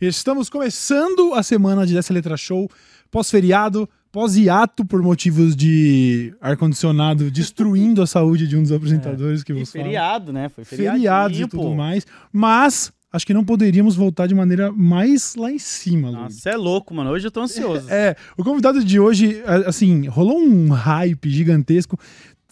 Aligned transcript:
Estamos 0.00 0.50
começando 0.50 1.34
a 1.34 1.42
semana 1.44 1.86
de 1.86 1.94
Dessa 1.94 2.12
Letra 2.12 2.36
Show, 2.36 2.68
pós-feriado, 3.08 3.88
pós-hiato 4.10 4.84
por 4.84 5.00
motivos 5.00 5.54
de 5.54 6.34
ar-condicionado 6.40 7.30
destruindo 7.30 8.02
a 8.02 8.06
saúde 8.08 8.48
de 8.48 8.56
um 8.56 8.62
dos 8.62 8.72
apresentadores 8.72 9.44
que 9.44 9.52
E 9.52 9.64
você 9.64 9.80
feriado, 9.80 10.32
né? 10.32 10.48
Foi 10.48 10.64
Feriados 10.64 10.98
e 10.98 11.04
feriadinho, 11.04 11.48
tudo 11.48 11.76
mais. 11.76 12.04
Mas 12.32 12.92
acho 13.12 13.26
que 13.26 13.34
não 13.34 13.44
poderíamos 13.44 13.96
voltar 13.96 14.26
de 14.26 14.34
maneira 14.34 14.70
mais 14.72 15.34
lá 15.36 15.50
em 15.50 15.58
cima, 15.58 16.08
Lu. 16.10 16.16
Nossa, 16.16 16.50
é 16.50 16.56
louco, 16.56 16.94
mano. 16.94 17.10
Hoje 17.10 17.26
eu 17.26 17.30
tô 17.30 17.40
ansioso. 17.40 17.88
É, 17.90 18.16
o 18.36 18.44
convidado 18.44 18.84
de 18.84 18.98
hoje, 19.00 19.42
a- 19.46 19.68
assim, 19.68 20.06
rolou 20.06 20.38
um 20.40 20.68
hype 20.70 21.28
gigantesco 21.30 21.98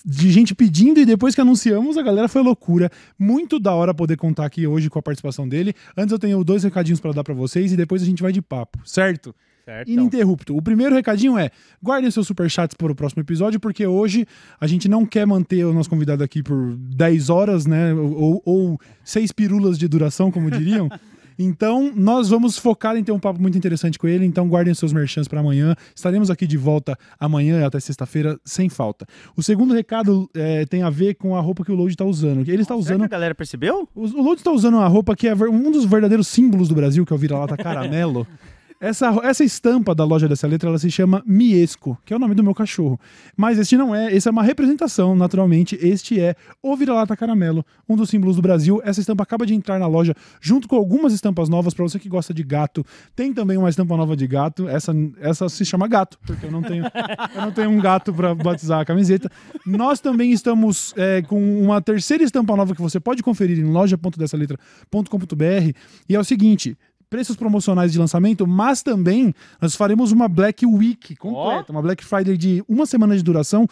de 0.05 0.31
gente 0.31 0.55
pedindo 0.55 1.01
e 1.01 1.05
depois 1.05 1.35
que 1.35 1.41
anunciamos, 1.41 1.99
a 1.99 2.03
galera 2.03 2.29
foi 2.29 2.43
loucura. 2.43 2.91
Muito 3.19 3.59
da 3.59 3.75
hora 3.75 3.93
poder 3.93 4.17
contar 4.17 4.47
aqui 4.47 4.67
hoje 4.67 4.89
com 4.89 4.99
a 4.99 5.03
participação 5.03 5.47
dele. 5.49 5.75
Antes 5.97 6.13
eu 6.13 6.19
tenho 6.19 6.43
dois 6.45 6.63
recadinhos 6.65 7.01
pra 7.01 7.13
dar 7.13 7.25
pra 7.25 7.35
vocês 7.35 7.73
e 7.73 7.77
depois 7.77 8.01
a 8.03 8.07
gente 8.07 8.23
vai 8.23 8.33
de 8.33 8.41
papo, 8.41 8.79
certo? 8.85 9.35
Certo. 9.69 9.91
Ininterrupto. 9.91 10.57
O 10.57 10.63
primeiro 10.63 10.95
recadinho 10.95 11.37
é: 11.37 11.51
guardem 11.83 12.11
seus 12.11 12.27
superchats 12.27 12.75
para 12.75 12.91
o 12.91 12.95
próximo 12.95 13.21
episódio, 13.21 13.61
porque 13.61 13.87
hoje 13.87 14.27
a 14.59 14.67
gente 14.67 14.89
não 14.89 15.05
quer 15.05 15.27
manter 15.27 15.63
o 15.67 15.75
nosso 15.75 15.91
convidado 15.91 16.25
aqui 16.25 16.43
por 16.43 16.75
10 16.75 17.29
horas, 17.29 17.67
né? 17.67 17.93
Ou, 17.93 18.41
ou 18.47 18.81
seis 19.05 19.31
pirulas 19.31 19.79
de 19.79 19.87
duração, 19.87 20.31
como 20.31 20.51
diriam. 20.51 20.89
Então, 21.41 21.93
nós 21.95 22.29
vamos 22.29 22.59
focar 22.59 22.97
em 22.97 23.05
ter 23.05 23.13
um 23.13 23.19
papo 23.21 23.41
muito 23.41 23.57
interessante 23.57 23.97
com 23.97 24.09
ele. 24.09 24.25
Então, 24.25 24.49
guardem 24.49 24.75
seus 24.75 24.93
merchants 24.93 25.29
para 25.29 25.39
amanhã. 25.39 25.77
Estaremos 25.95 26.33
aqui 26.33 26.49
de 26.49 26.57
volta 26.57 26.99
amanhã 27.17 27.65
até 27.65 27.79
sexta-feira, 27.79 28.37
sem 28.45 28.69
falta. 28.69 29.07
O 29.37 29.43
segundo 29.43 29.73
recado 29.73 30.29
é, 30.35 30.67
tem 30.67 30.83
a 30.83 30.91
ver 30.91 31.15
com 31.15 31.37
a 31.37 31.41
roupa 31.41 31.65
que 31.65 31.71
o 31.71 31.77
Load 31.77 31.93
está 31.93 32.05
usando. 32.05 32.41
Ele 32.41 32.63
está 32.63 32.75
Será 32.75 32.77
usando. 32.77 32.99
que 32.99 33.05
a 33.05 33.09
galera 33.09 33.37
percebeu? 33.37 33.89
O 33.95 34.01
o 34.01 34.21
Load 34.21 34.41
está 34.41 34.51
usando 34.51 34.79
uma 34.79 34.89
roupa 34.89 35.15
que 35.15 35.29
é 35.29 35.33
um 35.33 35.71
dos 35.71 35.85
verdadeiros 35.85 36.27
símbolos 36.27 36.69
do 36.69 36.75
Brasil, 36.75 37.07
que 37.07 37.13
é 37.13 37.15
o 37.15 37.19
vira-lata 37.21 37.57
caramelo. 37.57 38.27
Essa, 38.81 39.09
essa 39.25 39.43
estampa 39.43 39.93
da 39.93 40.05
loja 40.05 40.29
dessa 40.29 40.47
letra, 40.47 40.69
ela 40.69 40.79
se 40.79 40.89
chama 40.89 41.21
Miesco, 41.27 41.99
que 42.05 42.13
é 42.13 42.17
o 42.17 42.19
nome 42.19 42.37
do 42.37 42.45
meu 42.45 42.55
cachorro. 42.55 42.99
Mas 43.37 43.59
este 43.59 43.77
não 43.77 43.93
é, 43.93 44.15
esse 44.15 44.29
é 44.29 44.31
uma 44.31 44.45
representação, 44.45 45.17
naturalmente. 45.17 45.77
Este 45.83 46.21
é 46.21 46.37
o 46.63 46.77
vira-lata 46.77 47.17
caramelo, 47.17 47.67
um 47.89 47.97
dos 47.97 48.09
símbolos 48.09 48.37
do 48.37 48.43
Brasil. 48.43 48.81
Essa 48.85 49.01
estampa 49.01 49.25
acaba 49.25 49.45
de 49.45 49.53
entrar 49.53 49.81
na 49.81 49.89
loja, 49.89 50.15
junto 50.41 50.69
com 50.69 50.77
algumas 50.77 51.13
estampas 51.13 51.49
novas, 51.49 51.75
para 51.75 51.83
você 51.83 51.99
que 51.99 52.09
gosta 52.09 52.33
de 52.33 52.45
gato. 52.45 52.87
Tem 53.17 53.35
também 53.35 53.57
uma 53.57 53.69
estampa 53.69 53.97
nova 53.97 54.17
de 54.17 54.29
gato, 54.29 54.69
essa, 54.69 54.93
essa 55.21 55.49
se 55.49 55.65
chama 55.65 55.89
gato, 55.89 56.17
porque 56.25 56.47
eu 56.47 56.53
não 56.53 56.63
tenho, 56.63 56.85
eu 57.35 57.43
não 57.43 57.51
tenho 57.51 57.71
um 57.71 57.81
gato 57.81 58.15
para 58.15 58.33
batizar 58.33 58.79
a 58.79 58.85
camiseta. 58.85 59.29
Nós 59.67 59.99
também 59.99 60.31
estamos 60.31 60.95
é, 60.97 61.21
com 61.23 61.61
uma 61.61 61.83
terceira 61.83 62.23
estampa 62.23 62.55
nova 62.55 62.77
que 62.77 62.83
você 62.83 63.01
pode 63.01 63.25
conferir 63.25 63.59
em 63.59 63.65
loja.dessaletra.com.br 63.65 65.73
e 66.09 66.15
é 66.15 66.21
o 66.21 66.25
seguinte. 66.25 66.79
Preços 67.11 67.37
promocionais 67.37 67.93
de 67.93 67.99
lançamento, 67.99 68.47
mas 68.47 68.83
também 68.83 69.35
nós 69.61 69.75
faremos 69.75 70.13
uma 70.13 70.29
Black 70.29 70.67
Week 70.67 71.17
completa, 71.17 71.73
uma 71.73 71.81
Black 71.81 72.05
Friday 72.05 72.37
de 72.37 72.63
uma 72.69 72.85
semana 72.85 73.17
de 73.17 73.23
duração, 73.23 73.67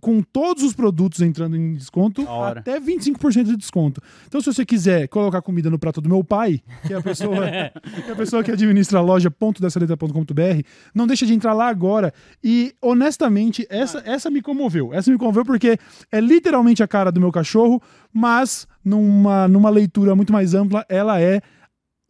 com 0.00 0.22
todos 0.22 0.62
os 0.62 0.72
produtos 0.72 1.20
entrando 1.20 1.54
em 1.54 1.74
desconto, 1.74 2.26
até 2.28 2.80
25% 2.80 3.44
de 3.44 3.56
desconto. 3.56 4.00
Então, 4.26 4.40
se 4.40 4.46
você 4.46 4.64
quiser 4.64 5.06
colocar 5.08 5.42
comida 5.42 5.68
no 5.68 5.78
prato 5.78 6.00
do 6.00 6.08
meu 6.08 6.24
pai, 6.24 6.62
que 6.86 6.94
é 6.94 6.96
a 6.96 7.02
pessoa 7.02 7.36
que, 8.04 8.10
é 8.10 8.12
a 8.12 8.16
pessoa 8.16 8.42
que 8.42 8.50
administra 8.50 9.00
a 9.00 9.02
loja.dessaletra.com.br, 9.02 10.62
não 10.94 11.06
deixa 11.06 11.26
de 11.26 11.34
entrar 11.34 11.52
lá 11.52 11.68
agora. 11.68 12.12
E, 12.42 12.74
honestamente, 12.80 13.66
essa, 13.68 14.02
essa 14.06 14.30
me 14.30 14.40
comoveu. 14.40 14.94
Essa 14.94 15.10
me 15.10 15.18
comoveu 15.18 15.44
porque 15.44 15.78
é 16.10 16.20
literalmente 16.20 16.82
a 16.82 16.88
cara 16.88 17.12
do 17.12 17.20
meu 17.20 17.30
cachorro, 17.30 17.82
mas 18.12 18.66
numa, 18.82 19.46
numa 19.46 19.68
leitura 19.68 20.16
muito 20.16 20.32
mais 20.32 20.54
ampla, 20.54 20.86
ela 20.88 21.20
é 21.20 21.42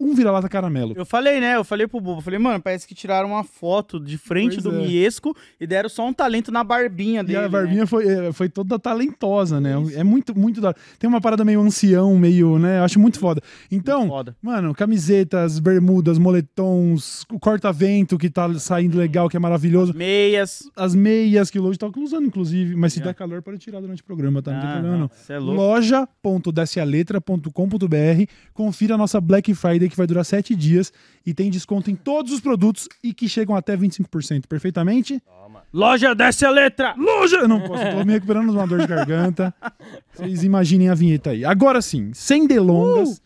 um 0.01 0.15
vira-lata 0.15 0.49
caramelo. 0.49 0.95
Eu 0.97 1.05
falei, 1.05 1.41
né? 1.41 1.57
Eu 1.57 1.65
falei 1.65 1.87
pro 1.89 2.01
Bubu, 2.01 2.21
falei, 2.21 2.39
mano, 2.39 2.63
parece 2.63 2.87
que 2.87 2.95
tiraram 2.95 3.31
uma 3.31 3.43
foto 3.43 3.99
de 3.99 4.17
frente 4.17 4.61
Pois 4.61 4.63
do 4.63 4.75
é. 4.75 4.79
Miesco 4.87 5.37
e 5.61 5.67
deram 5.67 5.89
só 5.89 6.07
um 6.07 6.13
talento 6.13 6.53
na 6.53 6.63
barbinha 6.63 7.21
E 7.21 7.25
dele. 7.25 7.39
a 7.39 7.49
barbinha 7.49 7.87
foi, 7.87 8.07
é, 8.09 8.33
foi 8.33 8.49
toda 8.49 8.79
talentosa, 8.79 9.61
né? 9.61 9.73
É 9.95 10.05
muito, 10.05 10.39
muito 10.39 10.61
da. 10.61 10.73
Tem 10.99 11.09
uma 11.09 11.21
parada 11.21 11.45
meio 11.45 11.61
ancião, 11.61 12.17
meio, 12.17 12.59
né? 12.59 12.79
Eu 12.79 12.85
acho 12.85 13.01
muito 13.01 13.19
foda. 13.19 13.41
Então, 13.73 14.01
Muito 14.01 14.11
foda. 14.13 14.37
mano, 14.41 14.73
camisetas, 14.75 15.59
bermudas, 15.59 16.19
moletons, 16.19 17.25
o 17.33 17.39
corta-vento 17.39 18.17
que 18.17 18.31
tá 18.31 18.53
saindo 18.59 18.97
legal, 18.99 19.29
que 19.29 19.37
é 19.37 19.41
maravilhoso. 19.41 19.93
Né? 19.93 19.99
Meias. 19.99 20.71
As 20.77 20.95
meias 20.95 21.51
que 21.51 21.59
o 21.59 21.63
Load 21.63 21.79
tá 21.79 21.89
usando, 21.97 22.27
inclusive. 22.27 22.77
Mas 22.77 22.93
se 22.93 23.01
Já. 23.01 23.07
der 23.07 23.15
calor, 23.15 23.43
pode 23.43 23.59
tirar 23.59 23.81
durante 23.81 24.03
o 24.03 24.05
programa, 24.05 24.41
tá? 24.43 24.53
Não 24.53 24.61
tem 24.61 24.69
Ah, 24.71 24.73
problema, 24.75 24.97
não. 24.99 25.11
É 25.29 25.39
louco. 25.39 25.61
loja.descealetra.com.br 25.61 28.25
Confira 28.53 28.95
a 28.95 28.99
nossa 28.99 29.21
Black 29.21 29.53
Friday 29.55 29.88
que 29.89 29.97
vai 29.97 30.07
durar 30.07 30.25
7 30.25 30.55
dias 30.55 30.93
e 31.25 31.33
tem 31.35 31.51
desconto 31.51 31.91
em 31.91 31.97
todos 31.97 32.33
os 32.33 32.41
produtos 32.41 32.89
e 33.03 33.13
que 33.13 33.29
chegam 33.29 33.55
até 33.55 33.77
25%. 33.77 34.47
Perfeitamente? 34.47 35.23
Loja, 35.73 36.15
desce 36.15 36.47
a 36.47 36.51
letra! 36.51 36.95
Loja! 36.97 37.37
Eu 37.37 37.49
não 37.49 37.61
posso, 37.61 37.83
tô 37.91 38.05
me 38.05 38.13
recuperando 38.13 38.51
de 38.51 38.57
uma 38.57 38.67
dor 38.67 38.81
de 38.81 38.87
garganta. 38.87 39.55
Vocês 40.15 40.43
imaginem 40.43 40.89
a 40.89 40.95
vinheta 40.95 41.31
aí. 41.31 41.45
Agora 41.45 41.83
sim, 41.83 42.11
sem 42.15 42.47
delongas, 42.47 43.21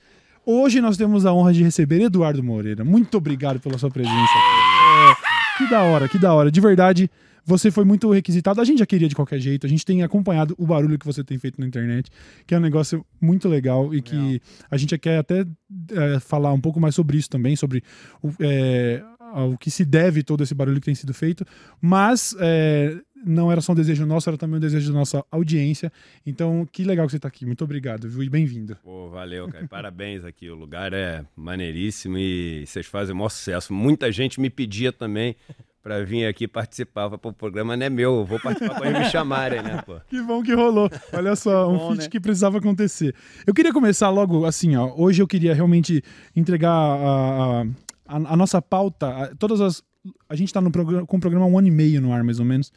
hoje 0.44 0.80
nós 0.80 0.96
temos 0.96 1.24
a 1.24 1.32
honra 1.32 1.52
de 1.52 1.62
receber 1.62 2.00
Eduardo 2.00 2.42
Moreira. 2.42 2.84
Muito 2.84 3.16
obrigado 3.16 3.60
pela 3.60 3.78
sua 3.78 3.90
presença. 3.90 4.12
É, 4.14 5.58
que 5.58 5.70
da 5.70 5.82
hora, 5.82 6.08
que 6.08 6.18
da 6.18 6.34
hora. 6.34 6.50
De 6.50 6.60
verdade, 6.60 7.10
você 7.44 7.70
foi 7.70 7.84
muito 7.84 8.10
requisitado. 8.10 8.60
A 8.60 8.64
gente 8.64 8.78
já 8.78 8.86
queria 8.86 9.08
de 9.08 9.14
qualquer 9.14 9.38
jeito. 9.38 9.66
A 9.66 9.68
gente 9.68 9.84
tem 9.84 10.02
acompanhado 10.02 10.54
o 10.58 10.66
barulho 10.66 10.98
que 10.98 11.06
você 11.06 11.24
tem 11.24 11.38
feito 11.38 11.60
na 11.60 11.66
internet, 11.66 12.10
que 12.46 12.54
é 12.54 12.58
um 12.58 12.60
negócio 12.60 13.04
muito 13.20 13.48
legal 13.48 13.94
e 13.94 14.00
que 14.00 14.40
a 14.70 14.76
gente 14.76 14.96
quer 14.98 15.18
até 15.18 15.44
é, 15.90 16.20
falar 16.20 16.52
um 16.52 16.60
pouco 16.60 16.80
mais 16.80 16.94
sobre 16.94 17.18
isso 17.18 17.28
também, 17.28 17.56
sobre 17.56 17.82
o, 18.22 18.30
é, 18.40 19.02
ao 19.18 19.56
que 19.56 19.70
se 19.70 19.84
deve 19.84 20.22
todo 20.22 20.42
esse 20.42 20.54
barulho 20.54 20.80
que 20.80 20.86
tem 20.86 20.94
sido 20.94 21.12
feito. 21.12 21.44
Mas 21.80 22.34
é, 22.38 22.96
não 23.24 23.50
era 23.50 23.60
só 23.60 23.72
um 23.72 23.76
desejo 23.76 24.04
nosso, 24.06 24.28
era 24.28 24.36
também 24.36 24.56
um 24.56 24.60
desejo 24.60 24.92
da 24.92 24.98
nossa 24.98 25.24
audiência. 25.30 25.92
Então, 26.26 26.66
que 26.70 26.84
legal 26.84 27.06
que 27.06 27.12
você 27.12 27.16
está 27.16 27.28
aqui. 27.28 27.46
Muito 27.46 27.64
obrigado, 27.64 28.08
viu? 28.08 28.22
E 28.22 28.28
bem-vindo. 28.28 28.76
Pô, 28.82 29.08
valeu, 29.08 29.48
cara. 29.48 29.66
Parabéns 29.68 30.24
aqui. 30.24 30.48
O 30.48 30.54
lugar 30.54 30.92
é 30.92 31.24
maneiríssimo 31.36 32.18
e 32.18 32.64
vocês 32.66 32.86
fazem 32.86 33.14
o 33.14 33.16
maior 33.16 33.28
sucesso. 33.28 33.72
Muita 33.72 34.10
gente 34.12 34.40
me 34.40 34.50
pedia 34.50 34.92
também 34.92 35.36
pra 35.82 36.04
vir 36.04 36.26
aqui 36.26 36.46
participar. 36.46 37.10
Pô, 37.18 37.30
o 37.30 37.32
programa 37.32 37.76
não 37.76 37.84
é 37.86 37.90
meu, 37.90 38.18
eu 38.20 38.24
vou 38.24 38.38
participar 38.38 38.76
quando 38.76 38.86
eles 38.90 38.98
me 39.00 39.10
chamarem, 39.10 39.62
né, 39.62 39.82
pô? 39.84 39.96
Que 40.08 40.22
bom 40.22 40.42
que 40.42 40.54
rolou. 40.54 40.88
Olha 41.12 41.34
só, 41.34 41.68
um 41.70 41.76
Bom, 41.78 41.88
feat 41.90 42.02
né? 42.04 42.08
que 42.08 42.20
precisava 42.20 42.58
acontecer. 42.58 43.14
Eu 43.46 43.52
queria 43.52 43.72
começar 43.72 44.08
logo 44.10 44.44
assim, 44.44 44.76
ó. 44.76 44.92
Hoje 44.96 45.22
eu 45.22 45.26
queria 45.26 45.54
realmente 45.54 46.02
entregar 46.36 46.70
a, 46.70 47.62
a, 48.06 48.16
a- 48.16 48.36
nossa 48.36 48.60
pauta, 48.62 49.08
a- 49.08 49.34
todas 49.36 49.60
as. 49.60 49.82
A 50.28 50.34
gente 50.34 50.52
tá 50.52 50.60
no 50.60 50.70
programa, 50.70 51.06
com 51.06 51.16
o 51.16 51.20
programa 51.20 51.46
há 51.46 51.48
um 51.48 51.58
ano 51.58 51.68
e 51.68 51.70
meio 51.70 52.00
no 52.00 52.12
ar, 52.12 52.24
mais 52.24 52.38
ou 52.40 52.44
menos. 52.46 52.72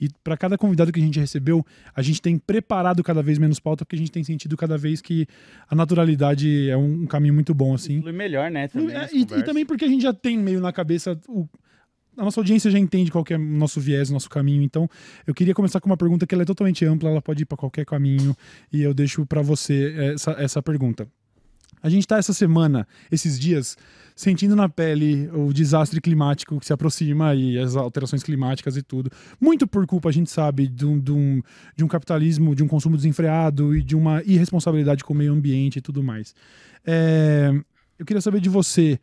E 0.00 0.08
para 0.22 0.36
cada 0.36 0.56
convidado 0.56 0.92
que 0.92 1.00
a 1.00 1.02
gente 1.02 1.18
recebeu, 1.18 1.66
a 1.92 2.02
gente 2.02 2.22
tem 2.22 2.38
preparado 2.38 3.02
cada 3.02 3.20
vez 3.20 3.36
menos 3.36 3.58
pauta, 3.58 3.84
porque 3.84 3.96
a 3.96 3.98
gente 3.98 4.12
tem 4.12 4.22
sentido 4.22 4.56
cada 4.56 4.78
vez 4.78 5.00
que 5.02 5.26
a 5.68 5.74
naturalidade 5.74 6.70
é 6.70 6.76
um, 6.76 7.02
um 7.02 7.06
caminho 7.06 7.34
muito 7.34 7.52
bom, 7.52 7.74
assim. 7.74 8.00
Flui 8.00 8.12
melhor, 8.12 8.48
né? 8.48 8.68
Também, 8.68 8.94
É, 8.94 9.08
e, 9.12 9.18
e 9.18 9.20
conversas. 9.24 9.44
também 9.44 9.66
porque 9.66 9.84
a 9.84 9.88
gente 9.88 10.02
já 10.02 10.12
tem 10.12 10.38
meio 10.38 10.60
na 10.60 10.72
cabeça 10.72 11.18
o- 11.28 11.48
a 12.18 12.24
nossa 12.24 12.40
audiência 12.40 12.70
já 12.70 12.78
entende 12.78 13.10
qual 13.10 13.24
é 13.30 13.36
o 13.36 13.38
nosso 13.38 13.80
viés, 13.80 14.10
o 14.10 14.12
nosso 14.12 14.28
caminho. 14.28 14.62
Então, 14.62 14.90
eu 15.26 15.32
queria 15.32 15.54
começar 15.54 15.80
com 15.80 15.88
uma 15.88 15.96
pergunta 15.96 16.26
que 16.26 16.34
é 16.34 16.44
totalmente 16.44 16.84
ampla, 16.84 17.08
ela 17.08 17.22
pode 17.22 17.42
ir 17.42 17.46
para 17.46 17.56
qualquer 17.56 17.86
caminho, 17.86 18.36
e 18.72 18.82
eu 18.82 18.92
deixo 18.92 19.24
para 19.24 19.40
você 19.40 19.94
essa, 20.14 20.32
essa 20.32 20.62
pergunta. 20.62 21.08
A 21.80 21.88
gente 21.88 22.00
está 22.00 22.18
essa 22.18 22.32
semana, 22.32 22.88
esses 23.10 23.38
dias, 23.38 23.76
sentindo 24.16 24.56
na 24.56 24.68
pele 24.68 25.30
o 25.32 25.52
desastre 25.52 26.00
climático 26.00 26.58
que 26.58 26.66
se 26.66 26.72
aproxima 26.72 27.36
e 27.36 27.56
as 27.56 27.76
alterações 27.76 28.22
climáticas 28.22 28.76
e 28.76 28.82
tudo. 28.82 29.10
Muito 29.40 29.64
por 29.64 29.86
culpa, 29.86 30.08
a 30.08 30.12
gente 30.12 30.28
sabe, 30.28 30.66
de 30.66 30.84
um, 30.84 30.98
de 30.98 31.12
um, 31.12 31.40
de 31.76 31.84
um 31.84 31.88
capitalismo, 31.88 32.52
de 32.52 32.64
um 32.64 32.68
consumo 32.68 32.96
desenfreado 32.96 33.76
e 33.76 33.82
de 33.82 33.94
uma 33.94 34.22
irresponsabilidade 34.24 35.04
com 35.04 35.12
o 35.12 35.16
meio 35.16 35.32
ambiente 35.32 35.76
e 35.76 35.80
tudo 35.80 36.02
mais. 36.02 36.34
É, 36.84 37.52
eu 37.96 38.04
queria 38.04 38.20
saber 38.20 38.40
de 38.40 38.48
você. 38.48 38.98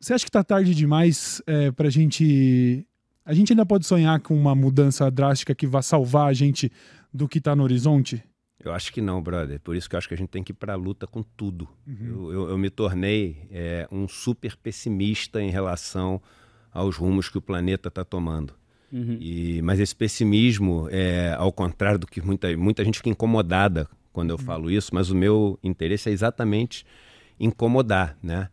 Você 0.00 0.14
acha 0.14 0.24
que 0.24 0.30
tá 0.30 0.44
tarde 0.44 0.74
demais 0.74 1.42
é, 1.46 1.70
pra 1.72 1.90
gente. 1.90 2.86
A 3.24 3.34
gente 3.34 3.52
ainda 3.52 3.66
pode 3.66 3.84
sonhar 3.86 4.20
com 4.20 4.34
uma 4.34 4.54
mudança 4.54 5.10
drástica 5.10 5.54
que 5.54 5.66
vá 5.66 5.82
salvar 5.82 6.28
a 6.28 6.32
gente 6.32 6.70
do 7.12 7.28
que 7.28 7.40
tá 7.40 7.54
no 7.54 7.62
horizonte? 7.62 8.22
Eu 8.64 8.72
acho 8.72 8.92
que 8.92 9.00
não, 9.00 9.20
brother. 9.22 9.60
Por 9.60 9.76
isso 9.76 9.88
que 9.88 9.94
eu 9.94 9.98
acho 9.98 10.08
que 10.08 10.14
a 10.14 10.16
gente 10.16 10.30
tem 10.30 10.42
que 10.42 10.52
ir 10.52 10.54
pra 10.54 10.74
luta 10.74 11.06
com 11.06 11.22
tudo. 11.22 11.68
Uhum. 11.86 12.06
Eu, 12.06 12.32
eu- 12.32 12.48
eu 12.50 12.58
me 12.58 12.70
tornei 12.70 13.46
é, 13.50 13.86
um 13.92 14.08
super 14.08 14.56
pessimista 14.56 15.40
em 15.42 15.50
relação 15.50 16.20
aos 16.72 16.96
rumos 16.96 17.28
que 17.28 17.38
o 17.38 17.42
planeta 17.42 17.88
está 17.88 18.04
tomando. 18.04 18.54
Uhum. 18.92 19.16
E, 19.20 19.60
mas 19.62 19.78
esse 19.78 19.94
pessimismo, 19.94 20.88
é, 20.90 21.34
ao 21.36 21.52
contrário 21.52 21.98
do 21.98 22.06
que 22.06 22.20
muita, 22.22 22.56
muita 22.56 22.84
gente 22.84 22.98
fica 22.98 23.10
incomodada 23.10 23.86
quando 24.12 24.30
eu 24.30 24.38
falo 24.38 24.70
isso, 24.70 24.94
mas 24.94 25.10
o 25.10 25.14
meu 25.14 25.58
interesse 25.62 26.08
é 26.08 26.12
exatamente 26.12 26.84
incomodar, 27.38 28.16
né? 28.22 28.48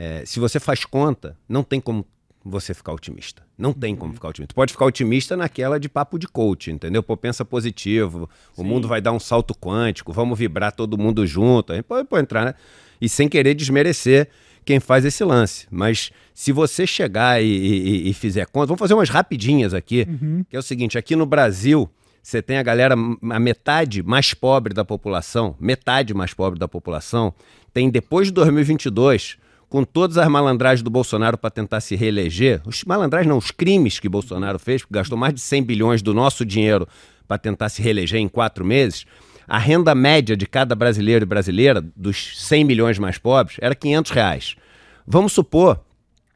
É, 0.00 0.22
se 0.24 0.38
você 0.38 0.60
faz 0.60 0.84
conta, 0.84 1.36
não 1.48 1.64
tem 1.64 1.80
como 1.80 2.06
você 2.44 2.72
ficar 2.72 2.92
otimista. 2.92 3.42
Não 3.58 3.72
tem 3.72 3.96
como 3.96 4.14
ficar 4.14 4.28
otimista. 4.28 4.54
Pode 4.54 4.72
ficar 4.72 4.84
otimista 4.86 5.36
naquela 5.36 5.78
de 5.80 5.88
papo 5.88 6.18
de 6.18 6.28
coach, 6.28 6.70
entendeu? 6.70 7.02
Pô, 7.02 7.16
pensa 7.16 7.44
positivo, 7.44 8.30
o 8.56 8.62
mundo 8.62 8.86
vai 8.86 9.00
dar 9.00 9.10
um 9.12 9.18
salto 9.18 9.52
quântico, 9.54 10.12
vamos 10.12 10.38
vibrar 10.38 10.70
todo 10.72 10.96
mundo 10.96 11.26
junto. 11.26 11.72
Aí 11.72 11.82
pode, 11.82 12.06
pode 12.06 12.22
entrar, 12.22 12.44
né? 12.44 12.54
E 13.00 13.08
sem 13.08 13.28
querer 13.28 13.54
desmerecer 13.54 14.28
quem 14.64 14.78
faz 14.78 15.04
esse 15.04 15.24
lance. 15.24 15.66
Mas 15.68 16.12
se 16.32 16.52
você 16.52 16.86
chegar 16.86 17.42
e, 17.42 17.46
e- 17.46 18.08
e 18.10 18.14
fizer 18.14 18.46
conta, 18.46 18.66
vamos 18.68 18.78
fazer 18.78 18.94
umas 18.94 19.08
rapidinhas 19.10 19.74
aqui, 19.74 20.06
que 20.48 20.54
é 20.56 20.58
o 20.60 20.62
seguinte, 20.62 20.96
aqui 20.96 21.16
no 21.16 21.26
Brasil, 21.26 21.90
você 22.22 22.40
tem 22.40 22.56
a 22.58 22.62
galera, 22.62 22.94
a 22.94 23.40
metade 23.40 24.02
mais 24.02 24.32
pobre 24.32 24.72
da 24.72 24.84
população, 24.84 25.56
metade 25.58 26.14
mais 26.14 26.32
pobre 26.32 26.58
da 26.58 26.68
população, 26.68 27.34
tem 27.74 27.90
depois 27.90 28.28
de 28.28 28.32
2022, 28.34 29.38
com 29.68 29.84
todas 29.84 30.16
as 30.16 30.28
malandragens 30.28 30.82
do 30.82 30.90
Bolsonaro 30.90 31.36
para 31.36 31.50
tentar 31.50 31.80
se 31.80 31.94
reeleger, 31.94 32.62
os 32.64 32.84
malandragens 32.84 33.28
não, 33.28 33.36
os 33.36 33.50
crimes 33.50 33.98
que 33.98 34.08
Bolsonaro 34.08 34.58
fez, 34.58 34.82
porque 34.82 34.94
gastou 34.94 35.18
mais 35.18 35.34
de 35.34 35.40
100 35.40 35.62
bilhões 35.62 36.02
do 36.02 36.14
nosso 36.14 36.44
dinheiro 36.44 36.88
para 37.26 37.36
tentar 37.36 37.68
se 37.68 37.82
reeleger 37.82 38.18
em 38.18 38.28
quatro 38.28 38.64
meses, 38.64 39.04
a 39.46 39.58
renda 39.58 39.94
média 39.94 40.36
de 40.36 40.46
cada 40.46 40.74
brasileiro 40.74 41.24
e 41.24 41.26
brasileira, 41.26 41.82
dos 41.94 42.38
100 42.46 42.64
milhões 42.64 42.98
mais 42.98 43.18
pobres, 43.18 43.56
era 43.60 43.74
500 43.74 44.10
reais. 44.12 44.56
Vamos 45.06 45.32
supor 45.32 45.80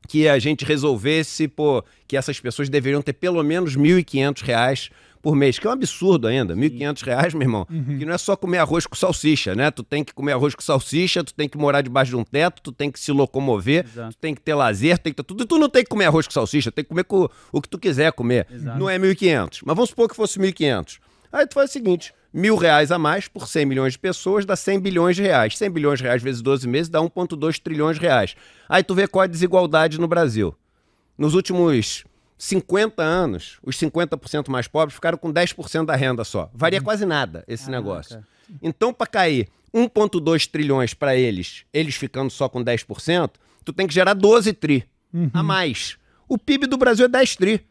que 0.09 0.29
a 0.29 0.39
gente 0.39 0.65
resolvesse 0.65 1.49
pô, 1.49 1.85
que 2.07 2.17
essas 2.17 2.41
pessoas 2.41 2.69
deveriam 2.69 3.01
ter 3.01 3.13
pelo 3.13 3.43
menos 3.43 3.77
1.500 3.77 4.43
reais 4.43 4.91
por 5.23 5.37
mês, 5.37 5.57
que 5.59 5.67
é 5.67 5.71
um 5.71 5.73
absurdo 5.73 6.27
ainda. 6.27 6.55
1.500 6.57 7.03
reais, 7.05 7.33
meu 7.33 7.43
irmão, 7.43 7.65
que 7.65 8.05
não 8.05 8.13
é 8.13 8.19
só 8.19 8.35
comer 8.35 8.59
arroz 8.59 8.87
com 8.87 8.97
salsicha, 8.97 9.55
né? 9.55 9.71
Tu 9.71 9.85
tem 9.85 10.03
que 10.03 10.13
comer 10.13 10.33
arroz 10.33 10.55
com 10.55 10.61
salsicha, 10.61 11.23
tu 11.23 11.33
tem 11.33 11.49
que 11.49 11.57
morar 11.57 11.81
debaixo 11.81 12.11
de 12.11 12.17
um 12.17 12.25
teto, 12.25 12.61
tu 12.61 12.73
tem 12.73 12.91
que 12.91 12.99
se 12.99 13.13
locomover, 13.13 13.87
Exato. 13.87 14.15
tu 14.15 14.19
tem 14.19 14.35
que 14.35 14.41
ter 14.41 14.55
lazer, 14.55 14.99
tem 14.99 15.13
que 15.13 15.17
ter 15.17 15.23
tudo. 15.23 15.45
E 15.45 15.47
tu 15.47 15.59
não 15.59 15.69
tem 15.69 15.85
que 15.85 15.89
comer 15.89 16.07
arroz 16.07 16.27
com 16.27 16.33
salsicha, 16.33 16.73
tem 16.73 16.85
que 16.85 16.89
comer 16.89 17.05
com 17.05 17.29
o 17.53 17.63
que 17.63 17.69
tu 17.69 17.79
quiser 17.79 18.13
comer. 18.13 18.49
Exato. 18.51 18.79
Não 18.79 18.91
é 18.91 18.99
1.500, 18.99 19.61
mas 19.65 19.77
vamos 19.77 19.91
supor 19.91 20.09
que 20.09 20.17
fosse 20.17 20.41
1.500. 20.41 20.99
Aí 21.33 21.47
tu 21.47 21.55
faz 21.55 21.71
o 21.71 21.73
seguinte, 21.73 22.13
mil 22.33 22.57
reais 22.57 22.91
a 22.91 22.99
mais 22.99 23.29
por 23.29 23.47
100 23.47 23.65
milhões 23.65 23.93
de 23.93 24.01
pessoas 24.01 24.45
dá 24.45 24.57
100 24.57 24.81
bilhões 24.81 25.17
de 25.17 25.23
reais. 25.23 25.57
100 25.57 25.71
bilhões 25.71 25.99
de 25.99 26.05
reais 26.05 26.23
vezes 26.23 26.43
12 26.43 26.67
meses 26.67 26.89
dá 26.89 27.01
1,2 27.01 27.61
trilhões 27.61 27.97
de 27.97 28.03
reais. 28.03 28.35
Aí 28.69 28.83
tu 28.83 28.95
vê 28.95 29.07
qual 29.07 29.23
é 29.23 29.27
a 29.27 29.29
desigualdade 29.31 30.01
no 30.01 30.09
Brasil. 30.09 30.55
Nos 31.17 31.35
últimos 31.35 32.05
50 32.45 33.01
anos, 33.01 33.59
os 33.63 33.77
50% 33.77 34.49
mais 34.49 34.67
pobres 34.67 34.97
ficaram 34.97 35.17
com 35.17 35.33
10% 35.33 35.85
da 35.85 35.95
renda 35.95 36.25
só. 36.25 36.51
Varia 36.53 36.83
quase 36.83 37.07
nada 37.07 37.45
esse 37.47 37.67
Caraca. 37.67 37.81
negócio. 37.81 38.25
Então, 38.61 38.93
para 38.93 39.07
cair 39.07 39.49
1,2 39.73 40.49
trilhões 40.51 40.93
para 40.93 41.15
eles, 41.15 41.65
eles 41.73 41.95
ficando 41.95 42.31
só 42.33 42.49
com 42.49 42.61
10%, 42.61 43.31
tu 43.65 43.73
tem 43.73 43.87
que 43.87 43.95
gerar 43.95 44.15
12 44.15 44.53
tri 44.55 44.85
a 45.33 45.41
mais. 45.41 45.97
O 46.29 46.37
PIB 46.37 46.67
do 46.67 46.77
Brasil 46.77 47.05
é 47.05 47.09
10 47.09 47.37
tri. 47.37 47.65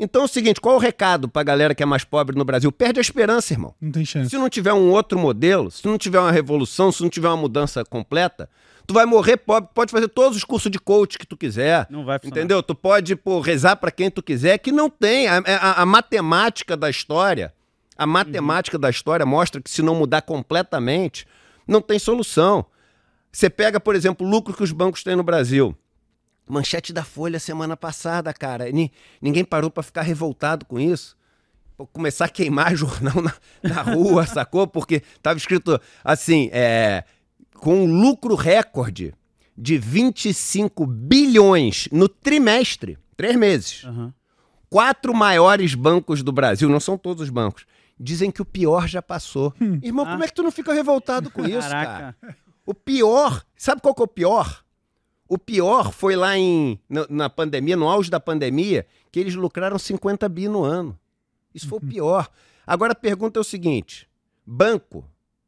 Então 0.00 0.22
é 0.22 0.24
o 0.24 0.28
seguinte, 0.28 0.60
qual 0.60 0.74
é 0.74 0.78
o 0.78 0.80
recado 0.80 1.28
pra 1.28 1.44
galera 1.44 1.72
que 1.72 1.82
é 1.82 1.86
mais 1.86 2.02
pobre 2.02 2.36
no 2.36 2.44
Brasil? 2.44 2.72
Perde 2.72 2.98
a 2.98 3.00
esperança, 3.00 3.52
irmão. 3.54 3.72
Não 3.80 3.92
tem 3.92 4.04
chance. 4.04 4.30
Se 4.30 4.36
não 4.36 4.50
tiver 4.50 4.72
um 4.72 4.90
outro 4.90 5.16
modelo, 5.16 5.70
se 5.70 5.86
não 5.86 5.96
tiver 5.96 6.18
uma 6.18 6.32
revolução, 6.32 6.90
se 6.90 7.00
não 7.02 7.08
tiver 7.08 7.28
uma 7.28 7.36
mudança 7.36 7.84
completa, 7.84 8.50
tu 8.86 8.94
vai 8.94 9.04
morrer 9.06 9.36
pobre, 9.36 9.70
pode 9.74 9.90
fazer 9.90 10.08
todos 10.08 10.36
os 10.36 10.44
cursos 10.44 10.70
de 10.70 10.78
coach 10.78 11.18
que 11.18 11.26
tu 11.26 11.36
quiser. 11.36 11.86
Não 11.90 12.04
vai 12.04 12.18
funcionar. 12.18 12.38
Entendeu? 12.38 12.62
Tu 12.62 12.74
pode 12.74 13.14
pô, 13.16 13.40
rezar 13.40 13.76
pra 13.76 13.90
quem 13.90 14.10
tu 14.10 14.22
quiser, 14.22 14.58
que 14.58 14.70
não 14.72 14.88
tem. 14.90 15.26
A, 15.28 15.38
a- 15.38 15.82
a 15.82 15.86
matemática 15.86 16.76
da 16.76 16.88
história, 16.90 17.52
a 17.96 18.06
matemática 18.06 18.78
da 18.78 18.90
história 18.90 19.24
mostra 19.26 19.60
que 19.60 19.70
se 19.70 19.82
não 19.82 19.94
mudar 19.94 20.22
completamente, 20.22 21.26
não 21.66 21.80
tem 21.80 21.98
solução. 21.98 22.64
Você 23.30 23.48
pega, 23.48 23.78
por 23.80 23.94
exemplo, 23.94 24.26
o 24.26 24.30
lucro 24.30 24.52
que 24.54 24.62
os 24.62 24.72
bancos 24.72 25.02
têm 25.02 25.16
no 25.16 25.22
Brasil. 25.22 25.74
Manchete 26.48 26.92
da 26.92 27.04
Folha 27.04 27.38
semana 27.38 27.76
passada, 27.76 28.32
cara. 28.34 28.70
Ni- 28.70 28.92
ninguém 29.20 29.44
parou 29.44 29.70
pra 29.70 29.82
ficar 29.82 30.02
revoltado 30.02 30.64
com 30.66 30.78
isso. 30.78 31.16
Começar 31.92 32.26
a 32.26 32.28
queimar 32.28 32.74
jornal 32.76 33.22
na, 33.22 33.32
na 33.62 33.82
rua, 33.82 34.26
sacou? 34.26 34.66
Porque 34.66 35.02
tava 35.22 35.38
escrito 35.38 35.80
assim, 36.04 36.48
é, 36.52 37.02
com 37.62 37.84
um 37.84 38.00
lucro 38.00 38.34
recorde 38.34 39.14
de 39.56 39.78
25 39.78 40.84
bilhões 40.84 41.88
no 41.92 42.08
trimestre, 42.08 42.98
três 43.16 43.36
meses. 43.36 43.84
Aham. 43.84 44.12
Quatro 44.68 45.14
maiores 45.14 45.72
bancos 45.76 46.24
do 46.24 46.32
Brasil, 46.32 46.68
não 46.68 46.80
são 46.80 46.98
todos 46.98 47.22
os 47.22 47.30
bancos, 47.30 47.64
dizem 48.00 48.32
que 48.32 48.42
o 48.42 48.44
pior 48.44 48.88
já 48.88 49.00
passou. 49.00 49.54
Irmão, 49.80 50.04
como 50.04 50.24
é 50.24 50.26
que 50.26 50.34
tu 50.34 50.42
não 50.42 50.50
fica 50.50 50.72
revoltado 50.72 51.30
com 51.30 51.44
isso, 51.44 51.68
cara? 51.68 52.16
Caraca. 52.16 52.36
O 52.66 52.74
pior, 52.74 53.44
sabe 53.56 53.80
qual 53.80 53.94
que 53.94 54.02
é 54.02 54.04
o 54.06 54.08
pior? 54.08 54.64
O 55.28 55.38
pior 55.38 55.92
foi 55.92 56.16
lá 56.16 56.36
em, 56.36 56.80
na, 56.88 57.06
na 57.08 57.30
pandemia, 57.30 57.76
no 57.76 57.88
auge 57.88 58.10
da 58.10 58.18
pandemia, 58.18 58.84
que 59.12 59.20
eles 59.20 59.36
lucraram 59.36 59.78
50 59.78 60.28
bi 60.28 60.48
no 60.48 60.64
ano. 60.64 60.98
Isso 61.54 61.68
foi 61.68 61.78
o 61.78 61.82
pior. 61.86 62.28
Agora 62.66 62.90
a 62.90 62.96
pergunta 62.96 63.38
é 63.38 63.40
o 63.40 63.44
seguinte: 63.44 64.08
banco, 64.44 65.04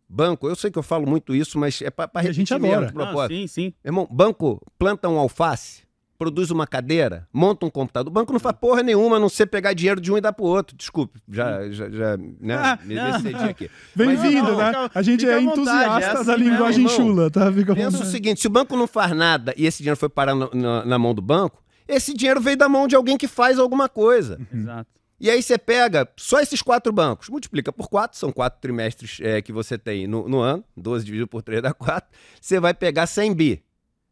banco, 0.08 0.48
eu 0.48 0.54
sei 0.56 0.70
que 0.70 0.78
eu 0.78 0.82
falo 0.82 1.06
muito 1.08 1.34
isso, 1.34 1.58
mas 1.58 1.80
é 1.82 1.90
para 1.90 2.08
a 2.14 2.32
gente 2.32 2.52
adora. 2.54 2.92
propósito. 2.92 3.34
sim, 3.36 3.46
sim. 3.46 3.72
Irmão, 3.84 4.06
banco 4.10 4.60
planta 4.78 5.08
um 5.08 5.18
alface, 5.18 5.82
produz 6.16 6.50
uma 6.50 6.66
cadeira, 6.66 7.26
monta 7.32 7.66
um 7.66 7.70
computador. 7.70 8.10
O 8.10 8.14
banco 8.14 8.32
não 8.32 8.38
faz 8.40 8.56
porra 8.58 8.82
nenhuma, 8.82 9.16
a 9.16 9.18
não 9.20 9.28
ser 9.28 9.46
pegar 9.46 9.72
dinheiro 9.72 10.00
de 10.00 10.12
um 10.12 10.16
e 10.16 10.20
dar 10.20 10.32
pro 10.32 10.44
outro. 10.44 10.76
Desculpe, 10.76 11.18
já, 11.28 11.68
já, 11.70 11.90
já 11.90 12.16
né, 12.16 12.54
Ah, 12.54 12.78
me 12.84 12.94
não. 12.94 13.08
excedi 13.10 13.44
aqui. 13.44 13.70
Bem-vindo, 13.94 14.56
né? 14.56 14.66
fica- 14.66 14.90
a 14.94 15.02
gente 15.02 15.26
é 15.26 15.34
vontade, 15.40 15.50
entusiasta 15.60 16.00
é 16.00 16.12
assim 16.12 16.24
da 16.26 16.36
linguagem 16.36 16.84
irmão. 16.84 16.96
chula, 16.96 17.30
tá? 17.30 17.52
Fica 17.52 17.74
Pensa 17.74 18.02
o 18.02 18.06
seguinte: 18.06 18.40
se 18.40 18.46
o 18.46 18.50
banco 18.50 18.76
não 18.76 18.86
faz 18.86 19.10
nada 19.16 19.52
e 19.56 19.66
esse 19.66 19.78
dinheiro 19.78 19.98
foi 19.98 20.08
parar 20.08 20.34
no- 20.34 20.50
na, 20.54 20.84
na 20.84 20.98
mão 20.98 21.12
do 21.14 21.20
banco, 21.22 21.62
esse 21.88 22.14
dinheiro 22.14 22.40
veio 22.40 22.56
da 22.56 22.68
mão 22.68 22.86
de 22.86 22.94
alguém 22.94 23.18
que 23.18 23.26
faz 23.28 23.58
alguma 23.58 23.88
coisa. 23.88 24.40
Exato. 24.54 24.88
E 25.24 25.30
aí 25.30 25.42
você 25.42 25.56
pega 25.56 26.06
só 26.18 26.38
esses 26.38 26.60
quatro 26.60 26.92
bancos, 26.92 27.30
multiplica 27.30 27.72
por 27.72 27.88
quatro, 27.88 28.18
são 28.18 28.30
quatro 28.30 28.60
trimestres 28.60 29.20
é, 29.22 29.40
que 29.40 29.52
você 29.54 29.78
tem 29.78 30.06
no, 30.06 30.28
no 30.28 30.40
ano, 30.40 30.62
12 30.76 31.02
dividido 31.02 31.26
por 31.26 31.40
3 31.40 31.62
dá 31.62 31.72
4, 31.72 32.10
você 32.38 32.60
vai 32.60 32.74
pegar 32.74 33.06
100 33.06 33.32
bi. 33.32 33.64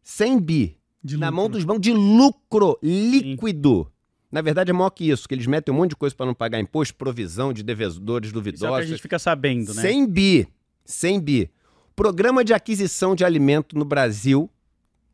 100 0.02 0.40
bi 0.40 0.78
De 1.04 1.18
na 1.18 1.26
lucro. 1.26 1.36
mão 1.36 1.50
dos 1.50 1.64
bancos 1.64 1.82
de 1.82 1.92
lucro 1.92 2.78
líquido. 2.82 3.92
Na 4.30 4.40
verdade 4.40 4.70
é 4.70 4.72
maior 4.72 4.88
que 4.88 5.10
isso, 5.10 5.28
que 5.28 5.34
eles 5.34 5.46
metem 5.46 5.74
um 5.74 5.76
monte 5.76 5.90
de 5.90 5.96
coisa 5.96 6.16
para 6.16 6.24
não 6.24 6.32
pagar 6.32 6.58
imposto, 6.58 6.94
provisão 6.94 7.52
de 7.52 7.62
devedores 7.62 8.30
Isso 8.30 8.38
é 8.38 8.40
que 8.40 8.48
a 8.48 8.50
duvidosos. 8.50 8.88
gente 8.88 9.02
fica 9.02 9.18
sabendo, 9.18 9.74
né? 9.74 9.82
100 9.82 10.06
bi. 10.06 10.48
100 10.86 11.20
bi. 11.20 11.50
Programa 11.94 12.42
de 12.42 12.54
aquisição 12.54 13.14
de 13.14 13.22
alimento 13.22 13.76
no 13.78 13.84
Brasil, 13.84 14.48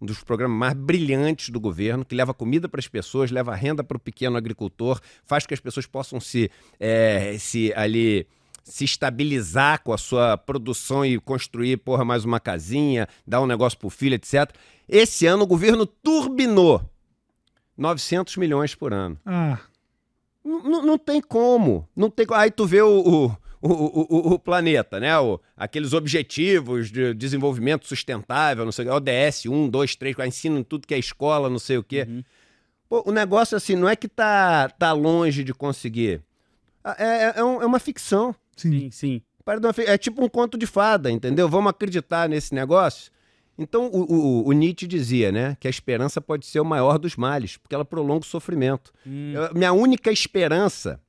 um 0.00 0.06
dos 0.06 0.22
programas 0.22 0.56
mais 0.56 0.74
brilhantes 0.74 1.50
do 1.50 1.58
governo, 1.60 2.04
que 2.04 2.14
leva 2.14 2.32
comida 2.32 2.68
para 2.68 2.78
as 2.80 2.86
pessoas, 2.88 3.30
leva 3.30 3.54
renda 3.54 3.82
para 3.82 3.96
o 3.96 4.00
pequeno 4.00 4.36
agricultor, 4.36 5.00
faz 5.24 5.44
com 5.44 5.48
que 5.48 5.54
as 5.54 5.60
pessoas 5.60 5.86
possam 5.86 6.20
se, 6.20 6.50
é, 6.78 7.36
se 7.38 7.72
ali 7.74 8.26
se 8.62 8.84
estabilizar 8.84 9.82
com 9.82 9.92
a 9.92 9.98
sua 9.98 10.36
produção 10.36 11.04
e 11.04 11.18
construir, 11.18 11.78
porra, 11.78 12.04
mais 12.04 12.24
uma 12.24 12.38
casinha, 12.38 13.08
dar 13.26 13.40
um 13.40 13.46
negócio 13.46 13.78
pro 13.78 13.88
filho, 13.90 14.14
etc. 14.14 14.50
Esse 14.88 15.26
ano 15.26 15.44
o 15.44 15.46
governo 15.46 15.86
turbinou 15.86 16.82
900 17.76 18.36
milhões 18.36 18.74
por 18.74 18.92
ano. 18.92 19.18
Ah, 19.24 19.58
N- 20.44 20.62
n- 20.68 20.82
Não 20.86 20.98
tem 20.98 21.20
como. 21.20 21.88
Não 21.96 22.10
tem 22.10 22.26
Aí 22.32 22.50
tu 22.50 22.66
vê 22.66 22.82
o, 22.82 23.00
o, 23.00 23.36
o, 23.60 23.70
o- 23.70 24.32
o 24.34 24.38
planeta, 24.38 25.00
né? 25.00 25.18
O, 25.18 25.40
aqueles 25.56 25.92
objetivos 25.92 26.90
de 26.90 27.12
desenvolvimento 27.14 27.86
sustentável, 27.86 28.64
não 28.64 28.72
sei 28.72 28.84
o 28.84 28.88
quê, 28.88 28.94
ODS 29.10 29.46
1, 29.46 29.68
2, 29.68 29.96
3, 29.96 30.16
que 30.16 30.26
ensina 30.26 30.58
em 30.58 30.62
tudo 30.62 30.86
que 30.86 30.94
é 30.94 30.98
escola, 30.98 31.48
não 31.50 31.58
sei 31.58 31.78
o 31.78 31.82
quê. 31.82 32.06
Uhum. 32.08 32.22
Pô, 32.88 33.02
o 33.06 33.12
negócio, 33.12 33.56
assim, 33.56 33.76
não 33.76 33.88
é 33.88 33.94
que 33.96 34.08
tá, 34.08 34.68
tá 34.70 34.92
longe 34.92 35.44
de 35.44 35.52
conseguir. 35.52 36.22
Ah, 36.82 36.96
É, 36.98 37.04
é, 37.04 37.32
é 37.36 37.44
um- 37.44 37.60
é 37.62 37.66
uma 37.66 37.78
ficção. 37.78 38.34
sim. 38.56 38.90
Sim, 38.90 39.20
É 39.86 39.96
tipo 39.98 40.22
um 40.24 40.28
conto 40.28 40.56
de 40.58 40.66
fada, 40.66 41.10
entendeu? 41.10 41.48
Vamos 41.48 41.70
acreditar 41.70 42.28
nesse 42.28 42.54
negócio? 42.54 43.10
Então, 43.58 43.86
o, 43.92 44.02
o, 44.44 44.48
o 44.48 44.52
Nietzsche 44.52 44.86
dizia, 44.86 45.32
né? 45.32 45.56
Que 45.58 45.66
a 45.66 45.70
esperança 45.70 46.20
pode 46.20 46.46
ser 46.46 46.60
o 46.60 46.64
maior 46.64 46.96
dos 46.98 47.16
males, 47.16 47.56
porque 47.56 47.74
ela 47.74 47.84
prolonga 47.84 48.20
o 48.24 48.28
sofrimento. 48.28 48.92
Hum, 49.06 49.32
Eu- 49.34 49.52
minha 49.54 49.72
única 49.72 50.12
esperança 50.12 51.00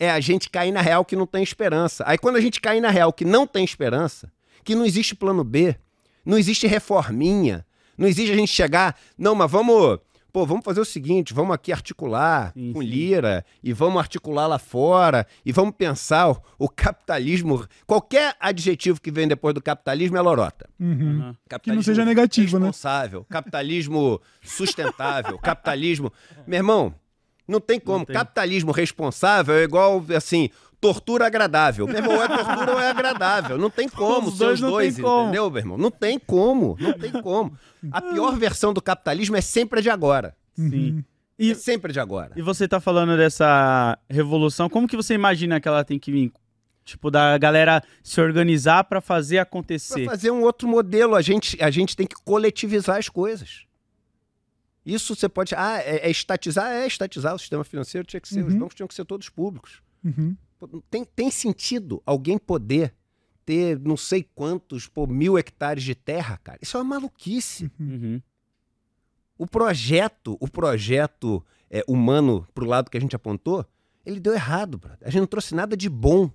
é 0.00 0.10
a 0.10 0.18
gente 0.18 0.48
cair 0.48 0.72
na 0.72 0.80
real 0.80 1.04
que 1.04 1.14
não 1.14 1.26
tem 1.26 1.42
esperança. 1.42 2.02
Aí 2.06 2.16
quando 2.16 2.36
a 2.36 2.40
gente 2.40 2.58
cair 2.58 2.80
na 2.80 2.88
real 2.88 3.12
que 3.12 3.24
não 3.24 3.46
tem 3.46 3.62
esperança, 3.62 4.32
que 4.64 4.74
não 4.74 4.86
existe 4.86 5.14
plano 5.14 5.44
B, 5.44 5.76
não 6.24 6.38
existe 6.38 6.66
reforminha, 6.66 7.66
não 7.98 8.08
existe 8.08 8.32
a 8.32 8.36
gente 8.36 8.50
chegar, 8.50 8.98
não, 9.18 9.34
mas 9.34 9.50
vamos, 9.50 9.98
pô, 10.32 10.46
vamos 10.46 10.64
fazer 10.64 10.80
o 10.80 10.86
seguinte, 10.86 11.34
vamos 11.34 11.54
aqui 11.54 11.70
articular 11.70 12.50
Sim, 12.54 12.72
com 12.72 12.80
sim. 12.80 12.86
lira 12.86 13.44
e 13.62 13.74
vamos 13.74 13.98
articular 13.98 14.46
lá 14.46 14.58
fora 14.58 15.26
e 15.44 15.52
vamos 15.52 15.74
pensar 15.76 16.30
o, 16.30 16.42
o 16.58 16.68
capitalismo, 16.68 17.66
qualquer 17.86 18.34
adjetivo 18.40 18.98
que 19.02 19.10
vem 19.10 19.28
depois 19.28 19.54
do 19.54 19.62
capitalismo 19.62 20.16
é 20.16 20.20
lorota. 20.22 20.66
Uhum. 20.80 21.20
aham. 21.20 21.36
Capitalismo 21.46 21.84
seja 21.84 22.06
negativo, 22.06 22.58
né? 22.58 22.68
responsável, 22.68 23.26
capitalismo 23.28 24.18
sustentável, 24.42 25.36
capitalismo. 25.44 26.10
Meu 26.46 26.58
irmão, 26.58 26.94
não 27.50 27.60
tem 27.60 27.78
como. 27.80 28.06
tem. 28.06 28.14
Capitalismo 28.14 28.72
responsável 28.72 29.54
é 29.56 29.62
igual 29.64 30.04
assim: 30.16 30.48
tortura 30.80 31.26
agradável. 31.26 31.86
Meu 31.86 31.96
irmão, 31.96 32.16
ou 32.16 32.22
é 32.22 32.28
tortura 32.28 32.72
ou 32.72 32.80
é 32.80 32.90
agradável. 32.90 33.58
Não 33.58 33.68
tem 33.70 33.88
como 33.88 34.28
Os 34.28 34.38
dois 34.38 34.54
os 34.54 34.60
não 34.60 34.70
dois, 34.70 34.98
como. 34.98 35.22
entendeu, 35.24 35.50
meu 35.50 35.58
irmão? 35.58 35.76
Não 35.78 35.90
tem 35.90 36.18
como, 36.18 36.76
não 36.80 36.92
tem 36.94 37.12
como. 37.12 37.52
A 37.92 38.00
pior 38.12 38.36
versão 38.38 38.72
do 38.72 38.80
capitalismo 38.80 39.36
é 39.36 39.40
sempre 39.40 39.80
a 39.80 39.82
de 39.82 39.90
agora. 39.90 40.34
Sim. 40.54 41.04
É 41.38 41.44
E, 41.44 41.54
sempre 41.54 41.90
a 41.90 41.92
de 41.94 42.00
agora. 42.00 42.32
e 42.36 42.42
você 42.42 42.68
tá 42.68 42.80
falando 42.80 43.16
dessa 43.16 43.98
revolução, 44.08 44.68
como 44.68 44.86
que 44.88 44.96
você 44.96 45.14
imagina 45.14 45.58
que 45.60 45.66
ela 45.68 45.84
tem 45.84 45.98
que 45.98 46.12
vir? 46.12 46.32
Tipo, 46.84 47.10
da 47.10 47.36
galera 47.38 47.82
se 48.02 48.20
organizar 48.20 48.84
pra 48.84 49.00
fazer 49.00 49.36
Pra 49.36 49.42
acontecer. 49.42 50.04
fazer 50.06 50.30
um 50.32 50.42
outro 50.42 50.66
modelo, 50.66 51.14
a 51.14 51.22
gente, 51.22 51.56
a 51.62 51.70
gente 51.70 51.94
tem 51.96 52.06
que 52.06 52.16
coletivizar 52.24 52.96
as 52.96 53.08
coisas. 53.08 53.64
Isso 54.84 55.14
você 55.14 55.28
pode. 55.28 55.54
Ah, 55.54 55.78
é, 55.78 56.06
é 56.06 56.10
estatizar? 56.10 56.72
É 56.72 56.86
estatizar. 56.86 57.34
O 57.34 57.38
sistema 57.38 57.64
financeiro 57.64 58.06
tinha 58.06 58.20
que 58.20 58.28
ser. 58.28 58.44
Os 58.44 58.52
Uhum. 58.54 58.60
bancos 58.60 58.74
tinham 58.74 58.88
que 58.88 58.94
ser 58.94 59.04
todos 59.04 59.28
públicos. 59.28 59.82
Uhum. 60.04 60.36
Tem, 60.90 61.04
tem 61.04 61.30
sentido 61.30 62.02
alguém 62.04 62.38
poder 62.38 62.94
ter 63.44 63.78
não 63.80 63.96
sei 63.96 64.22
quantos, 64.34 64.86
pô, 64.86 65.06
mil 65.06 65.38
hectares 65.38 65.82
de 65.82 65.94
terra, 65.94 66.38
cara? 66.42 66.58
Isso 66.62 66.76
é 66.76 66.80
uma 66.80 66.96
maluquice. 66.96 67.70
Uhum. 67.80 68.20
O 69.38 69.46
projeto, 69.46 70.36
o 70.40 70.46
projeto 70.48 71.44
é, 71.70 71.82
humano 71.88 72.46
pro 72.54 72.66
lado 72.66 72.90
que 72.90 72.96
a 72.96 73.00
gente 73.00 73.16
apontou, 73.16 73.64
ele 74.04 74.20
deu 74.20 74.34
errado, 74.34 74.76
brother. 74.78 75.06
A 75.06 75.10
gente 75.10 75.20
não 75.20 75.26
trouxe 75.26 75.54
nada 75.54 75.76
de 75.76 75.88
bom 75.88 76.30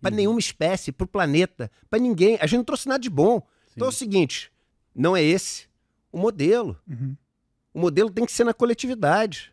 pra 0.00 0.10
Uhum. 0.10 0.16
nenhuma 0.16 0.38
espécie, 0.38 0.92
pro 0.92 1.06
planeta, 1.06 1.70
pra 1.90 1.98
ninguém. 1.98 2.36
A 2.40 2.46
gente 2.46 2.58
não 2.58 2.64
trouxe 2.64 2.86
nada 2.88 3.00
de 3.00 3.10
bom. 3.10 3.42
Então 3.72 3.86
é 3.86 3.90
o 3.90 3.92
seguinte, 3.92 4.52
não 4.94 5.16
é 5.16 5.22
esse 5.22 5.66
o 6.12 6.18
modelo. 6.18 6.78
Uhum. 6.88 7.16
O 7.74 7.80
modelo 7.80 8.08
tem 8.08 8.24
que 8.24 8.32
ser 8.32 8.44
na 8.44 8.54
coletividade. 8.54 9.52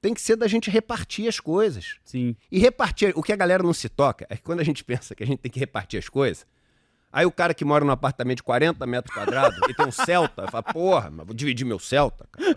Tem 0.00 0.14
que 0.14 0.20
ser 0.20 0.34
da 0.36 0.48
gente 0.48 0.70
repartir 0.70 1.28
as 1.28 1.38
coisas. 1.38 1.96
Sim. 2.02 2.34
E 2.50 2.58
repartir, 2.58 3.12
o 3.14 3.22
que 3.22 3.32
a 3.32 3.36
galera 3.36 3.62
não 3.62 3.72
se 3.74 3.88
toca 3.88 4.26
é 4.30 4.36
que 4.36 4.42
quando 4.42 4.60
a 4.60 4.64
gente 4.64 4.82
pensa 4.82 5.14
que 5.14 5.22
a 5.22 5.26
gente 5.26 5.38
tem 5.38 5.50
que 5.50 5.60
repartir 5.60 5.98
as 5.98 6.08
coisas, 6.08 6.46
aí 7.12 7.24
o 7.24 7.30
cara 7.30 7.54
que 7.54 7.64
mora 7.64 7.84
num 7.84 7.90
apartamento 7.90 8.38
de 8.38 8.42
40 8.42 8.86
metros 8.86 9.14
quadrados 9.14 9.58
e 9.68 9.74
tem 9.74 9.86
um 9.86 9.92
Celta, 9.92 10.46
fala, 10.50 10.62
porra, 10.62 11.10
mas 11.10 11.26
vou 11.26 11.34
dividir 11.34 11.66
meu 11.66 11.78
Celta, 11.78 12.26
cara. 12.32 12.54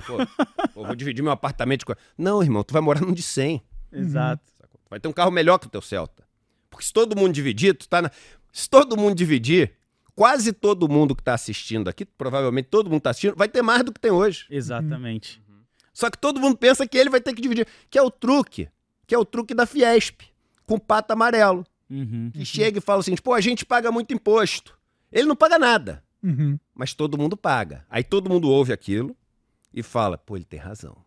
Pô, 0.73 0.83
vou 0.85 0.95
dividir 0.95 1.21
meu 1.21 1.31
apartamento 1.31 1.79
de 1.79 1.85
40. 1.85 2.05
Não, 2.17 2.41
irmão, 2.41 2.63
tu 2.63 2.73
vai 2.73 2.81
morar 2.81 3.01
num 3.01 3.13
de 3.13 3.21
100. 3.21 3.61
Exato. 3.91 4.43
Tu 4.57 4.89
vai 4.89 4.99
ter 4.99 5.07
um 5.07 5.13
carro 5.13 5.31
melhor 5.31 5.57
que 5.57 5.67
o 5.67 5.69
teu 5.69 5.81
Celta. 5.81 6.25
Porque 6.69 6.85
se 6.85 6.93
todo 6.93 7.15
mundo 7.15 7.33
dividir, 7.33 7.73
tu 7.75 7.87
tá 7.87 8.01
na... 8.01 8.11
Se 8.51 8.69
todo 8.69 8.97
mundo 8.97 9.15
dividir, 9.15 9.73
quase 10.17 10.51
todo 10.51 10.89
mundo 10.89 11.15
que 11.15 11.21
tá 11.21 11.35
assistindo 11.35 11.87
aqui, 11.87 12.03
provavelmente 12.03 12.69
todo 12.69 12.89
mundo 12.89 13.01
tá 13.01 13.11
assistindo, 13.11 13.35
vai 13.35 13.47
ter 13.47 13.61
mais 13.61 13.83
do 13.83 13.93
que 13.93 13.99
tem 13.99 14.09
hoje. 14.09 14.47
Exatamente. 14.49 15.39
Só 15.93 16.09
que 16.09 16.17
todo 16.17 16.39
mundo 16.39 16.57
pensa 16.57 16.87
que 16.87 16.97
ele 16.97 17.11
vai 17.11 17.21
ter 17.21 17.33
que 17.35 17.41
dividir. 17.41 17.67
Que 17.87 17.99
é 17.99 18.01
o 18.01 18.09
truque. 18.09 18.67
Que 19.05 19.13
é 19.13 19.17
o 19.17 19.23
truque 19.23 19.53
da 19.53 19.67
Fiesp. 19.67 20.21
Com 20.65 20.75
o 20.75 20.79
pato 20.79 21.13
amarelo. 21.13 21.63
Uhum. 21.87 22.31
Que 22.31 22.43
chega 22.43 22.79
e 22.79 22.81
fala 22.81 22.99
assim: 22.99 23.15
pô, 23.15 23.33
a 23.33 23.41
gente 23.41 23.63
paga 23.63 23.91
muito 23.91 24.11
imposto. 24.13 24.77
Ele 25.11 25.27
não 25.27 25.35
paga 25.35 25.57
nada. 25.57 26.03
Uhum. 26.23 26.59
Mas 26.73 26.93
todo 26.93 27.17
mundo 27.17 27.37
paga. 27.37 27.85
Aí 27.89 28.03
todo 28.03 28.29
mundo 28.29 28.49
ouve 28.49 28.73
aquilo 28.73 29.15
e 29.73 29.83
fala: 29.83 30.17
pô, 30.17 30.35
ele 30.35 30.45
tem 30.45 30.59
razão. 30.59 30.97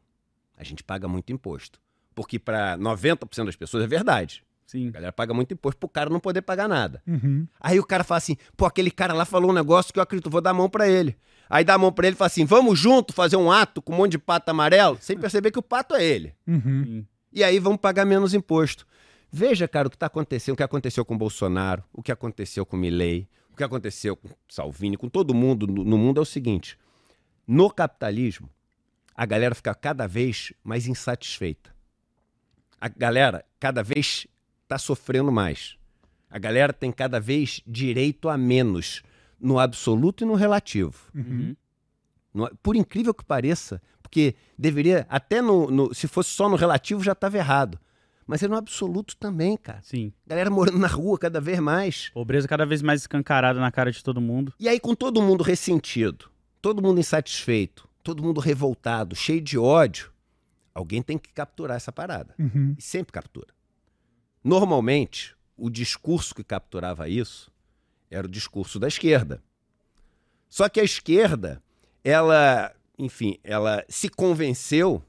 A 0.57 0.63
gente 0.65 0.85
paga 0.85 1.09
muito 1.09 1.33
imposto. 1.33 1.81
Porque 2.15 2.39
para 2.39 2.79
90% 2.79 3.47
das 3.47 3.57
pessoas 3.57 3.85
é 3.85 3.87
verdade. 3.87 4.45
Sim. 4.71 4.87
A 4.87 4.91
galera 4.93 5.13
paga 5.13 5.35
muito 5.35 5.53
imposto 5.53 5.81
pro 5.81 5.89
cara 5.89 6.09
não 6.09 6.21
poder 6.21 6.43
pagar 6.43 6.69
nada. 6.69 7.03
Uhum. 7.05 7.45
Aí 7.61 7.81
o 7.81 7.85
cara 7.85 8.05
fala 8.05 8.19
assim: 8.19 8.37
pô, 8.57 8.67
aquele 8.67 8.89
cara 8.93 9.13
lá 9.13 9.25
falou 9.25 9.51
um 9.51 9.53
negócio 9.53 9.93
que 9.93 9.99
eu 9.99 10.03
acredito, 10.03 10.31
vou 10.31 10.41
dar 10.41 10.51
a 10.51 10.55
mão 10.55 10.71
pra 10.71 10.89
ele. 10.89 11.17
Aí 11.49 11.65
dá 11.65 11.75
a 11.75 11.79
mão 11.79 11.91
pra 11.91 12.07
ele 12.07 12.15
e 12.15 12.17
fala 12.17 12.29
assim: 12.29 12.45
vamos 12.45 12.79
junto 12.79 13.13
fazer 13.13 13.35
um 13.35 13.51
ato 13.51 13.83
com 13.83 13.93
um 13.93 13.97
monte 13.97 14.13
de 14.13 14.19
pato 14.19 14.49
amarelo, 14.49 14.97
sem 15.01 15.19
perceber 15.19 15.51
que 15.51 15.59
o 15.59 15.63
pato 15.63 15.97
é 15.97 16.05
ele. 16.05 16.37
Uhum. 16.47 17.05
E 17.33 17.43
aí 17.43 17.59
vamos 17.59 17.81
pagar 17.81 18.05
menos 18.05 18.33
imposto. 18.33 18.87
Veja, 19.33 19.67
cara, 19.67 19.89
o 19.89 19.91
que 19.91 19.97
está 19.97 20.07
acontecendo, 20.07 20.55
o 20.55 20.57
que 20.57 20.63
aconteceu 20.63 21.05
com 21.05 21.17
o 21.17 21.19
Bolsonaro, 21.19 21.83
o 21.93 22.01
que 22.01 22.13
aconteceu 22.13 22.65
com 22.65 22.77
o 22.77 22.79
Milley, 22.79 23.29
o 23.53 23.57
que 23.57 23.65
aconteceu 23.65 24.15
com 24.15 24.29
o 24.29 24.33
Salvini, 24.49 24.97
com 24.97 25.09
todo 25.09 25.35
mundo 25.35 25.67
no, 25.67 25.83
no 25.83 25.99
mundo 25.99 26.19
é 26.19 26.23
o 26.23 26.25
seguinte: 26.25 26.79
no 27.45 27.69
capitalismo, 27.69 28.49
a 29.17 29.27
galera 29.27 29.53
fica 29.53 29.75
cada 29.75 30.07
vez 30.07 30.53
mais 30.63 30.87
insatisfeita. 30.87 31.75
A 32.81 32.87
galera 32.87 33.45
cada 33.59 33.83
vez 33.83 34.29
está 34.71 34.79
sofrendo 34.79 35.33
mais. 35.33 35.77
A 36.31 36.39
galera 36.39 36.73
tem 36.73 36.93
cada 36.93 37.19
vez 37.19 37.61
direito 37.67 38.29
a 38.29 38.39
menos 38.39 39.03
no 39.41 39.59
absoluto 39.59 40.23
e 40.23 40.27
no 40.27 40.35
relativo. 40.35 40.95
Uhum. 41.13 41.57
Não 42.33 42.47
é- 42.47 42.51
Por 42.63 42.77
incrível 42.77 43.13
que 43.13 43.25
pareça, 43.25 43.83
porque 44.01 44.37
deveria, 44.57 45.07
até 45.09 45.43
no, 45.43 45.69
no- 45.71 45.93
se 45.93 46.07
fosse 46.07 46.31
só 46.31 46.49
no 46.49 46.55
relativo 46.55 47.03
já 47.03 47.13
estava 47.13 47.37
errado. 47.37 47.79
Mas 48.27 48.45
é 48.45 48.47
no 48.49 48.55
absoluto 48.55 49.17
também, 49.17 49.57
cara. 49.57 49.81
Sim. 49.83 50.13
Galera 50.25 50.49
morando 50.51 50.79
na 50.79 50.87
rua 50.87 51.19
cada 51.19 51.41
vez 51.41 51.59
mais. 51.59 52.11
Pobreza 52.11 52.47
cada 52.47 52.65
vez 52.65 52.81
mais 52.81 53.01
escancarada 53.01 53.59
na 53.59 53.73
cara 53.73 53.91
de 53.91 54.05
todo 54.05 54.21
mundo. 54.21 54.55
E 54.61 54.69
aí, 54.69 54.79
com 54.79 54.95
todo 54.95 55.21
mundo 55.21 55.43
ressentido, 55.43 56.31
todo 56.63 56.81
mundo 56.81 57.01
insatisfeito, 57.01 57.89
todo 58.05 58.23
mundo 58.23 58.41
revoltado, 58.41 59.17
cheio 59.17 59.41
de 59.41 59.59
ódio, 59.59 60.13
alguém 60.73 61.03
tem 61.03 61.19
que 61.19 61.33
capturar 61.33 61.77
essa 61.77 61.91
parada. 61.91 62.37
Uhum. 62.39 62.77
E 62.79 62.83
sempre 62.83 63.11
captura. 63.13 63.49
Normalmente, 64.43 65.35
o 65.57 65.69
discurso 65.71 66.35
que 66.35 66.43
capturava 66.45 67.09
isso 67.09 67.51
era 68.11 68.27
o 68.27 68.31
discurso 68.31 68.79
da 68.79 68.89
esquerda. 68.89 69.43
Só 70.49 70.69
que 70.69 70.81
a 70.81 70.85
esquerda, 70.85 71.63
ela, 72.03 72.73
enfim, 72.99 73.39
ela 73.45 73.85
se 73.89 74.09
convenceu 74.09 75.03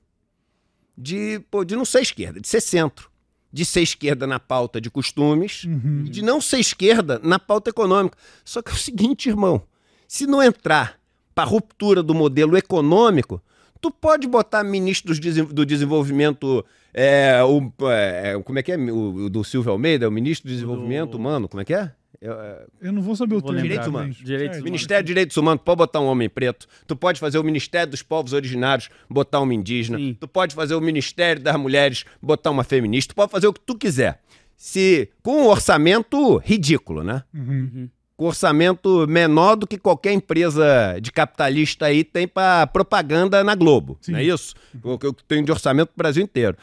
de, 0.98 1.40
pô, 1.50 1.64
de 1.64 1.76
não 1.76 1.86
ser 1.86 2.02
esquerda, 2.02 2.40
de 2.40 2.48
ser 2.48 2.62
centro. 2.62 3.10
De 3.54 3.66
ser 3.66 3.82
esquerda 3.82 4.26
na 4.28 4.40
pauta 4.40 4.80
de 4.80 4.90
costumes 4.90 5.64
Uhum. 5.66 6.04
e 6.06 6.10
de 6.10 6.22
não 6.22 6.40
ser 6.40 6.60
esquerda 6.60 7.20
na 7.24 7.38
pauta 7.40 7.70
econômica. 7.70 8.18
Só 8.46 8.62
que 8.62 8.72
é 8.72 8.74
o 8.74 8.78
seguinte, 8.78 9.28
irmão, 9.30 9.64
se 10.08 10.26
não 10.28 10.42
entrar 10.44 11.00
para 11.34 11.50
ruptura 11.50 12.04
do 12.04 12.14
modelo 12.14 12.56
econômico, 12.56 13.42
tu 13.82 13.90
pode 13.92 14.28
botar 14.28 14.64
ministro 14.64 15.14
do 15.54 15.66
desenvolvimento, 15.66 16.64
é, 16.94 17.42
o, 17.44 17.72
é, 17.90 18.40
como 18.44 18.60
é 18.60 18.64
que 18.64 18.72
é, 18.72 18.78
o, 18.78 19.26
o 19.26 19.30
do 19.30 19.44
Silvio 19.44 19.72
Almeida, 19.72 20.06
é 20.06 20.08
o 20.08 20.12
ministro 20.12 20.48
do 20.50 20.54
desenvolvimento 20.54 21.12
Do- 21.12 21.18
humano, 21.18 21.50
como 21.50 21.62
é 21.62 21.66
que 21.66 21.74
é? 21.74 21.92
É, 22.22 22.28
é, 22.28 22.66
Eu 22.82 22.92
não 22.94 23.02
vou 23.02 23.16
saber 23.16 23.36
o 23.36 23.42
termo. 23.42 23.60
Direitos 23.60 23.88
humanos. 23.88 24.18
Direitos. 24.18 24.62
Ministério 24.62 25.04
de 25.04 25.08
Direitos 25.08 25.36
Humanos, 25.38 25.62
tu 25.62 25.66
pode 25.66 25.78
botar 25.80 26.00
um 26.00 26.06
homem 26.06 26.30
preto. 26.30 26.68
Tu 26.86 26.96
pode 26.96 27.20
fazer 27.20 27.40
o 27.40 27.44
Ministério 27.44 27.90
dos 27.90 28.04
Povos 28.04 28.32
Originários, 28.34 28.90
botar 29.10 29.40
uma 29.40 29.54
indígena. 29.56 29.98
Sim. 29.98 30.16
Tu 30.20 30.28
pode 30.28 30.54
fazer 30.54 30.76
o 30.76 30.82
Ministério 30.82 31.42
das 31.42 31.56
Mulheres, 31.56 32.06
botar 32.22 32.52
uma 32.52 32.64
feminista. 32.64 33.14
Tu 33.14 33.16
pode 33.16 33.32
fazer 33.32 33.48
o 33.48 33.54
que 33.54 33.62
tu 33.62 33.76
quiser. 33.76 34.22
Se 34.56 35.10
com 35.24 35.42
um 35.42 35.48
orçamento 35.48 36.38
ridículo, 36.38 37.04
né? 37.04 37.24
Uhum. 37.34 37.90
Com 38.22 38.28
orçamento 38.28 39.08
menor 39.08 39.56
do 39.56 39.66
que 39.66 39.80
qualquer 39.80 40.14
empresa 40.14 41.00
de 41.02 41.12
capitalista 41.12 41.88
aí 41.88 42.04
tem 42.04 42.28
para 42.28 42.68
propaganda 42.68 43.44
na 43.44 43.56
Globo. 43.56 43.98
Sim. 44.00 44.12
Não 44.12 44.20
é 44.20 44.24
isso? 44.24 44.54
O 44.84 44.96
que 45.00 45.08
eu 45.08 45.14
tenho 45.28 45.44
de 45.44 45.52
orçamento 45.52 45.88
pro 45.88 45.98
Brasil 45.98 46.24
inteiro. 46.24 46.56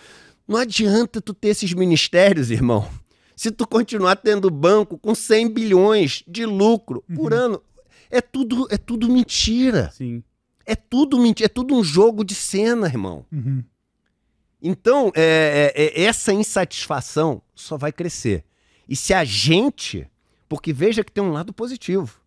Não 0.47 0.57
adianta 0.57 1.21
tu 1.21 1.35
ter 1.35 1.49
esses 1.49 1.75
ministérios, 1.75 2.53
irmão. 2.53 2.89
Se 3.35 3.51
tu 3.51 3.67
continuar 3.67 4.15
tendo 4.15 4.49
banco 4.53 4.97
com 4.97 5.17
100 5.17 5.53
bilhões 5.53 6.23
de 6.29 6.47
lucro 6.47 7.03
por 7.13 7.35
ano, 7.35 7.61
é 8.09 8.21
tudo, 8.21 8.69
é 8.71 8.79
tudo 8.79 9.09
mentira. 9.09 9.91
Sim. 9.93 10.23
É 10.65 10.77
tudo 10.77 11.19
mentira, 11.19 11.47
é 11.47 11.49
tudo 11.49 11.75
um 11.75 11.83
jogo 11.83 12.23
de 12.23 12.37
cena, 12.37 12.87
irmão. 12.87 13.27
Uhum. 13.33 13.65
Então, 14.63 15.11
é, 15.13 15.73
é, 15.75 16.03
é, 16.03 16.05
essa 16.05 16.33
insatisfação 16.33 17.43
só 17.53 17.77
vai 17.77 17.91
crescer. 17.91 18.45
E 18.89 18.95
se 18.95 19.13
a 19.13 19.25
gente. 19.25 20.09
Porque 20.49 20.73
veja 20.73 21.05
que 21.05 21.13
tem 21.13 21.23
um 21.23 21.31
lado 21.33 21.53
positivo. 21.53 22.21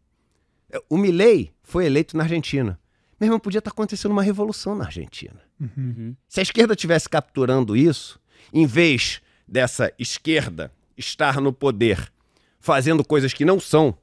É, 0.72 0.82
O 0.90 0.98
Milley 0.98 1.52
foi 1.64 1.86
eleito 1.86 2.16
na 2.16 2.24
Argentina. 2.24 2.80
Meu 3.20 3.28
irmão, 3.28 3.40
podia 3.40 3.60
estar 3.60 3.72
acontecendo 3.72 4.12
uma 4.12 4.24
revolução 4.24 4.76
na 4.76 4.86
Argentina. 4.86 5.40
Uhum. 5.60 6.16
Se 6.28 6.40
a 6.40 6.44
esquerda 6.44 6.74
estivesse 6.74 7.08
capturando 7.08 7.76
isso, 7.76 8.20
em 8.54 8.66
vez 8.66 9.22
dessa 9.48 9.92
esquerda 10.00 10.72
estar 10.98 11.40
no 11.42 11.52
poder 11.54 12.12
fazendo 12.60 13.04
coisas 13.04 13.34
que 13.34 13.46
não 13.46 13.60
são 13.60 13.96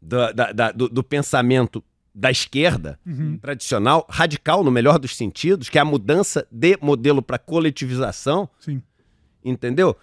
da- 0.00 0.32
da- 0.32 0.52
da- 0.52 0.72
do, 0.72 0.88
do 0.88 1.02
pensamento 1.04 1.82
da 2.14 2.30
esquerda 2.30 2.98
Uhum. 3.06 3.38
tradicional, 3.38 4.06
radical 4.10 4.64
no 4.64 4.70
melhor 4.70 4.98
dos 4.98 5.16
sentidos, 5.16 5.68
que 5.68 5.78
é 5.78 5.80
a 5.80 5.84
mudança 5.84 6.46
de 6.50 6.76
modelo 6.80 7.22
para 7.22 7.38
coletivização, 7.38 8.48
Sim. 8.58 8.82
entendeu? 9.44 9.96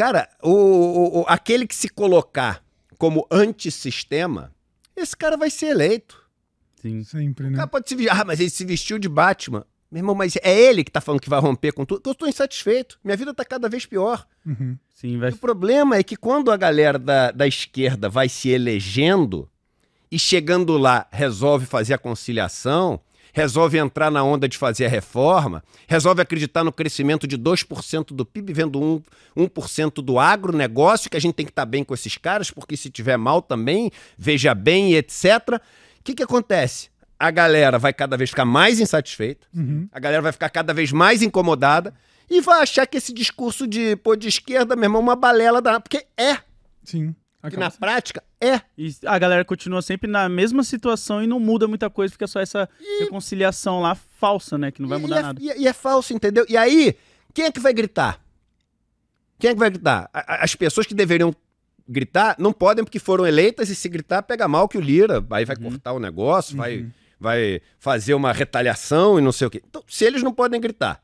Cara, 0.00 0.28
o, 0.42 0.50
o- 0.50 1.20
o- 1.20 1.24
aquele 1.28 1.66
que 1.66 1.74
se 1.74 1.88
colocar 1.88 2.64
como 2.96 3.26
antissistema, 3.30 4.50
esse 4.96 5.14
cara 5.16 5.36
vai 5.36 5.50
ser 5.50 5.66
eleito. 5.66 6.24
Sim. 6.80 7.04
Sempre, 7.04 7.46
O 7.46 7.50
né? 7.50 7.56
cara 7.56 7.68
pode 7.68 7.86
se 7.86 7.94
vestir, 7.94 8.10
ah, 8.10 8.24
mas 8.24 8.40
ele 8.40 8.48
se 8.48 8.64
vestiu 8.64 8.98
de 8.98 9.08
Batman. 9.10 9.66
Meu 9.92 10.00
irmão, 10.00 10.14
mas 10.14 10.36
é 10.42 10.58
ele 10.58 10.84
que 10.84 10.90
tá 10.90 11.00
falando 11.02 11.20
que 11.20 11.28
vai 11.28 11.38
romper 11.40 11.72
com 11.72 11.84
tudo. 11.84 12.00
Eu 12.08 12.14
tô 12.14 12.26
insatisfeito. 12.26 12.98
Minha 13.04 13.16
vida 13.16 13.34
tá 13.34 13.44
cada 13.44 13.68
vez 13.68 13.84
pior. 13.84 14.26
Uhum. 14.46 14.78
Sim, 14.94 15.18
vai. 15.18 15.30
O 15.32 15.36
problema 15.36 15.96
é 15.96 16.02
que 16.02 16.16
quando 16.16 16.50
a 16.50 16.56
galera 16.56 16.98
da, 16.98 17.30
da 17.30 17.46
esquerda 17.46 18.08
vai 18.08 18.28
se 18.28 18.48
elegendo 18.48 19.50
e 20.10 20.18
chegando 20.18 20.78
lá 20.78 21.06
resolve 21.12 21.66
fazer 21.66 21.92
a 21.92 21.98
conciliação, 21.98 23.00
resolve 23.32 23.78
entrar 23.78 24.10
na 24.10 24.22
onda 24.22 24.48
de 24.48 24.56
fazer 24.58 24.86
a 24.86 24.88
reforma, 24.88 25.62
resolve 25.86 26.22
acreditar 26.22 26.64
no 26.64 26.72
crescimento 26.72 27.26
de 27.26 27.38
2% 27.38 28.06
do 28.14 28.24
PIB, 28.24 28.52
vendo 28.52 29.02
1%, 29.36 29.98
1 29.98 30.02
do 30.02 30.18
agronegócio, 30.18 31.10
que 31.10 31.16
a 31.16 31.20
gente 31.20 31.34
tem 31.34 31.46
que 31.46 31.52
estar 31.52 31.66
bem 31.66 31.84
com 31.84 31.94
esses 31.94 32.16
caras, 32.16 32.50
porque 32.50 32.76
se 32.76 32.90
tiver 32.90 33.16
mal 33.16 33.40
também, 33.42 33.90
veja 34.18 34.54
bem, 34.54 34.94
etc. 34.94 35.24
O 35.54 35.60
que, 36.02 36.14
que 36.14 36.22
acontece? 36.22 36.88
A 37.18 37.30
galera 37.30 37.78
vai 37.78 37.92
cada 37.92 38.16
vez 38.16 38.30
ficar 38.30 38.44
mais 38.46 38.80
insatisfeita, 38.80 39.46
Uhum. 39.54 39.88
a 39.92 40.00
galera 40.00 40.22
vai 40.22 40.32
ficar 40.32 40.48
cada 40.48 40.72
vez 40.72 40.90
mais 40.90 41.20
incomodada 41.22 41.92
e 42.30 42.40
vai 42.40 42.62
achar 42.62 42.86
que 42.86 42.96
esse 42.96 43.12
discurso 43.12 43.66
de 43.66 43.96
pô, 43.96 44.16
de 44.16 44.28
esquerda, 44.28 44.74
meu 44.74 44.84
irmão, 44.84 45.00
é 45.00 45.04
uma 45.04 45.16
balela 45.16 45.60
da. 45.60 45.80
Porque 45.80 46.06
é, 46.16 46.38
Sim. 46.84 47.14
Que 47.40 47.46
Acaba 47.56 47.64
na 47.64 47.70
prática 47.70 48.22
é. 48.40 48.60
E 48.76 48.94
a 49.06 49.18
galera 49.18 49.44
continua 49.44 49.80
sempre 49.82 50.10
na 50.10 50.28
mesma 50.28 50.62
situação 50.62 51.22
e 51.22 51.26
não 51.26 51.40
muda 51.40 51.66
muita 51.66 51.88
coisa, 51.88 52.12
fica 52.12 52.26
só 52.26 52.40
essa 52.40 52.68
reconciliação 53.00 53.80
lá 53.80 53.94
falsa, 53.94 54.58
né? 54.58 54.70
Que 54.70 54.82
não 54.82 54.88
vai 54.88 54.98
E- 54.98 55.00
mudar 55.02 55.16
e 55.16 55.18
é, 55.18 55.22
nada. 55.22 55.42
E, 55.42 55.50
é- 55.50 55.58
e 55.60 55.66
é 55.68 55.72
falso, 55.72 56.12
entendeu? 56.12 56.44
E 56.48 56.56
aí, 56.56 56.94
quem 57.32 57.46
é 57.46 57.52
que 57.52 57.60
vai 57.60 57.72
gritar? 57.72 58.20
Quem 59.38 59.50
é 59.50 59.54
que 59.54 59.58
vai 59.60 59.70
gritar? 59.70 60.08
A- 60.12 60.44
As 60.44 60.54
pessoas 60.54 60.86
que 60.86 60.94
deveriam 60.94 61.34
gritar 61.88 62.36
não 62.38 62.52
podem 62.52 62.84
porque 62.84 62.98
foram 62.98 63.26
eleitas 63.26 63.68
e 63.70 63.74
se 63.74 63.88
gritar 63.88 64.22
pega 64.22 64.46
mal 64.46 64.68
que 64.68 64.78
o 64.78 64.80
Lira, 64.80 65.24
aí 65.30 65.44
vai 65.44 65.56
cortar 65.56 65.92
o 65.92 65.98
negócio, 65.98 66.56
vai, 66.56 66.86
vai 67.18 67.60
fazer 67.78 68.14
uma 68.14 68.32
retaliação 68.32 69.18
e 69.18 69.22
não 69.22 69.32
sei 69.32 69.46
o 69.46 69.50
quê. 69.50 69.62
Então, 69.66 69.82
se 69.88 70.04
eles 70.04 70.22
não 70.22 70.32
podem 70.32 70.60
gritar, 70.60 71.02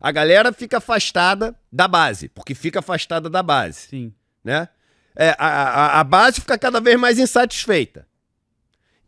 a 0.00 0.10
galera 0.12 0.52
fica 0.52 0.78
afastada 0.78 1.54
da 1.72 1.88
base, 1.88 2.28
porque 2.28 2.54
fica 2.54 2.80
afastada 2.80 3.30
da 3.30 3.42
base 3.42 3.88
Sim. 3.88 4.12
né? 4.42 4.68
É, 5.16 5.30
a, 5.38 5.46
a, 5.46 6.00
a 6.00 6.04
base 6.04 6.40
fica 6.40 6.58
cada 6.58 6.80
vez 6.80 6.98
mais 6.98 7.18
insatisfeita. 7.18 8.06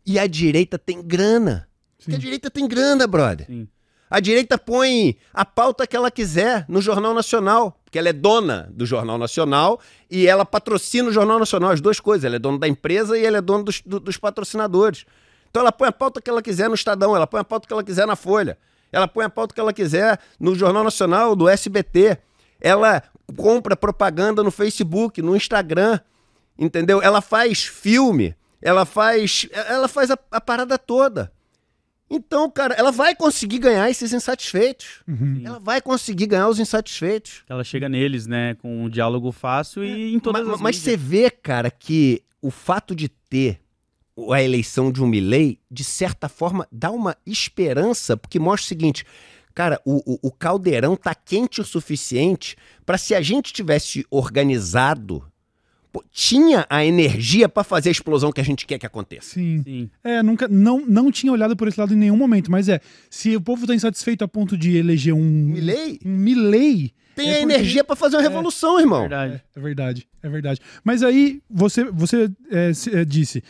E 0.05 0.17
a 0.17 0.25
direita 0.27 0.77
tem 0.79 1.01
grana. 1.01 1.67
Porque 1.97 2.11
a 2.11 2.15
Sim. 2.15 2.19
direita 2.21 2.49
tem 2.49 2.67
grana, 2.67 3.05
brother. 3.07 3.45
Sim. 3.47 3.67
A 4.09 4.21
direita 4.21 4.57
põe 4.57 5.17
a 5.33 5.43
pauta 5.43 5.85
que 5.85 5.93
ela 5.93 6.09
quiser 6.09 6.63
no 6.69 6.81
Jornal 6.81 7.13
Nacional, 7.13 7.77
porque 7.83 7.99
ela 7.99 8.07
é 8.07 8.13
dona 8.13 8.69
do 8.71 8.85
Jornal 8.85 9.17
Nacional 9.17 9.81
e 10.09 10.25
ela 10.25 10.45
patrocina 10.45 11.09
o 11.09 11.11
Jornal 11.11 11.37
Nacional, 11.37 11.71
as 11.71 11.81
duas 11.81 11.99
coisas. 11.99 12.23
Ela 12.23 12.37
é 12.37 12.39
dona 12.39 12.57
da 12.57 12.69
empresa 12.69 13.17
e 13.17 13.25
ela 13.25 13.39
é 13.39 13.41
dona 13.41 13.65
dos, 13.65 13.81
do- 13.85 13.99
dos 13.99 14.15
patrocinadores. 14.15 15.03
Então 15.49 15.61
ela 15.61 15.73
põe 15.73 15.89
a 15.89 15.91
pauta 15.91 16.21
que 16.21 16.29
ela 16.29 16.41
quiser 16.41 16.69
no 16.69 16.75
Estadão, 16.75 17.13
ela 17.17 17.27
põe 17.27 17.41
a 17.41 17.43
pauta 17.43 17.67
que 17.67 17.73
ela 17.73 17.83
quiser 17.83 18.07
na 18.07 18.15
Folha, 18.15 18.57
ela 18.93 19.09
põe 19.09 19.25
a 19.25 19.29
pauta 19.29 19.53
que 19.53 19.59
ela 19.59 19.73
quiser 19.73 20.17
no 20.39 20.55
Jornal 20.55 20.85
Nacional, 20.85 21.35
do 21.35 21.49
SBT. 21.49 22.17
Ela 22.61 23.03
compra 23.35 23.75
propaganda 23.75 24.41
no 24.43 24.51
Facebook, 24.51 25.21
no 25.21 25.35
Instagram, 25.35 25.99
entendeu? 26.57 27.01
Ela 27.01 27.21
faz 27.21 27.63
filme, 27.63 28.35
ela 28.61 28.85
faz, 28.85 29.47
ela 29.51 29.87
faz 29.87 30.11
a- 30.11 30.17
a 30.31 30.39
parada 30.41 30.77
toda. 30.77 31.31
Então, 32.09 32.49
cara, 32.49 32.73
ela 32.75 32.89
vai 32.91 33.13
conseguir 33.13 33.59
ganhar 33.59 33.89
esses 33.89 34.13
insatisfeitos. 34.13 35.01
Uhum. 35.05 35.41
Ela 35.43 35.59
vai 35.59 35.81
conseguir 35.81 36.25
ganhar 36.27 36.47
os 36.47 36.57
insatisfeitos. 36.57 37.43
Ela 37.49 37.65
chega 37.65 37.89
neles, 37.89 38.25
né? 38.25 38.55
Com 38.61 38.85
um 38.85 38.89
diálogo 38.89 39.29
fácil 39.33 39.83
e 39.83 40.13
em 40.13 40.19
todas 40.19 40.41
Mas, 40.45 40.53
as 40.55 40.61
mas 40.61 40.75
mídias. 40.77 40.83
você 40.93 40.97
vê, 40.97 41.29
cara, 41.29 41.69
que 41.69 42.23
o 42.41 42.49
fato 42.49 42.95
de 42.95 43.09
ter 43.09 43.59
a 44.31 44.41
eleição 44.41 44.89
de 44.89 45.03
um 45.03 45.07
Milley, 45.07 45.59
de 45.69 45.83
certa 45.83 46.29
forma, 46.29 46.65
dá 46.71 46.89
uma 46.91 47.15
esperança, 47.25 48.15
porque 48.15 48.39
mostra 48.39 48.65
o 48.65 48.67
seguinte. 48.69 49.05
Cara, 49.57 49.81
o, 49.83 50.03
o, 50.13 50.27
o 50.27 50.31
caldeirão 50.31 50.95
tá 50.95 51.15
quente 51.15 51.59
o 51.59 51.63
suficiente 51.65 52.55
para 52.85 52.95
se 52.95 53.15
a 53.15 53.21
gente 53.21 53.51
tivesse 53.51 54.05
organizado, 54.11 55.23
pô, 55.91 56.03
tinha 56.11 56.63
a 56.69 56.85
energia 56.85 57.49
para 57.49 57.63
fazer 57.63 57.89
a 57.89 57.91
explosão 57.91 58.31
que 58.31 58.39
a 58.39 58.43
gente 58.43 58.67
quer 58.67 58.77
que 58.77 58.85
aconteça. 58.85 59.31
Sim. 59.33 59.61
Sim. 59.63 59.89
É, 60.03 60.21
nunca, 60.21 60.47
não, 60.47 60.85
não 60.85 61.11
tinha 61.11 61.33
olhado 61.33 61.55
por 61.57 61.67
esse 61.67 61.79
lado 61.79 61.91
em 61.91 61.97
nenhum 61.97 62.15
momento, 62.17 62.51
mas 62.51 62.69
é, 62.69 62.79
se 63.09 63.35
o 63.35 63.41
povo 63.41 63.65
tá 63.65 63.73
insatisfeito 63.73 64.23
a 64.23 64.27
ponto 64.27 64.55
de 64.55 64.77
eleger 64.77 65.13
um 65.15 65.23
Milley 65.23 65.99
um 66.05 66.09
Milley, 66.15 66.93
tem 67.15 67.29
É 67.29 67.31
a 67.31 67.37
porque- 67.39 67.53
energia 67.53 67.83
para 67.83 67.95
fazer 67.95 68.15
uma 68.17 68.21
revolução, 68.21 68.79
irmão. 68.79 69.01
Verdade. 69.01 69.41
é 69.55 69.59
verdade, 69.59 70.07
é 70.21 70.29
verdade. 70.29 70.61
Mas 70.83 71.01
aí 71.01 71.41
você, 71.49 71.83
você 71.85 72.29
é, 72.51 72.73
se- 72.73 72.95
é, 72.95 73.03
disse, 73.03 73.43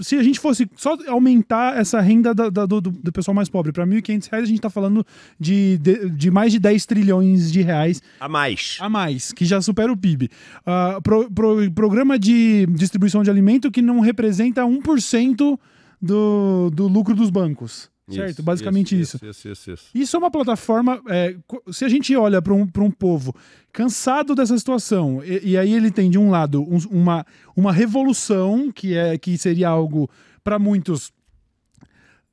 se 0.00 0.16
a 0.16 0.22
gente 0.22 0.40
fosse 0.40 0.68
só 0.76 0.96
aumentar 1.08 1.76
essa 1.78 2.00
renda 2.00 2.34
da- 2.34 2.48
da- 2.50 2.66
do, 2.66 2.80
do- 2.80 3.12
pessoal 3.12 3.34
mais 3.34 3.48
pobre 3.48 3.70
para 3.72 3.86
1.500 3.86 4.28
reais, 4.30 4.44
a 4.44 4.48
gente 4.48 4.60
tá 4.60 4.68
falando 4.68 5.06
de, 5.38 5.78
de, 5.78 6.10
de 6.10 6.30
mais 6.30 6.50
de 6.52 6.58
10 6.58 6.84
trilhões 6.86 7.52
de 7.52 7.62
reais 7.62 8.02
A 8.18 8.28
mais. 8.28 8.76
a 8.80 8.88
mais, 8.88 9.32
que 9.32 9.44
já 9.44 9.60
supera 9.62 9.92
o 9.92 9.96
PIB. 9.96 10.28
Ah, 10.66 10.98
pro- 11.02 11.30
pro- 11.30 11.70
programa 11.72 12.18
de 12.18 12.66
distribuição 12.70 13.22
de 13.22 13.30
alimento 13.30 13.70
que 13.70 13.80
não 13.80 14.00
representa 14.00 14.62
1% 14.62 15.58
do, 16.02 16.70
do 16.74 16.88
lucro 16.88 17.14
dos 17.14 17.30
bancos. 17.30 17.88
Certo? 18.10 18.42
Basicamente 18.42 19.00
isso. 19.00 19.16
Isso, 19.16 19.26
isso, 19.26 19.48
isso. 19.48 19.70
isso. 19.72 19.86
Isso 19.94 20.16
é 20.16 20.18
uma 20.18 20.30
plataforma. 20.30 21.00
é, 21.08 21.34
se 21.72 21.84
a 21.84 21.88
gente 21.88 22.14
olha 22.14 22.42
para 22.42 22.52
um, 22.52 22.66
pra 22.66 22.82
um 22.82 22.90
povo 22.90 23.34
cansado 23.72 24.34
dessa 24.34 24.56
situação, 24.58 25.22
e, 25.24 25.52
e 25.52 25.56
aí 25.58 25.72
ele 25.72 25.90
tem, 25.90 26.10
de 26.10 26.18
um 26.18 26.28
lado, 26.30 26.62
um- 26.62 26.78
uma, 26.90 27.24
uma 27.56 27.72
revolução, 27.72 28.70
que, 28.70 28.94
é, 28.94 29.16
que 29.16 29.38
seria 29.38 29.68
algo, 29.70 30.10
para 30.42 30.58
muitos, 30.58 31.12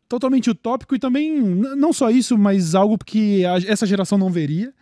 totalmente 0.09 0.49
utópico, 0.49 0.93
e 0.95 0.99
também, 0.99 1.39
não 1.41 1.93
só 1.93 2.09
isso, 2.09 2.37
mas 2.37 2.75
algo 2.75 2.97
que 2.97 3.45
a- 3.45 3.57
essa 3.65 3.85
geração 3.85 4.17
não 4.17 4.29
veria. 4.29 4.73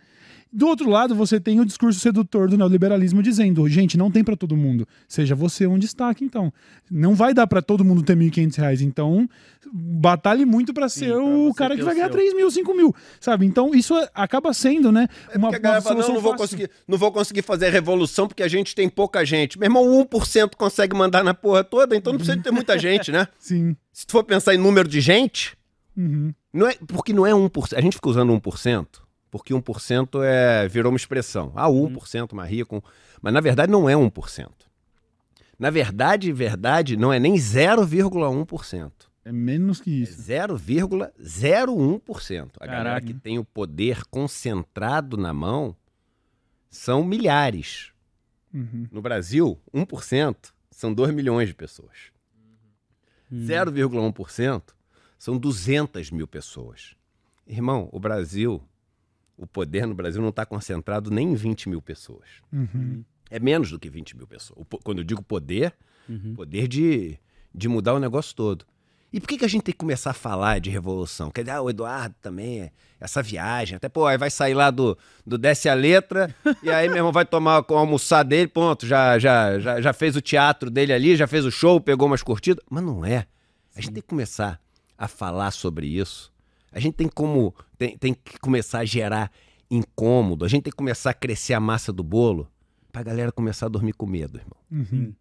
Do 0.52 0.66
outro 0.66 0.90
lado, 0.90 1.14
você 1.14 1.38
tem 1.38 1.60
o 1.60 1.64
discurso 1.64 2.00
sedutor 2.00 2.48
do 2.48 2.58
neoliberalismo 2.58 3.22
dizendo: 3.22 3.68
gente, 3.68 3.96
não 3.96 4.10
tem 4.10 4.24
para 4.24 4.36
todo 4.36 4.56
mundo. 4.56 4.86
Seja 5.06 5.34
você 5.34 5.64
um 5.66 5.78
destaque, 5.78 6.24
então. 6.24 6.52
Não 6.90 7.14
vai 7.14 7.32
dar 7.32 7.46
para 7.46 7.62
todo 7.62 7.84
mundo 7.84 8.02
ter 8.02 8.16
1.500 8.16 8.56
reais. 8.56 8.80
Então, 8.80 9.28
batalhe 9.72 10.44
muito 10.44 10.74
para 10.74 10.88
ser 10.88 11.12
pra 11.12 11.22
o 11.24 11.54
cara 11.54 11.76
que 11.76 11.82
vai 11.84 11.94
ganhar. 11.94 12.08
3 12.08 12.34
mil, 12.34 12.50
5 12.50 12.74
mil. 12.74 12.94
Sabe? 13.20 13.46
Então, 13.46 13.72
isso 13.74 13.96
é- 13.96 14.08
acaba 14.12 14.52
sendo, 14.52 14.90
né? 14.90 15.06
Porque 15.32 15.56
a 15.56 15.58
galera 15.58 15.80
fala, 15.82 16.00
não, 16.00 16.14
não 16.14 16.20
vou, 16.20 16.34
conseguir, 16.34 16.68
não 16.88 16.98
vou 16.98 17.12
conseguir 17.12 17.42
fazer 17.42 17.66
a 17.66 17.70
revolução 17.70 18.26
porque 18.26 18.42
a 18.42 18.48
gente 18.48 18.74
tem 18.74 18.88
pouca 18.88 19.24
gente. 19.24 19.58
Meu 19.58 19.66
irmão, 19.66 19.84
1% 20.04 20.56
consegue 20.56 20.96
mandar 20.96 21.22
na 21.22 21.32
porra 21.32 21.62
toda, 21.62 21.94
então 21.96 22.12
não 22.12 22.18
precisa 22.18 22.36
de 22.36 22.42
ter 22.42 22.50
muita 22.50 22.76
gente, 22.78 23.12
né? 23.12 23.28
Sim. 23.38 23.76
Se 23.92 24.04
tu 24.04 24.12
for 24.12 24.24
pensar 24.24 24.54
em 24.54 24.58
número 24.58 24.88
de 24.88 25.00
gente, 25.00 25.56
Uhum. 25.96 26.32
não 26.52 26.66
é, 26.66 26.74
porque 26.88 27.12
não 27.12 27.24
é 27.26 27.32
1%. 27.32 27.76
A 27.76 27.80
gente 27.80 27.94
fica 27.94 28.08
usando 28.08 28.32
1%, 28.32 28.86
porque 29.30 29.54
1% 29.54 30.22
é, 30.24 30.66
virou 30.68 30.90
uma 30.92 30.96
expressão. 30.96 31.52
Ah, 31.54 31.68
1% 31.68 32.34
mais 32.34 32.50
rico. 32.50 32.82
Mas 33.22 33.32
na 33.32 33.40
verdade 33.40 33.70
não 33.70 33.88
é 33.88 33.94
1%. 33.94 34.48
Na 35.58 35.70
verdade, 35.70 36.32
verdade, 36.32 36.96
não 36.96 37.12
é 37.12 37.18
nem 37.18 37.34
0,1%. 37.34 38.90
É 39.24 39.30
menos 39.30 39.80
que 39.80 39.90
É 39.90 39.94
isso. 40.04 40.22
0,01%. 40.22 42.50
A 42.58 42.66
galera 42.66 42.84
Caraca. 42.90 43.06
que 43.06 43.14
tem 43.14 43.38
o 43.38 43.44
poder 43.44 44.04
concentrado 44.06 45.16
na 45.16 45.32
mão 45.34 45.76
são 46.70 47.04
milhares. 47.04 47.92
Uhum. 48.52 48.86
No 48.90 49.02
Brasil, 49.02 49.60
1% 49.74 50.52
são 50.70 50.94
2 50.94 51.12
milhões 51.12 51.48
de 51.48 51.54
pessoas. 51.54 52.10
Hum. 53.30 53.44
0,1% 53.46 54.62
são 55.18 55.36
200 55.36 56.10
mil 56.10 56.26
pessoas. 56.26 56.94
Irmão, 57.46 57.88
o 57.92 58.00
Brasil, 58.00 58.62
o 59.42 59.46
poder 59.46 59.86
no 59.86 59.94
Brasil 59.94 60.20
não 60.20 60.28
está 60.28 60.44
concentrado 60.44 61.10
nem 61.10 61.32
em 61.32 61.34
20 61.34 61.68
mil 61.68 61.80
pessoas. 61.80 62.26
Uhum. 62.52 63.02
É 63.30 63.38
menos 63.40 63.70
do 63.70 63.78
que 63.78 63.88
20 63.88 64.16
mil 64.16 64.26
pessoas. 64.26 64.66
Quando 64.84 64.98
eu 64.98 65.04
digo 65.04 65.22
poder, 65.22 65.72
Uhum. 66.08 66.34
poder 66.34 66.66
de, 66.68 67.16
de 67.54 67.68
mudar 67.68 67.94
o 67.94 67.98
negócio 68.00 68.34
todo. 68.34 68.64
E 69.12 69.18
por 69.20 69.28
que, 69.28 69.38
que 69.38 69.44
a 69.44 69.48
gente 69.48 69.62
tem 69.62 69.72
que 69.72 69.78
começar 69.78 70.10
a 70.10 70.14
falar 70.14 70.60
de 70.60 70.70
revolução? 70.70 71.30
Quer 71.30 71.42
dizer, 71.42 71.52
ah, 71.52 71.62
o 71.62 71.70
Eduardo 71.70 72.14
também, 72.20 72.60
é- 72.62 72.70
essa 73.00 73.22
viagem, 73.22 73.76
até, 73.76 73.88
pô, 73.88 74.06
aí 74.06 74.18
vai 74.18 74.30
sair 74.30 74.54
lá 74.54 74.70
do, 74.70 74.96
do 75.26 75.36
Desce 75.38 75.68
a 75.68 75.74
Letra, 75.74 76.34
e 76.62 76.70
aí 76.70 76.86
meu 76.88 76.98
irmão 76.98 77.12
vai 77.12 77.24
tomar 77.24 77.64
o 77.68 77.74
almoçar 77.74 78.24
dele, 78.24 78.46
ponto, 78.48 78.86
já, 78.86 79.18
já, 79.18 79.58
já, 79.58 79.80
já 79.80 79.92
fez 79.92 80.14
o 80.16 80.20
teatro 80.20 80.70
dele 80.70 80.92
ali, 80.92 81.16
já 81.16 81.26
fez 81.26 81.44
o 81.44 81.50
show, 81.50 81.80
pegou 81.80 82.06
umas 82.06 82.22
curtidas. 82.22 82.64
Mas 82.70 82.82
não 82.84 83.04
é. 83.04 83.26
A 83.74 83.80
gente 83.80 83.94
tem 83.94 84.02
que 84.02 84.08
começar 84.08 84.60
a 84.98 85.08
falar 85.08 85.50
sobre 85.52 85.86
isso. 85.86 86.29
A 86.72 86.78
gente 86.80 86.94
tem 86.94 87.08
como 87.08 87.54
tem, 87.78 87.96
tem 87.96 88.14
que 88.14 88.38
começar 88.38 88.80
a 88.80 88.84
gerar 88.84 89.30
incômodo, 89.70 90.44
a 90.44 90.48
gente 90.48 90.62
tem 90.64 90.70
que 90.70 90.76
começar 90.76 91.10
a 91.10 91.14
crescer 91.14 91.54
a 91.54 91.60
massa 91.60 91.92
do 91.92 92.02
bolo 92.02 92.48
pra 92.92 93.02
galera 93.02 93.30
começar 93.32 93.66
a 93.66 93.68
dormir 93.68 93.92
com 93.92 94.06
medo, 94.06 94.38
irmão. 94.38 94.56
Uhum. 94.70 95.12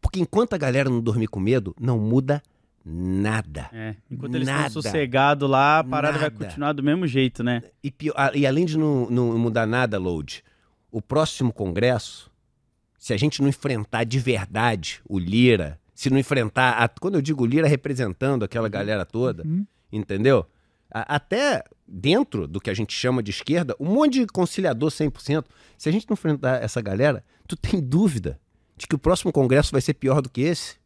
Porque 0.00 0.18
enquanto 0.20 0.54
a 0.54 0.58
galera 0.58 0.88
não 0.88 1.00
dormir 1.00 1.26
com 1.26 1.38
medo, 1.38 1.74
não 1.78 1.98
muda 1.98 2.42
nada. 2.84 3.68
É, 3.72 3.94
enquanto 4.10 4.34
eles 4.34 4.48
Nada. 4.48 4.68
estão 4.68 4.82
sossegados 4.82 5.48
lá, 5.48 5.80
a 5.80 5.84
parada 5.84 6.18
vai 6.18 6.30
Nada. 6.30 6.44
continuar 6.46 6.72
do 6.72 6.82
mesmo 6.82 7.06
jeito, 7.06 7.42
né? 7.44 7.62
E, 7.82 7.90
pio- 7.90 8.14
a- 8.16 8.32
e 8.34 8.46
além 8.46 8.64
de 8.64 8.78
não, 8.78 9.08
não 9.10 9.38
mudar 9.38 9.66
nada, 9.66 9.98
Load, 9.98 10.42
o 10.90 11.02
próximo 11.02 11.52
congresso, 11.52 12.30
se 12.98 13.12
a 13.12 13.16
gente 13.18 13.42
não 13.42 13.48
enfrentar 13.48 14.04
de 14.04 14.18
verdade 14.18 15.00
o 15.06 15.18
Lira, 15.18 15.78
se 15.94 16.08
não 16.08 16.18
enfrentar. 16.18 16.72
a- 16.82 16.88
quando 16.88 17.16
eu 17.16 17.22
digo 17.22 17.44
Lira, 17.44 17.68
representando 17.68 18.44
aquela 18.44 18.68
galera 18.70 19.04
toda, 19.04 19.46
Uhum. 19.46 19.66
entendeu? 19.92 20.46
Até 20.90 21.64
dentro 21.86 22.46
do 22.46 22.60
que 22.60 22.70
a 22.70 22.74
gente 22.74 22.92
chama 22.92 23.22
de 23.22 23.30
esquerda, 23.30 23.74
um 23.78 23.86
monte 23.86 24.20
de 24.20 24.26
conciliador 24.26 24.90
100%. 24.90 25.44
Se 25.76 25.88
a 25.88 25.92
gente 25.92 26.08
não 26.08 26.14
enfrentar 26.14 26.62
essa 26.62 26.80
galera, 26.80 27.24
tu 27.46 27.56
tem 27.56 27.80
dúvida 27.80 28.40
de 28.76 28.86
que 28.86 28.94
o 28.94 28.98
próximo 28.98 29.32
congresso 29.32 29.72
vai 29.72 29.80
ser 29.80 29.94
pior 29.94 30.22
do 30.22 30.30
que 30.30 30.40
esse? 30.40 30.76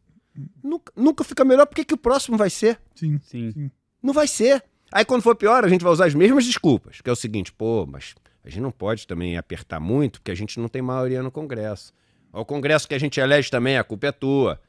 Nunca, 0.63 0.91
nunca 0.95 1.23
fica 1.23 1.45
melhor. 1.45 1.65
Por 1.65 1.75
que, 1.75 1.85
que 1.85 1.93
o 1.93 1.97
próximo 1.97 2.37
vai 2.37 2.49
ser? 2.49 2.79
Sim. 2.93 3.19
Sim. 3.23 3.51
Sim. 3.51 3.71
Não 4.01 4.13
vai 4.13 4.27
ser. 4.27 4.63
Aí 4.91 5.05
quando 5.05 5.21
for 5.21 5.35
pior, 5.35 5.63
a 5.63 5.67
gente 5.67 5.83
vai 5.83 5.91
usar 5.91 6.05
as 6.05 6.13
mesmas 6.13 6.45
desculpas, 6.45 7.01
que 7.01 7.09
é 7.09 7.13
o 7.13 7.15
seguinte, 7.15 7.51
pô, 7.51 7.85
mas 7.85 8.13
a 8.43 8.49
gente 8.49 8.61
não 8.61 8.71
pode 8.71 9.07
também 9.07 9.37
apertar 9.37 9.79
muito, 9.79 10.19
porque 10.19 10.31
a 10.31 10.35
gente 10.35 10.59
não 10.59 10.67
tem 10.67 10.81
maioria 10.81 11.23
no 11.23 11.31
Congresso. 11.31 11.93
O 12.31 12.45
Congresso 12.45 12.87
que 12.87 12.93
a 12.93 12.99
gente 12.99 13.19
elege 13.19 13.49
também, 13.49 13.77
a 13.77 13.83
culpa 13.83 14.07
é 14.07 14.11
tua. 14.11 14.59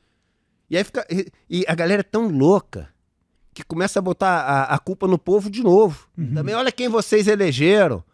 E 0.71 0.77
aí 0.77 0.85
fica. 0.85 1.07
E, 1.11 1.31
e 1.51 1.65
a 1.67 1.75
galera 1.75 2.01
é 2.01 2.05
tão 2.05 2.29
louca 2.29 2.89
que 3.57 3.65
começa 3.65 3.99
a 3.99 4.03
botar 4.03 4.41
a, 4.41 4.75
a 4.75 4.79
culpa 4.79 5.09
no 5.09 5.19
povo 5.19 5.49
de 5.49 5.63
novo. 5.63 6.07
Também 6.35 6.55
olha 6.55 6.71
quem 6.71 6.91
vocês 6.91 7.27
elegeram. 7.27 8.05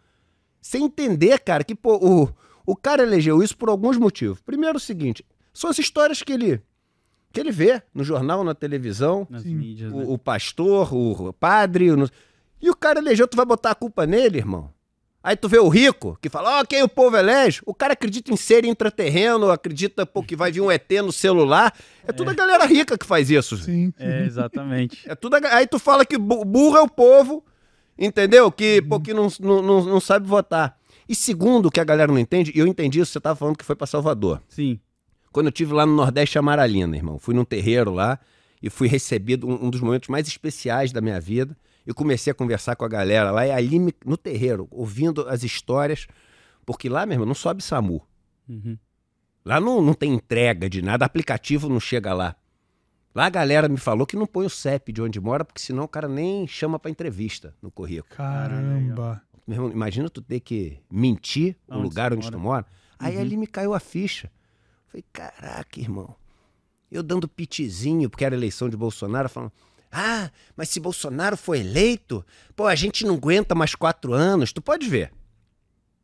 Sem 0.61 0.85
entender, 0.85 1.37
cara, 1.39 1.65
que 1.65 1.75
pô, 1.75 1.97
o, 1.97 2.29
o 2.65 2.77
cara 2.77 3.03
elegeu 3.03 3.43
isso 3.43 3.57
por 3.57 3.67
alguns 3.67 3.97
motivos. 3.97 4.39
Primeiro, 4.39 4.77
o 4.77 4.79
seguinte: 4.79 5.25
são 5.53 5.69
as 5.69 5.77
histórias 5.77 6.23
que 6.23 6.31
ele, 6.31 6.61
que 7.33 7.41
ele 7.41 7.51
vê 7.51 7.83
no 7.93 8.05
jornal, 8.05 8.41
na 8.45 8.55
televisão, 8.55 9.27
Nas 9.29 9.43
mídias, 9.43 9.91
né? 9.91 10.05
o, 10.05 10.13
o 10.13 10.17
pastor, 10.17 10.93
o 10.93 11.33
padre. 11.33 11.91
o 11.91 12.09
E 12.61 12.69
o 12.69 12.75
cara 12.75 12.99
elegeu, 12.99 13.27
tu 13.27 13.35
vai 13.35 13.45
botar 13.45 13.71
a 13.71 13.75
culpa 13.75 14.07
nele, 14.07 14.37
irmão? 14.37 14.71
Aí 15.23 15.37
tu 15.37 15.47
vê 15.47 15.57
o 15.57 15.69
rico, 15.69 16.17
que 16.21 16.27
fala, 16.29 16.59
ó, 16.59 16.65
quem 16.65 16.83
o 16.83 16.89
povo 16.89 17.15
elege? 17.15 17.61
O 17.65 17.73
cara 17.73 17.93
acredita 17.93 18.33
em 18.33 18.35
ser 18.35 18.65
intraterreno, 18.65 19.49
acredita 19.49 20.05
pô, 20.05 20.21
que 20.21 20.35
vai 20.35 20.51
vir 20.51 20.59
um 20.59 20.69
ET 20.69 20.91
no 21.01 21.13
celular. 21.13 21.73
É 22.05 22.11
tudo 22.11 22.29
a 22.29 22.33
galera 22.33 22.65
rica 22.65 22.97
que 22.97 23.05
faz 23.05 23.29
isso. 23.31 23.55
Sim. 23.57 23.93
É, 23.97 24.25
exatamente. 24.25 25.01
É 25.09 25.15
tudo 25.15 25.35
a 25.35 25.55
Aí 25.55 25.65
tu 25.65 25.79
fala 25.79 26.05
que 26.05 26.17
bu- 26.17 26.43
burro 26.43 26.75
é 26.77 26.81
o 26.81 26.89
povo, 26.89 27.41
entendeu? 27.97 28.51
Que, 28.51 28.81
pô, 28.81 28.99
que 28.99 29.13
não, 29.13 29.27
não, 29.39 29.61
não, 29.61 29.85
não 29.85 29.99
sabe 30.01 30.27
votar. 30.27 30.77
E 31.07 31.15
segundo, 31.15 31.67
o 31.67 31.71
que 31.71 31.79
a 31.79 31.83
galera 31.85 32.11
não 32.11 32.19
entende, 32.19 32.51
e 32.53 32.59
eu 32.59 32.67
entendi 32.67 32.99
isso, 32.99 33.11
você 33.13 33.19
tava 33.21 33.35
falando 33.37 33.57
que 33.57 33.63
foi 33.65 33.75
pra 33.75 33.87
Salvador. 33.87 34.41
Sim. 34.49 34.79
Quando 35.31 35.47
eu 35.47 35.51
tive 35.53 35.73
lá 35.73 35.85
no 35.85 35.95
Nordeste 35.95 36.37
Amaralina, 36.37 36.95
irmão. 36.97 37.17
Fui 37.17 37.33
num 37.33 37.45
terreiro 37.45 37.91
lá 37.93 38.19
e 38.61 38.69
fui 38.69 38.87
recebido 38.87 39.47
um, 39.47 39.65
um 39.65 39.69
dos 39.69 39.81
momentos 39.81 40.09
mais 40.09 40.27
especiais 40.27 40.91
da 40.91 41.01
minha 41.01 41.19
vida. 41.19 41.55
Eu 41.85 41.93
comecei 41.93 42.31
a 42.31 42.33
conversar 42.33 42.75
com 42.75 42.85
a 42.85 42.87
galera 42.87 43.29
lá 43.31 43.45
e 43.45 43.51
ali 43.51 43.77
me- 43.79 43.93
no 44.05 44.15
terreiro, 44.17 44.67
ouvindo 44.71 45.27
as 45.27 45.43
histórias, 45.43 46.07
porque 46.65 46.87
lá, 46.87 47.05
meu 47.05 47.15
irmão, 47.15 47.27
não 47.27 47.35
sobe 47.35 47.61
SAMU. 47.63 48.01
Uhum. 48.47 48.77
Lá 49.45 49.59
não, 49.59 49.81
não 49.81 49.93
tem 49.93 50.13
entrega 50.13 50.69
de 50.69 50.81
nada, 50.81 51.05
aplicativo 51.05 51.67
não 51.67 51.79
chega 51.79 52.13
lá. 52.13 52.35
Lá 53.13 53.25
a 53.25 53.29
galera 53.29 53.67
me 53.67 53.77
falou 53.77 54.07
que 54.07 54.15
não 54.15 54.25
põe 54.25 54.45
o 54.45 54.49
CEP 54.49 54.91
de 54.93 55.01
onde 55.01 55.19
mora, 55.19 55.43
porque 55.45 55.61
senão 55.61 55.83
o 55.83 55.87
cara 55.87 56.07
nem 56.07 56.47
chama 56.47 56.79
pra 56.79 56.89
entrevista 56.89 57.53
no 57.61 57.69
currículo. 57.69 58.15
Caramba. 58.15 59.21
Meu 59.45 59.55
irmão, 59.57 59.71
imagina 59.71 60.09
tu 60.09 60.21
ter 60.21 60.39
que 60.39 60.79
mentir 60.89 61.57
o 61.67 61.75
Onde 61.75 61.83
lugar 61.83 62.13
onde 62.13 62.31
tu 62.31 62.39
mora. 62.39 62.61
mora. 62.61 62.65
Aí 62.97 63.15
Uhum. 63.15 63.21
ali 63.21 63.37
me 63.37 63.45
caiu 63.45 63.73
a 63.73 63.79
ficha. 63.79 64.31
Falei, 64.87 65.03
caraca, 65.11 65.79
irmão. 65.79 66.15
Eu 66.89 67.03
dando 67.03 67.27
pitizinho, 67.27 68.09
porque 68.09 68.23
era 68.23 68.33
eleição 68.35 68.69
de 68.69 68.77
Bolsonaro, 68.77 69.27
falando, 69.27 69.51
ah, 69.93 70.31
mas 70.57 70.69
se 70.69 70.79
Bolsonaro 70.79 71.37
for 71.37 71.55
eleito, 71.55 72.25
pô, 72.55 72.65
a 72.65 72.73
gente 72.73 73.05
não 73.05 73.13
aguenta 73.13 73.53
mais 73.53 73.75
quatro 73.75 74.11
anos. 74.11 74.51
Tu 74.51 74.61
pode 74.61 74.89
ver. 74.89 75.11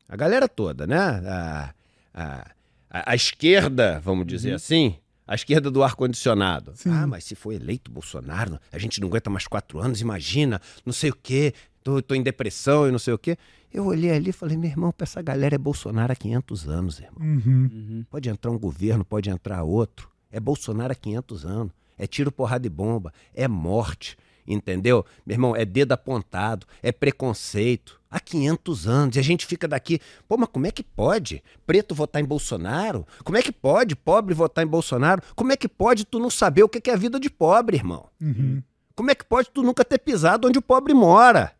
A 0.07 0.15
galera 0.15 0.47
toda, 0.47 0.85
né? 0.85 0.97
A, 0.97 1.73
a, 2.13 2.51
a, 2.89 3.11
a 3.11 3.15
esquerda, 3.15 3.99
vamos 3.99 4.27
dizer 4.27 4.53
assim, 4.53 4.95
a 5.27 5.33
esquerda 5.33 5.71
do 5.71 5.83
ar-condicionado. 5.83 6.73
Ah, 6.85 7.07
mas 7.07 7.23
se 7.23 7.33
for 7.33 7.51
eleito 7.51 7.91
Bolsonaro, 7.91 8.59
a 8.71 8.77
gente 8.77 9.01
não 9.01 9.07
aguenta 9.07 9.29
mais 9.29 9.47
quatro 9.47 9.79
anos, 9.79 10.01
imagina, 10.01 10.61
não 10.85 10.93
sei 10.93 11.09
o 11.09 11.15
quê, 11.15 11.53
tô, 11.83 12.01
tô 12.01 12.13
em 12.13 12.21
depressão 12.21 12.87
e 12.87 12.91
não 12.91 12.99
sei 12.99 13.13
o 13.13 13.17
quê. 13.17 13.37
Eu 13.71 13.85
olhei 13.85 14.11
ali 14.11 14.29
e 14.29 14.33
falei, 14.33 14.57
meu 14.57 14.69
irmão, 14.69 14.91
pra 14.91 15.03
essa 15.05 15.21
galera 15.21 15.55
é 15.55 15.57
Bolsonaro 15.57 16.11
há 16.11 16.15
500 16.15 16.69
anos, 16.69 16.99
irmão. 16.99 17.21
Uhum. 17.21 17.69
Uhum. 17.71 18.05
Pode 18.09 18.29
entrar 18.29 18.51
um 18.51 18.57
governo, 18.57 19.05
pode 19.05 19.29
entrar 19.29 19.63
outro. 19.63 20.09
É 20.31 20.39
Bolsonaro 20.39 20.91
há 20.91 20.95
500 20.95 21.45
anos. 21.45 21.73
É 21.99 22.07
tiro, 22.07 22.31
porrada 22.31 22.65
e 22.65 22.69
bomba. 22.69 23.13
É 23.35 23.47
morte. 23.47 24.17
Entendeu? 24.47 25.05
Meu 25.23 25.35
irmão, 25.35 25.55
é 25.55 25.63
dedo 25.63 25.91
apontado. 25.91 26.65
É 26.81 26.91
preconceito. 26.91 27.99
Há 28.09 28.19
500 28.19 28.87
anos. 28.87 29.15
E 29.15 29.19
a 29.19 29.21
gente 29.21 29.45
fica 29.45 29.67
daqui. 29.67 29.99
Pô, 30.27 30.37
mas 30.37 30.49
como 30.51 30.65
é 30.65 30.71
que 30.71 30.81
pode 30.81 31.43
preto 31.67 31.93
votar 31.93 32.19
em 32.19 32.25
Bolsonaro? 32.25 33.05
Como 33.23 33.37
é 33.37 33.43
que 33.43 33.51
pode 33.51 33.95
pobre 33.95 34.33
votar 34.33 34.63
em 34.63 34.67
Bolsonaro? 34.67 35.21
Como 35.35 35.51
é 35.51 35.55
que 35.55 35.67
pode 35.67 36.05
tu 36.05 36.17
não 36.17 36.31
saber 36.31 36.63
o 36.63 36.69
que 36.69 36.89
é 36.89 36.93
a 36.93 36.97
vida 36.97 37.19
de 37.19 37.29
pobre, 37.29 37.77
irmão? 37.77 38.07
Uhum. 38.19 38.63
Como 38.95 39.11
é 39.11 39.15
que 39.15 39.23
pode 39.23 39.51
tu 39.51 39.61
nunca 39.61 39.85
ter 39.85 39.99
pisado 39.99 40.47
onde 40.47 40.57
o 40.57 40.63
pobre 40.63 40.93
mora? 40.93 41.53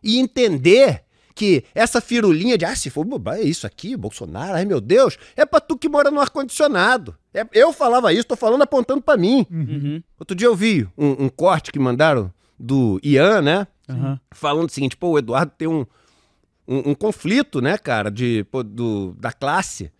E 0.00 0.18
entender 0.18 1.04
que 1.38 1.62
essa 1.72 2.00
firulinha 2.00 2.58
de, 2.58 2.64
ah, 2.64 2.74
se 2.74 2.90
for 2.90 3.06
é 3.36 3.42
isso 3.42 3.64
aqui, 3.64 3.96
Bolsonaro, 3.96 4.54
ai 4.54 4.64
meu 4.64 4.80
Deus, 4.80 5.16
é 5.36 5.46
pra 5.46 5.60
tu 5.60 5.78
que 5.78 5.88
mora 5.88 6.10
no 6.10 6.20
ar-condicionado. 6.20 7.16
É- 7.32 7.46
eu 7.52 7.72
falava 7.72 8.12
isso, 8.12 8.24
tô 8.26 8.34
falando 8.34 8.62
apontando 8.62 9.00
pra 9.00 9.16
mim. 9.16 9.46
Uhum. 9.48 10.02
Outro 10.18 10.36
dia 10.36 10.48
eu 10.48 10.56
vi 10.56 10.84
um, 10.98 11.26
um 11.26 11.28
corte 11.28 11.70
que 11.70 11.78
mandaram 11.78 12.32
do 12.58 12.98
Ian, 13.04 13.40
né? 13.40 13.66
Aham. 13.88 14.18
Falando 14.32 14.68
o 14.68 14.72
seguinte, 14.72 14.96
pô, 14.96 15.10
o 15.10 15.18
Eduardo 15.18 15.52
tem 15.56 15.68
um, 15.68 15.86
um, 16.66 16.90
um 16.90 16.94
conflito, 16.94 17.60
né, 17.60 17.78
cara, 17.78 18.10
de, 18.10 18.44
pô, 18.50 18.64
do, 18.64 19.14
da 19.16 19.30
classe 19.32 19.92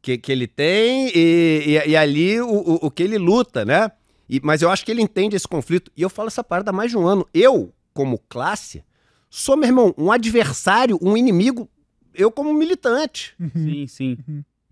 que, 0.00 0.16
que 0.16 0.32
ele 0.32 0.46
tem 0.46 1.12
e, 1.14 1.64
e, 1.84 1.90
e 1.90 1.96
ali 1.96 2.40
o, 2.40 2.48
o, 2.48 2.74
o 2.86 2.90
que 2.90 3.02
ele 3.02 3.18
luta, 3.18 3.62
né? 3.64 3.90
E- 4.26 4.40
mas 4.42 4.62
eu 4.62 4.70
acho 4.70 4.86
que 4.86 4.90
ele 4.90 5.02
entende 5.02 5.36
esse 5.36 5.46
conflito. 5.46 5.92
E 5.94 6.00
eu 6.00 6.08
falo 6.08 6.28
essa 6.28 6.42
parada 6.42 6.70
há 6.70 6.72
mais 6.72 6.90
de 6.90 6.96
um 6.96 7.06
ano. 7.06 7.26
Eu, 7.34 7.74
como 7.92 8.18
classe, 8.28 8.82
sou, 9.30 9.56
meu 9.56 9.68
irmão, 9.68 9.94
um 9.98 10.10
adversário, 10.10 10.98
um 11.02 11.16
inimigo, 11.16 11.68
eu 12.14 12.30
como 12.30 12.52
militante. 12.52 13.34
Sim, 13.54 13.86
sim. 13.86 14.18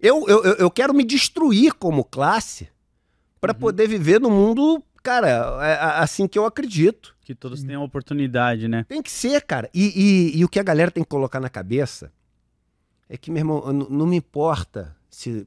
Eu, 0.01 0.27
eu, 0.29 0.45
eu- 0.45 0.55
eu 0.55 0.71
quero 0.71 0.93
me 0.95 1.05
destruir 1.05 1.73
como 1.75 2.05
classe 2.05 2.69
para 3.41 3.55
poder 3.55 3.87
viver 3.89 4.21
no 4.21 4.31
mundo, 4.31 4.83
cara, 5.03 5.29
é- 5.63 5.73
é 5.73 6.03
assim 6.03 6.27
que 6.27 6.39
eu 6.39 6.45
acredito. 6.45 7.15
Que 7.23 7.35
todos 7.35 7.63
tenham 7.63 7.83
oportunidade, 7.83 8.69
né? 8.69 8.85
Tem 8.89 9.03
que 9.03 9.11
ser, 9.11 9.43
cara. 9.43 9.69
E, 9.75 9.93
e- 10.35 10.39
e 10.39 10.45
o 10.45 10.49
que 10.49 10.61
a 10.61 10.63
galera 10.63 10.91
tem 10.91 11.03
que 11.03 11.09
colocar 11.09 11.41
na 11.41 11.49
cabeça 11.49 12.13
é 13.09 13.17
que, 13.17 13.31
meu 13.31 13.41
irmão, 13.41 13.73
não 13.73 14.07
me 14.07 14.17
importa 14.17 14.97
se 15.11 15.47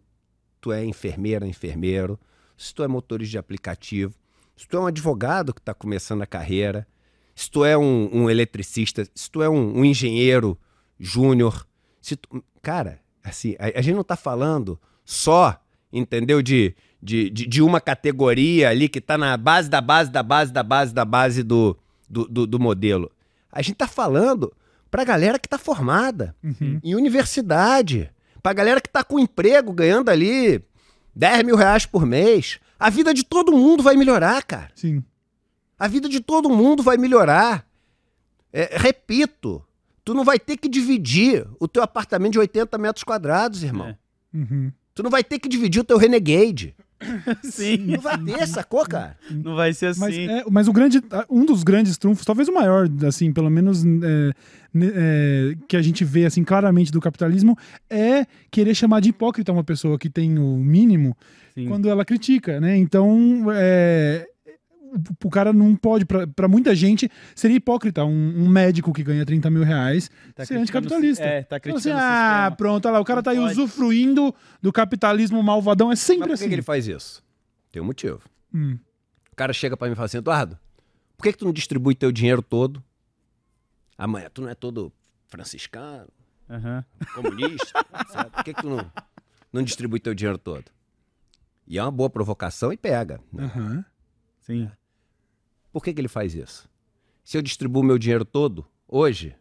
tu 0.60 0.72
é 0.72 0.84
enfermeira, 0.84 1.46
enfermeiro, 1.48 2.20
se 2.58 2.74
tu 2.74 2.84
é 2.84 2.88
motorista 2.88 3.32
de 3.32 3.38
aplicativo, 3.38 4.14
se 4.58 4.68
tu 4.68 4.76
é 4.76 4.80
um 4.82 4.88
advogado 4.88 5.54
que 5.54 5.62
está 5.62 5.74
começando 5.74 6.22
a 6.22 6.26
carreira, 6.28 6.86
se 7.40 7.50
tu 7.50 7.64
é 7.64 7.78
um, 7.78 8.10
um 8.12 8.30
eletricista, 8.30 9.08
se 9.16 9.32
tu 9.32 9.42
é 9.42 9.48
um, 9.48 9.78
um 9.80 9.86
engenheiro 9.86 10.60
júnior, 11.00 11.66
se 12.02 12.18
tu... 12.18 12.44
Cara, 12.62 13.00
assim, 13.24 13.56
a, 13.58 13.80
a 13.80 13.82
gente 13.82 13.94
não 13.94 14.02
está 14.02 14.18
falando 14.18 14.78
só, 15.06 15.58
entendeu, 15.92 16.42
de, 16.42 16.76
de, 17.02 17.30
de, 17.30 17.48
de 17.48 17.62
uma 17.62 17.80
categoria 17.80 18.68
ali 18.70 18.90
que 18.90 19.00
está 19.00 19.18
na 19.18 19.38
base 19.38 19.70
da 19.70 19.80
base 19.80 20.12
da 20.12 20.22
base 20.22 20.52
da 20.52 20.62
base 20.64 20.94
da 20.94 21.06
base 21.06 21.42
do, 21.42 21.78
do, 22.10 22.26
do, 22.28 22.46
do 22.46 22.60
modelo. 22.60 23.10
A 23.50 23.62
gente 23.62 23.76
está 23.76 23.88
falando 23.88 24.52
para 24.92 25.04
a 25.04 25.06
galera 25.06 25.40
que 25.40 25.48
está 25.48 25.58
formada 25.58 26.36
Uhum. 26.44 26.82
em 26.84 26.94
universidade, 26.94 28.12
para 28.44 28.52
a 28.52 28.56
galera 28.56 28.82
que 28.82 28.90
está 28.90 29.02
com 29.02 29.18
emprego, 29.18 29.72
ganhando 29.72 30.10
ali 30.10 30.62
10 31.16 31.44
mil 31.46 31.56
reais 31.56 31.86
por 31.86 32.06
mês. 32.06 32.60
A 32.78 32.90
vida 32.90 33.14
de 33.14 33.24
todo 33.24 33.54
mundo 33.54 33.82
vai 33.82 33.96
melhorar, 33.96 34.44
cara. 34.44 34.72
Sim. 34.76 35.02
A 35.80 35.88
vida 35.88 36.10
de 36.10 36.20
todo 36.20 36.50
mundo 36.50 36.84
vai 36.84 36.98
melhorar. 36.98 37.66
É, 38.52 38.78
repito, 38.78 39.64
tu 40.04 40.14
não 40.14 40.26
vai 40.26 40.38
ter 40.38 40.58
que 40.58 40.68
dividir 40.68 41.48
o 41.60 41.68
teu 41.68 41.82
apartamento 41.82 42.34
de 42.34 42.40
80 42.40 42.78
metros 42.78 43.04
quadrados, 43.04 43.64
irmão. 43.64 43.88
É. 43.88 43.98
Uhum. 44.38 44.72
Tu 44.94 45.02
não 45.02 45.10
vai 45.10 45.24
ter 45.24 45.40
que 45.40 45.48
dividir 45.48 45.80
o 45.80 45.84
teu 45.84 45.98
Renegade. 45.98 46.76
Sim. 47.44 47.78
Não 47.78 48.02
vai 48.02 48.18
ter, 48.18 48.48
sacou, 48.48 48.86
cara? 48.86 49.18
Não 49.32 49.56
vai 49.56 49.74
ser 49.74 49.88
assim. 49.88 50.00
Mas, 50.02 50.18
é, 50.18 50.44
mas 50.50 50.68
o 50.68 50.74
grande, 50.74 51.02
um 51.30 51.46
dos 51.46 51.64
grandes 51.64 51.98
trunfos, 51.98 52.26
talvez 52.26 52.50
o 52.50 52.54
maior, 52.54 52.90
assim, 53.08 53.32
pelo 53.32 53.50
menos 53.50 53.86
é, 53.86 54.34
é, 54.76 55.56
que 55.68 55.78
a 55.78 55.82
gente 55.82 56.04
vê 56.04 56.26
assim 56.26 56.44
claramente 56.44 56.92
do 56.92 57.00
capitalismo, 57.00 57.58
é 57.90 58.26
querer 58.52 58.76
chamar 58.76 59.00
de 59.00 59.10
hipócrita 59.10 59.52
uma 59.52 59.64
pessoa 59.64 59.98
que 59.98 60.10
tem 60.10 60.38
o 60.38 60.58
mínimo 60.58 61.16
Sim. 61.54 61.68
quando 61.68 61.90
ela 61.90 62.04
critica, 62.04 62.60
né? 62.60 62.78
Então, 62.78 63.46
é, 63.54 64.28
o, 65.24 65.30
cara 65.30 65.52
não 65.54 65.76
pode, 65.76 66.06
pra 66.06 66.26
pra 66.28 66.48
muita 66.48 66.74
gente, 66.76 67.10
seria 67.36 67.58
hipócrita 67.58 68.04
um, 68.06 68.44
um 68.44 68.48
médico 68.50 68.92
que 68.94 69.04
ganha 69.04 69.26
30 69.26 69.50
mil 69.50 69.64
reais 69.64 70.10
Tá 70.36 70.46
ser 70.46 70.58
anticapitalista. 70.58 71.24
É, 71.24 71.44
tá 71.44 71.58
Então, 71.58 71.74
criticando 71.74 71.98
assim, 71.98 72.08
o 72.08 72.14
ah, 72.48 72.52
pronto, 72.58 72.86
olha 72.86 72.94
lá, 72.94 73.00
o 73.00 73.06
cara 73.06 73.22
tá 73.24 73.32
aí 73.32 73.38
pode. 73.38 73.52
usufruindo 73.52 74.34
do 74.62 74.72
capitalismo 74.72 75.42
malvadão, 75.44 75.88
é 75.88 75.92
Mas 75.92 76.00
sempre 76.00 76.22
por 76.22 76.28
que, 76.30 76.34
assim. 76.34 76.48
que 76.50 76.56
ele 76.56 76.62
faz 76.62 76.88
isso? 76.88 77.24
Tem 77.72 77.82
um 77.82 77.86
motivo. 77.86 78.22
Hum. 78.54 78.78
O 79.32 79.36
cara 79.36 79.54
chega 79.54 79.78
pra 79.78 79.88
mim 79.88 79.94
e 79.94 79.96
fala 79.96 80.06
assim, 80.08 80.18
Eduardo, 80.18 80.58
por 81.18 81.24
que, 81.24 81.32
que 81.34 81.38
tu 81.38 81.46
não 81.46 81.54
distribui 81.54 81.96
teu 81.96 82.12
dinheiro 82.12 82.42
todo? 82.42 82.84
Amanhã, 83.98 84.30
tu 84.34 84.42
não 84.42 84.50
é 84.50 84.56
todo 84.56 84.92
franciscano, 85.28 86.08
Aham. 86.50 86.84
comunista, 87.14 87.86
certo? 88.12 88.32
Por 88.32 88.44
que, 88.44 88.54
que 88.54 88.62
tu 88.62 88.70
não, 88.70 88.92
não 89.54 89.62
distribui 89.64 90.00
teu 90.00 90.14
dinheiro 90.14 90.38
todo? 90.38 90.66
E 91.68 91.78
é 91.78 91.84
uma 91.84 91.92
boa 91.92 92.10
provocação 92.10 92.74
e 92.74 92.78
pega. 92.78 93.20
né? 93.32 93.44
Aham. 93.46 93.86
Sim. 94.40 94.72
Por 95.72 95.84
que, 95.84 95.94
que 95.94 96.02
ele 96.02 96.08
faz 96.08 96.34
isso? 96.34 96.70
Se 97.24 97.38
eu 97.38 97.42
distribuo 97.42 97.84
meu 97.84 97.98
dinheiro 97.98 98.26
todo, 98.26 98.66
hoje, 98.88 99.36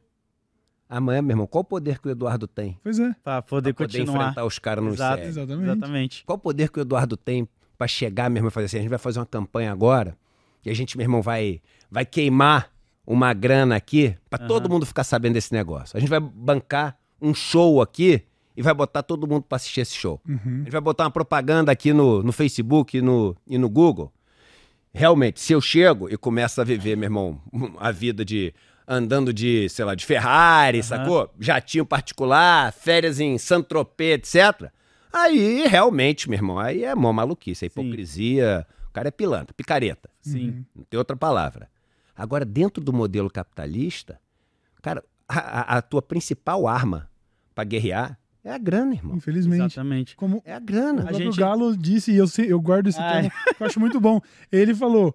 amanhã, 0.89 1.23
meu 1.23 1.33
irmão, 1.35 1.47
qual 1.47 1.63
o 1.63 1.65
poder 1.65 1.99
que 2.01 2.09
o 2.09 2.11
Eduardo 2.11 2.47
tem? 2.47 2.79
Pois 2.83 2.99
é, 2.99 3.15
Pra 3.23 3.41
poder 3.43 3.73
Pra 3.73 3.87
poder 3.87 3.99
continuar. 4.01 4.23
enfrentar 4.25 4.45
os 4.45 4.59
caras 4.59 4.85
no 4.85 4.91
Exato. 4.91 5.17
sério? 5.17 5.29
exatamente. 5.29 5.65
Exatamente. 5.71 6.25
Qual 6.25 6.37
o 6.37 6.41
poder 6.41 6.71
que 6.71 6.79
o 6.79 6.83
Eduardo 6.83 7.17
tem 7.17 7.49
pra 7.77 7.87
chegar, 7.87 8.29
meu 8.29 8.39
irmão, 8.41 8.49
e 8.49 8.53
fazer 8.53 8.67
assim? 8.67 8.79
A 8.79 8.81
gente 8.81 8.91
vai 8.91 8.99
fazer 8.99 9.19
uma 9.21 9.27
campanha 9.27 9.73
agora 9.73 10.17
e 10.65 10.71
a 10.71 10.75
gente, 10.75 10.97
meu 10.97 11.05
irmão, 11.05 11.23
vai, 11.23 11.61
vai 11.91 12.05
queimar 12.05 12.71
uma 13.07 13.33
grana 13.33 13.77
aqui 13.77 14.15
pra 14.29 14.39
Aham. 14.39 14.49
todo 14.49 14.69
mundo 14.69 14.85
ficar 14.85 15.05
sabendo 15.05 15.33
desse 15.35 15.53
negócio. 15.53 15.97
A 15.97 16.01
gente 16.01 16.11
vai 16.11 16.21
bancar 16.21 16.99
um 17.23 17.33
show 17.33 17.81
aqui 17.81 18.23
e 18.55 18.61
vai 18.63 18.75
botar 18.75 19.03
todo 19.03 19.27
mundo 19.27 19.45
pra 19.45 19.57
assistir 19.57 19.81
esse 19.81 19.95
show. 19.95 20.21
A 20.27 20.31
Uhum. 20.31 20.59
gente 20.59 20.71
vai 20.73 20.81
botar 20.81 21.05
uma 21.05 21.11
propaganda 21.11 21.73
aqui 21.73 21.93
no, 21.93 22.23
no 22.23 22.33
Facebook 22.33 22.99
e 22.99 23.01
no, 23.01 23.35
e 23.47 23.57
no 23.57 23.69
Google. 23.71 24.13
Realmente, 24.93 25.41
se 25.41 25.53
eu 25.53 25.61
chego 25.61 26.09
e 26.09 26.17
começo 26.17 26.61
a 26.61 26.65
viver, 26.65 26.97
meu 26.97 27.07
irmão, 27.07 27.41
a 27.79 27.91
vida 27.91 28.25
de 28.25 28.53
andando 28.87 29.33
de, 29.33 29.69
sei 29.69 29.85
lá, 29.85 29.95
de 29.95 30.05
Ferrari, 30.07 30.83
sacou? 30.83 31.31
Jatinho 31.39 31.85
particular, 31.85 32.73
férias 32.73 33.21
em 33.21 33.37
Saint-Tropez, 33.37 34.35
etc. 34.35 34.71
Aí, 35.13 35.67
realmente, 35.67 36.29
meu 36.29 36.39
irmão, 36.39 36.59
aí 36.59 36.85
é 36.85 36.95
mó 36.95 37.13
maluquice, 37.13 37.67
é 37.67 37.69
Sim. 37.69 37.81
hipocrisia. 37.81 38.67
O 38.89 38.93
cara 38.93 39.09
é 39.09 39.11
pilantra, 39.11 39.55
picareta. 39.55 40.09
Sim. 40.23 40.65
Não 40.75 40.85
tem 40.85 40.97
outra 40.97 41.17
palavra. 41.17 41.69
Agora, 42.17 42.45
dentro 42.45 42.83
do 42.83 42.93
modelo 42.93 43.31
capitalista, 43.31 44.19
cara, 44.83 45.05
a, 45.29 45.39
a- 45.75 45.77
a 45.79 45.83
tua 45.83 46.01
principal 46.03 46.67
arma 46.67 47.11
pra 47.55 47.65
guerrear 47.65 48.19
é 48.49 48.55
a 48.55 48.59
grana, 48.59 48.95
irmão. 48.95 49.17
Infelizmente. 49.17 49.61
Exatamente. 49.63 50.17
Como 50.17 50.43
É 50.45 50.55
a 50.55 50.59
o 50.59 50.61
grana. 50.61 51.03
próprio 51.03 51.27
gente- 51.27 51.39
Galo 51.39 51.77
disse, 51.77 52.13
e 52.13 52.17
eu, 52.17 52.27
sei- 52.27 52.53
eu 52.53 52.61
guardo 52.61 52.89
esse 52.89 53.01
Ai. 53.01 53.13
termo, 53.23 53.31
que 53.57 53.63
eu 53.63 53.67
acho 53.67 53.79
muito 53.81 54.01
bom. 54.01 54.21
Ele 54.51 54.75
falou: 54.75 55.15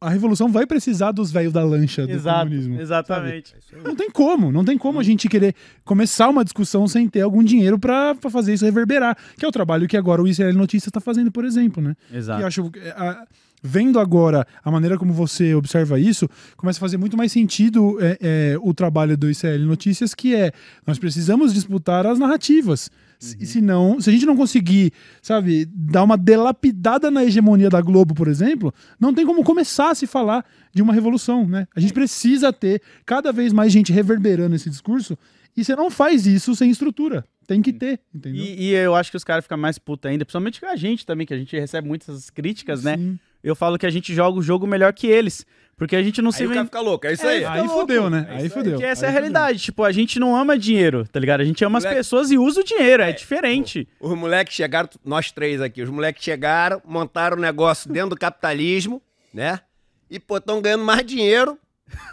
a 0.00 0.10
revolução 0.10 0.48
vai 0.50 0.66
precisar 0.66 1.12
dos 1.12 1.30
velhos 1.30 1.52
da 1.52 1.62
lancha 1.64 2.04
do 2.06 2.12
Exato, 2.12 2.40
comunismo. 2.48 2.80
exatamente. 2.80 3.54
Não 3.84 3.94
tem 3.94 4.10
como, 4.10 4.50
não 4.50 4.64
tem 4.64 4.76
como 4.76 4.98
a 4.98 5.02
gente 5.02 5.28
querer 5.28 5.54
começar 5.84 6.28
uma 6.28 6.42
discussão 6.42 6.88
sem 6.88 7.08
ter 7.08 7.20
algum 7.20 7.42
dinheiro 7.42 7.78
pra 7.78 8.14
pra 8.14 8.28
fazer 8.28 8.52
isso 8.54 8.64
reverberar, 8.64 9.16
que 9.38 9.44
é 9.44 9.48
o 9.48 9.52
trabalho 9.52 9.86
que 9.86 9.96
agora 9.96 10.20
o 10.20 10.26
ICL 10.26 10.52
Notícias 10.54 10.88
está 10.88 11.00
fazendo, 11.00 11.30
por 11.30 11.44
exemplo, 11.44 11.80
né? 11.82 11.94
Exato. 12.12 12.40
eu 12.42 12.46
acho 12.48 12.70
que, 12.70 12.80
a- 12.80 13.24
vendo 13.62 14.00
agora 14.00 14.46
a 14.64 14.70
maneira 14.70 14.98
como 14.98 15.12
você 15.12 15.54
observa 15.54 15.98
isso, 16.00 16.28
começa 16.56 16.78
a 16.78 16.80
fazer 16.80 16.96
muito 16.96 17.16
mais 17.16 17.30
sentido 17.30 17.96
é, 18.00 18.18
é, 18.20 18.56
o 18.60 18.74
trabalho 18.74 19.16
do 19.16 19.30
ICL 19.30 19.64
Notícias, 19.66 20.14
que 20.14 20.34
é 20.34 20.50
nós 20.86 20.98
precisamos 20.98 21.54
disputar 21.54 22.06
as 22.06 22.18
narrativas. 22.18 22.90
Se- 23.18 23.36
E 23.40 23.46
se 23.46 23.60
não, 23.60 24.00
se 24.00 24.10
a 24.10 24.12
gente 24.12 24.26
não 24.26 24.36
conseguir, 24.36 24.92
sabe, 25.22 25.64
dar 25.72 26.02
uma 26.02 26.16
delapidada 26.18 27.08
na 27.08 27.24
hegemonia 27.24 27.70
da 27.70 27.80
Globo, 27.80 28.14
por 28.14 28.26
exemplo, 28.26 28.74
não 28.98 29.14
tem 29.14 29.24
como 29.24 29.44
começar 29.44 29.90
a 29.90 29.94
se 29.94 30.08
falar 30.08 30.44
de 30.74 30.82
uma 30.82 30.92
revolução, 30.92 31.46
né? 31.46 31.68
A 31.76 31.78
gente 31.78 31.92
precisa 31.92 32.52
ter 32.52 32.82
cada 33.06 33.30
vez 33.32 33.52
mais 33.52 33.72
gente 33.72 33.92
reverberando 33.92 34.56
esse 34.56 34.68
discurso, 34.68 35.16
e 35.56 35.62
você 35.64 35.76
não 35.76 35.88
faz 35.88 36.26
isso 36.26 36.54
sem 36.56 36.68
estrutura. 36.70 37.24
Tem 37.46 37.60
que 37.62 37.72
ter, 37.72 38.00
entendeu? 38.14 38.42
E, 38.44 38.70
e 38.70 38.74
eu 38.74 38.94
acho 38.94 39.10
que 39.10 39.16
os 39.16 39.24
caras 39.24 39.44
ficam 39.44 39.58
mais 39.58 39.78
putos 39.78 40.10
ainda, 40.10 40.24
principalmente 40.24 40.60
com 40.60 40.66
a 40.66 40.74
gente 40.76 41.04
também, 41.06 41.24
que 41.26 41.34
a 41.34 41.38
gente 41.38 41.56
recebe 41.58 41.86
muitas 41.86 42.28
críticas, 42.30 42.82
né? 42.82 42.96
Eu 43.42 43.54
falo 43.56 43.78
que 43.78 43.86
a 43.86 43.90
gente 43.90 44.14
joga 44.14 44.38
o 44.38 44.42
jogo 44.42 44.66
melhor 44.66 44.92
que 44.92 45.06
eles. 45.06 45.44
Porque 45.76 45.96
a 45.96 46.02
gente 46.02 46.22
não 46.22 46.30
se 46.30 46.42
Aí 46.42 46.46
o 46.46 46.50
cara 46.50 46.60
vem. 46.60 46.66
fica 46.66 46.80
louco, 46.80 47.06
é 47.06 47.12
isso 47.12 47.26
É, 47.26 47.30
aí. 47.30 47.38
fica 47.38 47.52
Aí 47.52 47.60
louco. 47.62 47.80
fudeu, 47.80 48.08
né? 48.10 48.26
É 48.30 48.36
Aí 48.36 48.48
fudeu. 48.48 48.72
Porque 48.74 48.84
essa 48.84 49.06
é 49.06 49.08
a 49.08 49.10
Aí 49.10 49.14
fudeu. 49.16 49.32
realidade. 49.32 49.58
Tipo, 49.58 49.82
a 49.82 49.90
gente 49.90 50.20
não 50.20 50.36
ama 50.36 50.56
dinheiro, 50.56 51.08
tá 51.08 51.18
ligado? 51.18 51.40
A 51.40 51.44
gente 51.44 51.64
ama 51.64 51.78
as 51.78 51.84
Moleque- 51.84 51.98
pessoas 52.00 52.30
e 52.30 52.38
usa 52.38 52.60
o 52.60 52.64
dinheiro. 52.64 53.02
É, 53.02 53.10
diferente. 53.10 53.88
Os 53.98 54.14
moleques 54.16 54.54
chegaram, 54.54 54.88
nós 55.04 55.32
três 55.32 55.60
aqui, 55.60 55.82
os 55.82 55.90
moleques 55.90 56.22
chegaram, 56.22 56.80
montaram 56.84 57.36
um 57.36 57.40
negócio 57.40 57.90
dentro 57.90 58.10
do 58.10 58.16
capitalismo, 58.16 59.02
né? 59.34 59.58
E, 60.08 60.20
pô, 60.20 60.36
estão 60.36 60.60
ganhando 60.60 60.84
mais 60.84 61.04
dinheiro 61.04 61.58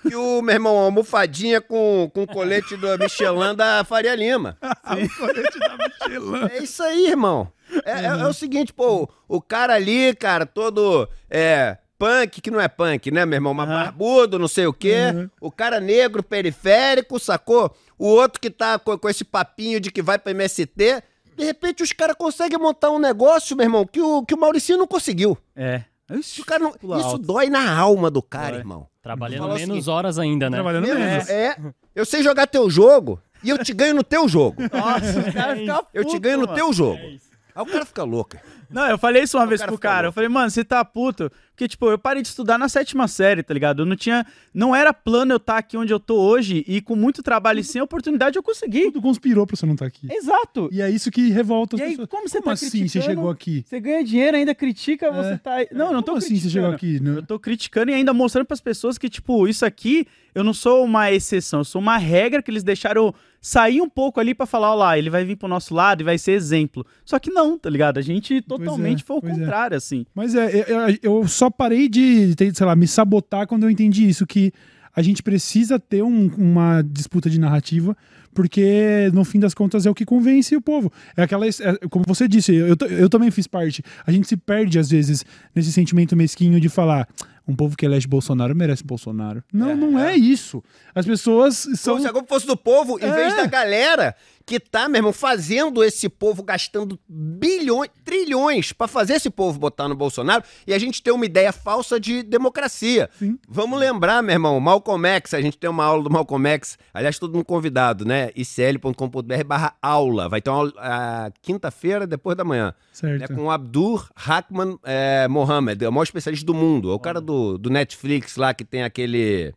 que 0.01 0.15
o, 0.15 0.41
meu 0.41 0.53
irmão, 0.55 0.77
almofadinha 0.77 1.59
com, 1.61 2.09
com 2.13 2.25
colete 2.27 2.75
do 2.77 2.97
Michelin 2.97 3.55
da 3.55 3.83
Faria 3.83 4.15
Lima. 4.15 4.57
O 4.89 5.17
colete 5.17 5.59
da 5.59 5.77
Michelin. 5.77 6.49
É 6.51 6.63
isso 6.63 6.81
aí, 6.83 7.07
irmão. 7.07 7.51
É, 7.85 7.91
é- 8.01 8.05
é 8.05 8.25
o 8.27 8.33
seguinte, 8.33 8.73
pô, 8.73 9.09
o, 9.27 9.41
cara 9.41 9.73
ali, 9.75 10.15
cara, 10.15 10.45
todo 10.45 11.07
é, 11.29 11.77
punk, 11.97 12.41
que 12.41 12.49
não 12.49 12.59
é 12.59 12.67
punk, 12.67 13.11
né, 13.11 13.25
meu 13.25 13.37
irmão? 13.37 13.53
Mas 13.53 13.67
barbudo, 13.67 14.39
não 14.39 14.47
sei 14.47 14.65
o 14.65 14.73
quê. 14.73 15.11
Uhum. 15.13 15.29
O 15.41 15.51
cara 15.51 15.79
negro, 15.79 16.23
periférico, 16.23 17.19
sacou? 17.19 17.75
O 17.97 18.07
outro 18.07 18.39
que 18.39 18.49
tá 18.49 18.79
com, 18.79 18.97
com 18.97 19.09
esse 19.09 19.23
papinho 19.23 19.79
de 19.79 19.91
que 19.91 20.01
vai 20.01 20.17
pra 20.17 20.31
MST. 20.31 21.03
De 21.37 21.45
repente 21.45 21.83
os 21.83 21.93
caras 21.93 22.15
conseguem 22.17 22.57
montar 22.59 22.89
um 22.91 22.99
negócio, 22.99 23.55
meu 23.55 23.65
irmão, 23.65 23.85
que 23.85 24.01
o, 24.01 24.23
que 24.25 24.33
o 24.33 24.37
Mauricinho 24.39 24.77
não 24.79 24.87
conseguiu. 24.87 25.37
É. 25.55 25.83
O 26.09 26.45
cara 26.45 26.63
não- 26.63 26.69
isso 26.71 27.07
alto. 27.07 27.19
dói 27.19 27.49
na 27.49 27.71
alma 27.77 28.09
do 28.09 28.21
cara, 28.21 28.51
Dói. 28.51 28.59
irmão. 28.59 28.87
Trabalhando 29.01 29.45
o 29.45 29.53
menos 29.53 29.61
seguinte, 29.61 29.89
horas 29.89 30.17
ainda, 30.19 30.49
né? 30.49 30.57
Trabalhando 30.57 30.83
Menos- 30.87 31.01
menos. 31.01 31.29
é, 31.29 31.55
eu 31.95 32.05
sei 32.05 32.21
jogar 32.23 32.47
teu 32.47 32.69
jogo 32.69 33.21
e 33.43 33.49
eu 33.49 33.57
te 33.63 33.73
ganho 33.73 33.95
no 33.95 34.03
teu 34.03 34.27
jogo. 34.27 34.61
Nossa, 34.73 35.19
os 35.19 35.33
caras 35.33 35.59
ficam 35.59 35.85
Eu 35.93 36.03
te 36.05 36.17
ganho 36.19 36.37
no 36.39 36.45
mano. 36.45 36.55
teu 36.57 36.73
jogo. 36.73 36.99
Aí 36.99 37.63
o 37.63 37.65
cara 37.65 37.85
fica 37.85 38.03
louco. 38.03 38.37
Não, 38.69 38.85
eu 38.87 38.97
falei 38.97 39.23
isso 39.23 39.37
uma 39.37 39.47
vez 39.47 39.59
cara 39.61 39.69
pro 39.71 39.77
fica 39.77 39.87
cara. 39.89 39.99
Eu 40.01 40.03
louco. 40.09 40.15
falei, 40.15 40.29
mano, 40.29 40.49
você 40.49 40.63
tá 40.63 40.83
puto. 40.85 41.31
Porque, 41.59 41.67
tipo, 41.67 41.91
eu 41.91 41.99
parei 41.99 42.21
de 42.21 42.29
estudar 42.29 42.57
na 42.57 42.69
sétima 42.69 43.05
série, 43.09 43.43
tá 43.43 43.53
ligado? 43.53 43.81
Eu 43.81 43.85
não 43.85 43.97
tinha. 43.97 44.25
Não 44.53 44.73
era 44.73 44.93
plano 44.93 45.33
eu 45.33 45.37
estar 45.37 45.57
aqui 45.57 45.75
onde 45.75 45.91
eu 45.91 45.99
tô 45.99 46.15
hoje. 46.15 46.63
E 46.65 46.79
com 46.79 46.95
muito 46.95 47.21
trabalho 47.21 47.59
e 47.59 47.63
sem 47.65 47.81
oportunidade 47.81 48.37
eu 48.37 48.43
consegui. 48.43 48.85
Tudo 48.85 49.01
conspirou 49.01 49.45
pra 49.45 49.57
você 49.57 49.65
não 49.65 49.73
estar 49.73 49.85
aqui. 49.85 50.07
Exato. 50.09 50.69
E 50.71 50.81
é 50.81 50.89
isso 50.89 51.11
que 51.11 51.29
revolta 51.29 51.75
as 51.75 51.81
E 51.81 51.83
aí, 51.83 51.89
pessoas. 51.91 52.07
como 52.07 52.29
você 52.29 52.37
Como 52.37 52.45
tá 52.45 52.51
assim 52.53 52.87
você 52.87 53.01
chegou 53.01 53.29
aqui? 53.29 53.65
Você 53.67 53.77
ganha 53.81 54.01
dinheiro, 54.05 54.37
ainda 54.37 54.55
critica, 54.55 55.11
você 55.11 55.37
tá. 55.37 55.57
Não, 55.73 55.87
eu 55.87 55.93
não 55.95 56.01
tô 56.01 56.13
Como 56.13 56.19
assim 56.19 56.37
você 56.37 56.49
chegou 56.49 56.69
aqui? 56.69 56.97
Não- 57.01 57.15
Eu 57.15 57.23
tô 57.23 57.37
criticando 57.37 57.91
e 57.91 57.93
ainda 57.93 58.13
mostrando 58.13 58.45
pras 58.45 58.61
pessoas 58.61 58.97
que, 58.97 59.09
tipo, 59.09 59.45
isso 59.45 59.65
aqui, 59.65 60.07
eu 60.33 60.45
não 60.45 60.53
sou 60.53 60.85
uma 60.85 61.11
exceção, 61.11 61.59
eu 61.59 61.65
sou 61.65 61.81
uma 61.81 61.97
regra 61.97 62.41
que 62.41 62.49
eles 62.49 62.63
deixaram 62.63 63.13
sair 63.41 63.81
um 63.81 63.89
pouco 63.89 64.19
ali 64.19 64.35
pra 64.35 64.45
falar, 64.45 64.71
ó 64.71 64.75
lá, 64.75 64.97
ele 64.97 65.09
vai 65.09 65.23
vir 65.23 65.35
pro 65.35 65.47
nosso 65.47 65.73
lado 65.73 66.01
e 66.01 66.03
vai 66.03 66.17
ser 66.17 66.33
exemplo. 66.33 66.85
Só 67.05 67.17
que 67.19 67.31
não, 67.31 67.57
tá 67.57 67.69
ligado? 67.69 67.97
A 67.97 68.01
gente 68.01 68.41
totalmente 68.41 69.03
foi 69.03 69.17
o 69.17 69.19
é. 69.19 69.29
contrário, 69.29 69.77
assim. 69.77 70.05
Mas 70.13 70.35
é, 70.35 70.65
eu, 70.67 70.97
eu 71.21 71.27
só 71.27 71.48
parei 71.51 71.87
de, 71.89 72.33
sei 72.53 72.65
lá, 72.65 72.75
me 72.75 72.87
sabotar 72.87 73.47
quando 73.47 73.63
eu 73.63 73.69
entendi 73.69 74.07
isso, 74.07 74.25
que 74.27 74.51
a 74.95 75.01
gente 75.01 75.21
precisa 75.23 75.79
ter 75.79 76.03
um- 76.03 76.29
uma 76.37 76.81
disputa 76.81 77.29
de 77.29 77.39
narrativa, 77.39 77.95
porque 78.33 79.09
no 79.13 79.23
fim 79.23 79.39
das 79.39 79.53
contas 79.53 79.85
é 79.85 79.89
o 79.89 79.95
que 79.95 80.05
convence 80.05 80.55
o 80.55 80.61
povo. 80.61 80.91
É 81.15 81.23
aquela, 81.23 81.45
é, 81.47 81.51
como 81.89 82.05
você 82.07 82.27
disse, 82.27 82.53
eu, 82.53 82.75
eu 82.89 83.09
também 83.09 83.31
fiz 83.31 83.47
parte. 83.47 83.83
A 84.05 84.11
gente 84.11 84.27
se 84.27 84.37
perde 84.37 84.77
às 84.79 84.89
vezes 84.89 85.25
nesse 85.55 85.71
sentimento 85.71 86.15
mesquinho 86.15 86.59
de 86.59 86.69
falar. 86.69 87.07
Um 87.47 87.55
povo 87.55 87.75
que 87.75 87.83
elege 87.83 88.07
Bolsonaro 88.07 88.55
merece 88.55 88.83
Bolsonaro. 88.83 89.43
Não, 89.51 89.71
É, 89.71 89.75
não 89.75 89.97
é. 89.99 90.13
é. 90.13 90.15
isso. 90.15 90.63
As 90.93 91.03
pessoas 91.03 91.55
são. 91.73 91.95
Como 91.95 92.01
se 92.03 92.07
a 92.07 92.13
culpa 92.13 92.27
fosse 92.27 92.45
do 92.45 92.55
povo, 92.55 92.99
em 92.99 93.05
É. 93.05 93.11
vez 93.11 93.35
da 93.35 93.47
galera 93.47 94.15
que 94.49 94.59
tá, 94.59 94.89
meu 94.89 94.97
irmão, 94.97 95.13
fazendo 95.13 95.83
esse 95.83 96.09
povo 96.09 96.41
gastando 96.41 96.99
bilhões, 97.07 97.91
trilhões 98.03 98.73
pra 98.73 98.87
fazer 98.87 99.13
esse 99.13 99.29
povo 99.29 99.59
botar 99.59 99.87
no 99.87 99.93
Bolsonaro 99.93 100.43
e 100.65 100.73
a 100.73 100.79
gente 100.79 101.03
ter 101.03 101.11
uma 101.11 101.23
ideia 101.23 101.53
falsa 101.53 101.99
de 101.99 102.23
democracia. 102.23 103.11
Sim. 103.19 103.37
Vamos 103.47 103.79
lembrar, 103.79 104.23
meu 104.23 104.33
irmão, 104.33 104.59
Malcolm 104.59 105.07
X, 105.07 105.35
a 105.35 105.41
gente 105.41 105.55
tem 105.55 105.69
uma 105.69 105.85
aula 105.85 106.01
do 106.01 106.09
Malcolm 106.09 106.49
X, 106.49 106.79
aliás, 106.91 107.19
todo 107.19 107.35
mundo 107.35 107.45
convidado, 107.45 108.05
né? 108.05 108.31
icl.com.br 108.35 109.43
barra 109.45 109.75
aula. 109.79 110.27
Vai 110.27 110.41
ter 110.41 110.49
uma 110.49 110.57
aula 110.57 110.73
ah, 110.77 111.31
quinta-feira, 111.43 112.07
depois 112.07 112.35
da 112.35 112.43
manhã. 112.43 112.73
Certo. 112.91 113.19
né, 113.21 113.27
com 113.27 113.43
o 113.43 113.51
Abdur 113.51 114.09
Hakman 114.15 114.79
é, 114.83 115.27
Mohammed, 115.27 115.85
é 115.85 115.87
o 115.87 115.91
maior 115.91 116.05
especialista 116.05 116.43
do 116.43 116.55
mundo. 116.55 116.89
É 116.89 116.95
o 116.95 116.99
cara 116.99 117.21
do, 117.21 117.55
do 117.59 117.69
Netflix 117.69 118.35
lá 118.35 118.51
que 118.51 118.65
tem 118.65 118.81
aquele. 118.81 119.53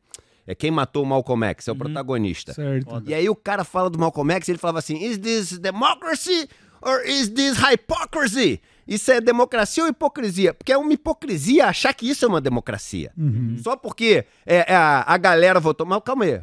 É 0.46 0.55
quem 0.55 0.70
matou 0.70 1.05
o 1.05 1.07
Malcolm 1.07 1.44
X, 1.46 1.68
é 1.68 1.72
o 1.72 1.76
protagonista. 1.76 2.52
Certo. 2.52 3.02
E 3.07 3.14
aí 3.14 3.28
o 3.28 3.37
cara 3.37 3.64
fala 3.64 3.88
do 3.88 3.98
Malcolm 3.98 4.33
X 4.35 4.48
e 4.48 4.52
ele 4.52 4.59
falava 4.59 4.81
assim: 4.81 4.96
Is 4.96 5.18
this 5.18 5.59
democracy 5.59 6.48
or 6.81 7.02
is 7.07 7.28
this 7.28 7.57
hypocrisy? 7.59 8.61
Isso 8.87 9.12
é 9.12 9.20
democracia 9.20 9.85
ou 9.85 9.88
hipocrisia? 9.88 10.52
Porque 10.52 10.72
é 10.72 10.76
uma 10.76 10.92
hipocrisia 10.92 11.66
achar 11.66 11.94
que 11.94 12.09
isso 12.09 12.24
é 12.24 12.28
uma 12.28 12.40
democracia. 12.40 13.12
Uhum. 13.16 13.57
Só 13.62 13.76
porque 13.76 14.24
é, 14.44 14.72
é, 14.72 14.74
a, 14.74 15.05
a 15.07 15.16
galera 15.16 15.61
votou. 15.61 15.87
Mas 15.87 16.02
calma 16.05 16.24
aí. 16.24 16.42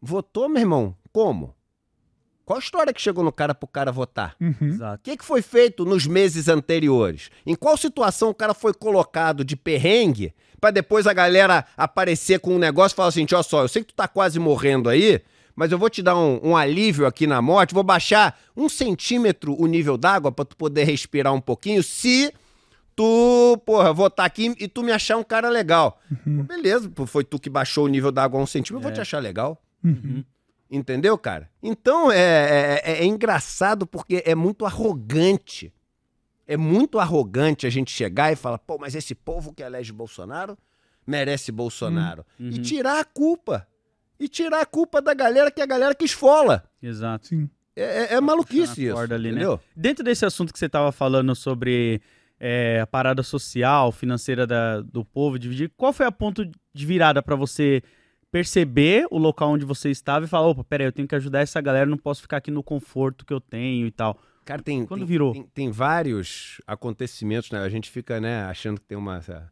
Votou, 0.00 0.48
meu 0.48 0.60
irmão? 0.60 0.94
Como? 1.12 1.54
Qual 2.44 2.56
a 2.56 2.60
história 2.60 2.92
que 2.92 3.00
chegou 3.00 3.22
no 3.22 3.30
cara 3.30 3.54
pro 3.54 3.68
cara 3.68 3.92
votar? 3.92 4.34
Uhum. 4.40 4.76
O 4.94 4.98
que, 4.98 5.16
que 5.16 5.24
foi 5.24 5.40
feito 5.40 5.84
nos 5.84 6.06
meses 6.06 6.48
anteriores? 6.48 7.30
Em 7.46 7.54
qual 7.54 7.76
situação 7.76 8.30
o 8.30 8.34
cara 8.34 8.52
foi 8.52 8.74
colocado 8.74 9.44
de 9.44 9.54
perrengue 9.54 10.34
pra 10.60 10.70
depois 10.70 11.06
a 11.06 11.12
galera 11.12 11.64
aparecer 11.76 12.38
com 12.40 12.54
um 12.54 12.58
negócio 12.58 12.94
e 12.94 12.96
falar 12.96 13.08
assim: 13.08 13.26
ó 13.32 13.42
só, 13.42 13.62
eu 13.62 13.68
sei 13.68 13.82
que 13.82 13.88
tu 13.88 13.94
tá 13.94 14.06
quase 14.06 14.38
morrendo 14.38 14.88
aí, 14.88 15.20
mas 15.56 15.72
eu 15.72 15.78
vou 15.78 15.88
te 15.90 16.02
dar 16.02 16.16
um, 16.16 16.40
um 16.42 16.56
alívio 16.56 17.06
aqui 17.06 17.26
na 17.26 17.40
morte, 17.42 17.74
vou 17.74 17.82
baixar 17.82 18.38
um 18.56 18.68
centímetro 18.68 19.54
o 19.60 19.66
nível 19.66 19.96
d'água 19.96 20.30
pra 20.32 20.44
tu 20.44 20.56
poder 20.56 20.84
respirar 20.84 21.32
um 21.32 21.40
pouquinho, 21.40 21.82
se 21.82 22.32
tu, 22.94 23.56
porra, 23.64 23.92
votar 23.92 24.26
aqui 24.26 24.54
e 24.58 24.68
tu 24.68 24.82
me 24.82 24.92
achar 24.92 25.16
um 25.16 25.24
cara 25.24 25.48
legal. 25.48 25.98
Pô, 26.24 26.42
beleza, 26.42 26.90
foi 27.06 27.24
tu 27.24 27.38
que 27.38 27.48
baixou 27.48 27.84
o 27.86 27.88
nível 27.88 28.12
d'água 28.12 28.38
a 28.38 28.42
um 28.42 28.46
centímetro, 28.46 28.76
eu 28.76 28.82
vou 28.82 28.92
te 28.92 29.00
achar 29.00 29.18
legal. 29.20 29.62
Uhum. 29.82 30.24
Entendeu, 30.70 31.16
cara? 31.18 31.48
Então 31.62 32.12
é, 32.12 32.18
é, 32.18 32.82
é- 32.84 32.98
é 33.00 33.04
engraçado 33.04 33.86
porque 33.86 34.22
é 34.24 34.34
muito 34.34 34.64
arrogante. 34.66 35.72
É 36.52 36.56
muito 36.56 36.98
arrogante 36.98 37.66
a 37.66 37.70
gente 37.70 37.90
chegar 37.92 38.32
e 38.32 38.36
falar, 38.36 38.58
pô, 38.58 38.76
mas 38.78 38.94
esse 38.94 39.14
povo 39.14 39.52
que 39.54 39.62
elege 39.62 39.92
Bolsonaro 39.92 40.58
merece 41.06 41.52
Bolsonaro. 41.52 42.24
Uhum. 42.38 42.48
E 42.48 42.58
tirar 42.58 43.00
a 43.00 43.04
culpa. 43.04 43.66
E 44.18 44.28
tirar 44.28 44.60
a 44.60 44.66
culpa 44.66 45.00
da 45.00 45.14
galera 45.14 45.50
que 45.50 45.60
é 45.60 45.64
a 45.64 45.66
galera 45.66 45.94
que 45.94 46.04
esfola. 46.04 46.64
Exato. 46.82 47.28
Sim. 47.28 47.48
É, 47.76 47.82
é- 47.82 48.14
é 48.14 48.20
maluquice 48.20 48.84
isso. 48.84 48.98
ali, 48.98 49.28
né? 49.28 49.28
entendeu? 49.30 49.60
Dentro 49.76 50.04
desse 50.04 50.26
assunto 50.26 50.52
que 50.52 50.58
você 50.58 50.68
tava 50.68 50.90
falando 50.92 51.34
sobre 51.34 52.00
é, 52.42 52.80
a 52.80 52.86
parada 52.86 53.22
social, 53.22 53.92
financeira 53.92 54.46
da- 54.46 54.80
do 54.80 55.04
povo, 55.04 55.38
dividir, 55.38 55.70
qual 55.76 55.92
foi 55.92 56.06
a 56.06 56.10
ponto 56.12 56.44
de 56.74 56.86
virada 56.86 57.22
pra 57.22 57.36
você 57.36 57.82
perceber 58.30 59.06
o 59.10 59.18
local 59.18 59.50
onde 59.50 59.64
você 59.64 59.90
estava 59.90 60.24
e 60.24 60.28
falar, 60.28 60.46
opa, 60.48 60.64
peraí, 60.64 60.86
eu 60.86 60.92
tenho 60.92 61.06
que 61.08 61.14
ajudar 61.14 61.40
essa 61.40 61.60
galera, 61.60 61.86
não 61.86 61.98
posso 61.98 62.22
ficar 62.22 62.38
aqui 62.38 62.50
no 62.50 62.62
conforto 62.62 63.24
que 63.26 63.32
eu 63.32 63.40
tenho 63.40 63.86
e 63.86 63.90
tal. 63.90 64.18
Cara, 64.50 64.62
tem, 64.62 64.84
Quando 64.84 65.00
tem, 65.00 65.06
virou? 65.06 65.32
Tem, 65.32 65.42
tem 65.54 65.70
vários 65.70 66.60
acontecimentos, 66.66 67.50
né? 67.52 67.60
A 67.60 67.68
gente 67.68 67.88
fica, 67.88 68.20
né, 68.20 68.42
achando 68.44 68.80
que 68.80 68.86
tem 68.86 68.98
uma. 68.98 69.22
lá, 69.28 69.48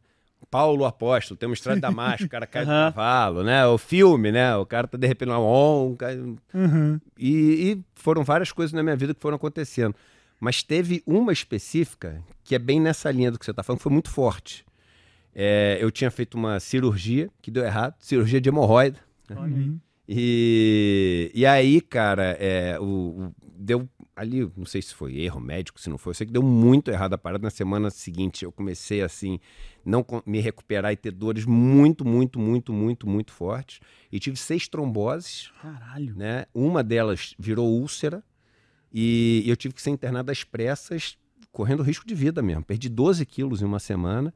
Paulo 0.51 0.83
Apóstolo, 0.85 1.37
tem 1.37 1.47
uma 1.47 1.53
estrada 1.53 1.77
de 1.77 1.81
Damasco, 1.81 2.25
o 2.25 2.29
cara 2.29 2.45
cai 2.45 2.65
do 2.65 2.71
Aham. 2.71 2.91
cavalo, 2.91 3.43
né? 3.43 3.65
O 3.67 3.77
filme, 3.77 4.31
né? 4.31 4.55
O 4.57 4.65
cara 4.65 4.87
tá 4.87 4.97
de 4.97 5.07
repente 5.07 5.29
na 5.29 5.39
on, 5.39 5.95
cai- 5.95 6.17
Uhum. 6.53 6.99
e, 7.17 7.71
e 7.71 7.83
foram 7.95 8.23
várias 8.23 8.51
coisas 8.51 8.73
na 8.73 8.81
minha 8.83 8.95
vida 8.95 9.13
que 9.13 9.21
foram 9.21 9.35
acontecendo. 9.37 9.95
Mas 10.39 10.63
teve 10.63 11.01
uma 11.05 11.31
específica 11.31 12.21
que 12.43 12.55
é 12.55 12.59
bem 12.59 12.79
nessa 12.81 13.09
linha 13.11 13.31
do 13.31 13.37
que 13.39 13.45
você 13.45 13.51
está 13.51 13.61
falando, 13.63 13.79
que 13.79 13.83
foi 13.83 13.91
muito 13.93 14.09
forte. 14.09 14.65
É, 15.35 15.77
eu 15.79 15.91
tinha 15.91 16.09
feito 16.11 16.35
uma 16.35 16.59
cirurgia 16.59 17.29
que 17.41 17.51
deu 17.51 17.63
errado, 17.63 17.93
cirurgia 17.99 18.41
de 18.41 18.49
hemorroida. 18.49 18.97
Uhum. 19.29 19.79
E, 20.07 21.31
e 21.33 21.45
aí, 21.45 21.79
cara, 21.81 22.35
é, 22.39 22.77
o, 22.79 22.83
o- 22.83 23.35
deu 23.55 23.87
ali, 24.19 24.51
não 24.57 24.65
sei 24.65 24.81
se 24.81 24.93
foi 24.93 25.17
erro 25.17 25.39
médico, 25.39 25.79
se 25.79 25.89
não 25.89 25.97
foi, 25.97 26.11
eu 26.11 26.15
sei 26.15 26.27
que 26.27 26.33
deu 26.33 26.43
muito 26.43 26.91
errado 26.91 27.13
a 27.13 27.17
parada. 27.17 27.41
Na 27.41 27.49
semana 27.49 27.89
seguinte 27.89 28.43
eu 28.43 28.51
comecei 28.51 29.01
assim, 29.01 29.39
não 29.85 30.05
me 30.25 30.41
recuperar 30.41 30.91
e 30.91 30.97
ter 30.97 31.11
dores 31.11 31.45
muito, 31.45 32.03
muito, 32.03 32.37
muito, 32.37 32.73
muito, 32.73 33.07
muito 33.07 33.31
fortes. 33.31 33.79
E 34.11 34.19
tive 34.19 34.35
seis 34.35 34.67
tromboses, 34.67 35.51
Caralho. 35.61 36.13
né? 36.15 36.45
Uma 36.53 36.83
delas 36.83 37.33
virou 37.39 37.69
úlcera 37.69 38.21
e 38.93 39.43
eu 39.47 39.55
tive 39.55 39.73
que 39.73 39.81
ser 39.81 39.91
internado 39.91 40.31
às 40.31 40.43
pressas, 40.43 41.17
correndo 41.49 41.81
risco 41.81 42.05
de 42.05 42.13
vida 42.13 42.41
mesmo. 42.41 42.63
Perdi 42.63 42.89
12 42.89 43.25
quilos 43.25 43.61
em 43.61 43.65
uma 43.65 43.79
semana. 43.79 44.33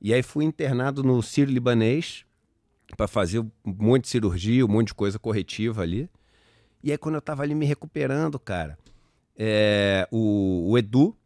E 0.00 0.14
aí 0.14 0.22
fui 0.22 0.44
internado 0.44 1.02
no 1.02 1.20
Sírio 1.22 1.52
Libanês 1.52 2.24
para 2.96 3.08
fazer 3.08 3.40
um 3.40 3.50
monte 3.64 4.04
de 4.04 4.10
cirurgia, 4.10 4.64
um 4.64 4.68
monte 4.68 4.88
de 4.88 4.94
coisa 4.94 5.18
corretiva 5.18 5.82
ali. 5.82 6.08
E 6.84 6.92
aí 6.92 6.98
quando 6.98 7.16
eu 7.16 7.20
tava 7.20 7.42
ali 7.42 7.54
me 7.54 7.66
recuperando, 7.66 8.38
cara, 8.38 8.78
é, 9.38 10.08
o, 10.10 10.72
o 10.72 10.76
Edu, 10.76 11.16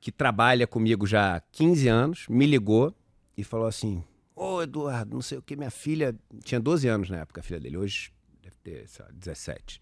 que 0.00 0.12
trabalha 0.12 0.66
comigo 0.66 1.04
já 1.06 1.36
há 1.36 1.40
15 1.40 1.88
anos, 1.88 2.26
me 2.28 2.46
ligou 2.46 2.94
e 3.36 3.42
falou 3.42 3.66
assim: 3.66 4.04
Ô 4.36 4.62
Eduardo, 4.62 5.14
não 5.14 5.22
sei 5.22 5.38
o 5.38 5.42
que, 5.42 5.56
minha 5.56 5.70
filha 5.70 6.14
tinha 6.44 6.60
12 6.60 6.86
anos 6.86 7.10
na 7.10 7.18
época, 7.18 7.40
a 7.40 7.44
filha 7.44 7.58
dele, 7.58 7.76
hoje 7.76 8.12
deve 8.40 8.56
ter 8.62 8.88
sei 8.88 9.04
lá, 9.04 9.10
17. 9.12 9.80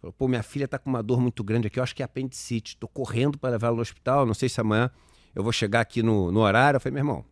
Falou, 0.00 0.12
pô, 0.12 0.28
minha 0.28 0.44
filha 0.44 0.68
tá 0.68 0.78
com 0.78 0.88
uma 0.88 1.02
dor 1.02 1.20
muito 1.20 1.42
grande 1.42 1.66
aqui, 1.66 1.80
eu 1.80 1.82
acho 1.82 1.96
que 1.96 2.02
é 2.02 2.04
apendicite, 2.04 2.76
tô 2.76 2.86
correndo 2.86 3.36
para 3.36 3.50
levar 3.50 3.68
ela 3.68 3.76
no 3.76 3.82
hospital, 3.82 4.24
não 4.24 4.34
sei 4.34 4.48
se 4.48 4.60
amanhã 4.60 4.90
eu 5.34 5.42
vou 5.42 5.52
chegar 5.52 5.80
aqui 5.80 6.02
no, 6.02 6.30
no 6.30 6.40
horário. 6.40 6.76
Eu 6.76 6.80
falei, 6.80 6.94
meu 6.94 7.00
irmão, 7.00 7.24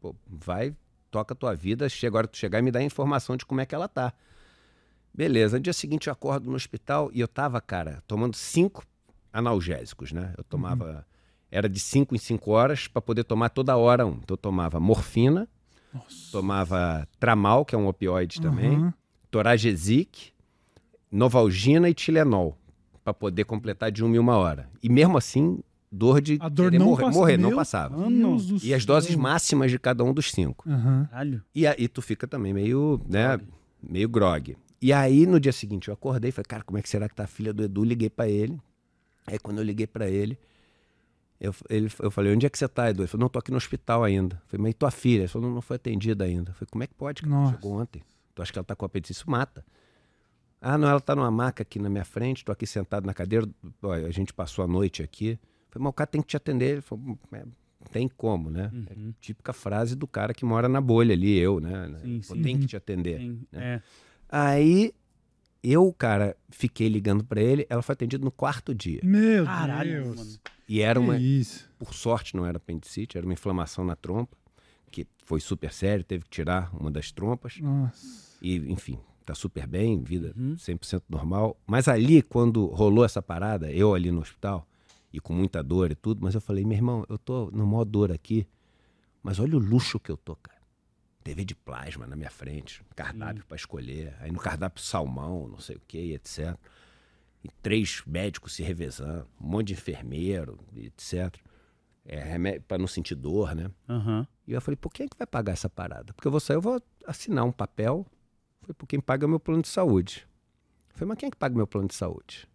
pô, 0.00 0.14
vai, 0.26 0.74
toca 1.10 1.34
a 1.34 1.36
tua 1.36 1.54
vida, 1.54 1.88
chega 1.90 2.16
a 2.16 2.18
hora 2.18 2.26
de 2.26 2.32
tu 2.32 2.38
chegar 2.38 2.58
e 2.58 2.62
me 2.62 2.70
dá 2.70 2.78
a 2.78 2.82
informação 2.82 3.36
de 3.36 3.44
como 3.44 3.60
é 3.60 3.66
que 3.66 3.74
ela 3.74 3.86
tá. 3.86 4.14
Beleza, 5.12 5.58
no 5.58 5.62
dia 5.62 5.72
seguinte 5.72 6.06
eu 6.06 6.12
acordo 6.12 6.48
no 6.48 6.56
hospital 6.56 7.10
e 7.12 7.20
eu 7.20 7.28
tava, 7.28 7.60
cara, 7.60 8.02
tomando 8.06 8.36
cinco 8.36 8.86
analgésicos, 9.36 10.12
né? 10.12 10.32
Eu 10.38 10.44
tomava, 10.44 11.06
era 11.50 11.68
de 11.68 11.78
cinco 11.80 12.14
em 12.14 12.18
cinco 12.18 12.50
horas 12.52 12.88
para 12.88 13.02
poder 13.02 13.24
tomar 13.24 13.48
toda 13.50 13.76
hora 13.76 14.06
um. 14.06 14.12
Então 14.22 14.34
eu 14.34 14.36
tomava 14.36 14.80
morfina, 14.80 15.48
Nossa. 15.92 16.32
tomava 16.32 17.06
tramal, 17.20 17.64
que 17.64 17.74
é 17.74 17.78
um 17.78 17.86
opioide 17.88 18.40
também, 18.40 18.78
Uhum. 18.78 18.92
Toragesic, 19.30 20.32
Novalgina 21.10 21.88
e 21.88 21.94
Tilenol, 21.94 22.56
para 23.04 23.14
poder 23.14 23.44
completar 23.44 23.90
de 23.92 24.02
uma 24.04 24.16
em 24.16 24.18
uma 24.18 24.36
hora. 24.36 24.68
E 24.82 24.88
mesmo 24.88 25.16
assim, 25.16 25.60
dor 25.90 26.20
de 26.20 26.36
A 26.40 26.48
dor 26.48 26.72
não 26.72 26.86
morrer, 26.86 27.04
passa- 27.04 27.18
morrer, 27.18 27.36
não 27.36 27.54
passava. 27.54 27.96
E 28.62 28.74
as 28.74 28.82
céu. 28.82 28.86
doses 28.94 29.14
máximas 29.14 29.70
de 29.70 29.78
cada 29.78 30.02
um 30.02 30.12
dos 30.12 30.30
cinco. 30.32 30.64
Caralho. 31.10 31.42
E 31.54 31.66
aí 31.66 31.86
tu 31.88 32.02
fica 32.02 32.26
também 32.26 32.52
meio, 32.52 33.00
né, 33.08 33.38
meio 33.82 34.08
grog. 34.08 34.56
E 34.82 34.92
aí 34.92 35.26
no 35.26 35.40
dia 35.40 35.52
seguinte 35.52 35.88
eu 35.88 35.94
acordei 35.94 36.28
e 36.28 36.32
falei, 36.32 36.46
cara, 36.46 36.62
como 36.64 36.78
é 36.78 36.82
que 36.82 36.88
será 36.88 37.08
que 37.08 37.14
tá 37.14 37.24
a 37.24 37.28
filha 37.28 37.52
do 37.52 37.62
Edu? 37.62 37.82
Liguei 37.84 38.10
pra 38.10 38.28
ele. 38.28 38.58
Aí 39.26 39.38
quando 39.38 39.58
eu 39.58 39.64
liguei 39.64 39.86
pra 39.86 40.08
ele, 40.08 40.38
eu, 41.40 41.54
ele, 41.68 41.90
eu 42.00 42.10
falei, 42.10 42.32
onde 42.34 42.46
é 42.46 42.50
que 42.50 42.56
você 42.58 42.66
tá, 42.68 42.88
Edu? 42.90 43.02
Ele 43.02 43.08
falou, 43.08 43.22
não, 43.24 43.28
tô 43.28 43.38
aqui 43.38 43.50
no 43.50 43.56
hospital 43.56 44.02
ainda. 44.04 44.36
Eu 44.36 44.48
falei, 44.48 44.62
mas 44.62 44.70
e 44.70 44.74
tua 44.74 44.90
filha? 44.90 45.22
Ele 45.22 45.28
falou, 45.28 45.48
não, 45.48 45.54
não 45.56 45.62
foi 45.62 45.76
atendida 45.76 46.24
ainda. 46.24 46.50
Eu 46.50 46.54
falei, 46.54 46.68
como 46.70 46.84
é 46.84 46.86
que 46.86 46.94
pode? 46.94 47.22
cara? 47.22 47.34
Nossa. 47.34 47.52
Chegou 47.56 47.72
ontem. 47.72 48.02
Tu 48.34 48.42
acha 48.42 48.52
que 48.52 48.58
ela 48.58 48.64
tá 48.64 48.74
com 48.76 48.84
apetite? 48.84 49.12
Isso 49.12 49.28
mata. 49.30 49.64
Ah, 50.60 50.78
não, 50.78 50.88
ela 50.88 51.00
tá 51.00 51.14
numa 51.14 51.30
maca 51.30 51.62
aqui 51.62 51.78
na 51.78 51.88
minha 51.90 52.04
frente, 52.04 52.44
tô 52.44 52.50
aqui 52.50 52.66
sentado 52.66 53.04
na 53.06 53.12
cadeira, 53.14 53.46
ó, 53.82 53.92
a 53.92 54.10
gente 54.10 54.32
passou 54.32 54.64
a 54.64 54.68
noite 54.68 55.02
aqui. 55.02 55.30
Eu 55.32 55.38
falei, 55.70 55.84
mas 55.84 55.90
o 55.90 55.92
cara 55.92 56.06
tem 56.06 56.20
que 56.22 56.28
te 56.28 56.36
atender. 56.36 56.70
Ele 56.72 56.80
falou, 56.80 57.18
"É, 57.32 57.40
não 57.44 57.52
tem 57.92 58.08
como, 58.08 58.50
né? 58.50 58.70
É 58.90 58.94
Uhum. 58.94 59.12
típica 59.20 59.52
frase 59.52 59.94
do 59.94 60.06
cara 60.06 60.32
que 60.32 60.44
mora 60.44 60.68
na 60.68 60.80
bolha 60.80 61.12
ali, 61.14 61.36
eu, 61.38 61.60
né? 61.60 61.86
Sim, 62.02 62.20
Pô, 62.26 62.34
sim. 62.34 62.42
Tem 62.42 62.58
que 62.58 62.66
te 62.66 62.76
atender. 62.76 63.20
Sim, 63.20 63.46
né? 63.52 63.74
é. 63.76 63.82
Aí 64.28 64.92
eu, 65.72 65.92
cara, 65.92 66.36
fiquei 66.50 66.88
ligando 66.88 67.24
pra 67.24 67.40
ele, 67.40 67.66
ela 67.68 67.82
foi 67.82 67.92
atendida 67.92 68.24
no 68.24 68.30
quarto 68.30 68.74
dia. 68.74 69.00
Meu 69.02 69.44
Caralho, 69.44 70.04
Deus. 70.04 70.16
mano. 70.16 70.30
E 70.68 70.80
era 70.80 70.98
uma, 70.98 71.16
por 71.78 71.94
sorte 71.94 72.34
não 72.36 72.44
era 72.44 72.56
apendicite, 72.56 73.16
era 73.16 73.26
uma 73.26 73.32
inflamação 73.32 73.84
na 73.84 73.94
trompa, 73.94 74.36
que 74.90 75.06
foi 75.24 75.40
super 75.40 75.72
sério, 75.72 76.04
teve 76.04 76.24
que 76.24 76.30
tirar 76.30 76.74
uma 76.74 76.90
das 76.90 77.12
trompas. 77.12 77.58
Nossa. 77.60 78.36
E, 78.42 78.56
enfim, 78.70 78.98
tá 79.24 79.34
super 79.34 79.66
bem, 79.66 80.02
vida 80.02 80.32
Uhum. 80.36 80.56
100% 80.56 81.02
normal. 81.08 81.56
Mas 81.66 81.86
ali, 81.88 82.22
quando 82.22 82.66
rolou 82.66 83.04
essa 83.04 83.22
parada, 83.22 83.70
eu 83.70 83.94
ali 83.94 84.10
no 84.10 84.20
hospital, 84.20 84.66
e 85.12 85.20
com 85.20 85.32
muita 85.32 85.62
dor 85.62 85.90
e 85.90 85.94
tudo, 85.94 86.20
mas 86.22 86.34
eu 86.34 86.40
falei, 86.40 86.64
meu 86.64 86.76
irmão, 86.76 87.04
eu 87.08 87.16
tô 87.16 87.50
no 87.52 87.66
maior 87.66 87.84
dor 87.84 88.10
aqui, 88.12 88.46
mas 89.22 89.38
olha 89.38 89.56
o 89.56 89.60
luxo 89.60 89.98
que 90.00 90.10
eu 90.10 90.16
tô, 90.16 90.34
cara. 90.36 90.55
TV 91.26 91.44
de 91.44 91.56
plasma 91.56 92.06
na 92.06 92.14
minha 92.14 92.30
frente, 92.30 92.84
cardápio 92.94 93.44
pra 93.46 93.56
escolher, 93.56 94.14
aí 94.20 94.30
no 94.30 94.38
cardápio 94.38 94.80
salmão, 94.80 95.48
não 95.48 95.58
sei 95.58 95.74
o 95.74 95.80
que, 95.80 96.12
etc. 96.12 96.56
E 97.42 97.48
três 97.60 98.00
médicos 98.06 98.54
se 98.54 98.62
revezando, 98.62 99.26
um 99.40 99.48
monte 99.48 99.68
de 99.68 99.72
enfermeiro, 99.72 100.56
etc. 100.76 101.36
É, 102.04 102.22
remédio 102.22 102.62
pra 102.62 102.78
não 102.78 102.86
sentir 102.86 103.16
dor, 103.16 103.56
né? 103.56 103.68
Aham. 103.88 104.24
E 104.46 104.52
eu 104.52 104.60
falei, 104.60 104.76
por 104.76 104.92
quem 104.92 105.06
é 105.06 105.08
que 105.08 105.18
vai 105.18 105.26
pagar 105.26 105.54
essa 105.54 105.68
parada? 105.68 106.12
Porque 106.12 106.28
eu 106.28 106.30
vou 106.30 106.38
sair, 106.38 106.58
eu 106.58 106.60
vou 106.60 106.80
assinar 107.04 107.44
um 107.44 107.50
papel. 107.50 108.06
Foi 108.62 108.72
por 108.72 108.86
quem 108.86 109.00
paga 109.00 109.26
meu 109.26 109.40
plano 109.40 109.62
de 109.62 109.68
saúde. 109.68 110.28
Eu 110.90 110.94
falei, 110.94 111.08
mas 111.08 111.18
quem 111.18 111.26
é 111.26 111.30
que 111.30 111.36
paga 111.36 111.56
meu 111.56 111.66
plano 111.66 111.88
de 111.88 111.94
saúde? 111.96 112.48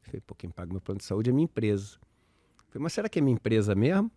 Eu 0.00 0.06
falei, 0.06 0.20
por 0.20 0.34
quem 0.34 0.50
paga 0.50 0.72
meu 0.72 0.80
plano 0.80 0.98
de 0.98 1.04
saúde 1.04 1.30
é 1.30 1.32
minha 1.32 1.44
empresa. 1.44 1.96
Eu 2.58 2.64
falei, 2.70 2.82
mas 2.82 2.92
será 2.92 3.08
que 3.08 3.20
é 3.20 3.22
minha 3.22 3.34
empresa 3.34 3.72
mesmo? 3.76 4.10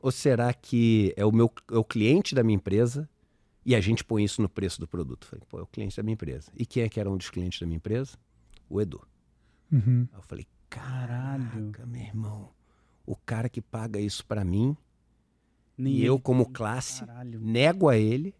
Ou 0.00 0.10
será 0.10 0.52
que 0.52 1.14
é 1.16 1.24
o 1.24 1.30
meu 1.30 1.52
é 1.70 1.78
o 1.78 1.84
cliente 1.84 2.34
da 2.34 2.42
minha 2.42 2.56
empresa 2.56 3.08
e 3.70 3.74
a 3.76 3.80
gente 3.80 4.02
põe 4.04 4.24
isso 4.24 4.40
no 4.42 4.48
preço 4.48 4.80
do 4.80 4.86
produto? 4.88 5.24
Eu 5.24 5.28
falei, 5.28 5.44
pô, 5.48 5.58
é 5.58 5.62
o 5.62 5.66
cliente 5.66 5.96
da 5.96 6.02
minha 6.02 6.14
empresa. 6.14 6.50
E 6.56 6.64
quem 6.66 6.82
é 6.82 6.88
que 6.88 6.98
era 6.98 7.10
um 7.10 7.16
dos 7.16 7.30
clientes 7.30 7.60
da 7.60 7.66
minha 7.66 7.76
empresa? 7.76 8.16
O 8.68 8.80
Edu. 8.80 9.00
Uhum. 9.70 10.08
Aí 10.12 10.18
eu 10.18 10.22
falei, 10.22 10.46
Caralho. 10.70 11.44
caraca, 11.50 11.86
meu 11.86 12.00
irmão. 12.00 12.50
O 13.06 13.14
cara 13.16 13.48
que 13.48 13.60
paga 13.60 13.98
isso 14.00 14.24
pra 14.26 14.44
mim 14.44 14.76
Nem 15.76 15.94
e 15.94 16.04
eu, 16.04 16.14
ele- 16.14 16.22
como 16.22 16.46
classe, 16.50 17.04
Caralho. 17.04 17.40
nego 17.40 17.88
a 17.88 17.96
ele 17.96 18.34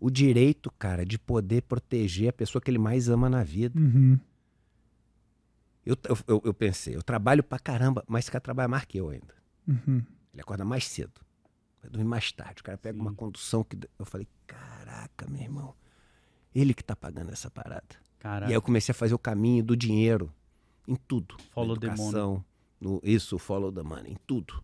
o 0.00 0.10
direito, 0.10 0.70
cara, 0.78 1.04
de 1.04 1.18
poder 1.18 1.62
proteger 1.62 2.28
a 2.28 2.32
pessoa 2.32 2.62
que 2.62 2.70
ele 2.70 2.78
mais 2.78 3.08
ama 3.08 3.28
na 3.28 3.42
vida. 3.42 3.78
Uhum. 3.78 4.18
Eu, 5.84 5.96
eu, 6.08 6.18
eu- 6.28 6.42
eu 6.44 6.54
pensei, 6.54 6.94
eu 6.94 7.02
trabalho 7.02 7.42
pra 7.42 7.58
caramba, 7.58 8.04
mas 8.06 8.24
esse 8.24 8.30
cara 8.30 8.42
trabalha 8.42 8.68
mais 8.68 8.84
que 8.84 8.98
eu 8.98 9.08
ainda. 9.08 9.34
Uhum. 9.66 10.02
Ele 10.32 10.40
acorda 10.42 10.64
mais 10.64 10.86
cedo, 10.86 11.20
vai 11.80 11.90
dormir 11.90 12.06
mais 12.08 12.30
tarde. 12.32 12.60
O 12.60 12.64
cara 12.64 12.76
pega 12.78 12.96
Sim. 12.96 13.02
uma 13.02 13.14
condução 13.14 13.62
que. 13.64 13.78
Eu 13.98 14.04
falei, 14.04 14.26
caraca, 14.46 15.26
meu 15.28 15.40
irmão, 15.42 15.74
ele 16.54 16.74
que 16.74 16.82
tá 16.84 16.94
pagando 16.96 17.32
essa 17.32 17.50
parada. 17.50 17.86
E 17.90 18.18
Caralho. 18.20 18.46
aí 18.46 18.54
eu 18.54 18.62
comecei 18.62 18.92
a 18.92 18.94
fazer 18.94 19.14
o 19.14 19.18
caminho 19.18 19.62
do 19.62 19.76
dinheiro 19.76 20.32
em 20.86 20.96
tudo. 20.96 21.36
Follow 21.50 21.74
na 21.74 21.80
the 21.80 21.86
money. 21.88 22.00
educação, 22.02 22.44
no, 22.80 23.00
isso, 23.04 23.38
follow 23.38 23.70
the 23.72 23.82
money, 23.82 24.12
em 24.12 24.16
tudo. 24.26 24.62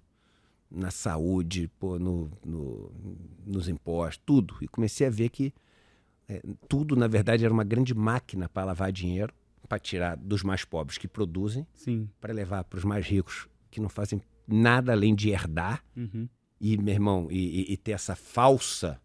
Na 0.71 0.91
saúde, 0.91 1.69
pô, 1.79 1.99
no, 1.99 2.31
no- 2.45 2.91
nos 3.47 3.69
impostos, 3.69 4.21
tudo. 4.27 4.57
E 4.61 4.67
comecei 4.67 5.07
a 5.07 5.11
ver 5.11 5.29
que 5.29 5.53
é, 6.29 6.43
tudo, 6.69 6.97
na 6.97 7.07
verdade, 7.07 7.45
era 7.45 7.53
uma 7.53 7.63
grande 7.63 7.95
máquina 7.95 8.49
para 8.49 8.65
lavar 8.65 8.91
dinheiro, 8.91 9.33
para 9.69 9.79
tirar 9.79 10.17
dos 10.17 10.43
mais 10.43 10.65
pobres 10.65 10.99
que 10.99 11.07
produzem, 11.07 11.67
para 12.21 12.33
levar 12.33 12.65
para 12.65 12.79
os 12.79 12.85
mais 12.85 13.07
ricos 13.07 13.47
que 13.71 13.81
não 13.81 13.89
fazem 13.89 14.21
nada 14.49 14.93
além 14.93 15.15
de 15.15 15.29
herdar. 15.31 15.85
Uhum. 15.97 16.29
E, 16.61 16.77
meu 16.77 16.95
irmão, 16.95 17.29
e, 17.31 17.37
e- 17.71 17.73
e 17.73 17.77
ter 17.77 17.93
essa 17.93 18.15
falsa 18.17 19.01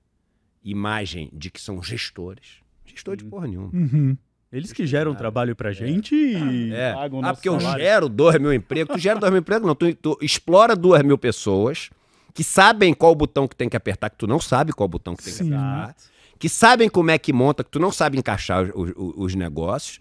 imagem 0.63 1.29
de 1.33 1.49
que 1.49 1.59
são 1.61 1.81
gestores. 1.81 2.57
Gestor 2.85 3.15
de 3.15 3.25
Hum. 3.25 3.29
porra 3.29 3.47
nenhuma. 3.47 3.69
Uhum. 3.73 4.17
Eles 4.51 4.73
que 4.73 4.85
geram 4.87 5.13
trabalho 5.13 5.55
pra 5.55 5.71
gente 5.71 6.15
e 6.15 6.73
É. 6.73 6.93
pagam 6.93 7.23
Ah, 7.23 7.33
porque 7.33 7.47
eu 7.47 7.59
salário. 7.59 7.83
gero 7.83 8.09
dois 8.09 8.39
mil 8.39 8.51
empregos. 8.51 8.95
Tu 8.95 8.99
gera 8.99 9.19
dois 9.19 9.31
mil 9.31 9.39
empregos? 9.41 9.67
Não, 9.67 9.75
tu, 9.75 9.93
tu 9.95 10.17
explora 10.21 10.75
duas 10.75 11.03
mil 11.03 11.17
pessoas 11.17 11.89
que 12.33 12.43
sabem 12.43 12.93
qual 12.93 13.11
o 13.11 13.15
botão 13.15 13.47
que 13.47 13.55
tem 13.55 13.69
que 13.69 13.77
apertar, 13.77 14.09
que 14.09 14.17
tu 14.17 14.25
não 14.25 14.39
sabe 14.39 14.73
qual 14.73 14.85
o 14.85 14.89
botão 14.89 15.15
que 15.15 15.23
tem 15.23 15.33
que 15.33 15.37
Sim. 15.39 15.53
apertar. 15.53 15.83
Exato. 15.83 16.03
Que 16.39 16.49
sabem 16.49 16.89
como 16.89 17.11
é 17.11 17.17
que 17.19 17.31
monta, 17.31 17.63
que 17.63 17.69
tu 17.69 17.79
não 17.79 17.91
sabe 17.91 18.17
encaixar 18.17 18.63
os, 18.75 18.91
os- 18.95 19.13
os 19.17 19.35
negócios. 19.35 19.99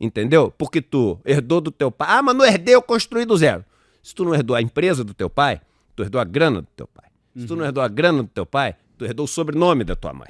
Entendeu? 0.00 0.52
Porque 0.56 0.80
tu 0.80 1.18
herdou 1.24 1.60
do 1.60 1.72
teu 1.72 1.90
pai. 1.90 2.06
Ah, 2.10 2.22
mas 2.22 2.36
não 2.36 2.44
herdei, 2.44 2.74
eu 2.76 2.82
construí 2.82 3.24
do 3.24 3.36
zero. 3.36 3.64
Se 4.00 4.14
tu 4.14 4.24
não 4.24 4.32
herdou 4.32 4.54
a 4.54 4.62
empresa 4.62 5.02
do 5.02 5.12
teu 5.12 5.28
pai, 5.28 5.60
tu 5.98 6.02
herdou 6.04 6.20
a 6.20 6.24
grana 6.24 6.62
do 6.62 6.68
teu 6.76 6.86
pai. 6.86 7.10
Se 7.36 7.46
tu 7.46 7.56
não 7.56 7.64
herdou 7.64 7.82
a 7.82 7.88
grana 7.88 8.22
do 8.22 8.28
teu 8.28 8.46
pai, 8.46 8.76
tu 8.96 9.04
herdou 9.04 9.24
o 9.24 9.28
sobrenome 9.28 9.82
da 9.82 9.96
tua 9.96 10.12
mãe. 10.12 10.28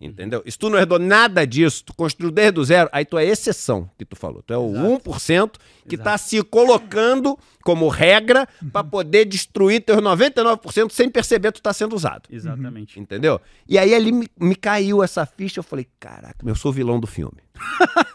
Entendeu? 0.00 0.42
E 0.46 0.50
se 0.50 0.58
tu 0.58 0.70
não 0.70 0.78
herdou 0.78 0.98
nada 0.98 1.46
disso, 1.46 1.84
tu 1.84 1.94
construiu 1.94 2.30
desde 2.30 2.58
o 2.58 2.64
zero, 2.64 2.88
aí 2.90 3.04
tu 3.04 3.18
é 3.18 3.26
exceção 3.26 3.90
que 3.98 4.04
tu 4.06 4.16
falou. 4.16 4.42
Tu 4.42 4.54
é 4.54 4.56
o 4.56 4.72
1% 4.98 5.52
que 5.86 5.98
tá 5.98 6.16
se 6.16 6.42
colocando 6.42 7.38
como 7.62 7.88
regra 7.88 8.48
pra 8.72 8.82
poder 8.82 9.24
destruir 9.24 9.82
teus 9.82 9.98
99% 10.00 10.90
sem 10.90 11.10
perceber 11.10 11.52
que 11.52 11.60
tu 11.60 11.62
tá 11.62 11.72
sendo 11.72 11.94
usado. 11.94 12.22
Exatamente. 12.30 12.98
Entendeu? 12.98 13.40
E 13.68 13.78
aí 13.78 13.94
ali 13.94 14.12
me, 14.12 14.28
me 14.38 14.54
caiu 14.56 15.02
essa 15.02 15.24
ficha, 15.26 15.60
eu 15.60 15.64
falei, 15.64 15.86
caraca, 15.98 16.36
eu 16.44 16.54
sou 16.54 16.70
o 16.70 16.74
vilão 16.74 16.98
do 16.98 17.06
filme. 17.06 17.38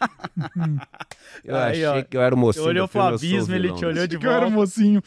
eu 1.44 1.56
Aí, 1.56 1.86
achei 1.86 1.86
ó, 1.86 2.04
que 2.04 2.18
eu 2.18 2.22
era 2.22 2.34
o 2.34 2.38
mocinho 2.38 2.66
olhou 2.66 2.88
pro 2.88 3.00
o 3.00 3.04
abismo, 3.04 3.54
ele 3.54 3.72
te 3.74 3.86
olhou 3.86 4.04
Achei 4.04 4.08
de 4.08 4.18
que 4.18 4.26
eu 4.26 4.32
era 4.32 4.42
volta. 4.42 4.56
mocinho. 4.56 5.02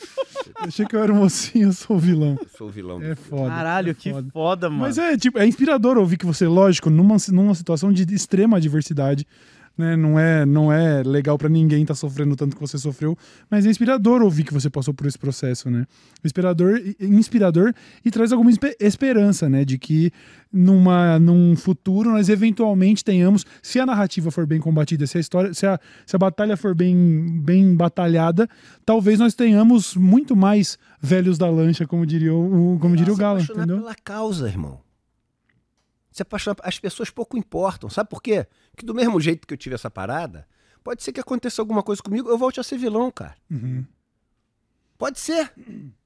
Achei 0.57 0.87
que 0.87 0.97
eu 0.97 1.03
era 1.03 1.13
mocinho, 1.13 1.69
eu 1.69 1.73
sou 1.73 1.97
o 1.97 1.99
vilão. 1.99 2.39
Eu 2.41 2.49
sou 2.57 2.69
o 2.69 2.71
vilão 2.71 2.99
do 3.01 3.07
É 3.07 3.15
foda. 3.15 3.49
Caralho, 3.51 3.91
é 3.91 3.95
que 3.95 4.13
foda. 4.13 4.31
foda, 4.33 4.71
mano. 4.71 4.83
Mas 4.83 4.99
é, 4.99 5.17
tipo, 5.17 5.39
é 5.39 5.47
inspirador 5.47 5.99
ouvir 5.99 6.17
que 6.17 6.27
você, 6.27 6.47
lógico, 6.47 6.91
numa, 6.91 7.17
numa 7.31 7.55
situação 7.55 7.93
de 7.93 8.03
extrema 8.15 8.57
adversidade, 8.57 9.27
né? 9.79 9.97
Não 9.97 10.19
é, 10.19 10.45
não 10.45 10.73
é 10.73 11.03
legal 11.03 11.39
pra 11.39 11.49
ninguém 11.49 11.83
estar 11.83 11.95
sofrendo 11.95 12.35
tanto 12.35 12.57
que 12.57 12.61
você 12.61 12.77
sofreu, 12.77 13.17
mas 13.51 13.65
é 13.65 13.71
inspirador 13.71 14.21
ouvir 14.21 14.43
que 14.45 14.53
você 14.53 14.69
passou 14.69 14.93
por 14.93 15.07
esse 15.07 15.19
processo, 15.19 15.71
né? 15.71 15.87
Inspirador, 16.25 16.81
inspirador 17.01 17.73
e 18.05 18.11
traz 18.11 18.33
alguma 18.33 18.51
espe- 18.51 18.77
esperança, 18.81 19.49
né? 19.49 19.65
De 19.65 19.79
que 19.79 20.11
numa, 20.53 21.19
num 21.19 21.55
futuro 21.55 22.11
nós 22.11 22.29
eventualmente 22.29 23.05
tenhamos, 23.05 23.47
se 23.63 23.79
a 23.79 23.87
narrativa 23.87 24.31
for 24.31 24.47
bem 24.47 24.59
combatida, 24.61 25.07
se 25.07 25.17
a 25.19 25.21
história, 25.21 25.55
se 25.55 25.67
a, 25.67 25.79
se 26.07 26.17
a 26.17 26.19
batalha 26.19 26.57
for 26.57 26.75
bem, 26.75 27.41
bem 27.43 27.75
batalhada, 27.77 28.49
talvez 28.85 29.19
nós 29.19 29.35
tenhamos 29.35 29.95
muito 29.95 30.35
mais 30.35 30.79
velhos 31.01 31.39
da 31.39 31.49
lancha, 31.49 31.87
como 31.87 32.05
diria 32.05 32.35
o, 32.35 32.79
como 32.81 32.97
diria 32.97 33.13
o 33.13 33.17
Galo, 33.17 33.41
entendeu? 33.41 33.79
pela 33.79 33.95
causa, 33.95 34.49
irmão. 34.49 34.81
Se 36.19 36.23
apaixonar, 36.23 36.57
as 36.65 36.81
pessoas 36.81 37.11
pouco 37.11 37.37
importam. 37.39 37.89
Sabe 37.89 38.11
por 38.11 38.21
quê? 38.21 38.45
Porque 38.73 38.85
do 38.85 38.93
mesmo 38.93 39.21
jeito 39.21 39.47
que 39.47 39.55
eu 39.55 39.59
tive 39.59 39.77
essa 39.77 39.89
parada, 39.89 40.49
pode 40.83 41.01
ser 41.05 41.13
que 41.13 41.21
aconteça 41.21 41.63
alguma 41.63 41.81
coisa 41.81 42.03
comigo, 42.03 42.29
eu 42.29 42.37
volte 42.37 42.59
a 42.59 42.63
ser 42.65 42.77
vilão, 42.77 43.09
cara. 43.11 43.37
Uhum. 43.49 43.85
Pode 44.97 45.21
ser. 45.21 45.53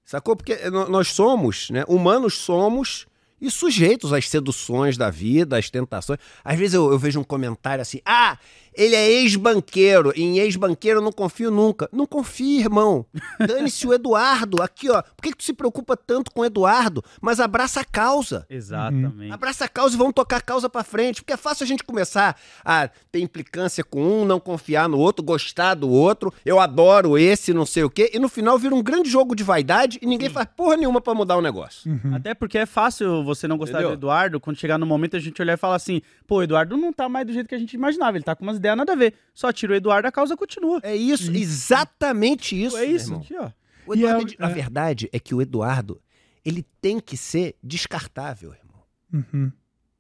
Sacou? 0.05 0.37
Porque 0.37 0.69
no- 0.69 0.87
nós 0.89 1.09
somos, 1.09 1.71
né? 1.71 1.83
Humanos 1.89 2.35
somos 2.35 3.07
e 3.41 3.51
sujeitos 3.51 4.13
às 4.13 4.29
seduções 4.29 4.99
da 4.99 5.09
vida, 5.09 5.57
às 5.57 5.71
tentações. 5.71 6.19
Às 6.45 6.59
vezes 6.59 6.75
eu, 6.75 6.91
eu 6.93 6.99
vejo 6.99 7.19
um 7.19 7.25
comentário 7.25 7.81
assim: 7.81 8.01
ah, 8.05 8.39
ele 8.75 8.95
é 8.95 9.11
ex-banqueiro. 9.11 10.13
e 10.17 10.23
Em 10.23 10.39
ex-banqueiro 10.39 10.99
eu 11.01 11.05
não 11.05 11.13
confio 11.13 11.51
nunca. 11.51 11.89
Não 11.93 12.07
confia, 12.07 12.61
irmão. 12.61 13.05
Dane-se 13.39 13.87
o 13.87 13.93
Eduardo. 13.93 14.63
Aqui, 14.63 14.91
ó. 14.91 15.03
Por 15.03 15.23
que, 15.23 15.31
que 15.31 15.37
tu 15.39 15.45
se 15.45 15.53
preocupa 15.53 15.97
tanto 15.97 16.31
com 16.31 16.41
o 16.41 16.45
Eduardo? 16.45 17.03
Mas 17.21 17.41
abraça 17.41 17.81
a 17.81 17.85
causa. 17.85 18.47
Exatamente. 18.49 19.33
Abraça 19.33 19.65
a 19.65 19.69
causa 19.69 19.95
e 19.95 19.99
vamos 19.99 20.15
tocar 20.15 20.37
a 20.39 20.41
causa 20.41 20.69
pra 20.69 20.83
frente. 20.85 21.23
Porque 21.23 21.33
é 21.33 21.37
fácil 21.37 21.65
a 21.65 21.67
gente 21.67 21.85
começar 21.85 22.39
a 22.65 22.89
ter 23.11 23.21
implicância 23.21 23.85
com 23.85 24.03
um, 24.03 24.25
não 24.25 24.41
confiar 24.41 24.89
no 24.89 24.99
outro, 24.99 25.25
gostar 25.25 25.75
do 25.75 25.89
outro. 25.91 26.33
Eu 26.45 26.61
adoro 26.61 27.19
esse, 27.19 27.53
não 27.53 27.67
sei 27.67 27.85
o 27.85 27.91
quê. 27.91 28.11
E 28.13 28.19
no 28.19 28.29
final 28.29 28.59
vira 28.59 28.75
um 28.75 28.83
grande 28.83 29.09
jogo 29.11 29.35
de 29.35 29.43
vaidade 29.43 29.99
e 30.01 30.07
ninguém 30.07 30.29
faz 30.31 30.47
porra 30.57 30.77
nenhuma 30.77 31.01
pra 31.01 31.15
mudar 31.15 31.37
o 31.37 31.43
negócio. 31.43 31.91
Até 32.15 32.35
porque 32.35 32.59
é 32.59 32.67
fácil 32.67 33.23
você 33.25 33.47
não 33.47 33.57
gostar 33.57 33.79
Entendeu? 33.79 33.97
do 33.97 34.01
Eduardo, 34.01 34.41
quando 34.41 34.57
chegar 34.57 34.79
no 34.79 34.87
momento 34.87 35.17
a 35.17 35.21
gente 35.21 35.41
olhar 35.41 35.55
e 35.55 35.57
falar 35.57 35.77
assim, 35.77 36.01
pô, 36.27 36.37
o 36.37 36.43
Eduardo 36.43 36.77
não 36.77 36.93
tá 36.93 37.09
mais 37.09 37.27
do 37.27 37.33
jeito 37.33 37.49
que 37.49 37.55
a 37.55 37.59
gente 37.59 37.75
imaginava, 37.75 38.17
ele 38.17 38.25
tá 38.25 38.35
com 38.35 38.43
umas 38.45 38.59
ideias 38.63 38.77
nada 38.77 38.93
a 38.93 38.97
ver. 38.97 39.15
Só 39.35 39.53
tira 39.53 39.73
o 39.73 39.77
Eduardo, 39.77 40.09
a 40.09 40.13
causa 40.13 40.37
continua. 40.37 40.81
É 40.83 40.95
isso, 40.97 41.31
exatamente 41.33 42.61
isso. 42.61 42.77
é 42.77 42.85
isso, 42.85 43.07
irmão. 43.07 43.21
aqui, 43.21 43.37
ó. 43.37 43.51
O 43.87 43.95
Eduardo 43.95 44.33
é- 44.39 44.45
A 44.45 44.51
é. 44.51 44.55
verdade 44.55 45.09
é 45.13 45.19
que 45.19 45.35
o 45.35 45.43
Eduardo, 45.43 46.01
ele 46.45 46.65
tem 46.81 47.01
que 47.01 47.17
ser 47.17 47.57
descartável, 47.63 48.55
irmão. 48.55 48.83
Uhum. 49.13 49.53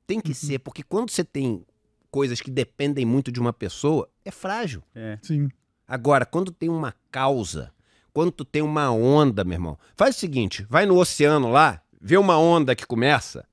Tem 0.07 0.21
que 0.21 0.35
ser, 0.35 0.59
porque 0.59 0.83
quando 0.83 1.11
você 1.11 1.25
tem 1.25 1.65
coisas 2.11 2.41
que 2.41 2.51
dependem 2.51 3.05
muito 3.05 3.33
de 3.33 3.41
uma 3.41 3.53
pessoa, 3.53 4.09
é 4.25 4.31
frágil. 4.31 4.83
É. 4.95 5.19
Sim. 5.23 5.49
Agora, 5.87 6.25
quando 6.27 6.53
tem 6.53 6.69
uma 6.69 6.95
causa, 7.11 7.73
quando 8.13 8.31
tu 8.31 8.45
tem 8.45 8.63
uma 8.63 8.91
onda, 8.91 9.43
meu 9.45 9.55
irmão, 9.55 9.79
faz 9.97 10.17
o 10.17 10.19
seguinte, 10.19 10.67
vai 10.69 10.85
no 10.87 10.99
oceano 10.99 11.51
lá, 11.51 11.83
vê 12.01 12.17
uma 12.17 12.39
onda 12.39 12.75
que 12.75 12.87
começa, 12.87 13.47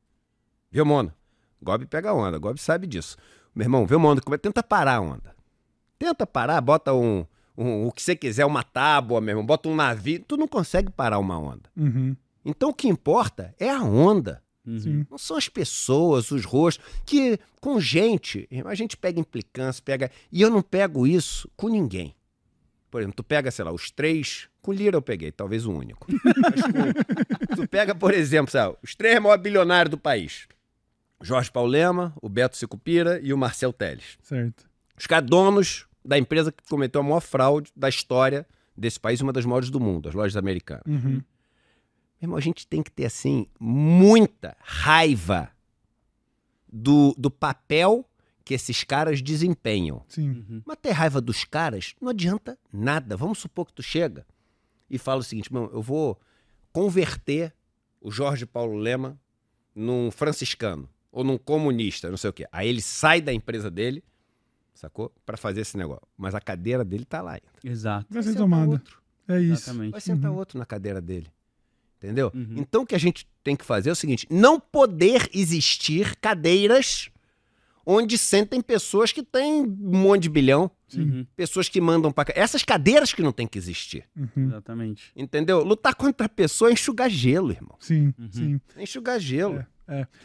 vê 0.72 0.82
uma 0.82 0.94
onda. 0.96 1.16
Gob 1.62 1.86
pega 1.86 2.10
a 2.10 2.14
onda, 2.14 2.38
Gob 2.38 2.60
sabe 2.60 2.88
disso. 2.88 3.18
Meu 3.60 3.66
irmão, 3.66 3.86
vê 3.86 3.94
uma 3.94 4.08
onda 4.08 4.22
que 4.22 4.26
começa, 4.26 4.42
tenta 4.42 4.64
parar 4.64 4.96
a 4.96 5.02
onda. 5.02 5.36
Tenta 5.98 6.26
parar, 6.26 6.62
bota 6.62 6.94
um, 6.94 7.26
um- 7.58 7.88
o 7.88 7.92
que 7.92 8.02
você 8.02 8.16
quiser, 8.16 8.46
uma 8.46 8.64
tábua, 8.64 9.20
meu 9.20 9.34
irmão, 9.34 9.46
bota 9.46 9.68
um 9.68 9.76
navio, 9.76 10.24
tu 10.26 10.38
não 10.38 10.48
consegue 10.48 10.90
parar 10.90 11.20
uma 11.20 11.38
onda. 11.38 11.70
Uhum. 11.76 12.16
Então 12.46 12.70
o 12.70 12.74
que 12.74 12.88
importa 12.88 13.54
é 13.60 13.70
a 13.70 13.82
onda. 13.84 14.42
Uhum. 14.66 15.06
Não 15.12 15.18
são 15.18 15.36
as 15.36 15.50
pessoas, 15.50 16.32
os 16.32 16.46
rostos, 16.46 16.86
que 17.06 17.38
com 17.60 17.82
gente, 17.82 18.48
a 18.66 18.74
gente 18.76 18.96
pega 18.96 19.20
implicância, 19.20 19.84
pega. 19.84 20.10
E 20.32 20.42
eu 20.42 20.50
não 20.50 20.62
pego 20.62 21.06
isso 21.06 21.52
com 21.58 21.68
ninguém. 21.68 22.16
Por 22.90 23.02
exemplo, 23.02 23.18
tu 23.18 23.24
pega, 23.26 23.52
sei 23.52 23.66
lá, 23.66 23.74
os 23.74 23.92
três. 23.92 24.48
Com 24.62 24.72
Lira 24.72 24.96
eu 24.96 25.02
peguei, 25.02 25.34
talvez 25.34 25.66
o 25.66 25.72
único. 25.74 26.08
Mas 26.24 26.62
com- 26.62 27.56
tu 27.58 27.68
pega, 27.68 27.94
por 27.94 28.14
exemplo, 28.14 28.50
sabe, 28.50 28.78
os 28.82 28.96
três 28.96 29.20
maiores 29.22 29.44
bilionários 29.44 29.92
do 29.92 29.98
país: 29.98 30.48
Jorge 31.22 31.52
Paulema, 31.52 32.14
o 32.22 32.30
Beto 32.30 32.58
Sicupira 32.58 33.20
e 33.22 33.34
o 33.34 33.38
Marcel 33.38 33.74
Teles. 33.74 34.18
Certo. 34.22 34.70
Os 34.98 35.06
caras 35.06 35.30
donos 35.30 35.88
da 36.04 36.18
empresa 36.18 36.52
que 36.52 36.64
cometeu 36.68 37.02
a 37.02 37.04
maior 37.04 37.20
fraude 37.20 37.72
da 37.76 37.90
história 37.90 38.48
desse 38.76 39.00
país, 39.00 39.22
uma 39.22 39.34
das 39.34 39.46
maiores 39.46 39.70
do 39.70 39.80
mundo, 39.80 40.08
as 40.08 40.16
lojas 40.16 40.38
americanas. 40.38 40.84
Uhum. 40.88 41.22
Meu 42.22 42.28
irmão, 42.28 42.38
a 42.38 42.42
gente 42.42 42.66
tem 42.66 42.82
que 42.82 42.92
ter, 42.92 43.06
assim, 43.06 43.48
muita 43.60 44.56
raiva 44.62 45.52
do, 46.72 47.14
do 47.18 47.30
papel 47.30 48.06
que 48.44 48.54
esses 48.54 48.84
caras 48.84 49.22
desempenham. 49.22 50.04
Sim. 50.08 50.30
Uhum. 50.30 50.62
Mas 50.66 50.78
ter 50.82 50.92
raiva 50.92 51.22
dos 51.22 51.44
caras 51.44 51.96
não 52.02 52.10
adianta 52.10 52.58
nada. 52.72 53.16
Vamos 53.16 53.40
supor 53.40 53.68
que 53.68 53.74
tu 53.74 53.84
chega 53.84 54.26
e 54.90 54.98
fala 54.98 55.22
o 55.22 55.24
seguinte, 55.24 55.54
meu, 55.54 55.70
eu 55.72 55.82
vou 55.82 56.20
converter 56.72 57.54
o 58.02 58.10
Jorge 58.10 58.46
Paulo 58.46 58.78
Lema 58.78 59.20
num 59.76 60.10
franciscano 60.10 60.90
ou 61.12 61.24
num 61.24 61.38
comunista, 61.38 62.10
não 62.10 62.18
sei 62.18 62.30
o 62.30 62.34
quê. 62.34 62.46
Aí 62.52 62.68
ele 62.68 62.82
sai 62.82 63.22
da 63.22 63.34
empresa 63.34 63.70
dele, 63.72 64.04
sacou? 64.74 65.12
Pra 65.26 65.38
fazer 65.38 65.62
esse 65.62 65.76
negócio. 65.78 66.08
Mas 66.18 66.36
a 66.36 66.40
cadeira 66.42 66.84
dele 66.86 67.06
tá 67.06 67.22
lá 67.22 67.32
ainda. 67.34 67.48
Exato. 67.64 68.06
Vai 68.10 68.24
ser 68.24 68.30
sentar 68.30 68.44
tomada. 68.44 68.72
outro. 68.72 69.00
É 69.28 69.40
isso. 69.42 69.54
Exatamente. 69.64 69.92
Vai 69.92 70.02
sentar 70.02 70.32
Uhum. 70.32 70.38
outro 70.38 70.58
na 70.60 70.66
cadeira 70.66 71.00
dele. 71.02 71.28
Entendeu? 71.98 72.32
Uhum. 72.34 72.56
Então 72.58 72.84
o 72.84 72.86
que 72.86 72.96
a 72.96 73.00
gente 73.00 73.28
tem 73.44 73.56
que 73.56 73.66
fazer 73.66 73.90
é 73.90 73.92
o 73.92 73.96
seguinte: 73.96 74.26
não 74.30 74.60
poder 74.60 75.30
existir 75.34 76.16
cadeiras 76.18 77.10
onde 77.86 78.18
sentem 78.18 78.62
pessoas 78.62 79.12
que 79.12 79.22
têm 79.24 79.64
um 79.64 79.68
monte 79.98 80.24
de 80.24 80.30
bilhão, 80.30 80.70
Uhum. 80.96 81.26
pessoas 81.36 81.68
que 81.70 81.82
mandam 81.82 82.12
pra 82.12 82.26
cá. 82.26 82.34
Essas 82.36 82.64
cadeiras 82.64 83.14
que 83.14 83.22
não 83.22 83.32
tem 83.32 83.46
que 83.48 83.58
existir. 83.58 84.06
Uhum. 84.16 84.46
Exatamente. 84.48 85.12
Entendeu? 85.16 85.64
Lutar 85.64 85.94
contra 85.94 86.26
a 86.26 86.30
pessoa 86.30 86.70
é 86.70 86.74
enxugar 86.74 87.10
gelo, 87.10 87.52
irmão. 87.52 87.76
Sim, 87.80 88.14
Uhum. 88.18 88.30
sim. 88.32 88.62
É 88.78 88.84
enxugar 88.84 89.20
gelo. 89.20 89.60
É. 89.60 89.68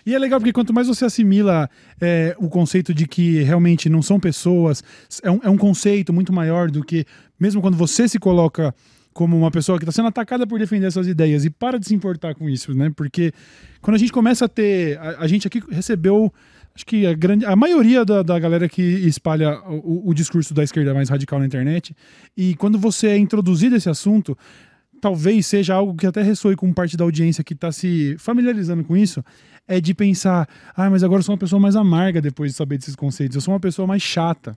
E 0.04 0.14
é 0.14 0.18
legal 0.18 0.38
porque 0.38 0.52
quanto 0.52 0.72
mais 0.72 0.86
você 0.86 1.04
assimila 1.04 1.68
é, 2.00 2.34
o 2.38 2.48
conceito 2.48 2.92
de 2.92 3.06
que 3.06 3.42
realmente 3.42 3.88
não 3.88 4.02
são 4.02 4.20
pessoas, 4.20 4.82
é 5.22 5.30
um, 5.30 5.40
é 5.42 5.50
um 5.50 5.56
conceito 5.56 6.12
muito 6.12 6.32
maior 6.32 6.70
do 6.70 6.84
que, 6.84 7.06
mesmo 7.38 7.60
quando 7.60 7.76
você 7.76 8.08
se 8.08 8.18
coloca 8.18 8.74
como 9.14 9.38
uma 9.38 9.50
pessoa 9.50 9.78
que 9.78 9.84
está 9.84 9.92
sendo 9.92 10.08
atacada 10.08 10.46
por 10.46 10.58
defender 10.58 10.90
suas 10.90 11.06
ideias 11.06 11.44
e 11.44 11.50
para 11.50 11.78
de 11.78 11.86
se 11.86 11.94
importar 11.94 12.34
com 12.34 12.50
isso, 12.50 12.74
né? 12.74 12.92
Porque 12.94 13.32
quando 13.80 13.94
a 13.94 13.98
gente 13.98 14.12
começa 14.12 14.44
a 14.44 14.48
ter. 14.48 14.98
A, 14.98 15.20
a 15.20 15.26
gente 15.28 15.46
aqui 15.46 15.62
recebeu. 15.70 16.30
Acho 16.74 16.84
que 16.84 17.06
a, 17.06 17.14
grande, 17.14 17.46
a 17.46 17.54
maioria 17.54 18.04
da, 18.04 18.20
da 18.24 18.36
galera 18.36 18.68
que 18.68 18.82
espalha 18.82 19.60
o, 19.68 20.10
o 20.10 20.12
discurso 20.12 20.52
da 20.52 20.64
esquerda 20.64 20.92
mais 20.92 21.08
radical 21.08 21.38
na 21.38 21.46
internet. 21.46 21.94
E 22.36 22.56
quando 22.56 22.76
você 22.76 23.06
é 23.06 23.16
introduzido 23.16 23.76
esse 23.76 23.88
assunto, 23.88 24.36
talvez 25.04 25.44
seja 25.44 25.74
algo 25.74 25.94
que 25.94 26.06
até 26.06 26.22
ressoe 26.22 26.56
com 26.56 26.72
parte 26.72 26.96
da 26.96 27.04
audiência 27.04 27.44
que 27.44 27.52
está 27.52 27.70
se 27.70 28.16
familiarizando 28.18 28.82
com 28.82 28.96
isso, 28.96 29.22
é 29.68 29.78
de 29.78 29.92
pensar, 29.92 30.48
ah, 30.74 30.88
mas 30.88 31.04
agora 31.04 31.18
eu 31.18 31.22
sou 31.22 31.34
uma 31.34 31.38
pessoa 31.38 31.60
mais 31.60 31.76
amarga 31.76 32.22
depois 32.22 32.52
de 32.52 32.56
saber 32.56 32.78
desses 32.78 32.96
conceitos, 32.96 33.34
eu 33.34 33.42
sou 33.42 33.52
uma 33.52 33.60
pessoa 33.60 33.86
mais 33.86 34.00
chata. 34.00 34.56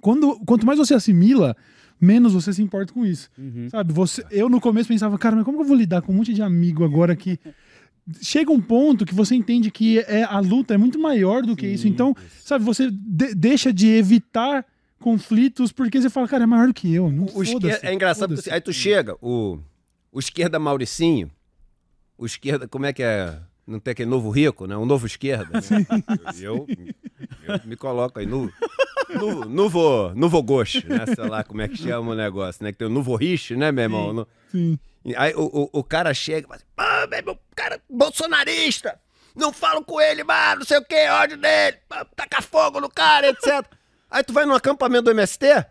Quando, 0.00 0.38
quanto 0.46 0.64
mais 0.64 0.78
você 0.78 0.94
assimila, 0.94 1.56
menos 2.00 2.32
você 2.32 2.52
se 2.52 2.62
importa 2.62 2.92
com 2.92 3.04
isso. 3.04 3.28
Uhum. 3.36 3.68
Sabe, 3.68 3.92
você, 3.92 4.24
eu 4.30 4.48
no 4.48 4.60
começo 4.60 4.86
pensava, 4.88 5.18
cara, 5.18 5.34
mas 5.34 5.44
como 5.44 5.58
que 5.58 5.64
eu 5.64 5.68
vou 5.68 5.76
lidar 5.76 6.00
com 6.00 6.12
um 6.12 6.16
monte 6.18 6.32
de 6.32 6.42
amigo 6.42 6.84
agora 6.84 7.16
que 7.16 7.36
chega 8.22 8.52
um 8.52 8.60
ponto 8.60 9.04
que 9.04 9.16
você 9.16 9.34
entende 9.34 9.68
que 9.68 9.98
é 9.98 10.22
a 10.22 10.38
luta 10.38 10.74
é 10.74 10.78
muito 10.78 10.96
maior 10.96 11.42
do 11.42 11.56
que 11.56 11.66
isso. 11.66 11.88
Então, 11.88 12.14
sabe, 12.44 12.64
você 12.64 12.88
de- 12.88 13.34
deixa 13.34 13.72
de 13.72 13.88
evitar 13.88 14.64
conflitos 15.00 15.72
porque 15.72 16.00
você 16.00 16.08
fala, 16.10 16.28
cara, 16.28 16.44
é 16.44 16.46
maior 16.46 16.68
do 16.68 16.74
que 16.74 16.94
eu. 16.94 17.10
Não 17.10 17.24
O 17.24 17.42
esquer- 17.42 17.52
foda-se, 17.52 17.86
É 17.86 17.92
engraçado, 17.94 18.28
porque 18.34 18.40
assim, 18.48 18.50
aí 18.54 18.60
tu 18.60 18.72
chega, 18.72 19.16
o, 19.20 19.58
o 20.12 20.18
esquerda 20.20 20.58
Mauricinho, 20.58 21.30
o 22.16 22.26
esquerda, 22.26 22.68
como 22.68 22.86
é 22.86 22.92
que 22.92 23.02
é? 23.02 23.38
Não 23.66 23.78
tem 23.78 23.92
aquele 23.92 24.10
novo 24.10 24.30
rico, 24.30 24.66
né? 24.66 24.76
O 24.76 24.84
novo 24.84 25.06
esquerda. 25.06 25.60
né? 25.60 25.86
Eu, 26.40 26.66
eu 27.46 27.60
me 27.64 27.76
coloco 27.76 28.18
aí 28.18 28.26
no, 28.26 28.50
no 29.14 29.44
novo, 29.46 30.12
novo 30.14 30.42
gosto, 30.42 30.86
né? 30.88 31.06
Sei 31.06 31.24
lá 31.28 31.44
como 31.44 31.62
é 31.62 31.68
que 31.68 31.76
chama 31.76 32.12
o 32.12 32.14
negócio, 32.14 32.64
né? 32.64 32.72
Que 32.72 32.78
tem 32.78 32.86
o 32.88 32.90
novo 32.90 33.14
rich, 33.16 33.54
né, 33.56 33.70
meu 33.72 33.84
irmão? 33.84 34.12
No- 34.12 34.28
Sim. 34.50 34.78
Aí 35.16 35.32
o, 35.34 35.42
o, 35.72 35.80
o 35.80 35.84
cara 35.84 36.12
chega 36.12 36.46
e 36.46 36.48
fala 36.48 36.56
assim, 37.00 37.08
meu 37.10 37.18
irmão, 37.18 37.38
cara 37.54 37.80
bolsonarista, 37.88 39.00
Não 39.36 39.52
falo 39.52 39.84
com 39.84 40.00
ele, 40.00 40.24
mano, 40.24 40.58
não 40.60 40.66
sei 40.66 40.78
o 40.78 40.84
que, 40.84 41.08
ódio 41.08 41.36
dele, 41.36 41.78
taca 42.16 42.42
fogo 42.42 42.80
no 42.80 42.90
cara, 42.90 43.28
etc. 43.28 43.64
Aí 44.10 44.22
tu 44.24 44.32
vai 44.32 44.44
no 44.44 44.54
acampamento 44.54 45.04
do 45.04 45.10
MST, 45.12 45.46
aí 45.46 45.66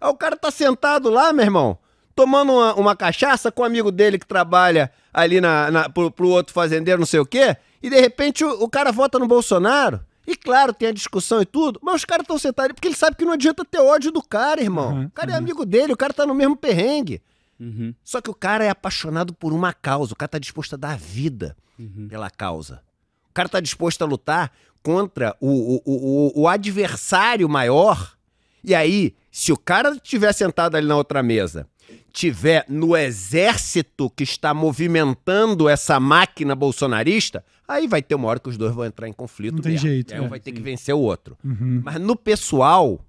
o 0.00 0.14
cara 0.14 0.36
tá 0.36 0.50
sentado 0.50 1.08
lá, 1.08 1.32
meu 1.32 1.44
irmão, 1.44 1.78
tomando 2.14 2.52
uma, 2.52 2.74
uma 2.74 2.96
cachaça 2.96 3.50
com 3.50 3.62
um 3.62 3.64
amigo 3.64 3.90
dele 3.90 4.18
que 4.18 4.26
trabalha 4.26 4.92
ali 5.12 5.40
na, 5.40 5.70
na, 5.70 5.88
pro, 5.88 6.10
pro 6.10 6.28
outro 6.28 6.52
fazendeiro, 6.52 6.98
não 7.00 7.06
sei 7.06 7.20
o 7.20 7.26
quê, 7.26 7.56
e 7.82 7.88
de 7.88 7.98
repente 7.98 8.44
o, 8.44 8.62
o 8.64 8.68
cara 8.68 8.92
vota 8.92 9.18
no 9.18 9.26
Bolsonaro. 9.26 10.00
E 10.26 10.36
claro, 10.36 10.72
tem 10.74 10.88
a 10.88 10.92
discussão 10.92 11.40
e 11.40 11.46
tudo, 11.46 11.80
mas 11.82 11.96
os 11.96 12.04
caras 12.04 12.22
estão 12.24 12.38
sentados 12.38 12.66
ali 12.66 12.74
porque 12.74 12.86
ele 12.86 12.94
sabe 12.96 13.16
que 13.16 13.24
não 13.24 13.32
adianta 13.32 13.64
ter 13.64 13.80
ódio 13.80 14.12
do 14.12 14.22
cara, 14.22 14.60
irmão. 14.60 14.92
Uhum, 14.92 15.04
o 15.06 15.10
cara 15.10 15.32
é 15.32 15.34
amigo 15.34 15.64
dele, 15.64 15.92
o 15.92 15.96
cara 15.96 16.12
tá 16.12 16.26
no 16.26 16.34
mesmo 16.34 16.54
perrengue. 16.56 17.22
Uhum. 17.58 17.94
Só 18.04 18.20
que 18.20 18.30
o 18.30 18.34
cara 18.34 18.64
é 18.64 18.68
apaixonado 18.68 19.32
por 19.34 19.52
uma 19.52 19.72
causa, 19.72 20.12
o 20.12 20.16
cara 20.16 20.28
tá 20.28 20.38
disposto 20.38 20.74
a 20.74 20.76
dar 20.76 20.92
a 20.92 20.96
vida 20.96 21.56
Uhum. 21.78 22.06
pela 22.08 22.28
causa. 22.30 22.82
O 23.30 23.32
cara 23.32 23.48
tá 23.48 23.58
disposto 23.58 24.02
a 24.02 24.06
lutar 24.06 24.52
contra 24.82 25.36
o, 25.40 25.48
o, 25.48 25.82
o, 25.84 26.42
o 26.42 26.48
adversário 26.48 27.48
maior. 27.48 28.14
E 28.62 28.74
aí, 28.74 29.14
se 29.30 29.52
o 29.52 29.56
cara 29.56 29.90
estiver 29.90 30.32
sentado 30.32 30.76
ali 30.76 30.86
na 30.86 30.96
outra 30.96 31.22
mesa, 31.22 31.66
tiver 32.12 32.64
no 32.68 32.96
exército 32.96 34.10
que 34.10 34.24
está 34.24 34.52
movimentando 34.52 35.68
essa 35.68 35.98
máquina 36.00 36.54
bolsonarista, 36.54 37.44
aí 37.66 37.86
vai 37.86 38.02
ter 38.02 38.14
uma 38.14 38.28
hora 38.28 38.40
que 38.40 38.48
os 38.48 38.56
dois 38.56 38.74
vão 38.74 38.84
entrar 38.84 39.08
em 39.08 39.12
conflito. 39.12 39.56
Não 39.56 39.62
tem 39.62 39.72
mesmo. 39.72 39.88
jeito, 39.88 40.10
E 40.10 40.14
aí 40.14 40.20
um 40.20 40.26
é. 40.26 40.28
vai 40.28 40.40
ter 40.40 40.52
que 40.52 40.60
vencer 40.60 40.94
o 40.94 40.98
outro. 40.98 41.36
Uhum. 41.44 41.82
Mas 41.84 42.00
no 42.00 42.16
pessoal, 42.16 43.00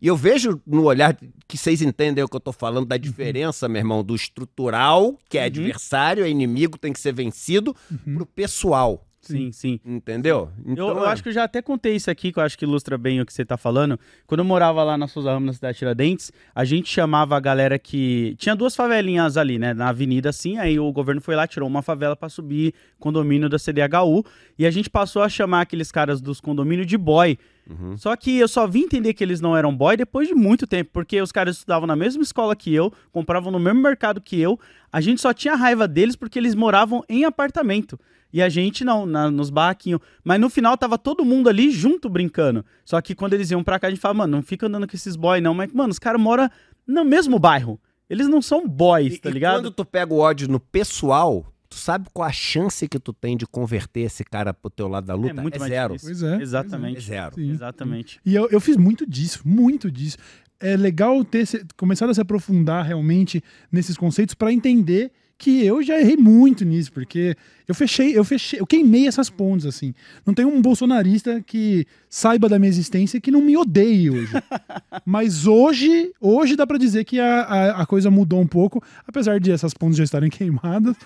e 0.00 0.06
eu 0.06 0.16
vejo 0.16 0.60
no 0.66 0.84
olhar 0.84 1.18
que 1.46 1.56
vocês 1.56 1.82
entendem 1.82 2.22
o 2.22 2.28
que 2.28 2.36
eu 2.36 2.40
tô 2.40 2.52
falando 2.52 2.86
da 2.86 2.96
diferença, 2.96 3.68
meu 3.68 3.80
irmão, 3.80 4.04
do 4.04 4.14
estrutural, 4.14 5.18
que 5.28 5.38
é 5.38 5.44
adversário, 5.44 6.24
é 6.24 6.30
inimigo, 6.30 6.78
tem 6.78 6.92
que 6.92 7.00
ser 7.00 7.12
vencido, 7.12 7.74
pro 8.14 8.26
pessoal. 8.26 9.04
Sim, 9.32 9.52
sim. 9.52 9.80
Entendeu? 9.84 10.50
eu, 10.64 10.88
eu 10.88 11.04
é- 11.04 11.08
acho 11.08 11.22
que 11.22 11.28
eu 11.28 11.32
já 11.32 11.44
até 11.44 11.60
contei 11.62 11.96
isso 11.96 12.10
aqui, 12.10 12.32
que 12.32 12.38
eu 12.38 12.42
acho 12.42 12.56
que 12.58 12.64
ilustra 12.64 12.96
bem 12.96 13.20
o 13.20 13.26
que 13.26 13.32
você 13.32 13.44
tá 13.44 13.56
falando. 13.56 13.98
Quando 14.26 14.40
eu 14.40 14.44
morava 14.44 14.82
lá 14.82 14.96
na 14.96 15.06
Souza 15.06 15.30
Ramos, 15.30 15.46
na 15.46 15.52
cidade 15.52 15.74
de 15.74 15.78
Tiradentes, 15.78 16.32
a 16.54 16.64
gente 16.64 16.88
chamava 16.88 17.36
a 17.36 17.40
galera 17.40 17.78
que. 17.78 18.34
Tinha 18.38 18.54
duas 18.54 18.74
favelinhas 18.74 19.36
ali, 19.36 19.58
né? 19.58 19.74
Na 19.74 19.88
avenida, 19.88 20.28
assim. 20.30 20.58
Aí 20.58 20.78
o 20.78 20.90
governo 20.92 21.20
foi 21.20 21.36
lá, 21.36 21.46
tirou 21.46 21.68
uma 21.68 21.82
favela 21.82 22.16
pra 22.16 22.28
subir 22.28 22.74
condomínio 22.98 23.48
da 23.48 23.58
CDHU. 23.58 24.24
E 24.58 24.66
a 24.66 24.70
gente 24.70 24.90
passou 24.90 25.22
a 25.22 25.28
chamar 25.28 25.62
aqueles 25.62 25.92
caras 25.92 26.20
dos 26.20 26.40
condomínios 26.40 26.86
de 26.86 26.96
boy. 26.98 27.38
Uhum. 27.68 27.96
Só 27.96 28.16
que 28.16 28.38
eu 28.38 28.48
só 28.48 28.66
vim 28.66 28.80
entender 28.84 29.12
que 29.14 29.22
eles 29.22 29.40
não 29.40 29.56
eram 29.56 29.74
boy 29.76 29.96
depois 29.96 30.26
de 30.28 30.34
muito 30.34 30.66
tempo, 30.66 30.90
porque 30.92 31.20
os 31.20 31.30
caras 31.30 31.56
estudavam 31.56 31.86
na 31.86 31.94
mesma 31.96 32.22
escola 32.22 32.56
que 32.56 32.74
eu, 32.74 32.92
compravam 33.12 33.52
no 33.52 33.58
mesmo 33.58 33.80
mercado 33.80 34.20
que 34.20 34.40
eu. 34.40 34.58
A 34.92 35.00
gente 35.00 35.20
só 35.20 35.32
tinha 35.34 35.54
raiva 35.54 35.86
deles 35.86 36.16
porque 36.16 36.38
eles 36.38 36.54
moravam 36.54 37.04
em 37.08 37.24
apartamento. 37.24 37.98
E 38.32 38.42
a 38.42 38.48
gente 38.48 38.84
não, 38.84 39.06
na- 39.06 39.30
nos 39.30 39.48
barraquinhos. 39.50 40.00
Mas 40.22 40.38
no 40.40 40.50
final 40.50 40.76
tava 40.76 40.98
todo 40.98 41.24
mundo 41.24 41.48
ali 41.48 41.70
junto 41.70 42.08
brincando. 42.10 42.64
Só 42.84 43.00
que 43.00 43.14
quando 43.14 43.32
eles 43.34 43.50
iam 43.50 43.64
pra 43.64 43.78
cá, 43.78 43.86
a 43.86 43.90
gente 43.90 44.00
falava, 44.00 44.18
mano, 44.18 44.36
não 44.36 44.42
fica 44.42 44.66
andando 44.66 44.86
com 44.86 44.94
esses 44.96 45.16
boy 45.16 45.40
não. 45.40 45.54
Mas, 45.54 45.72
mano, 45.72 45.90
os 45.90 45.98
caras 45.98 46.20
moram 46.20 46.48
no 46.86 47.04
mesmo 47.04 47.38
bairro. 47.38 47.80
Eles 48.08 48.28
não 48.28 48.40
são 48.42 48.66
boys, 48.66 49.14
E, 49.14 49.18
tá 49.18 49.28
e 49.28 49.32
ligado? 49.32 49.56
quando 49.62 49.70
tu 49.70 49.84
pega 49.84 50.12
o 50.12 50.18
ódio 50.18 50.48
no 50.48 50.58
pessoal, 50.60 51.46
tu 51.68 51.76
sabe 51.76 52.08
qual 52.12 52.28
a 52.28 52.32
chance 52.32 52.88
que 52.88 52.98
tu 52.98 53.12
tem 53.12 53.36
de 53.36 53.46
converter 53.46 54.00
esse 54.00 54.24
cara 54.24 54.54
pro 54.54 54.70
teu 54.70 54.88
lado 54.88 55.06
da 55.06 55.14
luta? 55.14 55.30
É, 55.30 55.42
muito 55.42 55.58
mais 55.58 55.70
zero. 55.70 55.94
difícil. 55.94 56.16
Pois 56.20 56.22
é. 56.22 56.36
É 56.36 56.42
Exatamente. 56.42 57.00
zero. 57.00 57.34
Sim. 57.34 57.50
Exatamente. 57.50 58.20
E 58.24 58.34
eu, 58.34 58.48
eu 58.50 58.60
fiz 58.60 58.76
muito 58.76 59.06
disso, 59.06 59.42
muito 59.44 59.90
disso. 59.90 60.16
É 60.60 60.76
legal 60.76 61.24
ter 61.24 61.46
começado 61.76 62.10
a 62.10 62.14
se 62.14 62.20
aprofundar 62.20 62.84
realmente 62.84 63.42
nesses 63.70 63.96
conceitos 63.96 64.34
para 64.34 64.52
entender 64.52 65.12
que 65.38 65.64
eu 65.64 65.80
já 65.82 65.98
errei 66.00 66.16
muito 66.16 66.64
nisso, 66.64 66.92
porque 66.92 67.36
eu 67.68 67.74
fechei, 67.74 68.18
eu 68.18 68.24
fechei, 68.24 68.58
eu 68.60 68.66
queimei 68.66 69.06
essas 69.06 69.30
pontes 69.30 69.64
assim. 69.66 69.94
Não 70.26 70.34
tem 70.34 70.44
um 70.44 70.60
bolsonarista 70.60 71.40
que 71.40 71.86
saiba 72.10 72.48
da 72.48 72.58
minha 72.58 72.68
existência 72.68 73.20
que 73.20 73.30
não 73.30 73.40
me 73.40 73.56
odeie 73.56 74.10
hoje. 74.10 74.32
Mas 75.06 75.46
hoje, 75.46 76.12
hoje 76.20 76.56
dá 76.56 76.66
para 76.66 76.76
dizer 76.76 77.04
que 77.04 77.20
a, 77.20 77.42
a, 77.42 77.82
a 77.82 77.86
coisa 77.86 78.10
mudou 78.10 78.40
um 78.40 78.46
pouco, 78.48 78.82
apesar 79.06 79.38
de 79.38 79.52
essas 79.52 79.72
pontes 79.72 79.96
já 79.96 80.02
estarem 80.04 80.28
queimadas. 80.30 80.96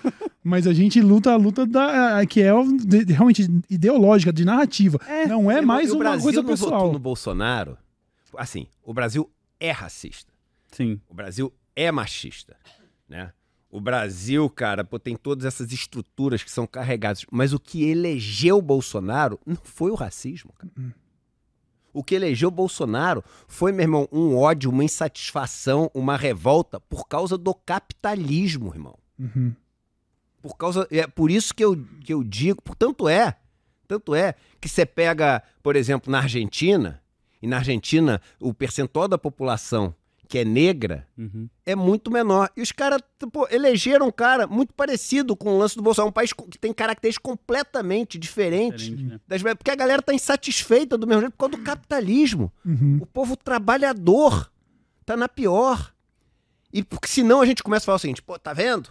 mas 0.43 0.65
a 0.65 0.73
gente 0.73 0.99
luta 0.99 1.31
a 1.31 1.35
luta 1.35 1.65
da 1.65 2.17
a- 2.17 2.25
que 2.25 2.41
é 2.41 2.51
de- 2.85 3.13
realmente 3.13 3.47
ideológica, 3.69 4.33
de 4.33 4.43
narrativa. 4.43 4.99
não 5.27 5.51
é 5.51 5.61
mais 5.61 5.91
uma 5.91 5.99
Brasil 5.99 6.23
coisa 6.23 6.41
não 6.41 6.49
pessoal. 6.49 6.71
votou 6.79 6.93
no 6.93 6.99
Bolsonaro. 6.99 7.77
Assim, 8.35 8.65
o 8.83 8.93
Brasil 8.93 9.29
é 9.59 9.69
racista. 9.71 10.31
Sim. 10.71 10.99
O 11.07 11.13
Brasil 11.13 11.53
é 11.75 11.91
machista, 11.91 12.55
né? 13.07 13.31
O 13.75 13.81
Brasil, 13.81 14.47
cara, 14.51 14.83
pô, 14.83 14.99
tem 14.99 15.15
todas 15.15 15.45
essas 15.45 15.71
estruturas 15.71 16.43
que 16.43 16.51
são 16.51 16.67
carregadas. 16.67 17.25
Mas 17.31 17.53
o 17.53 17.59
que 17.59 17.83
elegeu 17.89 18.59
o 18.59 18.61
Bolsonaro 18.61 19.39
não 19.47 19.57
foi 19.63 19.89
o 19.89 19.95
racismo, 19.95 20.53
cara. 20.53 20.71
O 21.91 22.03
que 22.03 22.13
elegeu 22.13 22.51
Bolsonaro 22.51 23.23
foi, 23.47 23.71
meu 23.71 23.81
irmão, 23.83 24.07
um 24.11 24.37
ódio, 24.37 24.69
uma 24.69 24.83
insatisfação, 24.83 25.89
uma 25.91 26.15
revolta 26.15 26.79
por 26.79 27.07
causa 27.07 27.35
do 27.35 27.51
capitalismo, 27.53 28.71
irmão. 28.75 28.95
Uhum. 29.17 29.55
Por 30.39 30.55
causa. 30.55 30.87
É 30.91 31.07
por 31.07 31.31
isso 31.31 31.51
que 31.51 31.63
eu, 31.65 31.75
que 32.03 32.13
eu 32.13 32.23
digo. 32.23 32.61
por- 32.61 32.75
Tanto 32.75 33.09
é. 33.09 33.37
Tanto 33.87 34.13
é 34.13 34.35
que 34.61 34.69
você 34.69 34.85
pega, 34.85 35.41
por 35.63 35.75
exemplo, 35.75 36.11
na 36.11 36.19
Argentina, 36.19 37.01
e 37.41 37.47
na 37.47 37.57
Argentina 37.57 38.21
o 38.39 38.53
percentual 38.53 39.07
da 39.07 39.17
população 39.17 39.95
que 40.27 40.39
é 40.39 40.45
negra 40.45 41.07
Uhum. 41.17 41.47
é 41.65 41.75
muito 41.75 42.09
menor. 42.09 42.49
E 42.55 42.61
os 42.61 42.71
caras 42.71 42.99
pô, 43.31 43.47
elegeram 43.51 44.07
um 44.07 44.11
cara 44.11 44.47
muito 44.47 44.73
parecido 44.73 45.35
com 45.35 45.55
o 45.55 45.57
lance 45.57 45.75
do 45.75 45.81
Bolsonaro, 45.81 46.09
um 46.09 46.13
país 46.13 46.33
que 46.33 46.57
tem 46.57 46.73
características 46.73 47.23
completamente 47.23 48.17
diferentes. 48.17 48.85
Diferente, 48.85 49.11
né? 49.13 49.19
Das, 49.27 49.41
porque 49.41 49.71
a 49.71 49.75
galera 49.75 50.01
tá 50.01 50.13
insatisfeita 50.13 50.97
do 50.97 51.05
mesmo 51.05 51.21
jeito 51.21 51.33
por 51.33 51.49
causa 51.49 51.57
do 51.57 51.63
capitalismo. 51.63 52.51
Uhum. 52.65 52.99
O 53.01 53.05
povo 53.05 53.35
trabalhador 53.37 54.51
tá 55.05 55.15
na 55.15 55.29
pior. 55.29 55.93
E 56.71 56.81
porque 56.83 57.07
senão 57.07 57.41
a 57.41 57.45
gente 57.45 57.61
começa 57.61 57.83
a 57.83 57.87
falar 57.87 57.95
o 57.97 57.99
seguinte, 57.99 58.21
pô, 58.21 58.39
tá 58.39 58.53
vendo? 58.53 58.89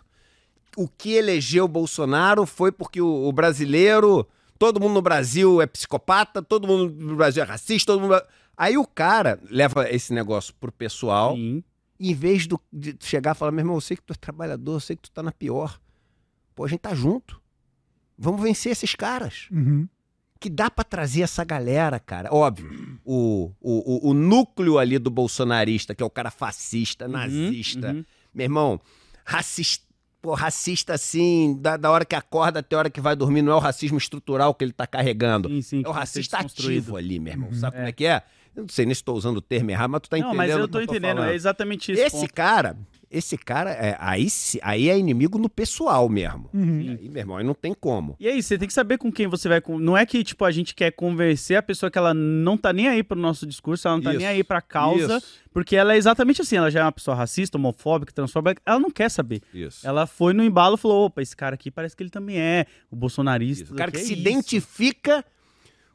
O 0.76 0.86
que 0.86 1.14
elegeu 1.14 1.64
o 1.64 1.68
Bolsonaro 1.68 2.46
foi 2.46 2.70
porque 2.70 3.00
o, 3.00 3.26
o 3.28 3.32
brasileiro, 3.32 4.26
todo 4.58 4.80
mundo 4.80 4.94
no 4.94 5.02
Brasil 5.02 5.60
é 5.60 5.66
psicopata, 5.66 6.40
todo 6.40 6.68
mundo 6.68 6.94
no 6.94 7.16
Brasil 7.16 7.42
é 7.42 7.46
racista, 7.46 7.92
todo 7.92 8.00
mundo... 8.00 8.22
Aí 8.56 8.76
o 8.76 8.86
cara 8.86 9.38
leva 9.50 9.88
esse 9.90 10.12
negócio 10.12 10.54
pro 10.60 10.70
pessoal, 10.70 11.34
Sim. 11.34 11.62
e 11.98 12.10
em 12.10 12.14
vez 12.14 12.46
do- 12.46 12.60
de 12.72 12.96
chegar 13.00 13.34
e 13.34 13.38
falar, 13.38 13.50
meu 13.52 13.60
irmão, 13.60 13.76
eu 13.76 13.80
sei 13.80 13.96
que 13.96 14.02
tu 14.02 14.12
é 14.12 14.16
trabalhador, 14.16 14.74
eu 14.74 14.80
sei 14.80 14.94
que 14.96 15.02
tu 15.02 15.10
tá 15.10 15.22
na 15.22 15.32
pior. 15.32 15.80
Pô, 16.54 16.64
a 16.64 16.68
gente 16.68 16.80
tá 16.80 16.94
junto. 16.94 17.40
Vamos 18.18 18.42
vencer 18.42 18.72
esses 18.72 18.94
caras 18.94 19.48
Uhum. 19.50 19.88
que 20.38 20.50
dá 20.50 20.70
pra 20.70 20.84
trazer 20.84 21.22
essa 21.22 21.42
galera, 21.44 21.98
cara. 21.98 22.28
Óbvio, 22.32 22.98
o, 23.04 23.50
o, 23.60 24.08
o, 24.08 24.10
o 24.10 24.14
núcleo 24.14 24.78
ali 24.78 24.98
do 24.98 25.10
bolsonarista, 25.10 25.94
que 25.94 26.02
é 26.02 26.06
o 26.06 26.10
cara 26.10 26.30
fascista, 26.30 27.08
nazista, 27.08 27.92
uhum. 27.92 28.04
meu 28.34 28.44
irmão, 28.44 28.80
racista, 29.24 29.86
pô, 30.20 30.34
racista 30.34 30.94
assim, 30.94 31.56
da, 31.60 31.76
da 31.76 31.90
hora 31.90 32.04
que 32.04 32.14
acorda 32.14 32.60
até 32.60 32.76
a 32.76 32.80
hora 32.80 32.90
que 32.90 33.00
vai 33.00 33.16
dormir, 33.16 33.42
não 33.42 33.52
é 33.52 33.56
o 33.56 33.60
racismo 33.60 33.98
estrutural 33.98 34.54
que 34.54 34.62
ele 34.64 34.72
tá 34.72 34.86
carregando. 34.86 35.48
Sim, 35.48 35.62
sim. 35.62 35.82
É 35.84 35.88
o 35.88 35.92
ser 35.92 35.98
racista 35.98 36.38
ativo 36.38 36.96
ali, 36.96 37.18
meu 37.18 37.32
irmão. 37.32 37.48
Uhum. 37.48 37.54
Sabe 37.54 37.76
como 37.76 37.86
É. 37.86 37.90
é 37.90 37.92
que 37.92 38.04
é? 38.04 38.22
Eu 38.54 38.62
não 38.62 38.68
sei 38.68 38.84
nem 38.84 38.94
se 38.94 39.00
estou 39.00 39.16
usando 39.16 39.38
o 39.38 39.42
termo 39.42 39.70
errado, 39.70 39.90
mas 39.90 40.02
tu 40.02 40.10
tá 40.10 40.18
Não, 40.18 40.28
entendendo 40.28 40.36
mas 40.38 40.50
eu 40.50 40.66
que 40.66 40.72
tô 40.72 40.80
entendendo. 40.80 41.16
falando. 41.16 41.30
É 41.30 41.34
exatamente 41.34 41.92
isso. 41.92 42.02
Esse 42.02 42.28
cara, 42.28 42.76
esse 43.10 43.38
cara, 43.38 43.70
é, 43.70 43.96
aí, 43.98 44.26
aí 44.62 44.88
é 44.90 44.98
inimigo 44.98 45.38
no 45.38 45.48
pessoal 45.48 46.08
mesmo. 46.08 46.50
Uhum. 46.52 46.96
Aí, 47.00 47.08
meu 47.08 47.20
irmão, 47.20 47.36
aí 47.38 47.44
não 47.44 47.54
tem 47.54 47.72
como. 47.72 48.14
E 48.20 48.28
aí, 48.28 48.42
você 48.42 48.58
tem 48.58 48.68
que 48.68 48.74
saber 48.74 48.98
com 48.98 49.10
quem 49.10 49.26
você 49.26 49.48
vai. 49.48 49.62
Não 49.80 49.96
é 49.96 50.04
que, 50.04 50.22
tipo, 50.22 50.44
a 50.44 50.50
gente 50.50 50.74
quer 50.74 50.90
convencer 50.92 51.56
a 51.56 51.62
pessoa 51.62 51.90
que 51.90 51.96
ela 51.96 52.12
não 52.12 52.56
tá 52.56 52.72
nem 52.72 52.88
aí 52.88 53.02
pro 53.02 53.18
nosso 53.18 53.46
discurso, 53.46 53.88
ela 53.88 53.96
não 53.96 54.04
tá 54.04 54.10
Isso. 54.10 54.18
nem 54.18 54.26
aí 54.26 54.44
pra 54.44 54.60
causa, 54.60 55.16
Isso. 55.16 55.40
porque 55.52 55.74
ela 55.74 55.94
é 55.94 55.96
exatamente 55.96 56.42
assim, 56.42 56.56
ela 56.56 56.70
já 56.70 56.80
é 56.80 56.84
uma 56.84 56.92
pessoa 56.92 57.14
racista, 57.14 57.56
homofóbica, 57.56 58.12
transfóbica, 58.12 58.60
ela 58.64 58.78
não 58.78 58.90
quer 58.90 59.10
saber. 59.10 59.40
Isso. 59.52 59.86
Ela 59.86 60.06
foi 60.06 60.32
no 60.32 60.42
embalo 60.44 60.76
e 60.76 60.78
falou: 60.78 61.06
opa, 61.06 61.22
esse 61.22 61.36
cara 61.36 61.54
aqui 61.54 61.70
parece 61.70 61.96
que 61.96 62.02
ele 62.02 62.10
também 62.10 62.38
é 62.38 62.66
o 62.90 62.96
bolsonarista. 62.96 63.72
O 63.72 63.76
cara 63.76 63.90
que 63.90 63.98
é 63.98 64.00
se 64.00 64.12
isso. 64.12 64.20
identifica 64.20 65.24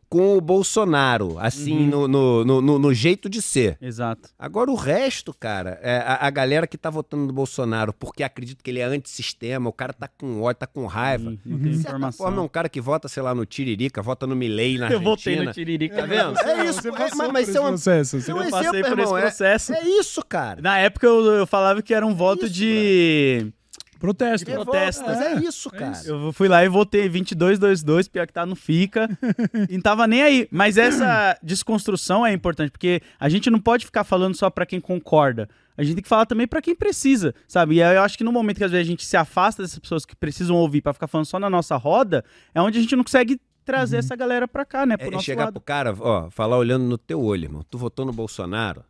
com 0.09 0.37
o 0.37 0.41
Bolsonaro, 0.41 1.37
assim, 1.39 1.91
Uhum. 1.91 2.07
no, 2.07 2.45
no, 2.45 2.61
no, 2.61 2.79
no- 2.79 2.93
jeito 2.93 3.29
de 3.29 3.41
ser. 3.41 3.77
Exato. 3.81 4.29
Agora, 4.39 4.71
o 4.71 4.75
resto, 4.75 5.33
cara, 5.33 5.79
é 5.83 5.97
a, 5.97 6.27
a 6.27 6.29
galera 6.29 6.65
que 6.65 6.77
tá 6.77 6.89
votando 6.89 7.25
no 7.25 7.33
Bolsonaro 7.33 7.91
porque 7.93 8.23
acredita 8.23 8.61
que 8.63 8.69
ele 8.71 8.79
é 8.79 8.85
antissistema, 8.85 9.69
o 9.69 9.73
cara 9.73 9.91
tá 9.93 10.07
com 10.07 10.41
ódio, 10.41 10.59
tá 10.59 10.67
com 10.67 10.85
raiva. 10.85 11.31
Sim, 11.31 11.39
não 11.45 11.57
Uhum. 11.57 11.63
tem 11.63 11.71
De 11.71 11.77
certa 11.77 11.89
informação. 11.91 12.25
forma, 12.25 12.41
é 12.41 12.45
um 12.45 12.47
cara 12.47 12.69
que 12.69 12.79
vota, 12.79 13.07
sei 13.07 13.21
lá, 13.21 13.35
no 13.35 13.45
Tiririca, 13.45 14.01
vota 14.01 14.25
no 14.25 14.35
Milley 14.35 14.77
na 14.77 14.87
Eu 14.91 14.97
Argentina. 14.99 15.09
votei 15.09 15.45
no 15.45 15.53
Tiririca. 15.53 15.95
Tá 15.97 16.05
vendo? 16.05 16.33
Você- 16.35 16.47
É 16.49 16.65
isso, 16.65 16.81
você 16.81 16.87
é, 16.87 16.91
mas, 16.91 17.13
por 17.13 17.33
mas 17.33 17.47
esse 17.49 17.57
é 17.57 17.61
um, 17.61 17.67
processo. 17.67 18.15
é 18.15 18.19
um 18.19 18.21
Eu 18.21 18.23
exemplo, 18.43 18.51
passei 18.51 18.69
por 18.69 18.75
esse 18.91 18.99
irmão. 19.01 19.17
É- 19.17 19.21
processo. 19.21 19.73
É, 19.73 19.83
isso, 19.83 20.23
cara. 20.25 20.61
Na 20.61 20.77
época 20.77 21.05
eu, 21.05 21.25
eu 21.33 21.45
falava 21.47 21.81
que 21.81 21.93
era 21.93 22.05
um 22.05 22.15
voto 22.15 22.45
isso, 22.45 22.53
de. 22.53 23.51
Protesto. 23.99 24.49
É, 24.49 24.53
protesto. 24.53 25.03
Mas 25.05 25.21
é 25.21 25.33
É, 25.33 25.39
isso, 25.39 25.69
cara. 25.69 25.97
Eu 26.05 26.31
fui 26.33 26.47
lá 26.47 26.63
e 26.63 26.69
votei 26.69 27.09
22-22, 27.09 28.09
pior 28.09 28.27
que 28.27 28.33
tá, 28.33 28.45
não 28.45 28.55
fica. 28.55 29.07
e 29.69 29.73
não 29.75 29.81
tava 29.81 30.07
nem 30.07 30.21
aí. 30.21 30.47
Mas 30.51 30.77
essa 30.77 31.37
desconstrução 31.41 32.25
é 32.25 32.31
importante, 32.33 32.71
porque 32.71 33.01
a 33.19 33.29
gente 33.29 33.49
não 33.49 33.59
pode 33.59 33.85
ficar 33.85 34.03
falando 34.03 34.35
só 34.35 34.49
pra 34.49 34.65
quem 34.65 34.79
concorda. 34.79 35.49
A 35.77 35.83
gente 35.83 35.95
tem 35.95 36.03
que 36.03 36.09
falar 36.09 36.25
também 36.25 36.47
pra 36.47 36.61
quem 36.61 36.75
precisa, 36.75 37.35
sabe? 37.47 37.75
E 37.75 37.83
aí 37.83 37.95
eu 37.95 38.01
acho 38.01 38.17
que 38.17 38.23
no 38.23 38.31
momento 38.31 38.57
que 38.57 38.63
às 38.63 38.71
vezes 38.71 38.87
a 38.87 38.89
gente 38.89 39.05
se 39.05 39.15
afasta 39.15 39.61
dessas 39.61 39.77
pessoas 39.77 40.05
que 40.05 40.15
precisam 40.15 40.55
ouvir 40.55 40.81
pra 40.81 40.91
ficar 40.93 41.07
falando 41.07 41.25
só 41.27 41.37
na 41.39 41.49
nossa 41.49 41.75
roda, 41.75 42.25
é 42.53 42.61
onde 42.61 42.79
a 42.79 42.81
gente 42.81 42.95
não 42.95 43.03
consegue 43.03 43.39
trazer 43.63 43.97
essa 43.97 44.15
galera 44.15 44.47
pra 44.47 44.65
cá, 44.65 44.85
né? 44.85 44.97
Pro 44.97 45.07
É 45.07 45.11
nosso 45.11 45.25
chegar 45.25 45.45
lado. 45.45 45.53
pro 45.53 45.61
cara, 45.61 45.93
ó, 45.99 46.29
falar 46.31 46.57
olhando 46.57 46.85
no 46.85 46.97
teu 46.97 47.21
olho, 47.21 47.43
irmão. 47.43 47.63
Tu 47.69 47.77
votou 47.77 48.05
no 48.05 48.13
Bolsonaro 48.13 48.83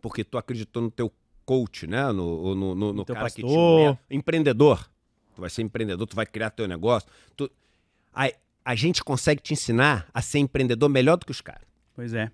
porque 0.00 0.22
tu 0.24 0.38
acreditou 0.38 0.82
no 0.82 0.90
teu 0.90 1.12
coach, 1.44 1.86
né? 1.86 2.10
No, 2.12 2.54
no, 2.54 2.74
no, 2.74 2.92
no 2.92 3.04
cara 3.04 3.28
que 3.30 3.36
te 3.36 3.42
pastor. 3.42 3.98
empreendedor. 4.10 4.88
Tu 5.34 5.40
vai 5.40 5.50
ser 5.50 5.62
empreendedor, 5.62 6.06
tu 6.06 6.16
vai 6.16 6.26
criar 6.26 6.50
teu 6.50 6.66
negócio. 6.68 7.08
Tu... 7.36 7.50
A, 8.14 8.30
a 8.64 8.74
gente 8.74 9.02
consegue 9.02 9.42
te 9.42 9.52
ensinar 9.52 10.06
a 10.14 10.22
ser 10.22 10.38
empreendedor 10.38 10.88
melhor 10.88 11.16
do 11.16 11.26
que 11.26 11.32
os 11.32 11.40
caras. 11.40 11.66
Pois 11.94 12.14
é. 12.14 12.30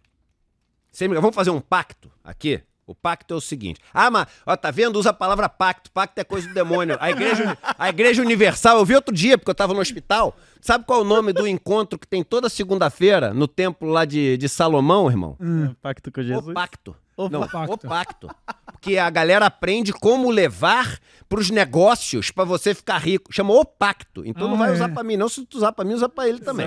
Sem 0.91 1.09
Vamos 1.09 1.35
fazer 1.35 1.51
um 1.51 1.61
pacto 1.61 2.11
aqui? 2.23 2.63
O 2.91 2.95
pacto 2.95 3.35
é 3.35 3.37
o 3.37 3.41
seguinte. 3.41 3.79
Ah, 3.95 4.11
mas, 4.11 4.27
ó, 4.45 4.57
tá 4.57 4.73
vendo? 4.73 4.99
Usa 4.99 5.11
a 5.11 5.13
palavra 5.13 5.49
pacto. 5.49 5.93
Pacto 5.93 6.21
é 6.21 6.25
coisa 6.25 6.49
do 6.49 6.55
demônio. 6.55 6.97
A 6.99 7.09
igreja, 7.09 7.57
a 7.79 7.89
igreja 7.89 8.21
Universal, 8.21 8.79
eu 8.79 8.85
vi 8.85 8.97
outro 8.97 9.15
dia, 9.15 9.39
porque 9.39 9.49
eu 9.49 9.55
tava 9.55 9.73
no 9.73 9.79
hospital. 9.79 10.37
Sabe 10.61 10.85
qual 10.85 10.99
é 10.99 11.03
o 11.03 11.05
nome 11.05 11.33
do 11.33 11.47
encontro 11.47 11.97
que 11.97 12.07
tem 12.07 12.25
toda 12.25 12.49
segunda-feira 12.49 13.33
no 13.33 13.47
templo 13.47 13.89
lá 13.89 14.05
de, 14.05 14.37
de 14.37 14.49
Salomão, 14.49 15.09
irmão? 15.09 15.37
É, 15.41 15.75
Pacto 15.81 16.11
com 16.11 16.21
Jesus. 16.21 16.49
O 16.49 16.53
pacto. 16.53 16.97
O 17.27 17.29
Não, 17.29 17.47
pacto. 17.47 17.73
o 17.75 17.79
pacto. 17.79 18.31
Porque 18.73 18.97
a 18.99 19.11
galera 19.11 19.47
aprende 19.47 19.93
como 19.93 20.31
levar 20.31 20.99
pros 21.29 21.51
negócios 21.51 22.31
pra 22.31 22.45
você 22.45 22.75
ficar 22.75 22.99
rico. 22.99 23.33
Chama 23.33 23.53
o 23.53 23.65
pacto. 23.65 24.25
Então 24.25 24.49
não 24.49 24.55
Ah, 24.57 24.61
vai 24.61 24.71
é. 24.71 24.73
usar 24.73 24.89
pra 24.89 25.03
mim, 25.03 25.17
não. 25.17 25.29
Se 25.29 25.45
tu 25.45 25.57
usar 25.59 25.73
pra 25.73 25.85
mim, 25.85 25.95
usa 25.95 26.09
pra 26.09 26.29
ele 26.29 26.39
também. 26.41 26.67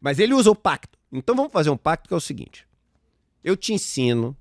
Mas 0.00 0.18
ele 0.18 0.34
usa 0.34 0.50
o 0.50 0.54
pacto. 0.54 0.98
Então 1.10 1.34
vamos 1.34 1.52
fazer 1.52 1.70
um 1.70 1.76
pacto 1.76 2.08
que 2.08 2.14
é 2.14 2.16
o 2.16 2.20
seguinte: 2.20 2.66
eu 3.42 3.56
te 3.56 3.72
ensino 3.72 4.36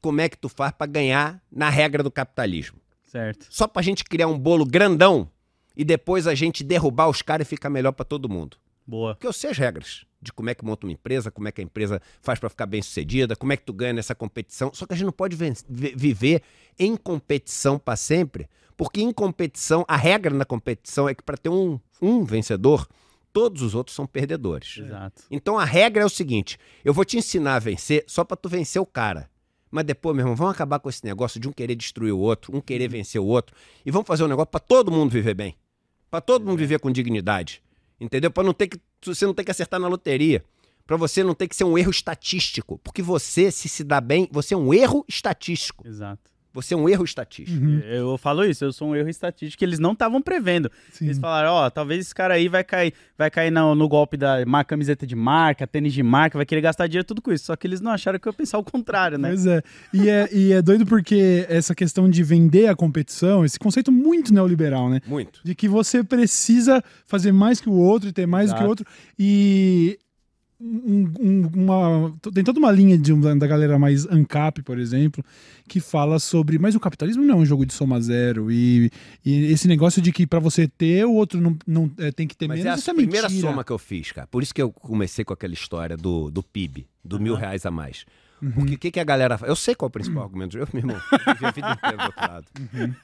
como 0.00 0.20
é 0.20 0.28
que 0.28 0.36
tu 0.38 0.48
faz 0.48 0.72
pra 0.72 0.86
ganhar 0.86 1.42
na 1.50 1.68
regra 1.68 2.02
do 2.02 2.10
capitalismo. 2.10 2.78
Certo. 3.04 3.46
Só 3.50 3.66
pra 3.66 3.82
gente 3.82 4.04
criar 4.04 4.26
um 4.28 4.38
bolo 4.38 4.64
grandão 4.64 5.28
e 5.76 5.84
depois 5.84 6.26
a 6.26 6.34
gente 6.34 6.62
derrubar 6.64 7.08
os 7.08 7.22
caras 7.22 7.46
e 7.46 7.50
ficar 7.50 7.68
melhor 7.70 7.92
pra 7.92 8.04
todo 8.04 8.28
mundo. 8.28 8.56
Boa. 8.86 9.14
Porque 9.14 9.26
eu 9.26 9.32
sei 9.32 9.50
as 9.50 9.58
regras 9.58 10.04
de 10.20 10.32
como 10.32 10.48
é 10.48 10.54
que 10.54 10.64
monta 10.64 10.86
uma 10.86 10.92
empresa, 10.92 11.30
como 11.30 11.48
é 11.48 11.52
que 11.52 11.60
a 11.60 11.64
empresa 11.64 12.00
faz 12.20 12.38
pra 12.38 12.48
ficar 12.48 12.66
bem 12.66 12.80
sucedida, 12.80 13.34
como 13.34 13.52
é 13.52 13.56
que 13.56 13.64
tu 13.64 13.72
ganha 13.72 13.92
nessa 13.92 14.14
competição. 14.14 14.70
Só 14.72 14.86
que 14.86 14.92
a 14.92 14.96
gente 14.96 15.06
não 15.06 15.12
pode 15.12 15.36
viver 15.68 16.42
em 16.78 16.96
competição 16.96 17.78
pra 17.78 17.96
sempre, 17.96 18.48
porque 18.76 19.02
em 19.02 19.12
competição, 19.12 19.84
a 19.88 19.96
regra 19.96 20.32
na 20.32 20.44
competição 20.44 21.08
é 21.08 21.14
que 21.14 21.22
pra 21.22 21.36
ter 21.36 21.48
um, 21.48 21.78
um 22.00 22.24
vencedor, 22.24 22.88
todos 23.32 23.62
os 23.62 23.74
outros 23.74 23.96
são 23.96 24.06
perdedores. 24.06 24.78
Exato. 24.78 25.24
Então 25.30 25.58
a 25.58 25.64
regra 25.64 26.02
é 26.02 26.06
o 26.06 26.10
seguinte: 26.10 26.58
eu 26.84 26.94
vou 26.94 27.04
te 27.04 27.16
ensinar 27.16 27.56
a 27.56 27.58
vencer 27.58 28.04
só 28.06 28.22
pra 28.22 28.36
tu 28.36 28.48
vencer 28.48 28.80
o 28.80 28.86
cara. 28.86 29.28
Mas 29.70 29.86
depois, 29.86 30.14
meu 30.14 30.22
irmão, 30.22 30.36
vamos 30.36 30.54
acabar 30.54 30.78
com 30.78 30.90
esse 30.90 31.02
negócio 31.02 31.40
de 31.40 31.48
um 31.48 31.52
querer 31.52 31.74
destruir 31.74 32.12
o 32.12 32.18
outro, 32.18 32.54
um 32.54 32.60
querer 32.60 32.88
vencer 32.88 33.18
o 33.18 33.24
outro, 33.24 33.56
e 33.84 33.90
vamos 33.90 34.06
fazer 34.06 34.22
um 34.22 34.28
negócio 34.28 34.50
pra 34.50 34.60
todo 34.60 34.92
mundo 34.92 35.10
viver 35.10 35.34
bem. 35.34 35.56
Pra 36.10 36.20
todo 36.20 36.44
mundo 36.44 36.58
viver 36.58 36.78
com 36.78 36.92
dignidade. 36.92 37.62
Entendeu? 38.02 38.30
Pra 38.30 38.42
não 38.42 38.52
ter 38.52 38.68
que 38.68 38.78
você 39.04 39.24
não 39.24 39.32
ter 39.32 39.44
que 39.44 39.50
acertar 39.50 39.78
na 39.78 39.86
loteria. 39.86 40.44
Pra 40.84 40.96
você 40.96 41.22
não 41.22 41.34
ter 41.34 41.46
que 41.46 41.54
ser 41.54 41.62
um 41.62 41.78
erro 41.78 41.90
estatístico, 41.90 42.78
porque 42.78 43.00
você 43.00 43.52
se 43.52 43.68
se 43.68 43.84
dá 43.84 44.00
bem, 44.00 44.28
você 44.32 44.54
é 44.54 44.56
um 44.56 44.74
erro 44.74 45.04
estatístico. 45.08 45.86
Exato. 45.86 46.31
Você 46.52 46.74
é 46.74 46.76
um 46.76 46.88
erro 46.88 47.04
estatístico. 47.04 47.64
Uhum, 47.64 47.80
Eu 47.80 48.18
falo 48.18 48.44
isso, 48.44 48.64
eu 48.64 48.72
sou 48.72 48.88
um 48.90 48.96
erro 48.96 49.08
estatístico 49.08 49.58
que 49.58 49.64
eles 49.64 49.78
não 49.78 49.92
estavam 49.92 50.20
prevendo. 50.20 50.70
sim. 50.92 51.06
Eles 51.06 51.18
falaram, 51.18 51.50
ó, 51.52 51.70
talvez 51.70 52.00
esse 52.00 52.14
cara 52.14 52.34
aí 52.34 52.48
vai 52.48 52.62
cair, 52.62 52.92
vai 53.16 53.30
cair 53.30 53.50
no, 53.50 53.74
no 53.74 53.88
golpe 53.88 54.16
da 54.16 54.44
ma- 54.46 54.62
camiseta 54.64 55.06
de 55.06 55.16
marca, 55.16 55.66
tênis 55.66 55.92
de 55.92 56.02
marca, 56.02 56.36
vai 56.38 56.44
querer 56.44 56.60
gastar 56.60 56.86
dinheiro 56.86 57.06
tudo 57.06 57.22
com 57.22 57.32
isso. 57.32 57.46
Só 57.46 57.56
que 57.56 57.66
eles 57.66 57.80
não 57.80 57.90
acharam 57.90 58.18
que 58.18 58.28
eu 58.28 58.30
ia 58.32 58.36
pensar 58.36 58.58
o 58.58 58.64
contrário, 58.64 59.16
né? 59.18 59.28
Pois 59.30 59.46
é. 59.46 59.62
E, 59.94 60.08
é. 60.08 60.28
e 60.32 60.52
é 60.52 60.60
doido 60.62 60.84
porque 60.86 61.46
essa 61.48 61.74
questão 61.74 62.08
de 62.10 62.22
vender 62.22 62.66
a 62.68 62.76
competição, 62.76 63.44
esse 63.44 63.58
conceito 63.58 63.90
muito 63.90 64.32
neoliberal, 64.34 64.90
né? 64.90 65.00
Muito. 65.06 65.40
De 65.42 65.54
que 65.54 65.68
você 65.68 66.04
precisa 66.04 66.82
fazer 67.06 67.32
mais 67.32 67.60
que 67.60 67.68
o 67.68 67.72
outro 67.74 68.08
e 68.08 68.12
ter 68.12 68.26
mais 68.26 68.50
do 68.50 68.54
que 68.56 68.60
o 68.60 68.64
Exato. 68.66 68.68
outro. 68.70 68.86
E 69.18 69.98
um- 70.64 71.12
um- 71.20 71.50
uma, 71.64 72.14
tem 72.32 72.44
toda 72.44 72.58
uma 72.58 72.70
linha 72.70 72.96
de, 72.96 73.12
da 73.36 73.46
galera 73.46 73.78
mais 73.78 74.06
ANCAP, 74.06 74.62
por 74.62 74.78
exemplo, 74.78 75.24
que 75.68 75.80
fala 75.80 76.18
sobre. 76.18 76.58
Mas 76.58 76.74
o 76.74 76.80
capitalismo 76.80 77.24
não 77.24 77.34
é 77.34 77.38
um 77.38 77.44
jogo 77.46 77.66
de 77.66 77.72
soma 77.72 78.00
zero. 78.00 78.50
E, 78.50 78.90
e 79.24 79.46
esse 79.52 79.66
negócio 79.66 80.00
de 80.00 80.12
que 80.12 80.26
pra 80.26 80.38
você 80.38 80.68
ter, 80.68 81.04
o 81.04 81.12
outro 81.12 81.40
não, 81.40 81.56
não 81.66 81.90
é, 81.98 82.12
tem 82.12 82.28
que 82.28 82.36
ter 82.36 82.46
Mas 82.46 82.58
menos. 82.62 82.78
é 82.78 82.80
isso 82.80 82.90
a 82.90 82.94
é 82.94 82.96
primeira 82.96 83.28
mentira. 83.28 83.48
soma 83.50 83.64
que 83.64 83.72
eu 83.72 83.78
fiz, 83.78 84.12
cara. 84.12 84.26
Por 84.28 84.42
isso 84.42 84.54
que 84.54 84.62
eu 84.62 84.70
comecei 84.70 85.24
com 85.24 85.32
aquela 85.32 85.52
história 85.54 85.96
do, 85.96 86.30
do 86.30 86.42
PIB, 86.42 86.86
do 87.04 87.18
mil 87.18 87.34
reais 87.34 87.66
a 87.66 87.70
mais. 87.70 88.04
Uhum. 88.42 88.50
Porque 88.52 88.74
o 88.74 88.78
que, 88.78 88.90
que 88.90 88.98
a 89.00 89.04
galera 89.04 89.38
faz? 89.38 89.48
Eu 89.48 89.54
sei 89.54 89.74
qual 89.74 89.86
é 89.86 89.88
o 89.88 89.92
principal 89.92 90.24
argumento. 90.24 90.58
Eu, 90.58 90.66
meu 90.72 90.80
irmão, 90.80 90.96
eu 91.12 91.18
vivi 91.34 91.46
a 91.46 91.50
vida 91.52 91.70
inteira 91.70 91.96
do 91.96 92.02
outro 92.06 92.20
lado. 92.20 92.46
Uhum. 92.58 92.94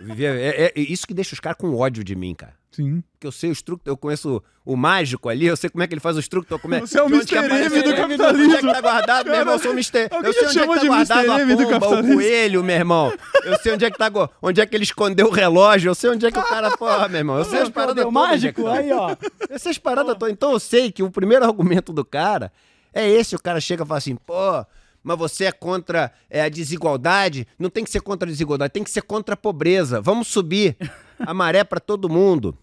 Eu 0.00 0.06
vivi- 0.06 0.24
é, 0.26 0.72
é 0.76 0.80
isso 0.80 1.06
que 1.06 1.12
deixa 1.14 1.34
os 1.34 1.40
caras 1.40 1.58
com 1.58 1.74
ódio 1.74 2.04
de 2.04 2.14
mim, 2.14 2.34
cara. 2.34 2.54
Sim. 2.70 3.02
Porque 3.12 3.26
eu 3.26 3.32
sei 3.32 3.50
os 3.50 3.62
truques, 3.62 3.86
eu 3.86 3.96
conheço 3.96 4.42
o 4.64 4.76
mágico 4.76 5.28
ali, 5.28 5.46
eu 5.46 5.56
sei 5.56 5.70
como 5.70 5.82
é 5.84 5.86
que 5.86 5.94
ele 5.94 6.00
faz 6.00 6.16
os 6.16 6.26
truques. 6.28 6.48
tô 6.48 6.58
como 6.58 6.74
é- 6.74 6.80
Você 6.80 6.98
é 6.98 7.02
o 7.02 7.06
Mr. 7.06 7.36
M 7.36 7.82
do 7.82 7.94
capitalismo. 7.96 8.44
Onde 8.44 8.54
é 8.56 8.60
que 8.60 8.72
tá 8.72 8.80
guardado, 8.80 9.26
meu 9.26 9.34
irmão? 9.36 9.54
Eu 9.54 9.58
sou 9.60 9.70
o 9.70 9.74
Mr. 9.74 10.08
Eu 10.24 10.32
sei 10.32 10.46
onde 10.48 10.58
é 10.58 10.66
que 10.66 10.74
tá 10.74 10.84
guardado 10.86 11.30
a 11.32 11.80
pomba, 11.80 12.00
o 12.00 12.14
coelho, 12.14 12.64
meu 12.64 12.76
irmão. 12.76 13.12
Eu 13.44 13.58
sei 13.58 13.72
onde 13.74 13.84
é 13.84 13.90
que 13.90 13.98
tá, 13.98 14.10
onde 14.42 14.60
é 14.60 14.66
que 14.66 14.76
ele 14.76 14.84
escondeu 14.84 15.26
o 15.26 15.30
relógio, 15.30 15.90
eu 15.90 15.94
sei 15.94 16.10
onde 16.10 16.26
é 16.26 16.30
que 16.32 16.38
o 16.38 16.42
cara, 16.42 16.70
porra, 16.78 17.08
meu 17.08 17.18
irmão. 17.18 17.38
Eu 17.38 17.44
sei 17.44 17.60
as 17.62 17.68
paradas 17.68 18.04
o 18.04 18.08
é 18.08 18.10
que 18.10 18.14
mágico? 18.14 18.66
Aí, 18.68 18.92
ó. 18.92 19.16
Essas 19.50 19.78
paradas 19.78 20.16
todas. 20.18 20.32
Então 20.32 20.52
eu 20.52 20.58
sei 20.60 20.90
que 20.90 21.02
o 21.02 21.10
primeiro 21.10 21.44
argumento 21.44 21.92
do 21.92 22.04
cara 22.04 22.52
é 22.92 23.08
esse. 23.08 23.36
O 23.36 23.42
cara 23.42 23.60
chega 23.60 23.84
e 23.84 23.86
fala 23.86 23.98
assim, 23.98 24.16
pô, 24.16 24.64
mas 25.04 25.16
você 25.18 25.44
é 25.44 25.52
contra 25.52 26.10
é, 26.28 26.40
a 26.42 26.48
desigualdade? 26.48 27.46
Não 27.58 27.70
tem 27.70 27.84
que 27.84 27.90
ser 27.90 28.00
contra 28.00 28.26
a 28.28 28.32
desigualdade, 28.32 28.72
tem 28.72 28.82
que 28.82 28.90
ser 28.90 29.02
contra 29.02 29.34
a 29.34 29.36
pobreza. 29.36 30.00
Vamos 30.00 30.26
subir 30.28 30.76
a 31.20 31.32
maré 31.32 31.62
pra 31.62 31.78
todo 31.78 32.08
mundo. 32.08 32.56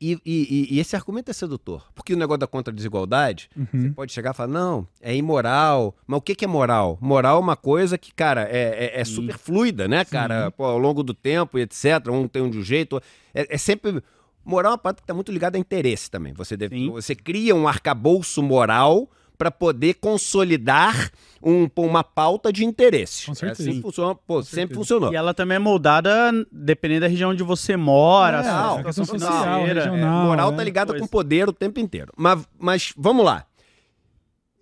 E, 0.00 0.18
e- 0.26 0.68
e- 0.72 0.80
esse 0.80 0.96
argumento 0.96 1.30
é 1.30 1.32
sedutor. 1.32 1.86
Porque 1.94 2.12
o 2.12 2.16
negócio 2.16 2.40
da 2.40 2.46
contra 2.46 2.72
a 2.72 2.74
desigualdade, 2.76 3.48
você 3.72 3.90
pode 3.90 4.12
chegar 4.12 4.32
e 4.32 4.36
falar, 4.36 4.48
não, 4.52 4.86
é 5.00 5.14
imoral. 5.16 5.94
Mas 6.06 6.18
o 6.18 6.20
que, 6.20 6.34
que 6.34 6.44
é 6.44 6.48
moral? 6.48 6.98
Moral 7.00 7.36
é 7.36 7.40
uma 7.40 7.56
coisa 7.56 7.96
que, 7.96 8.12
cara, 8.12 8.42
é, 8.50 8.86
é- 8.96 9.00
é 9.00 9.04
super 9.04 9.38
fluida, 9.38 9.86
né, 9.88 10.04
cara? 10.04 10.50
Pô, 10.50 10.64
ao 10.64 10.78
longo 10.78 11.02
do 11.02 11.14
tempo 11.14 11.58
e 11.58 11.62
etc. 11.62 12.08
Um 12.10 12.26
tem 12.28 12.42
um 12.42 12.50
de 12.50 12.58
um 12.58 12.62
jeito. 12.64 13.00
É, 13.32 13.54
é 13.54 13.56
sempre. 13.56 14.02
Moral 14.44 14.72
é 14.72 14.74
uma 14.74 14.78
parada 14.78 14.96
que 14.96 15.04
está 15.04 15.14
muito 15.14 15.32
ligada 15.32 15.56
a 15.56 15.60
interesse 15.60 16.10
também. 16.10 16.34
Você, 16.34 16.54
deve- 16.54 16.76
você 16.90 17.14
cria 17.14 17.54
um 17.54 17.66
arcabouço 17.66 18.42
moral 18.42 19.08
para 19.44 19.50
poder 19.50 19.94
consolidar 19.94 21.10
um, 21.42 21.68
uma 21.76 22.02
pauta 22.02 22.50
de 22.50 22.64
interesse. 22.64 23.26
Com 23.26 23.32
É 23.32 23.34
certeza. 23.34 23.70
assim 23.70 23.82
funciona, 23.82 24.14
pô, 24.14 24.42
sempre 24.42 24.54
certeza. 24.56 24.80
funcionou. 24.80 25.12
E 25.12 25.16
ela 25.16 25.34
também 25.34 25.56
é 25.56 25.58
moldada 25.58 26.32
dependendo 26.50 27.02
da 27.02 27.08
região 27.08 27.30
onde 27.30 27.42
você 27.42 27.76
mora, 27.76 28.38
É, 28.38 28.40
a 28.40 28.42
sua 28.44 28.80
a 28.80 28.84
questão 28.84 29.04
situação 29.04 29.18
social, 29.30 29.44
financeira. 29.60 29.80
É, 29.80 29.84
regional. 29.84 30.24
moral 30.26 30.50
né? 30.50 30.56
tá 30.56 30.64
ligada 30.64 30.92
Pois. 30.94 31.02
com 31.02 31.06
poder 31.06 31.46
o 31.46 31.52
tempo 31.52 31.78
inteiro. 31.78 32.10
Mas, 32.16 32.42
mas 32.58 32.94
vamos 32.96 33.22
lá. 33.22 33.44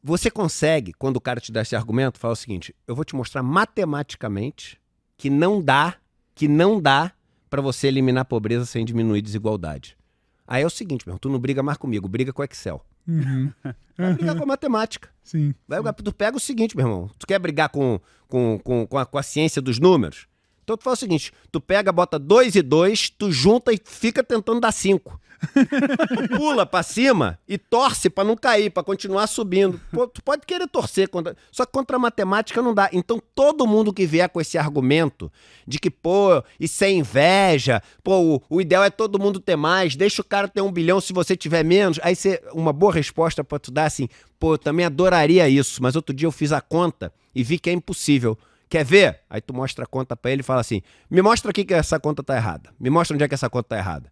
Você 0.02 0.28
consegue, 0.32 0.92
quando 0.94 1.16
o 1.16 1.20
cara 1.20 1.38
te 1.40 1.52
dá 1.52 1.62
esse 1.62 1.76
argumento, 1.76 2.18
falar 2.18 2.32
o 2.32 2.36
seguinte: 2.36 2.74
eu 2.88 2.96
vou 2.96 3.04
te 3.04 3.14
mostrar 3.14 3.40
matematicamente 3.44 4.80
que 5.16 5.30
não 5.30 5.62
dá, 5.62 5.94
que 6.34 6.48
não 6.48 6.80
dá 6.80 7.12
para 7.48 7.62
você 7.62 7.86
eliminar 7.86 8.22
a 8.22 8.24
pobreza 8.24 8.66
sem 8.66 8.84
diminuir 8.84 9.20
a 9.20 9.22
desigualdade. 9.22 9.96
Aí 10.44 10.64
é 10.64 10.66
o 10.66 10.70
seguinte, 10.70 11.06
meu, 11.06 11.12
irmão, 11.12 11.18
tu 11.20 11.28
não 11.28 11.38
briga 11.38 11.62
mais 11.62 11.78
comigo, 11.78 12.08
briga 12.08 12.32
com 12.32 12.42
o 12.42 12.44
Excel. 12.44 12.84
Uhum. 13.06 13.52
Vai 13.96 14.14
brigar 14.14 14.36
com 14.36 14.42
a 14.42 14.46
matemática. 14.46 15.08
Sim. 15.22 15.54
Vai, 15.68 15.80
tu 15.92 16.12
pega 16.12 16.36
o 16.36 16.40
seguinte, 16.40 16.76
meu 16.76 16.86
irmão. 16.86 17.10
Tu 17.18 17.26
quer 17.26 17.38
brigar 17.38 17.68
com, 17.68 18.00
com, 18.28 18.58
com, 18.62 18.86
com, 18.86 18.98
a, 18.98 19.06
com 19.06 19.18
a 19.18 19.22
ciência 19.22 19.60
dos 19.62 19.78
números? 19.78 20.26
Então 20.62 20.76
tu 20.76 20.84
faz 20.84 20.98
o 20.98 21.00
seguinte: 21.00 21.32
tu 21.50 21.60
pega, 21.60 21.92
bota 21.92 22.18
2 22.18 22.56
e 22.56 22.62
2, 22.62 23.10
tu 23.10 23.30
junta 23.30 23.72
e 23.72 23.80
fica 23.84 24.22
tentando 24.22 24.60
dar 24.60 24.72
5. 24.72 25.20
Pula 26.36 26.64
pra 26.64 26.82
cima 26.82 27.38
e 27.48 27.58
torce 27.58 28.08
pra 28.08 28.22
não 28.22 28.36
cair, 28.36 28.70
pra 28.70 28.82
continuar 28.82 29.26
subindo. 29.26 29.80
Pô, 29.90 30.06
tu 30.06 30.22
pode 30.22 30.46
querer 30.46 30.68
torcer, 30.68 31.08
contra... 31.08 31.36
só 31.50 31.66
que 31.66 31.72
contra 31.72 31.96
a 31.96 31.98
matemática 31.98 32.62
não 32.62 32.72
dá. 32.72 32.88
Então 32.92 33.20
todo 33.34 33.66
mundo 33.66 33.92
que 33.92 34.06
vier 34.06 34.28
com 34.28 34.40
esse 34.40 34.56
argumento 34.56 35.30
de 35.66 35.78
que, 35.78 35.90
pô, 35.90 36.42
isso 36.58 36.84
é 36.84 36.90
inveja, 36.92 37.82
pô, 38.02 38.20
o, 38.20 38.42
o 38.48 38.60
ideal 38.60 38.84
é 38.84 38.90
todo 38.90 39.18
mundo 39.18 39.40
ter 39.40 39.56
mais, 39.56 39.96
deixa 39.96 40.22
o 40.22 40.24
cara 40.24 40.48
ter 40.48 40.60
um 40.60 40.70
bilhão 40.70 41.00
se 41.00 41.12
você 41.12 41.36
tiver 41.36 41.64
menos. 41.64 41.98
Aí 42.02 42.14
você, 42.14 42.40
uma 42.52 42.72
boa 42.72 42.92
resposta 42.92 43.42
pra 43.42 43.58
tu 43.58 43.70
dar 43.70 43.86
assim, 43.86 44.08
pô, 44.38 44.54
eu 44.54 44.58
também 44.58 44.86
adoraria 44.86 45.48
isso, 45.48 45.82
mas 45.82 45.96
outro 45.96 46.14
dia 46.14 46.26
eu 46.26 46.32
fiz 46.32 46.52
a 46.52 46.60
conta 46.60 47.12
e 47.34 47.42
vi 47.42 47.58
que 47.58 47.70
é 47.70 47.72
impossível. 47.72 48.38
Quer 48.72 48.86
ver? 48.86 49.20
Aí 49.28 49.42
tu 49.42 49.52
mostra 49.52 49.84
a 49.84 49.86
conta 49.86 50.16
pra 50.16 50.30
ele 50.30 50.40
e 50.40 50.42
fala 50.42 50.62
assim: 50.62 50.80
me 51.10 51.20
mostra 51.20 51.50
aqui 51.50 51.62
que 51.62 51.74
essa 51.74 52.00
conta 52.00 52.22
tá 52.22 52.34
errada. 52.34 52.70
Me 52.80 52.88
mostra 52.88 53.14
onde 53.14 53.22
é 53.22 53.28
que 53.28 53.34
essa 53.34 53.50
conta 53.50 53.68
tá 53.68 53.76
errada. 53.76 54.10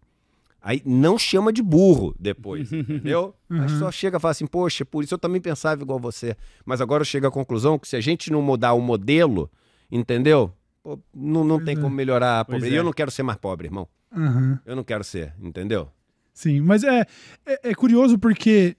Aí 0.61 0.83
não 0.85 1.17
chama 1.17 1.51
de 1.51 1.63
burro 1.63 2.13
depois, 2.19 2.69
entendeu? 2.71 3.33
Mas 3.49 3.71
só 3.71 3.91
chega 3.91 4.17
e 4.17 4.19
fala 4.19 4.33
assim: 4.33 4.45
poxa, 4.45 4.85
por 4.85 5.03
isso 5.03 5.15
eu 5.15 5.17
também 5.17 5.41
pensava 5.41 5.81
igual 5.81 5.97
você. 5.97 6.37
Mas 6.63 6.79
agora 6.79 7.01
eu 7.01 7.05
chego 7.05 7.25
à 7.25 7.31
conclusão 7.31 7.79
que 7.79 7.87
se 7.87 7.95
a 7.95 8.01
gente 8.01 8.31
não 8.31 8.39
mudar 8.39 8.73
o 8.73 8.81
modelo, 8.81 9.49
entendeu? 9.91 10.53
pô, 10.83 10.99
não, 11.11 11.43
não 11.43 11.59
tem 11.59 11.75
é. 11.75 11.81
como 11.81 11.95
melhorar 11.95 12.41
a 12.41 12.45
pobreza. 12.45 12.67
é. 12.67 12.69
E 12.69 12.75
eu 12.75 12.83
não 12.83 12.93
quero 12.93 13.09
ser 13.09 13.23
mais 13.23 13.39
pobre, 13.39 13.65
irmão. 13.65 13.87
Aham. 14.15 14.59
Eu 14.63 14.75
não 14.75 14.83
quero 14.83 15.03
ser, 15.03 15.33
entendeu? 15.41 15.89
Sim, 16.35 16.61
mas 16.61 16.83
é, 16.83 17.07
é, 17.47 17.71
é 17.71 17.73
curioso 17.73 18.19
porque 18.19 18.77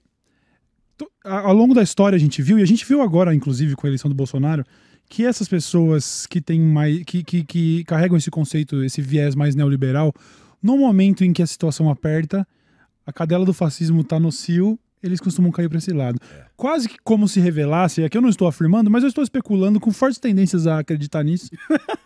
ao 1.25 1.53
longo 1.53 1.73
da 1.73 1.83
história 1.83 2.15
a 2.15 2.19
gente 2.19 2.41
viu, 2.41 2.57
e 2.57 2.63
a 2.63 2.65
gente 2.65 2.85
viu 2.85 3.01
agora, 3.01 3.35
inclusive, 3.35 3.75
com 3.75 3.85
a 3.85 3.89
eleição 3.89 4.07
do 4.07 4.15
Bolsonaro, 4.15 4.63
que 5.09 5.25
essas 5.25 5.47
pessoas 5.47 6.25
que 6.25 6.41
têm 6.41 6.59
mais. 6.59 7.03
que, 7.03 7.23
que, 7.23 7.43
que 7.43 7.83
carregam 7.85 8.17
esse 8.17 8.31
conceito, 8.31 8.83
esse 8.83 9.01
viés 9.01 9.35
mais 9.35 9.55
neoliberal, 9.55 10.13
no 10.61 10.77
momento 10.77 11.23
em 11.23 11.33
que 11.33 11.41
a 11.41 11.47
situação 11.47 11.89
aperta, 11.89 12.47
a 13.05 13.13
cadela 13.13 13.45
do 13.45 13.53
fascismo 13.53 14.03
tá 14.03 14.19
no 14.19 14.31
cio, 14.31 14.79
eles 15.03 15.19
costumam 15.19 15.51
cair 15.51 15.67
para 15.67 15.77
esse 15.77 15.91
lado. 15.91 16.17
Quase 16.55 16.87
que 16.87 16.95
como 17.03 17.27
se 17.27 17.41
revelasse, 17.41 18.03
aqui 18.03 18.17
eu 18.17 18.21
não 18.21 18.29
estou 18.29 18.47
afirmando, 18.47 18.89
mas 18.89 19.03
eu 19.03 19.09
estou 19.09 19.23
especulando 19.23 19.79
com 19.79 19.91
fortes 19.91 20.17
tendências 20.17 20.65
a 20.65 20.79
acreditar 20.79 21.23
nisso. 21.23 21.49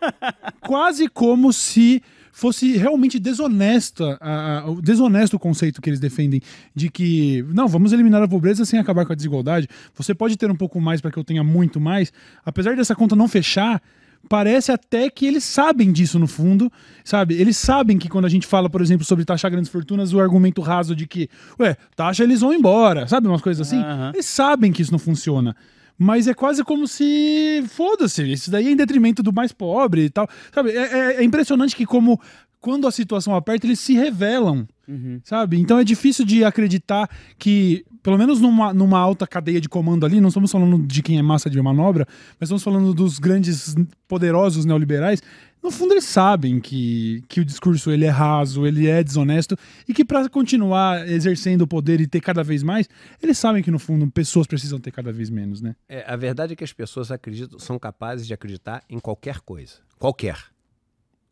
Quase 0.60 1.08
como 1.08 1.52
se 1.52 2.02
fosse 2.38 2.76
realmente 2.76 3.18
desonesta, 3.18 4.16
a- 4.20 4.58
a- 4.60 4.70
o 4.70 4.80
desonesto 4.80 5.34
o 5.34 5.38
conceito 5.40 5.82
que 5.82 5.90
eles 5.90 5.98
defendem 5.98 6.40
de 6.74 6.88
que, 6.88 7.44
não, 7.52 7.66
vamos 7.66 7.92
eliminar 7.92 8.22
a 8.22 8.28
pobreza 8.28 8.64
sem 8.64 8.78
acabar 8.78 9.04
com 9.04 9.12
a 9.12 9.16
desigualdade. 9.16 9.66
Você 9.96 10.14
pode 10.14 10.36
ter 10.36 10.48
um 10.50 10.54
pouco 10.54 10.80
mais 10.80 11.00
para 11.00 11.10
que 11.10 11.18
eu 11.18 11.24
tenha 11.24 11.42
muito 11.42 11.80
mais. 11.80 12.12
Apesar 12.44 12.76
dessa 12.76 12.94
conta 12.94 13.16
não 13.16 13.26
fechar, 13.26 13.82
parece 14.28 14.70
até 14.70 15.10
que 15.10 15.26
eles 15.26 15.42
sabem 15.42 15.90
disso 15.90 16.16
no 16.18 16.28
fundo, 16.28 16.70
sabe? 17.04 17.34
Eles 17.34 17.56
sabem 17.56 17.98
que 17.98 18.08
quando 18.08 18.26
a 18.26 18.28
gente 18.28 18.46
fala, 18.46 18.70
por 18.70 18.80
exemplo, 18.82 19.04
sobre 19.04 19.24
taxar 19.24 19.50
grandes 19.50 19.70
fortunas, 19.70 20.12
o 20.12 20.20
argumento 20.20 20.60
raso 20.60 20.94
de 20.94 21.06
que, 21.08 21.28
ué, 21.58 21.76
taxa 21.96 22.22
eles 22.22 22.40
vão 22.40 22.52
embora, 22.54 23.08
sabe? 23.08 23.26
Umas 23.26 23.42
coisas 23.42 23.66
assim. 23.66 23.80
Aham. 23.82 24.12
Eles 24.14 24.26
sabem 24.26 24.70
que 24.72 24.80
isso 24.82 24.92
não 24.92 24.98
funciona. 24.98 25.56
Mas 25.98 26.28
é 26.28 26.34
quase 26.34 26.62
como 26.62 26.86
se. 26.86 27.64
Foda-se, 27.68 28.22
isso 28.32 28.50
daí 28.50 28.68
é 28.68 28.70
em 28.70 28.76
detrimento 28.76 29.22
do 29.22 29.32
mais 29.32 29.50
pobre 29.52 30.04
e 30.04 30.10
tal. 30.10 30.28
Sabe? 30.54 30.70
É, 30.70 30.82
é- 30.82 31.16
é 31.16 31.24
impressionante 31.24 31.74
que, 31.74 31.84
como 31.84 32.20
quando 32.60 32.86
a 32.86 32.92
situação 32.92 33.34
aperta, 33.34 33.66
eles 33.66 33.80
se 33.80 33.94
revelam. 33.94 34.66
Uhum. 34.86 35.20
Sabe? 35.24 35.58
Então 35.60 35.78
é 35.78 35.84
difícil 35.84 36.24
de 36.24 36.44
acreditar 36.44 37.10
que, 37.38 37.84
pelo 38.02 38.16
menos 38.16 38.40
numa, 38.40 38.72
numa 38.72 38.98
alta 38.98 39.26
cadeia 39.26 39.60
de 39.60 39.68
comando 39.68 40.06
ali, 40.06 40.18
não 40.20 40.28
estamos 40.28 40.50
falando 40.50 40.78
de 40.86 41.02
quem 41.02 41.18
é 41.18 41.22
massa 41.22 41.50
de 41.50 41.60
manobra, 41.60 42.06
mas 42.40 42.48
estamos 42.48 42.62
falando 42.62 42.94
dos 42.94 43.18
grandes 43.18 43.74
poderosos 44.08 44.64
neoliberais. 44.64 45.22
No 45.62 45.70
fundo, 45.72 45.92
eles 45.92 46.04
sabem 46.04 46.60
que, 46.60 47.22
que 47.28 47.40
o 47.40 47.44
discurso 47.44 47.90
ele 47.90 48.04
é 48.04 48.08
raso, 48.10 48.64
ele 48.66 48.86
é 48.88 49.02
desonesto 49.02 49.56
e 49.88 49.92
que 49.92 50.04
para 50.04 50.28
continuar 50.28 51.06
exercendo 51.08 51.62
o 51.62 51.66
poder 51.66 52.00
e 52.00 52.06
ter 52.06 52.20
cada 52.20 52.44
vez 52.44 52.62
mais, 52.62 52.88
eles 53.22 53.36
sabem 53.38 53.62
que 53.62 53.70
no 53.70 53.78
fundo 53.78 54.08
pessoas 54.10 54.46
precisam 54.46 54.78
ter 54.78 54.92
cada 54.92 55.12
vez 55.12 55.28
menos, 55.30 55.60
né? 55.60 55.74
É, 55.88 56.04
a 56.10 56.16
verdade 56.16 56.52
é 56.52 56.56
que 56.56 56.64
as 56.64 56.72
pessoas 56.72 57.10
acreditam, 57.10 57.58
são 57.58 57.78
capazes 57.78 58.26
de 58.26 58.32
acreditar 58.32 58.82
em 58.88 58.98
qualquer 59.00 59.40
coisa. 59.40 59.74
Qualquer. 59.98 60.38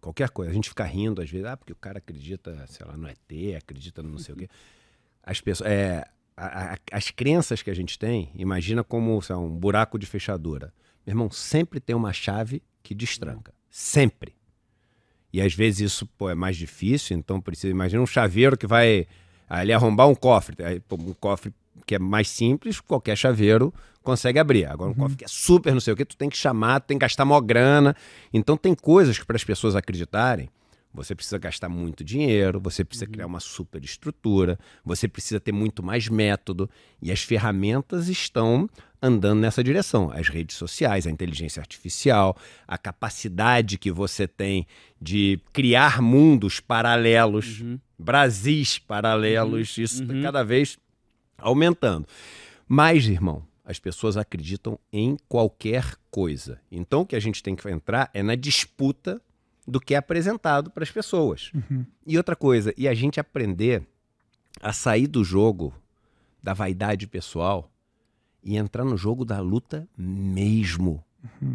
Qualquer 0.00 0.30
coisa. 0.30 0.50
A 0.50 0.54
gente 0.54 0.68
fica 0.68 0.84
rindo 0.84 1.22
às 1.22 1.30
vezes, 1.30 1.46
ah, 1.46 1.56
porque 1.56 1.72
o 1.72 1.76
cara 1.76 1.98
acredita, 1.98 2.64
sei 2.68 2.84
lá, 2.86 2.96
no 2.96 3.08
ET, 3.08 3.56
acredita 3.56 4.02
no 4.02 4.10
não 4.10 4.18
sei 4.18 4.34
o 4.34 4.38
quê. 4.38 4.48
As 5.22 5.40
pessoas. 5.40 5.70
É, 5.70 6.04
a- 6.36 6.74
a- 6.74 6.78
as 6.92 7.10
crenças 7.10 7.62
que 7.62 7.70
a 7.70 7.74
gente 7.74 7.98
tem, 7.98 8.30
imagina 8.36 8.84
como 8.84 9.20
sei 9.22 9.34
lá, 9.34 9.40
um 9.42 9.48
buraco 9.56 9.98
de 9.98 10.04
fechadura. 10.06 10.72
Meu 11.06 11.12
irmão, 11.12 11.30
sempre 11.30 11.80
tem 11.80 11.94
uma 11.96 12.12
chave 12.12 12.62
que 12.82 12.94
destranca. 12.94 13.54
Sempre. 13.78 14.32
E 15.30 15.42
às 15.42 15.52
vezes 15.52 15.80
isso 15.80 16.06
pô, 16.16 16.30
é 16.30 16.34
mais 16.34 16.56
difícil, 16.56 17.14
então 17.14 17.38
precisa. 17.42 17.70
Imagina 17.70 18.02
um 18.02 18.06
chaveiro 18.06 18.56
que 18.56 18.66
vai 18.66 19.06
ali 19.46 19.70
arrombar 19.70 20.08
um 20.08 20.14
cofre. 20.14 20.64
Aí, 20.64 20.80
pô, 20.80 20.96
um 20.96 21.12
cofre 21.12 21.52
que 21.84 21.94
é 21.94 21.98
mais 21.98 22.26
simples, 22.26 22.80
qualquer 22.80 23.18
chaveiro 23.18 23.74
consegue 24.02 24.38
abrir. 24.38 24.64
Agora, 24.64 24.90
um 24.90 24.94
cofre 24.94 25.18
que 25.18 25.26
é 25.26 25.28
super 25.28 25.74
não 25.74 25.80
sei 25.80 25.92
o 25.92 25.96
que, 25.96 26.06
tu 26.06 26.16
tem 26.16 26.30
que 26.30 26.38
chamar, 26.38 26.80
tu 26.80 26.86
tem 26.86 26.96
que 26.98 27.02
gastar 27.02 27.26
mó 27.26 27.38
grana. 27.38 27.94
Então 28.32 28.56
tem 28.56 28.74
coisas 28.74 29.18
que 29.18 29.26
para 29.26 29.36
as 29.36 29.44
pessoas 29.44 29.76
acreditarem, 29.76 30.48
você 30.94 31.14
precisa 31.14 31.36
gastar 31.36 31.68
muito 31.68 32.02
dinheiro, 32.02 32.58
você 32.58 32.82
precisa 32.82 33.06
criar 33.06 33.26
uma 33.26 33.40
super 33.40 33.84
estrutura, 33.84 34.58
você 34.82 35.06
precisa 35.06 35.38
ter 35.38 35.52
muito 35.52 35.82
mais 35.82 36.08
método. 36.08 36.70
E 37.02 37.12
as 37.12 37.20
ferramentas 37.20 38.08
estão 38.08 38.70
andando 39.01 39.40
nessa 39.40 39.62
direção. 39.62 40.11
As 40.11 40.28
redes 40.28 40.57
sociais, 40.57 41.07
a 41.07 41.11
inteligência 41.11 41.61
artificial, 41.61 42.36
a 42.66 42.78
capacidade 42.78 43.78
que 43.78 43.90
você 43.90 44.26
tem 44.26 44.66
de 45.01 45.40
criar 45.53 46.01
mundos 46.01 46.61
paralelos, 46.61 47.62
Brasis 47.99 48.78
paralelos, 48.78 49.78
isso 49.78 50.03
está 50.03 50.14
cada 50.22 50.42
vez 50.42 50.78
aumentando. 51.38 52.07
Mas, 52.68 53.09
irmão, 53.09 53.42
as 53.64 53.78
pessoas 53.78 54.16
acreditam 54.16 54.78
em 54.92 55.16
qualquer 55.28 55.94
coisa. 56.11 56.61
Então, 56.70 57.03
o 57.03 57.07
que 57.07 57.16
a 57.16 57.20
gente 57.20 57.42
tem 57.42 57.57
que 57.57 57.68
entrar 57.68 58.11
é 58.12 58.22
na 58.22 58.34
disputa 58.34 59.20
do 59.66 59.80
que 59.80 59.94
é 59.94 59.97
apresentado 59.97 60.70
para 60.70 60.84
as 60.84 60.90
pessoas. 60.90 61.51
E 62.07 62.16
outra 62.16 62.36
coisa, 62.36 62.72
e 62.76 62.86
a 62.86 62.94
gente 62.94 63.18
aprender 63.18 63.82
a 64.61 64.72
sair 64.72 65.07
do 65.07 65.24
jogo 65.24 65.74
da 66.42 66.55
vaidade 66.55 67.07
pessoal 67.07 67.70
e 68.47 68.57
entrar 68.57 68.84
no 68.84 68.97
jogo 68.97 69.24
da 69.24 69.40
luta 69.40 69.88
mesmo 69.99 71.05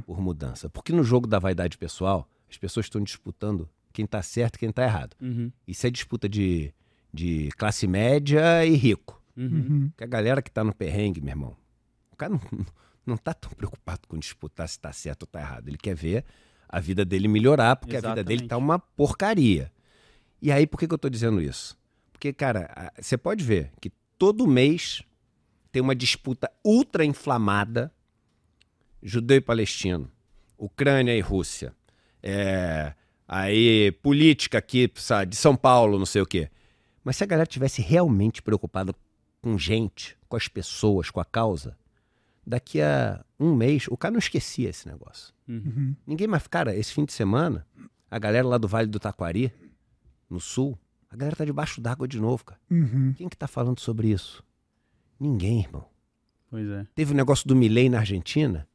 por 0.06 0.20
mudança. 0.20 0.70
Porque 0.70 0.92
no 0.92 1.04
jogo 1.04 1.26
da 1.26 1.40
vaidade 1.40 1.78
pessoal, 1.78 2.28
as 2.50 2.58
pessoas 2.58 2.88
estão 2.88 3.02
disputando 3.02 3.70
quem 3.94 4.04
está 4.04 4.22
certo 4.22 4.58
e 4.58 4.60
quem 4.60 4.70
está 4.70 4.84
errado. 4.84 5.16
Uhum. 5.22 5.50
Isso 5.66 5.88
é 5.88 5.90
disputa 5.90 6.28
de, 6.28 6.74
de 7.14 7.50
classe 7.58 7.88
média 7.88 8.66
e 8.66 8.76
rico. 8.76 9.22
Uhum. 9.38 9.46
Uhum. 9.46 9.90
Porque 9.90 10.04
a 10.04 10.08
galera 10.08 10.42
que 10.42 10.52
tá 10.52 10.64
no 10.64 10.76
perrengue, 10.76 11.22
meu 11.22 11.32
irmão, 11.32 11.56
o 12.12 12.16
cara 12.18 12.34
não, 12.34 12.42
não 13.08 13.16
tá 13.18 13.34
tão 13.34 13.52
preocupado 13.52 14.02
com 14.10 14.18
disputar 14.20 14.68
se 14.68 14.78
tá 14.78 14.92
certo 14.92 15.24
ou 15.24 15.28
tá 15.28 15.40
errado. 15.40 15.70
Ele 15.70 15.78
quer 15.78 15.96
ver 15.96 16.26
a 16.68 16.80
vida 16.82 17.06
dele 17.06 17.30
melhorar, 17.30 17.78
porque 17.78 17.96
a 17.96 18.02
vida 18.02 18.16
dele 18.24 18.42
Exatamente. 18.44 18.50
tá 18.50 18.58
uma 18.58 18.78
porcaria. 18.80 19.72
E 20.42 20.52
aí, 20.52 20.68
por 20.68 20.78
que, 20.78 20.88
que 20.88 20.94
eu 20.94 20.98
tô 20.98 21.10
dizendo 21.10 21.42
isso? 21.42 21.78
Porque, 22.12 22.34
cara, 22.34 22.70
a- 22.76 22.92
você 23.02 23.18
pode 23.18 23.44
ver 23.46 23.72
que 23.80 23.90
todo 24.18 24.46
mês 24.48 25.02
tem 25.72 25.82
uma 25.82 25.96
disputa 25.96 26.52
ultra 26.64 27.06
inflamada 27.06 27.92
judeu 29.02 29.38
e 29.38 29.42
palestino, 29.42 30.12
Ucrânia 30.58 31.16
e 31.16 31.22
Rússia, 31.22 31.74
é, 32.22 32.94
aí 33.28 33.92
política 34.04 34.60
aqui 34.60 34.92
sabe, 34.96 35.32
de 35.32 35.36
São 35.36 35.56
Paulo, 35.56 35.98
não 35.98 36.06
sei 36.06 36.22
o 36.22 36.26
quê. 36.26 36.50
Mas 37.04 37.18
se 37.18 37.24
a 37.24 37.28
galera 37.28 37.48
tivesse 37.48 37.82
realmente 37.82 38.42
preocupada 38.42 38.94
com 39.42 39.58
gente, 39.58 40.16
com 40.30 40.36
as 40.36 40.48
pessoas, 40.48 41.10
com 41.10 41.20
a 41.20 41.26
causa, 41.26 41.76
daqui 42.46 42.80
a 42.80 43.26
um 43.40 43.56
mês 43.56 43.88
o 43.90 43.98
cara 43.98 44.12
não 44.12 44.20
esquecia 44.20 44.70
esse 44.70 44.88
negócio. 44.88 45.34
Uhum. 45.48 45.96
Ninguém 46.06 46.28
mais, 46.28 46.46
cara, 46.46 46.76
esse 46.76 46.94
fim 46.94 47.06
de 47.06 47.14
semana, 47.14 47.66
a 48.10 48.20
galera 48.20 48.48
lá 48.48 48.58
do 48.58 48.68
Vale 48.68 48.88
do 48.88 49.00
Taquari, 49.00 49.52
no 50.30 50.40
sul, 50.40 50.78
a 51.10 51.16
galera 51.16 51.36
tá 51.36 51.44
debaixo 51.44 51.82
d'água 51.82 52.08
de 52.08 52.20
novo, 52.20 52.46
cara. 52.46 52.62
Uhum. 52.70 53.14
Quem 53.18 53.28
que 53.28 53.36
tá 53.36 53.48
falando 53.48 53.80
sobre 53.80 54.10
isso? 54.10 54.44
Ninguém, 55.22 55.60
irmão. 55.60 55.86
Pois 56.50 56.68
é. 56.68 56.88
Teve 56.96 57.14
o 57.14 57.16
negócio 57.16 57.48
do 57.48 57.56
Milley 57.56 57.90
na 57.90 58.00
Argentina. 58.00 58.68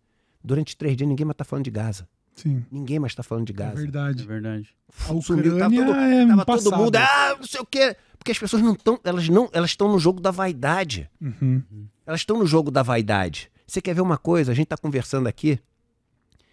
Durante 0.45 0.77
três 0.77 0.97
dias 0.97 1.09
ninguém 1.09 1.27
mais 1.27 1.37
tá 1.37 1.45
falando 1.45 1.65
de 1.65 1.73
Gaza. 1.73 2.09
Sim, 2.37 2.65
Ninguém 2.71 3.01
mais 3.01 3.15
tá 3.17 3.23
falando 3.25 3.47
de 3.47 3.53
é 3.53 3.57
Gaza. 3.57 3.73
É 3.73 3.77
verdade. 3.83 4.25
verdade. 4.25 4.77
A 5.09 5.21
Sumiu, 5.21 5.59
tava 5.59 5.75
Ucrânia 5.75 5.87
todo, 5.87 5.97
é 5.97 6.27
tava 6.29 6.45
passado. 6.45 6.71
todo 6.71 6.79
mundo, 6.79 6.97
ah, 6.97 7.35
não 7.37 7.47
sei 7.47 7.61
o 7.61 7.67
quê. 7.67 7.97
Porque 8.17 8.31
as 8.31 8.39
pessoas 8.39 8.63
não 8.63 8.75
estão, 8.75 9.01
elas 9.03 9.29
não, 9.29 9.49
elas 9.53 9.71
estão 9.71 9.91
no 9.91 9.99
jogo 9.99 10.21
da 10.21 10.31
vaidade. 10.31 11.11
Uhum. 11.21 11.63
Elas 12.07 12.21
estão 12.21 12.39
no 12.39 12.47
jogo 12.47 12.71
da 12.71 12.83
vaidade. 12.83 13.51
Você 13.67 13.83
quer 13.83 13.95
ver 13.95 14.03
uma 14.03 14.17
coisa? 14.19 14.53
A 14.53 14.55
gente 14.55 14.67
está 14.67 14.77
conversando 14.77 15.27
aqui 15.27 15.59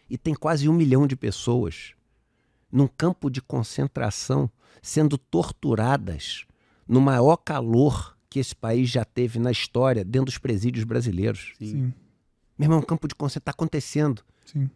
e 0.10 0.18
tem 0.18 0.34
quase 0.34 0.68
um 0.68 0.74
milhão 0.74 1.06
de 1.06 1.16
pessoas 1.16 1.94
num 2.72 2.88
campo 2.88 3.30
de 3.30 3.42
concentração 3.42 4.50
sendo 4.82 5.18
torturadas 5.20 6.46
no 6.88 7.00
maior 7.00 7.38
calor 7.38 8.13
que 8.34 8.40
esse 8.40 8.56
país 8.56 8.90
já 8.90 9.06
teve 9.06 9.38
na 9.38 9.52
história 9.52 10.04
dentro 10.04 10.26
dos 10.26 10.40
presídios 10.40 10.84
brasileiros. 10.84 11.54
Sim. 11.60 11.68
Sim, 11.68 11.94
Meu 12.58 12.66
irmão, 12.66 12.80
um 12.80 12.82
campo 12.82 13.08
de 13.08 13.14
concentração 13.14 13.42
está 13.42 13.52
acontecendo. 13.52 14.24
sim. 14.44 14.68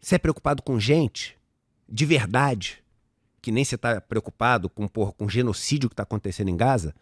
Você 0.00 0.14
é 0.14 0.18
preocupado 0.18 0.62
com 0.62 0.80
gente 0.80 1.36
de 1.86 2.06
verdade, 2.06 2.82
que 3.42 3.52
nem 3.52 3.62
você 3.66 3.74
está 3.74 4.00
preocupado 4.00 4.70
com, 4.70 4.88
porra, 4.88 5.12
com 5.12 5.26
o 5.26 5.28
genocídio 5.28 5.90
que 5.90 5.92
está 5.92 6.04
acontecendo 6.04 6.48
em 6.48 6.56
Gaza? 6.56 6.94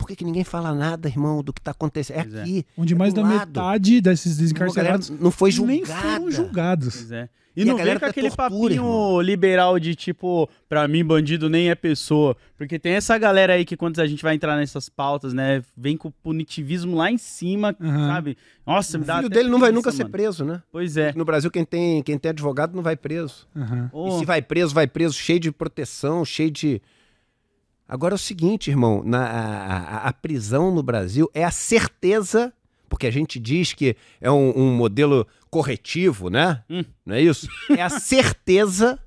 Por 0.00 0.08
que, 0.08 0.16
que 0.16 0.24
ninguém 0.24 0.44
fala 0.44 0.74
nada, 0.74 1.08
irmão, 1.08 1.42
do 1.42 1.52
que 1.52 1.60
está 1.60 1.72
acontecendo? 1.72 2.16
É 2.18 2.22
Pois 2.22 2.34
é. 2.34 2.40
aqui. 2.42 2.66
Onde 2.76 2.94
é 2.94 2.96
mais 2.96 3.12
do 3.12 3.20
da 3.22 3.28
lado. 3.28 3.46
metade 3.48 4.00
desses 4.00 4.38
desencarcerados 4.38 5.10
não 5.10 5.30
foi 5.30 5.50
nem 5.50 5.84
julgada. 5.84 6.10
foram 6.16 6.30
julgados. 6.30 6.96
Pois 6.96 7.12
é. 7.12 7.28
E 7.56 7.62
E, 7.62 7.64
não 7.64 7.76
vem 7.76 7.94
com 7.94 8.00
tá 8.00 8.06
aquele 8.06 8.30
tortura, 8.30 8.48
papinho 8.50 8.70
irmão. 8.72 9.20
liberal 9.20 9.78
de 9.78 9.94
tipo, 9.96 10.48
pra 10.68 10.86
mim 10.88 11.04
bandido 11.04 11.50
nem 11.50 11.68
é 11.68 11.74
pessoa. 11.74 12.36
Porque 12.56 12.78
tem 12.78 12.92
essa 12.92 13.18
galera 13.18 13.52
aí 13.54 13.64
que 13.64 13.76
quando 13.76 14.00
a 14.00 14.06
gente 14.06 14.22
vai 14.22 14.36
entrar 14.36 14.56
nessas 14.56 14.88
pautas, 14.88 15.34
né, 15.34 15.60
vem 15.76 15.96
com 15.96 16.08
o 16.08 16.12
punitivismo 16.12 16.96
lá 16.96 17.10
em 17.10 17.18
cima, 17.18 17.76
Aham. 17.80 18.06
sabe? 18.06 18.38
Nossa, 18.66 18.96
me 18.96 19.04
O 19.04 19.06
dá 19.06 19.16
filho 19.16 19.26
até 19.26 19.34
dele 19.36 19.48
não 19.50 19.58
vai 19.58 19.72
nunca 19.72 19.90
ser 19.90 20.04
mano. 20.04 20.12
preso, 20.12 20.44
né? 20.44 20.62
Pois 20.72 20.96
é. 20.96 21.12
No 21.14 21.24
Brasil, 21.24 21.50
quem 21.50 21.64
tem, 21.64 22.02
quem 22.04 22.16
tem 22.16 22.30
advogado 22.30 22.74
não 22.74 22.82
vai 22.84 22.96
preso. 22.96 23.46
Aham. 23.54 23.90
Ô, 23.92 24.08
E 24.16 24.18
se 24.20 24.24
vai 24.24 24.40
preso, 24.40 24.72
vai 24.72 24.86
preso 24.86 25.14
cheio 25.14 25.40
de 25.40 25.50
proteção, 25.52 26.24
cheio 26.24 26.50
de. 26.52 26.80
Agora 27.92 28.14
é 28.14 28.16
o 28.16 28.18
seguinte, 28.18 28.70
irmão: 28.70 29.02
na, 29.04 29.24
a, 29.26 29.76
a- 29.78 30.08
a 30.08 30.12
prisão 30.12 30.72
no 30.72 30.82
Brasil 30.82 31.28
é 31.34 31.42
a 31.44 31.50
certeza 31.50 32.52
porque 32.88 33.06
a 33.06 33.10
gente 33.10 33.38
diz 33.38 33.72
que 33.72 33.96
é 34.20 34.30
um, 34.30 34.50
um 34.56 34.74
modelo 34.74 35.26
corretivo, 35.48 36.28
né? 36.30 36.64
Hum. 36.70 36.84
Não 37.06 37.14
é 37.16 37.20
isso? 37.22 37.48
É 37.70 37.82
a 37.82 37.88
certeza, 37.90 38.98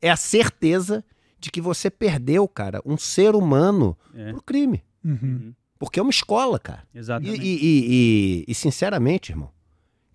é 0.00 0.08
a 0.10 0.16
certeza 0.16 1.04
de 1.40 1.50
que 1.50 1.60
você 1.60 1.90
perdeu, 1.90 2.46
cara, 2.48 2.80
um 2.86 2.96
ser 2.96 3.34
humano 3.34 3.96
É. 4.14 4.30
pro 4.32 4.42
crime. 4.42 4.82
Uhum. 5.04 5.52
Porque 5.78 5.98
é 5.98 6.02
uma 6.02 6.10
escola, 6.12 6.58
cara. 6.58 6.84
E, 6.94 6.98
Exatamente. 6.98 7.40
e- 7.42 7.56
e- 7.56 7.84
e- 7.90 8.44
e, 8.48 8.54
sinceramente, 8.54 9.32
irmão, 9.32 9.50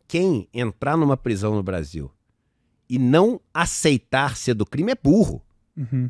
quem 0.07 0.47
entrar 0.53 0.95
numa 0.97 1.15
prisão 1.17 1.53
no 1.55 1.61
Brasil 1.61 2.09
e 2.89 2.97
não 2.97 3.39
aceitar 3.53 4.35
ser 4.37 4.53
do 4.55 4.65
crime 4.65 4.91
é 4.93 4.95
burro. 4.95 5.41
Uhum. 5.77 6.09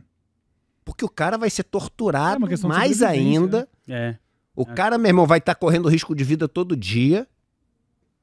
Porque 0.90 1.06
o 1.06 1.10
cara 1.10 1.38
vai 1.38 1.52
ser 1.52 1.62
É 1.62 1.64
torturado 1.64 2.48
de 2.48 2.68
mais 2.68 3.04
ainda. 3.04 3.70
É. 3.88 4.16
O 4.56 4.66
cara, 4.66 4.98
meu 4.98 5.10
irmão, 5.10 5.28
vai 5.28 5.38
estar 5.38 5.54
correndo 5.54 5.88
risco 5.88 6.16
de 6.16 6.24
vida 6.24 6.48
todo 6.48 6.76
dia. 6.76 7.28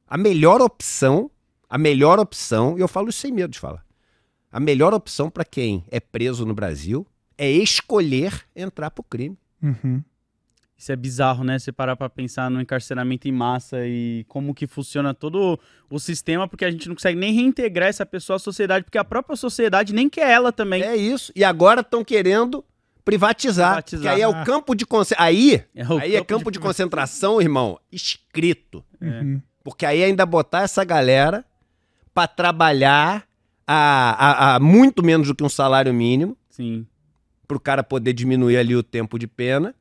A 0.06 0.18
melhor 0.18 0.60
opção, 0.60 1.30
a 1.70 1.78
melhor 1.78 2.18
opção, 2.18 2.76
e 2.76 2.80
eu 2.80 2.88
falo 2.88 3.08
isso 3.08 3.20
sem 3.20 3.30
medo 3.32 3.52
de 3.52 3.58
falar. 3.60 3.84
A 4.50 4.58
melhor 4.58 4.92
opção 4.92 5.30
para 5.30 5.44
quem 5.44 5.84
é 5.90 6.00
preso 6.00 6.44
no 6.44 6.54
Brasil 6.54 7.06
é 7.38 7.48
escolher 7.48 8.44
entrar 8.54 8.90
pro 8.90 9.04
crime. 9.04 9.38
Uhum. 9.62 10.02
Isso 10.78 10.92
é 10.92 10.96
bizarro, 10.96 11.42
né? 11.42 11.58
Você 11.58 11.72
parar 11.72 11.96
pra 11.96 12.08
pensar 12.10 12.50
no 12.50 12.60
encarceramento 12.60 13.26
em 13.26 13.32
massa 13.32 13.86
e 13.86 14.24
como 14.28 14.54
que 14.54 14.66
funciona 14.66 15.14
todo 15.14 15.58
o 15.88 15.98
sistema, 15.98 16.46
porque 16.46 16.64
a 16.66 16.70
gente 16.70 16.86
não 16.88 16.94
consegue 16.94 17.18
nem 17.18 17.32
reintegrar 17.32 17.88
essa 17.88 18.04
pessoa 18.04 18.36
à 18.36 18.38
sociedade, 18.38 18.84
porque 18.84 18.98
a 18.98 19.04
própria 19.04 19.36
sociedade 19.36 19.94
nem 19.94 20.06
quer 20.08 20.30
ela 20.30 20.52
também. 20.52 20.82
É 20.82 20.94
isso. 20.94 21.32
E 21.34 21.42
agora 21.42 21.80
estão 21.80 22.04
querendo 22.04 22.62
privatizar. 23.04 23.70
Privatizar. 23.76 24.02
Que 24.02 24.08
aí 24.08 24.20
é 24.20 24.28
o 24.28 24.44
campo 24.44 24.74
de 24.74 24.84
concentração. 24.84 25.26
Aí, 25.26 25.64
É 25.74 25.88
o 25.88 25.98
aí 25.98 26.16
é 26.16 26.22
campo 26.24 26.50
de 26.50 26.58
concentração, 26.58 27.40
irmão, 27.40 27.78
escrito. 27.90 28.84
É. 29.00 29.06
Uhum. 29.06 29.40
Porque 29.64 29.86
aí 29.86 30.04
ainda 30.04 30.26
botar 30.26 30.60
essa 30.62 30.84
galera 30.84 31.42
pra 32.12 32.26
trabalhar 32.28 33.26
a, 33.66 34.52
a- 34.52 34.54
a 34.56 34.60
muito 34.60 35.02
menos 35.02 35.26
do 35.28 35.34
que 35.34 35.42
um 35.42 35.48
salário 35.48 35.92
mínimo, 35.94 36.36
Sim. 36.50 36.86
pro 37.48 37.58
cara 37.58 37.82
poder 37.82 38.12
diminuir 38.12 38.58
ali 38.58 38.76
o 38.76 38.82
tempo 38.82 39.18
de 39.18 39.26
pena. 39.26 39.74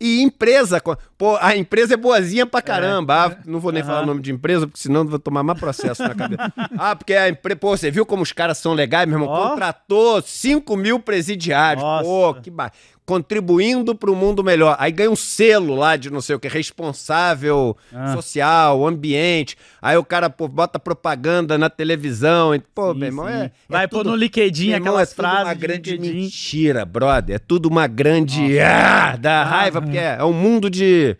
E 0.00 0.22
empresa, 0.22 0.82
pô, 1.16 1.36
a 1.40 1.56
empresa 1.56 1.94
é 1.94 1.96
boazinha 1.96 2.44
pra 2.44 2.60
caramba. 2.60 3.26
Ah, 3.26 3.36
não 3.46 3.60
vou 3.60 3.70
nem 3.70 3.82
falar 3.82 4.02
o 4.02 4.06
nome 4.06 4.20
de 4.20 4.32
empresa, 4.32 4.66
porque 4.66 4.80
senão 4.80 5.06
vou 5.06 5.18
tomar 5.18 5.42
mais 5.42 5.58
processo 5.58 6.02
na 6.02 6.14
cabeça. 6.14 6.52
ah, 6.76 6.96
porque 6.96 7.14
a 7.14 7.28
empresa, 7.28 7.56
pô, 7.56 7.76
você 7.76 7.90
viu 7.90 8.04
como 8.04 8.22
os 8.22 8.32
caras 8.32 8.58
são 8.58 8.74
legais, 8.74 9.08
meu 9.08 9.20
irmão? 9.20 9.50
Contratou 9.50 10.20
5 10.20 10.76
mil 10.76 10.98
presidiários. 10.98 11.82
Nossa. 11.82 12.04
Pô, 12.04 12.34
que 12.34 12.50
ba... 12.50 12.72
Contribuindo 13.06 13.94
pro 13.94 14.16
mundo 14.16 14.42
melhor. 14.42 14.76
Aí 14.78 14.90
ganha 14.90 15.10
um 15.10 15.16
selo 15.16 15.74
lá 15.74 15.94
de 15.94 16.08
não 16.10 16.22
sei 16.22 16.34
o 16.36 16.40
que, 16.40 16.48
responsável 16.48 17.76
Ah. 17.92 18.14
social, 18.14 18.86
ambiente. 18.86 19.58
Aí 19.82 19.94
o 19.98 20.04
cara, 20.04 20.30
pô, 20.30 20.48
bota 20.48 20.78
propaganda 20.78 21.58
na 21.58 21.68
televisão. 21.68 22.54
e, 22.54 22.60
Pô, 22.60 22.92
Sim, 22.94 22.98
meu 23.00 23.08
irmão, 23.08 23.26
sim. 23.26 23.32
é. 23.34 23.44
é 23.44 23.50
Vai 23.68 23.86
pôr 23.86 23.98
tudo- 23.98 24.10
no 24.10 24.16
LinkedIn 24.16 24.72
aquelas 24.72 25.10
é 25.10 25.14
tudo 25.14 25.16
frases. 25.16 25.44
uma 25.44 25.54
de 25.54 25.60
grande 25.60 25.90
LinkedIn. 25.92 26.14
mentira, 26.18 26.84
brother. 26.86 27.36
É 27.36 27.38
tudo 27.38 27.66
uma 27.68 27.86
grande. 27.86 28.40
Ah, 28.58 29.16
dá 29.16 29.44
raiva, 29.44 29.82
porque 29.82 29.98
é, 29.98 30.16
é 30.18 30.24
um 30.24 30.32
mundo 30.32 30.70
de. 30.70 31.14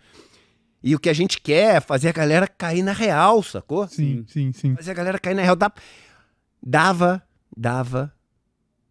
E 0.83 0.95
o 0.95 0.99
que 0.99 1.11
a 1.11 1.15
gente 1.15 1.39
quer 1.41 1.77
é 1.77 1.81
fazer 1.81 2.09
a 2.09 2.13
galera 2.13 2.47
cair 2.49 2.83
na 2.83 2.93
real, 2.93 3.43
sacou? 3.43 3.87
Sim, 3.89 4.25
sim, 4.27 4.53
sim. 4.53 4.75
Fazer 4.75 4.91
a 4.91 4.95
galera 4.95 5.19
cair 5.19 5.35
na 5.35 5.43
real. 5.43 5.57
Dava, 6.63 7.23
dava 7.55 8.13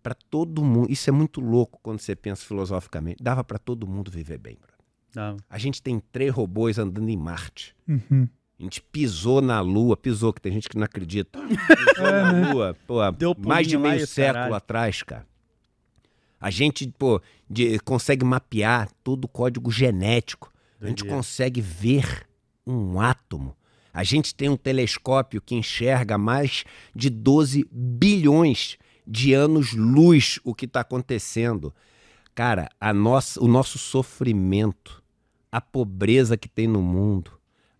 pra 0.03 0.13
todo 0.13 0.63
mundo. 0.63 0.91
Isso 0.91 1.09
é 1.09 1.13
muito 1.13 1.39
louco 1.41 1.79
quando 1.81 1.99
você 1.99 2.15
pensa 2.15 2.45
filosoficamente. 2.45 3.23
Dava 3.23 3.43
pra 3.43 3.57
todo 3.57 3.87
mundo 3.87 4.11
viver 4.11 4.37
bem, 4.37 4.55
brother. 4.55 4.73
Tá. 5.13 5.35
A 5.49 5.57
gente 5.57 5.81
tem 5.81 5.99
três 6.11 6.31
robôs 6.33 6.77
andando 6.77 7.07
em 7.09 7.15
Marte. 7.17 7.73
Uhum. 7.87 8.27
A 8.59 8.63
gente 8.63 8.81
pisou 8.81 9.41
na 9.41 9.61
Lua, 9.61 9.95
pisou, 9.97 10.31
que 10.33 10.41
tem 10.41 10.51
gente 10.51 10.67
que 10.69 10.77
não 10.77 10.83
acredita. 10.85 11.39
Pisou 11.41 12.05
É, 12.07 12.21
na 12.21 12.31
né? 12.33 12.53
Lua, 12.53 12.77
pô, 12.87 13.11
Deu 13.11 13.35
mais 13.39 13.67
de 13.67 13.77
meio 13.77 14.05
século 14.05 14.33
caralho. 14.35 14.55
atrás, 14.55 15.01
cara. 15.03 15.25
A 16.39 16.49
gente, 16.49 16.87
pô, 16.97 17.21
de- 17.49 17.79
consegue 17.79 18.23
mapear 18.25 18.89
todo 19.03 19.25
o 19.25 19.27
código 19.27 19.71
genético. 19.71 20.51
A 20.81 20.87
gente 20.87 21.05
consegue 21.05 21.61
ver 21.61 22.27
um 22.67 22.99
átomo. 22.99 23.55
A 23.93 24.03
gente 24.03 24.33
tem 24.35 24.49
um 24.49 24.57
telescópio 24.57 25.41
que 25.41 25.55
enxerga 25.55 26.17
mais 26.17 26.63
de 26.95 27.09
12 27.09 27.65
bilhões 27.71 28.77
de 29.05 29.33
anos-luz 29.33 30.39
o 30.43 30.53
que 30.55 30.65
está 30.65 30.79
acontecendo. 30.81 31.73
Cara, 32.35 32.69
a 32.79 32.93
nossa, 32.93 33.41
o 33.43 33.47
nosso 33.47 33.77
sofrimento, 33.77 35.03
a 35.51 35.61
pobreza 35.61 36.35
que 36.37 36.49
tem 36.49 36.67
no 36.67 36.81
mundo, 36.81 37.31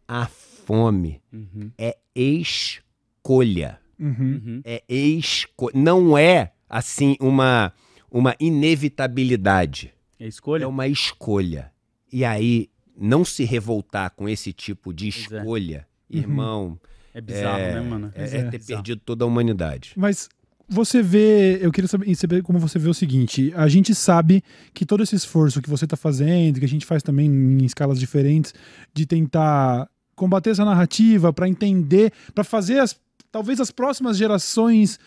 a 0.07 0.28
fome, 0.28 1.21
Uhum. 1.32 1.71
é 1.78 1.97
escolha. 2.15 3.80
Uhum. 3.99 4.41
Uhum. 4.45 4.61
É 4.63 4.84
escolha. 4.89 5.74
Não 5.76 6.17
é, 6.17 6.53
assim, 6.69 7.15
uma, 7.19 7.74
uma 8.11 8.36
inevitabilidade. 8.39 9.93
É 10.19 10.28
escolha? 10.28 10.63
É 10.63 10.67
uma 10.67 10.88
escolha. 10.88 11.71
E 12.11 12.24
aí, 12.24 12.69
não 12.95 13.26
se 13.26 13.43
revoltar 13.43 14.11
com 14.11 14.30
esse 14.30 14.53
tipo 14.53 14.93
de 14.93 15.05
é. 15.05 15.09
escolha, 15.09 15.88
irmão, 16.09 16.80
É 17.13 17.19
bizarro, 17.21 17.59
é, 17.59 17.74
né, 17.74 17.82
mano? 17.82 18.11
é, 18.15 18.21
é 18.24 18.26
é. 18.26 18.30
ter 18.43 18.57
Bizarro. 18.59 18.67
perdido 18.84 19.01
toda 19.03 19.24
a 19.26 19.28
humanidade. 19.28 19.93
Mas 19.95 20.30
você 20.68 21.01
vê, 21.01 21.59
eu 21.61 21.72
queria 21.72 21.88
saber, 21.88 22.16
saber 22.16 22.41
como 22.43 22.57
você 22.59 22.80
vê 22.80 22.89
o 22.89 22.93
seguinte: 22.93 23.51
a 23.55 23.68
gente 23.68 23.93
sabe 23.93 24.43
que 24.74 24.86
todo 24.86 25.03
esse 25.03 25.16
esforço 25.16 25.61
que 25.61 25.70
você 25.70 25.86
está 25.86 25.97
fazendo, 25.97 26.59
que 26.59 26.66
a 26.66 26.70
gente 26.70 26.86
faz 26.86 27.03
também 27.03 27.28
em 27.30 27.64
escalas 27.66 27.99
diferentes, 27.99 28.53
de 28.93 29.05
tentar 29.05 29.88
combater 30.16 30.51
essa 30.51 30.64
narrativa, 30.66 31.34
para 31.34 31.47
entender, 31.49 32.11
para 32.34 32.43
fazer 32.43 32.80
as, 32.80 32.95
talvez 33.32 33.59
as 33.59 33.72
próximas 33.72 34.16
gerações 34.18 34.99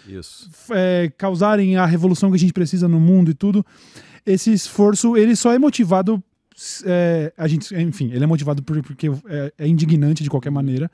é, 0.71 1.11
causarem 1.17 1.77
a 1.77 1.87
revolução 1.87 2.31
que 2.31 2.37
a 2.37 2.39
gente 2.41 2.53
precisa 2.53 2.87
no 2.89 2.99
mundo 3.01 3.31
e 3.31 3.35
tudo, 3.35 3.65
esse 4.27 4.53
esforço 4.53 5.17
ele 5.17 5.37
só 5.37 5.53
é 5.53 5.59
motivado, 5.59 6.23
é, 6.85 7.33
a 7.39 7.47
gente, 7.47 7.73
enfim, 7.77 8.11
ele 8.13 8.25
é 8.25 8.27
motivado 8.27 8.63
por- 8.63 8.83
porque 8.83 9.09
é, 9.29 9.53
é 9.59 9.69
indignante 9.69 10.23
de 10.25 10.29
qualquer 10.31 10.51
maneira, 10.51 10.91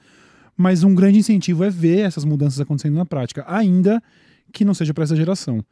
mas 0.57 0.85
um 0.85 0.95
grande 0.95 1.19
incentivo 1.19 1.65
é 1.65 1.71
ver 1.71 2.01
essas 2.01 2.25
mudanças 2.27 2.61
acontecendo 2.61 2.95
na 2.95 3.07
prática, 3.07 3.45
ainda 3.49 4.03
que 4.53 4.65
não 4.65 4.75
seja 4.75 4.93
para 4.95 5.05
essa 5.05 5.17
geração. 5.17 5.65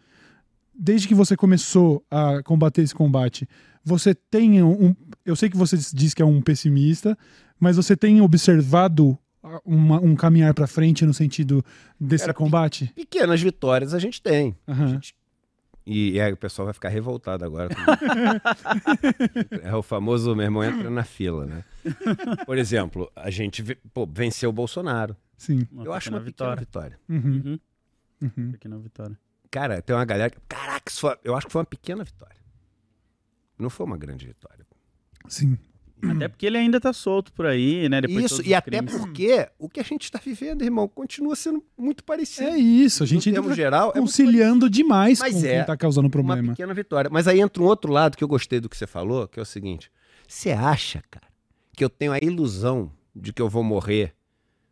Desde 0.74 1.06
que 1.06 1.14
você 1.14 1.36
começou 1.36 2.04
a 2.10 2.42
combater 2.42 2.82
esse 2.82 2.94
combate, 2.94 3.46
você 3.84 4.14
tem 4.14 4.62
um, 4.62 4.94
eu 5.24 5.36
sei 5.36 5.50
que 5.50 5.56
você 5.56 5.76
diz 5.92 6.14
que 6.14 6.22
é 6.22 6.24
um 6.24 6.40
pessimista, 6.40 7.16
mas 7.58 7.76
você 7.76 7.94
tem 7.96 8.20
observado 8.22 9.18
uma- 9.64 10.00
um 10.00 10.14
caminhar 10.16 10.52
para 10.54 10.66
frente 10.66 11.04
no 11.04 11.12
sentido 11.14 11.62
desse 12.00 12.24
Cara, 12.24 12.34
combate? 12.34 12.90
Pequenas 12.94 13.40
vitórias 13.42 13.92
a 13.94 13.98
gente 13.98 14.20
tem. 14.22 14.56
Aham. 14.66 15.00
E, 15.86 16.12
e 16.12 16.20
aí 16.20 16.32
o 16.32 16.36
pessoal 16.36 16.66
vai 16.66 16.74
ficar 16.74 16.88
revoltado 16.90 17.44
agora. 17.44 17.68
é 19.62 19.74
o 19.74 19.82
famoso, 19.82 20.34
meu 20.36 20.44
irmão, 20.44 20.62
entra 20.62 20.90
na 20.90 21.04
fila, 21.04 21.46
né? 21.46 21.64
Por 22.46 22.58
exemplo, 22.58 23.10
a 23.16 23.30
gente 23.30 23.62
pô, 23.92 24.06
venceu 24.06 24.50
o 24.50 24.52
Bolsonaro. 24.52 25.16
Sim. 25.36 25.66
Uma 25.72 25.84
Eu 25.84 25.92
acho 25.92 26.10
uma 26.10 26.20
pequena 26.20 26.54
vitória. 26.54 26.98
Uhum, 27.08 27.42
Uhum. 27.44 27.58
Uhum. 28.22 28.52
Pequena 28.52 28.78
vitória. 28.78 29.18
Cara, 29.50 29.82
tem 29.82 29.94
uma 29.96 30.04
galera 30.04 30.30
que. 30.30 30.38
Caraca, 30.48 30.90
isso 30.90 31.00
foi- 31.00 31.16
eu 31.24 31.34
acho 31.34 31.46
que 31.46 31.52
foi 31.52 31.60
uma 31.60 31.66
pequena 31.66 32.04
vitória. 32.04 32.36
Não 33.58 33.68
foi 33.70 33.84
uma 33.86 33.96
grande 33.98 34.26
vitória. 34.26 34.66
Sim. 35.28 35.58
Até 36.02 36.28
porque 36.28 36.46
ele 36.46 36.56
ainda 36.56 36.80
tá 36.80 36.94
solto 36.94 37.30
por 37.30 37.44
aí, 37.44 37.86
né? 37.86 38.00
Depois 38.00 38.20
de 38.20 38.24
Isso, 38.24 38.42
e 38.42 38.54
até 38.54 38.70
crimes. 38.78 38.96
porque 38.96 39.46
o 39.58 39.68
que 39.68 39.80
a 39.80 39.82
gente 39.82 40.04
está 40.04 40.18
vivendo, 40.18 40.62
irmão, 40.62 40.88
continua 40.88 41.36
sendo 41.36 41.62
muito 41.76 42.02
parecido. 42.02 42.48
É 42.48 42.56
isso, 42.56 43.02
a 43.02 43.06
gente 43.06 43.28
no 43.28 43.34
termo 43.34 43.48
tá 43.50 43.54
geral, 43.54 43.90
é 43.94 44.00
conciliando 44.00 44.70
demais 44.70 45.18
Mas 45.20 45.34
com 45.34 45.40
é 45.46 45.56
quem 45.56 45.64
tá 45.66 45.76
causando 45.76 46.06
uma 46.06 46.10
problema. 46.10 46.52
pequena 46.52 46.72
vitória. 46.72 47.10
Mas 47.12 47.28
aí 47.28 47.38
entra 47.40 47.62
um 47.62 47.66
outro 47.66 47.92
lado 47.92 48.16
que 48.16 48.24
eu 48.24 48.28
gostei 48.28 48.60
do 48.60 48.68
que 48.68 48.78
você 48.78 48.86
falou, 48.86 49.28
que 49.28 49.38
é 49.38 49.42
o 49.42 49.44
seguinte: 49.46 49.92
você 50.26 50.52
acha, 50.52 51.02
cara, 51.10 51.26
que 51.76 51.84
eu 51.84 51.90
tenho 51.90 52.12
a 52.12 52.18
ilusão 52.18 52.90
de 53.14 53.30
que 53.30 53.42
eu 53.42 53.48
vou 53.50 53.62
morrer, 53.62 54.14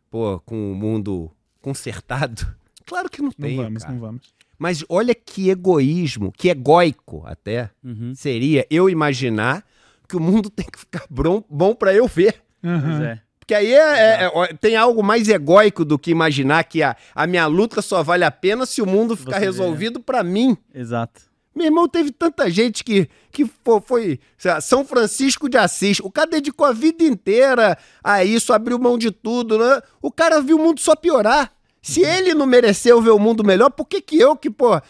pô, 0.09 0.39
com 0.39 0.71
o 0.71 0.75
mundo 0.75 1.29
consertado? 1.61 2.57
Claro 2.89 3.09
que 3.09 3.21
não 3.21 3.29
Não 3.37 3.47
tenho, 3.47 3.63
vamos, 3.63 3.83
cara. 3.83 3.93
não 3.93 4.01
vamos. 4.01 4.21
Mas 4.57 4.83
olha 4.89 5.15
que 5.15 5.49
egoísmo, 5.49 6.31
que 6.35 6.49
egóico 6.49 7.23
até 7.25 7.69
Uhum. 7.83 8.13
seria 8.15 8.65
eu 8.69 8.89
imaginar 8.89 9.63
que 10.07 10.17
o 10.17 10.19
mundo 10.19 10.49
tem 10.51 10.65
que 10.65 10.79
ficar 10.79 11.05
bom, 11.09 11.43
bom 11.49 11.73
para 11.73 11.93
eu 11.93 12.07
ver. 12.07 12.35
Pois 12.61 12.73
Aham. 12.73 13.03
é. 13.05 13.21
Porque 13.39 13.53
aí 13.53 13.73
é- 13.73 14.25
é- 14.25 14.31
é- 14.33 14.53
tem 14.59 14.75
algo 14.75 15.01
mais 15.01 15.27
egóico 15.27 15.83
do 15.85 15.97
que 15.97 16.11
imaginar 16.11 16.63
que 16.65 16.83
a, 16.83 16.95
a 17.15 17.25
minha 17.25 17.47
luta 17.47 17.81
só 17.81 18.03
vale 18.03 18.23
a 18.23 18.29
pena 18.29 18.65
se 18.65 18.79
o 18.81 18.85
mundo 18.85 19.15
ficar 19.17 19.33
Você 19.35 19.39
vê. 19.39 19.45
resolvido 19.45 19.99
pra 19.99 20.23
mim. 20.23 20.55
Exato. 20.73 21.21
Meu 21.55 21.65
irmão, 21.65 21.87
teve 21.89 22.11
tanta 22.11 22.49
gente 22.49 22.83
que, 22.83 23.09
que 23.31 23.45
fo- 23.65 23.81
foi, 23.81 24.19
lá, 24.45 24.61
São 24.61 24.85
Francisco 24.85 25.49
de 25.49 25.57
Assis. 25.57 25.99
O 25.99 26.11
cara 26.11 26.29
dedicou 26.29 26.65
a 26.65 26.71
vida 26.71 27.03
inteira 27.03 27.75
a 28.03 28.23
isso, 28.23 28.53
abriu 28.53 28.77
mão 28.77 28.97
de 28.99 29.09
tudo, 29.09 29.57
né? 29.57 29.81
O 30.01 30.11
cara 30.11 30.41
viu 30.41 30.57
o 30.57 30.59
mundo 30.63 30.79
só 30.79 30.95
piorar. 30.95 31.51
Se 31.81 32.01
ele 32.01 32.33
não 32.33 32.45
mereceu 32.45 33.01
ver 33.01 33.11
o 33.11 33.19
mundo 33.19 33.43
melhor, 33.43 33.69
por 33.69 33.85
que 33.85 34.01
que 34.01 34.17
eu 34.19 34.35
que, 34.35 34.49
pô, 34.49 34.81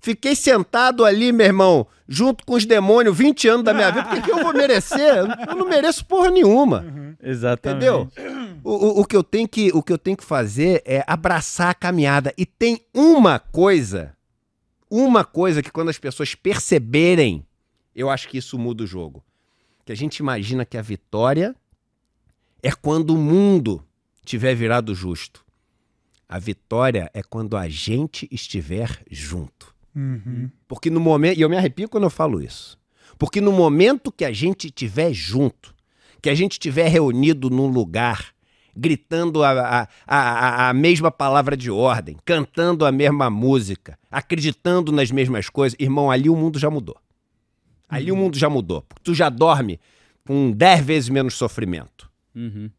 fiquei 0.00 0.36
sentado 0.36 1.04
ali, 1.04 1.32
meu 1.32 1.46
irmão, 1.46 1.86
junto 2.06 2.44
com 2.44 2.54
os 2.54 2.66
demônios 2.66 3.16
20 3.16 3.48
anos 3.48 3.64
da 3.64 3.72
minha 3.72 3.90
vida, 3.90 4.04
por 4.04 4.14
que 4.14 4.22
que 4.22 4.30
eu 4.30 4.42
vou 4.42 4.52
merecer? 4.52 5.16
Eu 5.48 5.56
não 5.56 5.66
mereço 5.66 6.04
porra 6.04 6.30
nenhuma. 6.30 7.16
Exatamente. 7.22 7.84
Entendeu? 7.84 8.08
O, 8.62 8.72
o, 8.72 9.00
o 9.00 9.04
que 9.04 9.16
eu 9.16 9.22
tenho 9.22 9.48
que, 9.48 9.70
o 9.74 9.82
que 9.82 9.92
eu 9.92 9.98
tenho 9.98 10.16
que 10.16 10.24
fazer 10.24 10.82
é 10.84 11.02
abraçar 11.06 11.70
a 11.70 11.74
caminhada. 11.74 12.32
E 12.36 12.44
tem 12.44 12.80
uma 12.94 13.38
coisa, 13.38 14.14
uma 14.90 15.24
coisa 15.24 15.62
que 15.62 15.72
quando 15.72 15.88
as 15.88 15.98
pessoas 15.98 16.34
perceberem, 16.34 17.44
eu 17.94 18.10
acho 18.10 18.28
que 18.28 18.38
isso 18.38 18.58
muda 18.58 18.84
o 18.84 18.86
jogo. 18.86 19.24
Que 19.84 19.92
a 19.92 19.96
gente 19.96 20.18
imagina 20.18 20.66
que 20.66 20.76
a 20.76 20.82
vitória 20.82 21.56
é 22.62 22.70
quando 22.70 23.10
o 23.10 23.18
mundo 23.18 23.82
tiver 24.24 24.54
virado 24.54 24.94
justo. 24.94 25.47
A 26.28 26.38
vitória 26.38 27.10
é 27.14 27.22
quando 27.22 27.56
a 27.56 27.68
gente 27.68 28.28
estiver 28.30 29.02
junto. 29.10 29.74
Uhum. 29.96 30.50
Porque 30.66 30.90
no 30.90 31.00
momento, 31.00 31.38
e 31.38 31.40
eu 31.40 31.48
me 31.48 31.56
arrepio 31.56 31.88
quando 31.88 32.04
eu 32.04 32.10
falo 32.10 32.42
isso. 32.42 32.78
Porque 33.18 33.40
no 33.40 33.50
momento 33.50 34.12
que 34.12 34.24
a 34.24 34.32
gente 34.32 34.66
estiver 34.66 35.12
junto, 35.12 35.74
que 36.20 36.28
a 36.28 36.34
gente 36.34 36.52
estiver 36.52 36.88
reunido 36.88 37.48
num 37.48 37.66
lugar, 37.66 38.32
gritando 38.76 39.42
a, 39.42 39.80
a, 39.80 39.88
a, 40.06 40.68
a 40.68 40.72
mesma 40.72 41.10
palavra 41.10 41.56
de 41.56 41.70
ordem, 41.70 42.16
cantando 42.24 42.84
a 42.84 42.92
mesma 42.92 43.28
música, 43.30 43.98
acreditando 44.10 44.92
nas 44.92 45.10
mesmas 45.10 45.48
coisas, 45.48 45.76
irmão, 45.80 46.10
ali 46.10 46.28
o 46.28 46.36
mundo 46.36 46.58
já 46.58 46.70
mudou. 46.70 46.96
Ali 47.88 48.12
o 48.12 48.16
mundo 48.16 48.38
já 48.38 48.50
mudou. 48.50 48.82
Porque 48.82 49.02
tu 49.02 49.14
já 49.14 49.30
dorme 49.30 49.80
com 50.26 50.52
10 50.52 50.84
vezes 50.84 51.08
menos 51.08 51.34
sofrimento. 51.34 52.10
Uhum. 52.34 52.70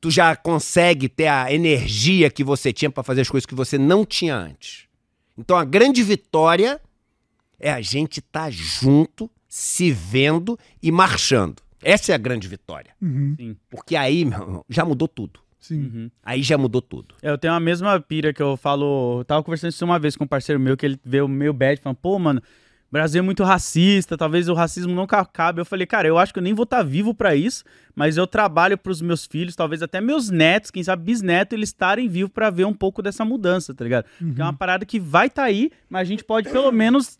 Tu 0.00 0.10
já 0.10 0.34
consegue 0.34 1.08
ter 1.08 1.28
a 1.28 1.52
energia 1.52 2.30
que 2.30 2.42
você 2.42 2.72
tinha 2.72 2.90
para 2.90 3.02
fazer 3.02 3.20
as 3.20 3.28
coisas 3.28 3.46
que 3.46 3.54
você 3.54 3.76
não 3.76 4.04
tinha 4.04 4.34
antes. 4.34 4.86
Então 5.36 5.56
a 5.56 5.64
grande 5.64 6.02
vitória 6.02 6.80
é 7.58 7.70
a 7.70 7.80
gente 7.80 8.20
estar 8.20 8.44
tá 8.44 8.50
junto, 8.50 9.30
se 9.48 9.90
vendo 9.90 10.58
e 10.82 10.90
marchando. 10.90 11.62
Essa 11.82 12.12
é 12.12 12.14
a 12.14 12.18
grande 12.18 12.48
vitória. 12.48 12.92
Uhum. 13.00 13.56
Porque 13.70 13.96
aí, 13.96 14.24
meu 14.24 14.40
irmão, 14.40 14.64
já 14.68 14.84
mudou 14.84 15.08
tudo. 15.08 15.40
Sim. 15.58 15.82
Uhum. 15.82 16.10
Aí 16.22 16.42
já 16.42 16.56
mudou 16.56 16.80
tudo. 16.80 17.14
Eu 17.22 17.36
tenho 17.36 17.52
a 17.52 17.60
mesma 17.60 18.00
pira 18.00 18.32
que 18.32 18.42
eu 18.42 18.56
falo. 18.56 19.20
Eu 19.20 19.24
tava 19.24 19.42
conversando 19.42 19.70
isso 19.70 19.84
uma 19.84 19.98
vez 19.98 20.16
com 20.16 20.24
um 20.24 20.28
parceiro 20.28 20.58
meu, 20.58 20.76
que 20.76 20.86
ele 20.86 20.98
veio 21.04 21.28
meio 21.28 21.52
bad, 21.52 21.80
falando, 21.80 21.98
pô, 21.98 22.18
mano, 22.18 22.42
Brasil 22.92 23.20
é 23.20 23.22
muito 23.22 23.44
racista, 23.44 24.16
talvez 24.18 24.48
o 24.48 24.54
racismo 24.54 24.92
nunca 24.92 25.18
acabe. 25.18 25.60
Eu 25.60 25.64
falei, 25.64 25.86
cara, 25.86 26.08
eu 26.08 26.18
acho 26.18 26.32
que 26.32 26.38
eu 26.38 26.42
nem 26.42 26.52
vou 26.54 26.64
estar 26.64 26.82
vivo 26.82 27.14
pra 27.14 27.36
isso, 27.36 27.62
mas 27.94 28.16
eu 28.16 28.26
trabalho 28.26 28.76
pros 28.76 29.00
meus 29.00 29.24
filhos, 29.26 29.54
talvez 29.54 29.80
até 29.82 30.00
meus 30.00 30.28
netos, 30.28 30.70
quem 30.72 30.82
sabe 30.82 31.04
bisnetos, 31.04 31.56
eles 31.56 31.68
estarem 31.68 32.08
vivos 32.08 32.32
pra 32.32 32.50
ver 32.50 32.64
um 32.64 32.74
pouco 32.74 33.00
dessa 33.00 33.24
mudança, 33.24 33.72
tá 33.72 33.84
ligado? 33.84 34.06
Porque 34.18 34.40
é 34.40 34.44
uma 34.44 34.52
parada 34.52 34.84
que 34.84 34.98
vai 34.98 35.28
estar 35.28 35.44
aí, 35.44 35.70
mas 35.88 36.00
a 36.02 36.04
gente 36.04 36.24
pode 36.24 36.48
pelo 36.50 36.72
menos 36.72 37.16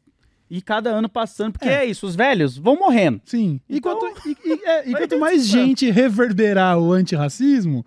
ir 0.50 0.60
cada 0.62 0.90
ano 0.90 1.08
passando, 1.08 1.52
porque 1.52 1.68
é, 1.68 1.84
É. 1.84 1.86
isso, 1.86 2.04
os 2.04 2.16
velhos 2.16 2.58
vão 2.58 2.74
morrendo. 2.76 3.20
Sim. 3.24 3.60
E 3.68 3.76
Então, 3.76 3.96
quanto, 3.96 4.28
e, 4.28 4.36
e- 4.44 4.64
é, 4.64 4.88
e 4.90 4.92
quanto 4.92 5.20
mais 5.20 5.46
gente 5.46 5.88
reverberar 5.88 6.76
o 6.80 6.92
antirracismo, 6.92 7.86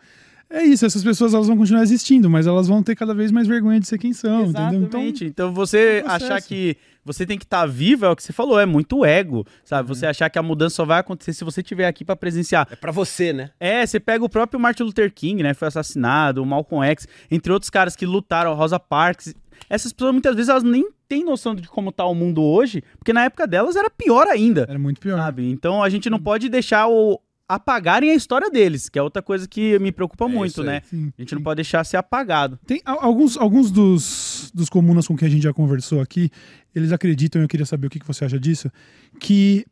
é 0.49 0.63
isso. 0.63 0.85
Essas 0.85 1.03
pessoas 1.03 1.33
elas 1.33 1.47
vão 1.47 1.57
continuar 1.57 1.81
existindo, 1.83 2.29
mas 2.29 2.47
elas 2.47 2.69
vão 2.69 2.81
ter 2.81 2.95
cada 2.95 3.13
vez 3.13 3.29
mais 3.31 3.45
vergonha 3.47 3.81
de 3.81 3.87
ser 3.87 3.97
quem 3.97 4.13
são, 4.13 4.43
entendeu? 4.45 4.61
Então, 4.61 4.77
Exatamente. 4.79 5.25
Então, 5.25 5.53
você 5.53 6.01
é 6.05 6.07
um 6.07 6.11
achar 6.11 6.41
que 6.41 6.77
você 7.05 7.25
tem 7.25 7.37
que 7.37 7.45
estar 7.45 7.65
vivo 7.65 8.05
é 8.05 8.09
o 8.09 8.15
que 8.15 8.23
você 8.23 8.33
falou, 8.33 8.59
é 8.59 8.65
muito 8.65 9.03
ego, 9.03 9.45
sabe? 9.63 9.89
Uhum. 9.89 9.95
Você 9.95 10.05
achar 10.05 10.29
que 10.29 10.39
a 10.39 10.43
mudança 10.43 10.75
só 10.75 10.85
vai 10.85 10.99
acontecer 10.99 11.33
se 11.33 11.43
você 11.43 11.61
estiver 11.61 11.87
aqui 11.87 12.05
pra 12.05 12.15
presenciar. 12.15 12.67
É 12.71 12.75
pra 12.75 12.91
você, 12.91 13.33
né? 13.33 13.51
É, 13.59 13.85
você 13.85 13.99
pega 13.99 14.23
o 14.23 14.29
próprio 14.29 14.59
Martin 14.59 14.83
Luther 14.83 15.11
King, 15.13 15.43
né? 15.43 15.53
Foi 15.53 15.67
assassinado, 15.67 16.41
o 16.41 16.45
Malcolm 16.45 16.85
X, 16.85 17.07
entre 17.29 17.51
outros 17.51 17.69
caras 17.69 17.95
que 17.95 18.05
lutaram, 18.05 18.53
Rosa 18.53 18.79
Parks. 18.79 19.33
Essas 19.69 19.93
pessoas 19.93 20.11
muitas 20.11 20.35
vezes 20.35 20.49
elas 20.49 20.63
nem 20.63 20.89
têm 21.07 21.23
noção 21.23 21.53
de 21.53 21.67
como 21.67 21.91
tá 21.91 22.05
o 22.05 22.15
mundo 22.15 22.41
hoje, 22.41 22.83
porque 22.97 23.13
na 23.13 23.25
época 23.25 23.45
delas 23.45 23.75
era 23.75 23.89
pior 23.89 24.27
ainda, 24.27 24.65
era 24.67 24.79
muito 24.79 24.99
pior. 24.99 25.17
sabe? 25.17 25.49
Então 25.49 25.83
a 25.83 25.89
gente 25.89 26.09
não 26.09 26.19
pode 26.19 26.49
deixar 26.49 26.87
o 26.87 27.19
apagarem 27.47 28.11
a 28.11 28.15
história 28.15 28.49
deles, 28.49 28.89
que 28.89 28.97
é 28.97 29.01
outra 29.01 29.21
coisa 29.21 29.47
que 29.47 29.77
me 29.79 29.91
preocupa 29.91 30.25
É 30.25 30.27
muito, 30.27 30.63
né? 30.63 30.81
Sim, 30.89 31.11
A 31.17 31.21
gente 31.21 31.29
sim. 31.29 31.35
não 31.35 31.41
pode 31.43 31.57
deixar 31.57 31.83
ser 31.83 31.97
apagado. 31.97 32.57
Tem 32.65 32.81
alguns, 32.85 33.37
alguns 33.37 33.69
dos, 33.69 34.51
dos 34.53 34.69
comunas 34.69 35.07
com 35.07 35.15
quem 35.15 35.27
a 35.27 35.31
gente 35.31 35.43
já 35.43 35.53
conversou 35.53 36.01
aqui, 36.01 36.29
eles 36.73 36.91
acreditam, 36.91 37.41
eu 37.41 37.47
queria 37.47 37.65
saber 37.65 37.87
o 37.87 37.89
que, 37.89 37.99
que 37.99 38.07
você 38.07 38.25
acha 38.25 38.39
disso, 38.39 38.71
que 39.19 39.65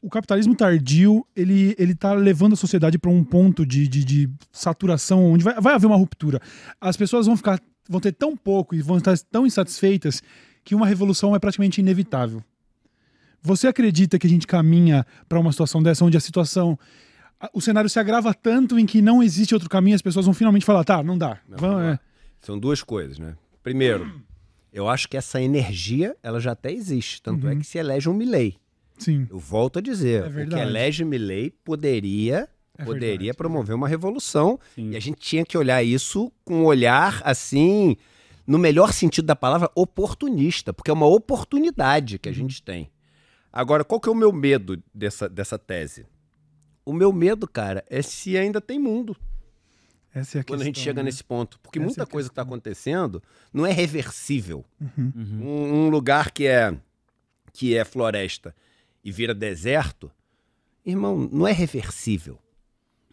o 0.00 0.10
capitalismo 0.10 0.54
tardio, 0.54 1.24
ele, 1.34 1.76
ele 1.78 1.94
tá 1.94 2.12
levando 2.12 2.54
a 2.54 2.56
sociedade 2.56 2.98
para 2.98 3.10
um 3.10 3.22
ponto 3.22 3.64
de, 3.64 3.86
de, 3.86 4.04
de 4.04 4.30
saturação, 4.50 5.32
onde 5.32 5.44
vai, 5.44 5.54
vai 5.60 5.74
haver 5.74 5.86
uma 5.86 5.96
ruptura. 5.96 6.40
As 6.80 6.96
pessoas 6.96 7.26
vão 7.26 7.36
ficar, 7.36 7.60
vão 7.88 8.00
ter 8.00 8.12
tão 8.12 8.36
pouco 8.36 8.74
e 8.74 8.82
vão 8.82 8.98
estar 8.98 9.16
tão 9.30 9.46
insatisfeitas 9.46 10.20
que 10.64 10.74
uma 10.74 10.86
revolução 10.86 11.36
é 11.36 11.38
praticamente 11.38 11.80
inevitável. 11.80 12.42
Você 13.40 13.68
acredita 13.68 14.18
que 14.18 14.26
a 14.26 14.30
gente 14.30 14.46
caminha 14.46 15.06
para 15.28 15.38
uma 15.38 15.52
situação 15.52 15.82
dessa, 15.82 16.04
onde 16.04 16.16
a 16.16 16.20
situação... 16.20 16.76
O 17.52 17.60
cenário 17.60 17.88
se 17.90 17.98
agrava 17.98 18.32
tanto 18.34 18.78
em 18.78 18.86
que 18.86 19.02
não 19.02 19.22
existe 19.22 19.54
outro 19.54 19.68
caminho, 19.68 19.96
as 19.96 20.02
pessoas 20.02 20.24
vão 20.26 20.34
finalmente 20.34 20.64
falar, 20.64 20.84
tá, 20.84 21.02
não 21.02 21.16
dá. 21.18 21.38
Não, 21.48 21.58
Vamos, 21.58 21.76
lá. 21.76 21.92
é. 21.92 21.98
São 22.40 22.58
duas 22.58 22.82
coisas, 22.82 23.18
né? 23.18 23.36
Primeiro, 23.62 24.20
eu 24.72 24.88
acho 24.88 25.08
que 25.08 25.16
essa 25.16 25.40
energia, 25.40 26.16
ela 26.22 26.40
já 26.40 26.52
até 26.52 26.72
existe. 26.72 27.20
Tanto 27.22 27.48
é 27.48 27.54
que 27.56 27.64
se 27.64 27.78
elege 27.78 28.08
um 28.08 28.14
Milley. 28.14 28.56
Sim. 28.98 29.26
Eu 29.30 29.38
volto 29.38 29.78
a 29.78 29.82
dizer, 29.82 30.24
É 30.24 30.42
o 30.44 30.48
que 30.48 30.54
elege 30.56 31.04
Milley 31.04 31.50
poderia, 31.64 32.48
É 32.78 32.84
poderia 32.84 33.16
verdade. 33.18 33.36
promover 33.36 33.74
uma 33.74 33.88
revolução. 33.88 34.58
Sim. 34.74 34.90
E 34.90 34.96
a 34.96 35.00
gente 35.00 35.18
tinha 35.20 35.44
que 35.44 35.56
olhar 35.58 35.82
isso 35.82 36.32
com 36.44 36.62
um 36.62 36.64
olhar, 36.64 37.20
assim, 37.24 37.96
no 38.46 38.58
melhor 38.58 38.92
sentido 38.92 39.24
da 39.26 39.36
palavra, 39.36 39.70
oportunista. 39.74 40.72
Porque 40.72 40.90
é 40.90 40.94
uma 40.94 41.06
oportunidade 41.06 42.18
que 42.18 42.28
a 42.28 42.32
gente 42.32 42.62
tem. 42.62 42.90
Agora, 43.52 43.84
qual 43.84 44.00
que 44.00 44.08
é 44.08 44.12
o 44.12 44.14
meu 44.14 44.32
medo 44.32 44.82
dessa, 44.94 45.28
dessa 45.28 45.58
tese? 45.58 46.06
O 46.84 46.92
meu 46.92 47.12
medo, 47.12 47.46
cara, 47.46 47.84
é 47.88 48.02
se 48.02 48.36
ainda 48.36 48.60
tem 48.60 48.78
mundo 48.78 49.16
Essa 50.12 50.38
é 50.38 50.40
a 50.40 50.44
quando 50.44 50.62
a 50.62 50.64
gente 50.64 50.74
questão, 50.74 50.90
chega 50.90 51.02
né? 51.02 51.06
nesse 51.06 51.22
ponto. 51.24 51.58
Porque 51.60 51.78
Essa 51.78 51.84
é 51.84 51.86
muita 51.86 52.02
a 52.02 52.06
coisa 52.06 52.28
que 52.28 52.32
está 52.32 52.42
questão. 52.42 52.54
acontecendo 52.54 53.22
não 53.52 53.64
é 53.66 53.72
reversível. 53.72 54.64
Uhum. 54.80 55.12
Um, 55.40 55.74
um 55.84 55.88
lugar 55.88 56.30
que 56.32 56.46
é, 56.46 56.76
que 57.52 57.76
é 57.76 57.84
floresta 57.84 58.54
e 59.04 59.10
vira 59.12 59.34
deserto, 59.34 60.10
irmão, 60.84 61.28
não 61.32 61.46
é 61.46 61.52
reversível. 61.52 62.38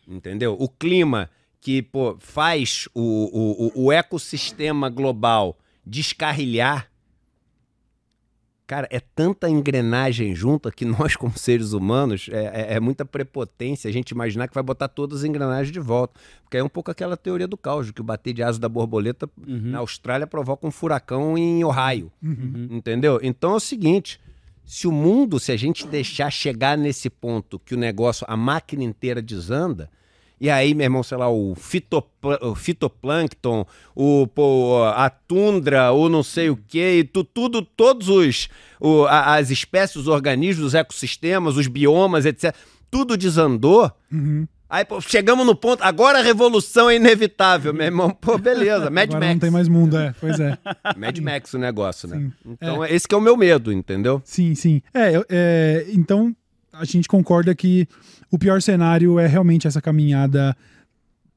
Entendeu? 0.07 0.55
O 0.59 0.67
clima 0.67 1.30
que 1.61 1.82
pô, 1.84 2.17
faz 2.20 2.88
o, 2.95 3.01
o, 3.01 3.67
o- 3.67 3.86
o 3.86 3.91
ecossistema 3.91 4.89
global 4.89 5.57
descarrilhar. 5.86 6.89
Cara, 8.70 8.88
é 8.91 8.99
tanta 8.99 9.49
engrenagem 9.49 10.36
junta 10.36 10.72
que 10.72 10.86
nós, 10.86 11.15
como 11.15 11.36
seres 11.36 11.74
humanos, 11.74 12.30
é, 12.32 12.74
é- 12.74 12.76
é 12.76 12.80
muita 12.80 13.03
prepotência 13.03 13.89
a 13.89 13.91
gente 13.91 14.11
imaginar 14.11 14.47
que 14.47 14.53
vai 14.53 14.61
botar 14.61 14.88
todas 14.88 15.20
as 15.22 15.24
engrenagens 15.26 15.72
de 15.74 15.80
volta. 15.80 16.20
Porque 16.43 16.55
é 16.57 16.63
um 16.63 16.70
pouco 16.70 16.91
aquela 16.91 17.17
teoria 17.17 17.47
do 17.47 17.57
caos, 17.57 17.89
que 17.89 17.99
o 17.99 18.03
bater 18.03 18.32
de 18.32 18.43
asa 18.43 18.59
da 18.59 18.70
borboleta 18.70 19.28
Uhum. 19.47 19.72
na 19.72 19.80
Austrália 19.80 20.28
provoca 20.28 20.67
um 20.67 20.72
furacão 20.72 21.36
em 21.36 21.63
Ohio. 21.63 22.11
Uhum. 22.22 22.67
Entendeu? 22.70 23.20
Então 23.24 23.53
é 23.53 23.55
o 23.55 23.59
seguinte: 23.59 24.20
se 24.63 24.88
o 24.88 24.91
mundo, 24.91 25.39
se 25.39 25.51
a 25.51 25.57
gente 25.57 25.88
deixar 25.88 26.30
chegar 26.30 26.78
nesse 26.78 27.09
ponto 27.09 27.57
que 27.57 27.74
o 27.74 27.78
negócio, 27.78 28.24
a 28.30 28.38
máquina 28.38 28.84
inteira 28.84 29.20
desanda, 29.20 29.89
e 30.41 30.49
aí, 30.49 30.73
meu 30.73 30.85
irmão, 30.85 31.03
sei 31.03 31.17
lá, 31.17 31.29
o, 31.29 31.53
fitopla- 31.55 32.39
o 32.41 32.55
fitoplâncton, 32.55 33.65
o, 33.95 34.27
pô, 34.27 34.83
a 34.95 35.09
tundra, 35.09 35.91
ou 35.91 36.09
não 36.09 36.23
sei 36.23 36.49
o 36.49 36.57
quê, 36.67 36.99
e 36.99 37.03
tu, 37.03 37.23
tudo, 37.23 37.61
todos 37.61 38.09
os 38.09 38.49
o- 38.79 39.05
a- 39.05 39.35
as 39.35 39.49
espécies, 39.49 39.95
os 39.97 40.07
organismos, 40.07 40.67
os 40.67 40.73
ecossistemas, 40.73 41.57
os 41.57 41.67
biomas, 41.67 42.25
etc. 42.25 42.55
Tudo 42.89 43.15
desandou. 43.17 43.91
Uhum. 44.11 44.47
Aí, 44.71 44.85
pô, 44.85 45.01
chegamos 45.01 45.45
no 45.47 45.55
ponto, 45.55 45.81
agora 45.83 46.19
a 46.19 46.21
revolução 46.21 46.89
é 46.91 46.95
inevitável, 46.95 47.73
meu 47.73 47.85
irmão. 47.87 48.11
Pô, 48.11 48.37
beleza, 48.37 48.87
Mad 48.91 49.09
Agora 49.09 49.19
Max. 49.25 49.33
não 49.33 49.39
tem 49.39 49.49
mais 49.51 49.67
mundo, 49.67 49.97
é. 49.97 50.13
Pois 50.21 50.39
é. 50.39 50.55
Mad 50.95 51.17
Max 51.19 51.53
o 51.55 51.57
negócio, 51.57 52.07
né? 52.07 52.17
Sim. 52.17 52.31
Então, 52.45 52.85
esse 52.85 53.07
que 53.07 53.15
é 53.15 53.17
o 53.17 53.21
meu 53.21 53.35
medo, 53.35 53.73
entendeu? 53.73 54.21
Sim, 54.23 54.53
sim. 54.53 54.79
É, 54.93 55.13
é, 55.27 55.85
então 55.91 56.35
a 56.80 56.86
gente 56.86 57.07
concorda 57.07 57.53
que 57.53 57.88
o 58.32 58.38
pior 58.38 58.61
cenário 58.61 59.19
é 59.19 59.27
realmente 59.27 59.67
essa 59.67 59.82
caminhada 59.82 60.55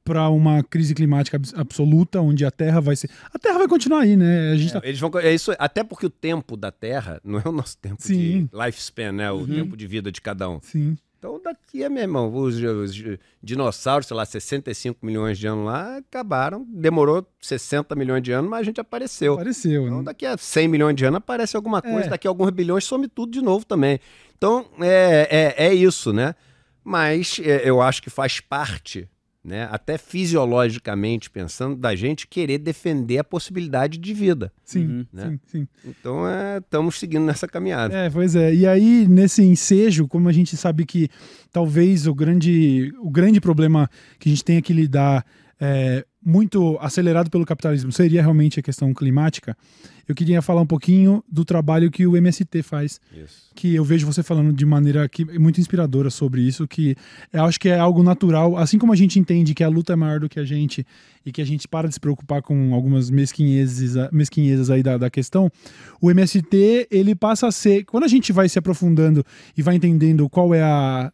para 0.05 0.29
uma 0.29 0.63
crise 0.65 0.95
climática 0.95 1.37
abs- 1.37 1.55
absoluta, 1.55 2.21
onde 2.21 2.45
a 2.45 2.51
Terra 2.51 2.81
vai 2.81 2.97
ser. 2.97 3.09
A 3.33 3.39
Terra 3.39 3.59
vai 3.59 3.69
continuar 3.69 4.01
aí, 4.01 4.17
né? 4.17 4.51
A 4.53 4.57
gente 4.57 4.73
tá. 4.73 4.81
Eles 4.83 4.99
vão, 4.99 5.11
é 5.21 5.33
isso, 5.33 5.53
até 5.59 5.85
porque 5.85 6.07
o 6.07 6.11
tempo 6.11 6.57
da 6.57 6.73
Terra 6.73 7.21
não 7.25 7.39
é 7.39 7.49
o 7.49 7.53
nosso 7.53 7.77
tempo 7.79 8.03
Sim. 8.03 8.49
de 8.53 8.57
lifespan, 8.65 9.13
né? 9.13 9.31
O 9.31 9.47
tempo 9.47 9.77
de 9.77 9.87
vida 9.87 10.11
de 10.11 10.21
cada 10.21 10.49
um. 10.51 10.59
Sim. 10.61 10.97
Então, 11.19 11.41
daqui 11.41 11.85
é, 11.85 11.89
meu 11.89 12.03
irmão, 12.03 12.35
os, 12.35 12.57
os 12.57 13.01
dinossauros, 13.41 14.09
sei 14.09 14.17
lá, 14.17 14.25
65 14.27 15.07
milhões 15.07 15.39
de 15.39 15.47
anos 15.47 15.67
lá, 15.67 15.99
acabaram. 15.99 16.67
Demorou 16.69 17.25
60 17.41 17.95
milhões 17.95 18.25
de 18.25 18.33
anos, 18.33 18.51
mas 18.51 18.59
a 18.59 18.65
gente 18.65 18.81
apareceu. 18.81 19.35
Apareceu. 19.35 19.85
Então, 19.87 19.99
né? 19.99 20.03
daqui 20.07 20.27
a 20.27 20.37
100 20.37 20.67
milhões 20.67 20.97
de 20.97 21.05
anos 21.05 21.19
aparece 21.19 21.57
alguma 21.57 21.81
coisa, 21.81 22.07
É. 22.07 22.09
daqui 22.09 22.27
a 22.27 22.31
alguns 22.31 22.51
bilhões 22.51 22.83
some 22.83 23.07
tudo 23.07 23.31
de 23.31 23.41
novo 23.41 23.65
também. 23.65 24.01
Então, 24.43 24.67
é, 24.81 25.55
é, 25.57 25.67
é 25.69 25.73
isso, 25.73 26.13
né? 26.13 26.35
Mas 26.83 27.41
é, 27.45 27.63
eu 27.65 27.81
acho 27.81 28.03
que 28.03 28.11
faz 28.11 28.41
parte, 28.41 29.09
né? 29.45 29.69
Até 29.71 29.97
fisiologicamente 29.97 31.31
pensando, 31.31 31.77
da 31.77 31.95
gente 31.95 32.27
querer 32.27 32.59
defender 32.59 33.19
a 33.19 33.25
possibilidade 33.25 33.99
de 33.99 34.13
vida. 34.13 34.53
Sim, 34.65 34.85
Uhum. 34.85 35.07
Né? 35.13 35.29
sim, 35.29 35.41
sim. 35.47 35.69
Então, 35.85 36.25
estamos 36.59 36.99
seguindo 36.99 37.25
nessa 37.25 37.47
caminhada. 37.47 37.95
É, 37.97 38.11
pois 38.11 38.35
é. 38.35 38.53
E 38.53 38.67
aí, 38.67 39.07
nesse 39.09 39.45
ensejo, 39.45 40.09
como 40.09 40.29
a 40.29 40.33
gente 40.33 40.57
sabe 40.57 40.85
que 40.85 41.09
talvez 41.53 42.09
o 42.09 42.15
grande, 42.15 42.93
o 42.99 43.11
grande 43.11 43.41
problema 43.41 43.89
que 44.19 44.29
a 44.29 44.33
gente 44.33 44.45
tenha 44.45 44.61
que 44.61 44.73
lidar 44.73 45.25
é, 45.61 46.05
muito 46.25 46.79
acelerado 46.81 47.31
pelo 47.31 47.45
capitalismo. 47.45 47.93
Seria 47.93 48.23
realmente 48.23 48.61
a 48.61 48.63
questão 48.63 48.93
climática, 48.95 49.57
eu 50.09 50.15
queria 50.15 50.43
falar 50.43 50.61
um 50.61 50.67
pouquinho 50.67 51.23
do 51.31 51.45
trabalho 51.45 51.91
que 51.91 52.07
o 52.07 52.17
MST 52.17 52.63
faz, 52.63 53.01
Isso. 53.13 53.51
que 53.55 53.75
eu 53.75 53.85
vejo 53.85 54.07
você 54.07 54.23
falando 54.23 54.53
de 54.53 54.67
maneira 54.67 55.09
que, 55.09 55.25
muito 55.39 55.61
inspiradora 55.61 56.11
sobre 56.11 56.43
isso, 56.43 56.67
que 56.67 56.97
eu 57.33 57.45
acho 57.45 57.59
que 57.59 57.69
é 57.69 57.79
algo 57.79 58.03
natural, 58.03 58.57
assim 58.57 58.79
como 58.79 58.93
a 58.93 58.97
gente 58.97 59.19
entende 59.19 59.55
que 59.55 59.63
a 59.63 59.69
luta 59.69 59.93
é 59.93 59.97
maior 59.97 60.21
do 60.21 60.29
que 60.29 60.41
a 60.41 60.45
gente 60.45 60.87
e 61.25 61.31
que 61.31 61.41
a 61.41 61.45
gente 61.45 61.69
para 61.69 61.89
de 61.89 61.95
se 61.95 62.01
preocupar 62.01 62.43
com 62.43 62.75
algumas 62.75 63.11
mesquinhezes, 63.11 63.95
mesquinhezas 64.11 64.71
aí 64.71 64.83
da, 64.83 64.99
da 64.99 65.09
questão, 65.09 65.51
o 66.01 66.11
MST 66.11 66.89
ele 66.91 67.15
passa 67.15 67.47
a 67.47 67.53
ser, 67.53 67.85
quando 67.85 68.05
a 68.05 68.09
gente 68.09 68.33
vai 68.33 68.49
se 68.49 68.59
aprofundando 68.59 69.25
e 69.57 69.63
vai 69.63 69.77
entendendo 69.77 70.29
qual 70.29 70.53
é 70.55 70.63
a 70.63 71.13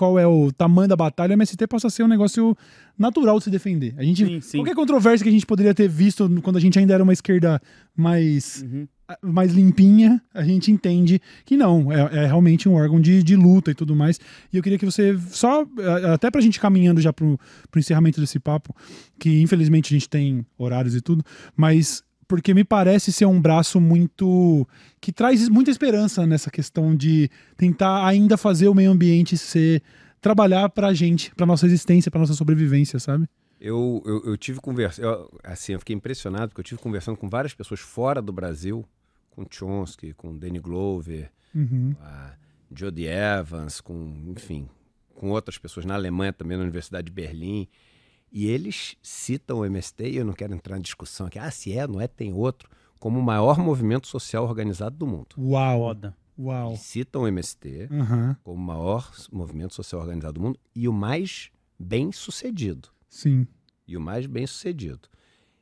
qual 0.00 0.18
é 0.18 0.26
o 0.26 0.50
tamanho 0.50 0.88
da 0.88 0.96
batalha, 0.96 1.32
o 1.32 1.34
MST 1.34 1.66
passa 1.66 1.88
a 1.88 1.90
ser 1.90 2.02
um 2.02 2.08
negócio 2.08 2.56
natural 2.98 3.36
de 3.36 3.44
se 3.44 3.50
defender. 3.50 3.94
A 3.98 4.02
gente, 4.02 4.24
Sim, 4.24 4.40
sim. 4.40 4.56
qualquer 4.58 4.74
controvérsia 4.74 5.22
que 5.22 5.28
a 5.28 5.32
gente 5.32 5.44
poderia 5.44 5.74
ter 5.74 5.88
visto 5.90 6.26
quando 6.42 6.56
a 6.56 6.60
gente 6.60 6.78
ainda 6.78 6.94
era 6.94 7.02
uma 7.02 7.12
esquerda 7.12 7.60
mais, 7.94 8.62
Uhum. 8.62 8.88
mais 9.22 9.52
limpinha, 9.52 10.18
a 10.32 10.42
gente 10.42 10.72
entende 10.72 11.20
que 11.44 11.54
não, 11.54 11.92
é, 11.92 12.22
é 12.22 12.26
realmente 12.26 12.66
um 12.66 12.72
órgão 12.76 12.98
de, 12.98 13.22
de 13.22 13.36
luta 13.36 13.72
e 13.72 13.74
tudo 13.74 13.94
mais. 13.94 14.18
E 14.50 14.56
eu 14.56 14.62
queria 14.62 14.78
que 14.78 14.86
você, 14.86 15.18
só, 15.28 15.64
eh, 15.78 16.12
até 16.14 16.30
pra 16.30 16.40
gente 16.40 16.58
caminhando 16.58 16.98
já 17.02 17.12
pro, 17.12 17.38
pro 17.70 17.78
encerramento 17.78 18.22
desse 18.22 18.38
papo, 18.38 18.74
que 19.18 19.42
infelizmente 19.42 19.92
a 19.92 19.94
gente 19.98 20.08
tem 20.08 20.46
horários 20.56 20.94
e 20.94 21.02
tudo, 21.02 21.22
mas 21.54 22.02
porque 22.30 22.54
me 22.54 22.62
parece 22.62 23.12
ser 23.12 23.26
um 23.26 23.40
braço 23.42 23.80
muito 23.80 24.64
que 25.00 25.10
traz 25.12 25.48
muita 25.48 25.68
esperança 25.68 26.24
nessa 26.24 26.48
questão 26.48 26.94
de 26.94 27.28
tentar 27.56 28.06
ainda 28.06 28.36
fazer 28.36 28.68
o 28.68 28.74
meio 28.74 28.92
ambiente 28.92 29.36
ser 29.36 29.82
trabalhar 30.20 30.68
pra 30.68 30.94
gente, 30.94 31.34
pra 31.34 31.44
nossa 31.44 31.66
existência, 31.66 32.08
pra 32.08 32.20
nossa 32.20 32.34
sobrevivência, 32.34 33.00
sabe? 33.00 33.28
Eu, 33.60 34.00
eu, 34.06 34.22
eu 34.26 34.36
tive 34.36 34.60
conversa, 34.60 35.02
assim, 35.42 35.72
eu 35.72 35.80
fiquei 35.80 35.96
impressionado 35.96 36.50
porque 36.50 36.60
eu 36.60 36.64
tive 36.64 36.80
conversando 36.80 37.16
com 37.16 37.28
várias 37.28 37.52
pessoas 37.52 37.80
fora 37.80 38.22
do 38.22 38.32
Brasil, 38.32 38.84
com 39.30 39.44
Chomsky, 39.50 40.12
com 40.14 40.36
Danny 40.38 40.60
Glover, 40.60 41.30
Uhum. 41.52 41.96
a 42.00 42.34
Jodie 42.72 43.06
Evans, 43.08 43.80
com, 43.80 44.22
enfim, 44.36 44.68
com 45.16 45.30
outras 45.30 45.58
pessoas 45.58 45.84
na 45.84 45.94
Alemanha 45.94 46.32
também, 46.32 46.56
na 46.56 46.62
Universidade 46.62 47.06
de 47.06 47.12
Berlim. 47.12 47.66
E 48.32 48.46
eles 48.46 48.96
citam 49.02 49.58
o 49.58 49.64
MST, 49.64 50.08
e 50.08 50.16
eu 50.16 50.24
não 50.24 50.32
quero 50.32 50.54
entrar 50.54 50.78
em 50.78 50.82
discussão 50.82 51.26
aqui, 51.26 51.38
ah, 51.38 51.50
se 51.50 51.76
é, 51.76 51.86
não 51.86 52.00
é, 52.00 52.06
tem 52.06 52.32
outro, 52.32 52.68
como 52.98 53.18
o 53.18 53.22
maior 53.22 53.58
movimento 53.58 54.06
social 54.06 54.44
organizado 54.44 54.96
do 54.96 55.06
mundo. 55.06 55.34
Uau, 55.38 55.78
Foda. 55.80 56.16
uau. 56.38 56.68
Eles 56.70 56.80
citam 56.80 57.22
o 57.22 57.26
MST 57.28 57.88
Aham, 57.90 58.36
como 58.44 58.56
o 58.56 58.64
maior 58.64 59.10
movimento 59.32 59.74
social 59.74 60.00
organizado 60.02 60.34
do 60.34 60.40
mundo 60.40 60.60
e 60.74 60.86
o 60.86 60.92
mais 60.92 61.50
bem 61.78 62.12
sucedido. 62.12 62.88
sim. 63.08 63.46
E 63.88 63.96
o 63.96 64.00
mais 64.00 64.24
bem 64.26 64.46
sucedido. 64.46 65.08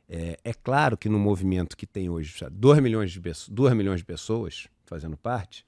É, 0.06 0.38
é 0.44 0.52
claro 0.52 0.98
que 0.98 1.08
no 1.08 1.18
movimento 1.18 1.74
que 1.74 1.86
tem 1.86 2.10
hoje 2.10 2.34
2 2.52 2.78
milhões, 2.80 3.10
de 3.10 3.20
pessoas, 3.20 3.48
2 3.48 3.74
milhões 3.74 4.00
de 4.00 4.04
pessoas 4.04 4.68
fazendo 4.84 5.16
parte, 5.16 5.64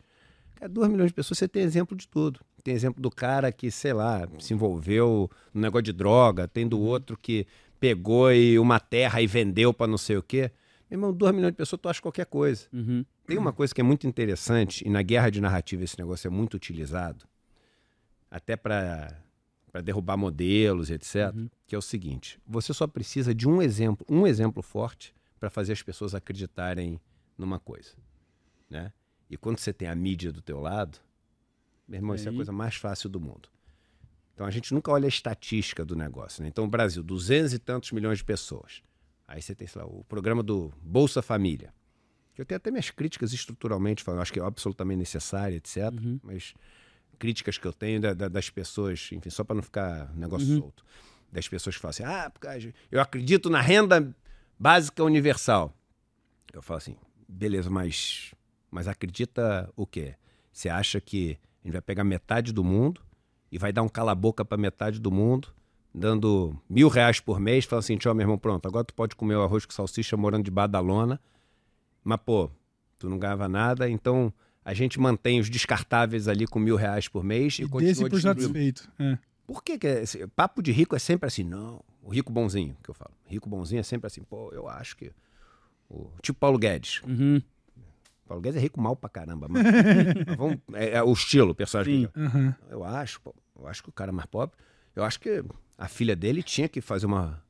cara, 0.57 0.69
2 0.69 0.91
milhões 0.91 1.11
de 1.11 1.15
pessoas 1.15 1.39
você 1.39 1.49
tem 1.49 1.63
exemplo 1.63 1.97
de 1.97 2.07
tudo. 2.07 2.41
Tem 2.63 2.75
exemplo 2.75 3.01
do 3.03 3.11
cara 3.11 3.51
que, 3.51 3.71
sei 3.71 3.93
lá, 3.93 4.29
se 4.39 4.53
envolveu 4.55 5.31
no 5.53 5.61
negócio 5.61 5.85
de 5.85 5.93
droga, 5.93 6.47
tem 6.47 6.67
do 6.69 6.79
outro 6.81 7.17
que 7.17 7.47
pegou 7.79 8.33
e 8.33 8.59
uma 8.59 8.79
terra 8.79 9.21
e 9.23 9.27
vendeu 9.27 9.73
para 9.73 9.87
não 9.87 9.99
sei 9.99 10.17
o 10.17 10.23
quê. 10.23 10.51
Meu 10.91 10.99
irmão, 10.99 11.13
2 11.13 11.35
milhões 11.35 11.53
de 11.53 11.57
pessoas, 11.57 11.81
tu 11.81 11.89
acha 11.89 12.03
qualquer 12.03 12.27
coisa. 12.27 12.67
Uhum. 12.73 13.05
Tem 13.27 13.39
uma 13.39 13.53
coisa 13.53 13.73
que 13.75 13.81
é 13.81 13.85
muito 13.85 14.07
interessante, 14.07 14.87
e 14.87 14.91
na 14.91 15.03
guerra 15.03 15.31
de 15.31 15.41
narrativa 15.41 15.85
esse 15.85 15.97
negócio 15.99 16.27
é 16.27 16.31
muito 16.31 16.55
utilizado, 16.55 17.27
até 18.31 18.57
para 18.57 19.17
derrubar 19.85 20.17
modelos, 20.17 20.91
etc., 20.91 21.33
Uhum. 21.35 21.49
que 21.67 21.75
é 21.75 21.79
o 21.79 21.83
seguinte: 21.83 22.41
você 22.47 22.75
só 22.75 22.87
precisa 22.89 23.33
de 23.35 23.49
um 23.49 23.63
exemplo, 23.63 24.05
um 24.11 24.27
exemplo 24.27 24.63
forte 24.63 25.15
para 25.39 25.49
fazer 25.49 25.73
as 25.73 25.83
pessoas 25.83 26.15
acreditarem 26.15 27.01
numa 27.39 27.59
coisa, 27.59 27.93
né? 28.69 28.93
E 29.31 29.37
quando 29.37 29.59
você 29.59 29.73
tem 29.73 29.89
a 29.89 29.95
mídia 29.95 30.33
do 30.33 30.43
teu 30.43 30.59
lado, 30.61 30.99
meu 31.91 31.99
irmão, 31.99 32.15
isso 32.15 32.29
é 32.29 32.31
a 32.33 32.35
coisa 32.35 32.53
mais 32.53 32.77
fácil 32.77 33.09
do 33.11 33.21
mundo. 33.21 33.49
Então 34.35 34.47
a 34.47 34.51
gente 34.51 34.73
nunca 34.73 34.91
olha 34.93 35.07
a 35.07 35.09
estatística 35.09 35.85
do 35.85 35.97
negócio, 35.97 36.43
né? 36.43 36.49
Então 36.49 36.65
o 36.65 36.69
Brasil, 36.69 37.03
200 37.03 37.53
e 37.53 37.59
tantos 37.59 37.91
milhões 37.93 38.19
de 38.19 38.25
pessoas. 38.25 38.83
Aí 39.27 39.43
você 39.43 39.55
tem, 39.55 39.67
sei 39.67 39.83
lá, 39.83 39.87
o 39.89 40.05
programa 40.05 40.43
do 40.43 40.73
Bolsa 40.81 41.21
Família. 41.21 41.75
Que 42.35 42.41
eu 42.41 42.47
tenho 42.47 42.57
até 42.57 42.71
minhas 42.71 42.91
críticas 42.91 43.33
estruturalmente, 43.33 44.03
falando, 44.03 44.21
acho 44.23 44.33
que 44.33 44.41
é 44.41 44.43
absolutamente 44.43 44.99
necessário, 44.99 45.57
etc. 45.57 45.77
Uhum. 45.93 46.19
Mas 46.23 46.55
críticas 47.19 47.59
que 47.59 47.67
eu 47.67 47.73
tenho 47.73 48.01
da- 48.01 48.15
da- 48.15 48.29
das 48.29 48.49
pessoas, 48.49 49.11
enfim, 49.13 49.29
só 49.31 49.45
para 49.45 49.57
não 49.57 49.63
ficar 49.63 50.11
negócio 50.17 50.49
Uhum. 50.49 50.61
solto. 50.61 50.85
Das 51.31 51.47
pessoas 51.49 51.75
que 51.77 51.83
falam 51.83 51.91
assim, 51.91 52.05
ah, 52.05 52.31
porque 52.31 52.73
eu 52.91 53.01
acredito 53.01 53.51
na 53.51 53.61
renda 53.61 54.17
básica 54.59 55.05
universal. 55.05 55.77
Eu 56.53 56.63
falo 56.63 56.79
assim, 56.79 56.97
beleza, 57.29 57.69
mas, 57.69 58.33
mas 58.71 58.89
acredita 58.89 59.71
o 59.77 59.87
quê? 59.87 60.15
Você 60.53 60.69
acha 60.69 61.01
que 61.01 61.39
a 61.63 61.67
gente 61.67 61.73
vai 61.73 61.83
pegar 61.83 62.05
metade 62.05 62.53
do 62.53 62.65
mundo 62.65 63.01
e 63.51 63.59
vai 63.59 63.73
dar 63.73 63.83
um 63.83 63.89
cala-boca 63.89 64.45
para 64.45 64.57
metade 64.57 64.99
do 64.99 65.11
mundo, 65.11 65.49
dando 65.95 66.57
mil 66.69 66.89
reais 66.89 67.21
por 67.21 67.41
mês, 67.41 67.65
falando 67.65 67.85
assim, 67.85 67.97
tchau, 67.97 68.15
meu 68.15 68.25
irmão, 68.25 68.39
pronto, 68.39 68.67
agora 68.67 68.85
tu 68.85 68.95
pode 68.95 69.15
comer 69.17 69.35
o 69.35 69.43
arroz 69.43 69.67
com 69.67 69.73
salsicha 69.73 70.17
morando 70.17 70.45
de 70.45 70.51
da 70.51 70.81
lona, 70.81 71.21
mas, 72.03 72.19
pô, 72.25 72.51
tu 72.99 73.09
não 73.09 73.19
ganhava 73.19 73.49
nada, 73.49 73.89
então 73.91 74.33
a 74.65 74.73
gente 74.73 75.01
mantém 75.01 75.41
os 75.41 75.51
descartáveis 75.51 76.29
ali 76.29 76.47
com 76.47 76.59
mil 76.59 76.77
reais 76.77 77.09
por 77.09 77.25
mês 77.25 77.59
e, 77.59 77.63
E 77.63 77.69
continua 77.69 78.11
por 78.11 78.21
satisfeito. 78.21 78.91
É. 78.99 79.19
Por 79.47 79.65
que, 79.65 79.79
que 79.79 79.87
é 79.87 80.05
papo 80.37 80.63
de 80.63 80.71
rico 80.71 80.95
é 80.95 80.99
sempre 80.99 81.27
assim? 81.27 81.43
Não, 81.43 81.83
o 82.03 82.11
rico 82.11 82.33
bonzinho, 82.33 82.77
que 82.83 82.89
eu 82.89 82.95
falo. 82.95 83.13
Rico 83.27 83.49
bonzinho 83.49 83.81
é 83.81 83.83
sempre 83.83 84.07
assim, 84.07 84.23
pô, 84.23 84.51
eu 84.53 84.69
acho 84.69 84.97
que. 84.97 85.13
O, 85.89 86.09
tipo 86.23 86.39
Paulo 86.39 86.57
Guedes. 86.57 87.03
Uhum. 87.03 87.43
Paulo 88.31 88.41
Guedes 88.43 88.59
é 88.59 88.61
rico 88.61 88.81
mal 88.81 88.95
pra 88.95 89.11
caramba. 89.11 89.49
Mas, 89.51 89.65
mas 89.65 89.75
vamos, 90.39 90.59
é, 90.75 90.91
é 90.91 91.03
o 91.03 91.13
estilo, 91.13 91.51
o 91.51 91.55
personagem. 91.55 92.03
Sim. 92.05 92.07
que- 92.07 92.21
Aham. 92.21 92.55
Eu 92.71 92.85
acho, 92.85 93.21
pô, 93.21 93.35
eu 93.59 93.67
acho 93.67 93.83
que 93.83 93.89
o 93.89 93.93
cara 93.93 94.13
mais 94.13 94.27
pobre. 94.27 94.55
Eu 94.95 95.03
acho 95.03 95.19
que 95.19 95.43
a 95.77 95.89
filha 95.89 96.15
dele 96.15 96.41
tinha 96.41 96.69
que 96.69 96.81
fazer 96.81 97.07
uma 97.07 97.43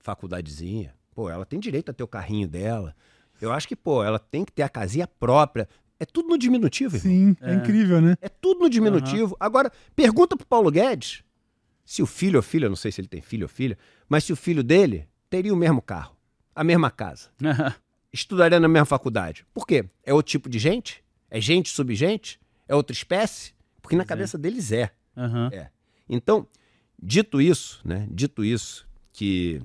faculdadezinha. 0.00 0.94
Pô, 1.14 1.30
ela 1.30 1.46
tem 1.46 1.60
direito 1.60 1.90
a 1.90 1.94
ter 1.94 2.02
o 2.02 2.08
carrinho 2.08 2.48
dela. 2.48 2.92
Eu 3.40 3.52
acho 3.52 3.68
que, 3.68 3.76
pô, 3.76 4.02
ela 4.02 4.18
tem 4.18 4.44
que 4.44 4.50
ter 4.50 4.62
a 4.62 4.68
casinha 4.68 5.06
própria. 5.06 5.68
É 6.00 6.04
tudo 6.04 6.28
no 6.28 6.36
diminutivo, 6.36 6.96
irmão. 6.96 7.12
Sim, 7.12 7.36
é. 7.40 7.52
É. 7.52 7.54
incrível, 7.54 8.00
né? 8.00 8.16
É 8.20 8.28
tudo 8.28 8.60
no 8.60 8.68
diminutivo. 8.68 9.36
Agora, 9.38 9.70
pergunta 9.94 10.36
pro 10.36 10.44
Paulo 10.44 10.72
Guedes 10.72 11.22
se 11.84 12.02
o 12.02 12.06
filho 12.06 12.36
ou 12.38 12.42
filha, 12.42 12.64
eu 12.66 12.70
não 12.70 12.76
sei 12.76 12.90
se 12.90 13.00
ele 13.00 13.06
tem 13.06 13.20
filho 13.22 13.44
ou 13.44 13.48
filha, 13.48 13.78
mas 14.08 14.24
se 14.24 14.32
o 14.32 14.36
filho 14.36 14.64
dele 14.64 15.06
teria 15.28 15.54
o 15.54 15.56
mesmo 15.56 15.80
carro, 15.80 16.16
a 16.52 16.64
mesma 16.64 16.90
casa, 16.90 17.28
estudaria 18.12 18.58
na 18.60 18.68
mesma 18.68 18.86
faculdade. 18.86 19.46
Por 19.54 19.66
quê? 19.66 19.84
É 20.04 20.12
outro 20.12 20.30
tipo 20.30 20.48
de 20.48 20.58
gente? 20.58 21.02
É 21.30 21.40
gente 21.40 21.70
subgente? 21.70 22.40
É 22.68 22.74
outra 22.74 22.92
espécie? 22.92 23.52
Porque 23.82 23.96
na 23.96 24.02
Pois 24.02 24.06
é. 24.06 24.08
cabeça 24.08 24.38
deles 24.38 24.72
é. 24.72 24.90
Aham. 25.16 25.50
Então, 26.08 26.46
dito 27.00 27.40
isso, 27.40 27.80
né? 27.84 28.06
Dito 28.10 28.44
isso, 28.44 28.86
que 29.12 29.60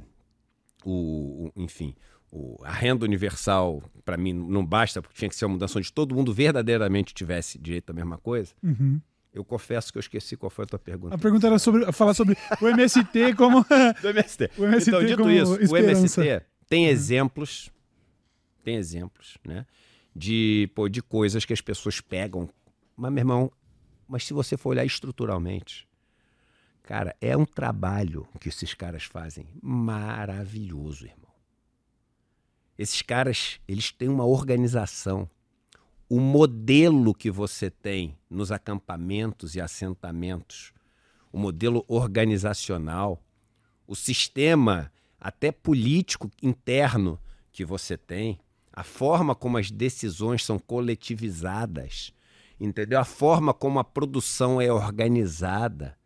o, 0.84 1.48
o- 1.48 1.52
enfim, 1.62 1.96
o- 2.32 2.58
a 2.64 2.72
renda 2.72 3.06
universal, 3.06 3.82
para 4.04 4.18
mim, 4.18 4.34
não 4.34 4.66
basta, 4.66 5.02
porque 5.02 5.16
tinha 5.18 5.30
que 5.30 5.36
ser 5.36 5.46
uma 5.46 5.54
mudança 5.54 5.78
onde 5.80 5.92
todo 5.92 6.14
mundo 6.16 6.34
verdadeiramente 6.34 7.14
tivesse 7.14 7.58
direito 7.58 7.90
à 7.90 7.94
mesma 7.94 8.18
coisa. 8.18 8.54
Uhum. 8.64 9.00
Eu 9.34 9.44
confesso 9.44 9.92
que 9.92 9.98
eu 9.98 10.00
esqueci 10.00 10.38
qual 10.38 10.50
foi 10.50 10.64
a 10.64 10.68
tua 10.68 10.80
pergunta. 10.80 11.16
A 11.16 11.18
pergunta 11.18 11.46
era 11.48 11.60
sobre 11.60 11.92
falar 11.92 12.14
sobre 12.14 12.38
o 12.62 12.68
MST 12.70 13.34
como. 13.36 13.66
do 14.02 14.10
MST. 14.10 14.52
O 14.58 14.64
MST 14.64 14.90
então, 14.92 15.04
dito 15.06 15.18
como 15.18 15.32
isso, 15.32 15.62
esperança. 15.62 16.22
o 16.22 16.24
MST 16.24 16.46
tem 16.70 16.88
exemplos, 16.88 17.70
tem 18.66 18.76
exemplos, 18.76 19.38
né? 19.46 19.66
De, 20.16 20.70
pô, 20.74 20.90
de 20.90 21.02
coisas 21.02 21.46
que 21.46 21.54
as 21.54 21.62
pessoas 21.62 22.02
pegam. 22.02 22.50
Mas, 22.98 23.12
meu 23.12 23.22
irmão, 23.22 23.52
mas 24.08 24.26
se 24.26 24.34
você 24.34 24.58
for 24.58 24.70
olhar 24.70 24.86
estruturalmente, 24.86 25.88
cara, 26.82 27.16
é 27.22 27.38
um 27.38 27.46
trabalho 27.46 28.28
que 28.40 28.50
esses 28.50 28.74
caras 28.74 29.04
fazem 29.04 29.48
maravilhoso, 29.62 31.06
irmão. 31.06 31.32
Esses 32.78 33.02
caras, 33.02 33.60
eles 33.68 33.92
têm 33.92 34.10
uma 34.10 34.26
organização. 34.26 35.28
O 36.10 36.20
modelo 36.20 37.14
que 37.14 37.32
você 37.32 37.70
tem 37.70 38.18
nos 38.30 38.52
acampamentos 38.52 39.56
e 39.56 39.62
assentamentos, 39.62 40.74
o 41.32 41.38
modelo 41.38 41.86
organizacional, 41.88 43.22
o 43.88 43.96
sistema 43.96 44.92
até 45.20 45.52
político 45.52 46.30
interno 46.42 47.20
que 47.52 47.66
você 47.66 47.98
tem, 47.98 48.40
a 48.76 48.84
forma 48.84 49.34
como 49.34 49.58
as 49.58 49.72
decisões 49.72 50.44
são 50.44 50.60
coletivizadas, 50.60 52.12
entendeu? 52.60 53.00
A 53.00 53.06
forma 53.06 53.54
como 53.54 53.80
a 53.80 53.84
produção 53.84 54.60
é 54.60 54.72
organizada, 54.72 55.98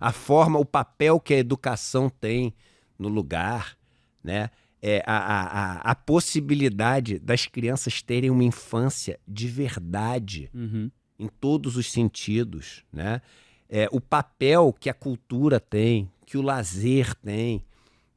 a 0.00 0.10
forma, 0.10 0.58
o 0.58 0.64
papel 0.64 1.20
que 1.20 1.34
a 1.34 1.38
educação 1.38 2.08
tem 2.08 2.54
no 2.98 3.08
lugar, 3.08 3.76
né? 4.22 4.50
É 4.86 5.02
a, 5.06 5.16
a, 5.16 5.90
a, 5.92 5.94
possibilidade 5.94 7.18
das 7.18 7.46
crianças 7.46 8.02
terem 8.02 8.28
uma 8.28 8.44
infância 8.44 9.18
de 9.26 9.48
verdade 9.48 10.50
Uhum. 10.52 10.90
em 11.18 11.26
todos 11.26 11.78
os 11.78 11.90
sentidos, 11.90 12.84
né? 12.92 13.22
É, 13.66 13.88
o 13.90 13.98
papel 13.98 14.74
que 14.78 14.90
a 14.90 14.94
cultura 14.94 15.58
tem, 15.58 16.10
que 16.26 16.36
o 16.36 16.42
lazer 16.42 17.14
tem, 17.14 17.64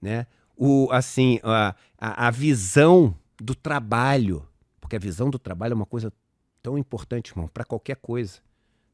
né? 0.02 0.28
O, 0.58 0.90
assim, 0.92 1.40
a, 1.42 1.74
a, 1.98 2.28
a 2.28 2.32
visão 2.32 3.16
do 3.40 3.56
trabalho, 3.56 4.48
porque 4.80 4.96
a 4.96 5.00
visão 5.00 5.30
do 5.30 5.40
trabalho 5.40 5.74
é 5.74 5.76
uma 5.76 5.86
coisa 5.86 6.12
tão 6.62 6.78
importante, 6.78 7.32
irmão, 7.32 7.48
para 7.48 7.64
qualquer 7.64 7.98
coisa, 7.98 8.40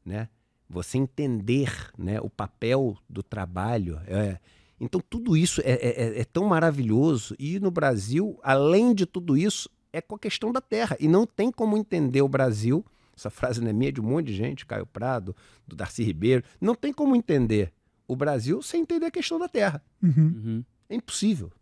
né? 0.04 0.28
Você 0.68 0.98
entender, 0.98 1.90
né, 1.96 2.20
o 2.20 2.30
papel 2.30 2.96
do 3.08 3.22
trabalho, 3.22 4.00
é, 4.06 4.38
então 4.80 5.00
tudo 5.00 5.36
isso 5.36 5.60
é, 5.62 5.72
é, 5.72 6.20
é 6.20 6.24
tão 6.24 6.46
maravilhoso 6.46 7.34
e 7.38 7.60
no 7.60 7.70
Brasil, 7.70 8.38
além 8.42 8.94
de 8.94 9.06
tudo 9.06 9.36
isso, 9.36 9.68
é 9.92 10.00
com 10.00 10.16
a 10.16 10.18
questão 10.18 10.50
da 10.52 10.60
terra 10.60 10.96
e 10.98 11.06
não 11.06 11.26
tem 11.26 11.52
como 11.52 11.76
entender 11.76 12.22
o 12.22 12.28
Brasil. 12.28 12.84
Essa 13.16 13.30
frase 13.30 13.60
não 13.60 13.68
é 13.68 13.72
minha, 13.72 13.90
é 13.90 13.92
de 13.92 14.00
um 14.00 14.04
monte 14.04 14.26
de 14.26 14.34
gente, 14.34 14.66
Caio 14.66 14.86
Prado, 14.86 15.36
do 15.66 15.76
Darcy 15.76 16.02
Ribeiro. 16.02 16.42
Não 16.60 16.74
tem 16.74 16.92
como 16.92 17.14
entender 17.14 17.72
o 18.08 18.16
Brasil 18.16 18.60
sem 18.60 18.82
entender 18.82 19.06
a 19.06 19.10
questão 19.10 19.38
da 19.38 19.48
terra. 19.48 19.82
Uhum. 20.02 20.10
Uhum. 20.16 20.64
É 20.88 20.96
impossível. 20.96 21.52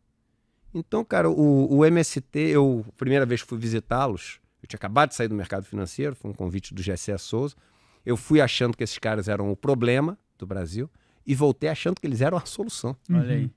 Então, 0.75 1.05
cara, 1.05 1.29
o, 1.29 1.77
o 1.77 1.85
MST, 1.85 2.39
eu, 2.39 2.85
primeira 2.97 3.27
vez 3.27 3.43
que 3.43 3.49
fui 3.49 3.59
visitá-los, 3.59 4.41
eu 4.63 4.69
tinha 4.69 4.79
acabado 4.79 5.11
de 5.11 5.15
sair 5.15 5.29
do 5.29 5.35
mercado 5.35 5.65
financeiro, 5.65 6.15
foi 6.15 6.31
um 6.31 6.35
convite 6.35 6.73
do 6.73 6.83
Gessé 6.83 7.17
Souza. 7.19 7.55
Eu 8.05 8.17
fui 8.17 8.41
achando 8.41 8.77
que 8.77 8.83
esses 8.83 8.99
caras 8.99 9.29
eram 9.29 9.51
o 9.51 9.57
problema 9.57 10.19
do 10.39 10.47
Brasil 10.47 10.91
e 11.27 11.35
voltei 11.35 11.69
achando 11.69 12.01
que 12.01 12.07
eles 12.07 12.21
eram 12.21 12.39
a 12.39 12.47
solução. 12.47 12.97
Olha 13.11 13.35
aí. 13.35 13.51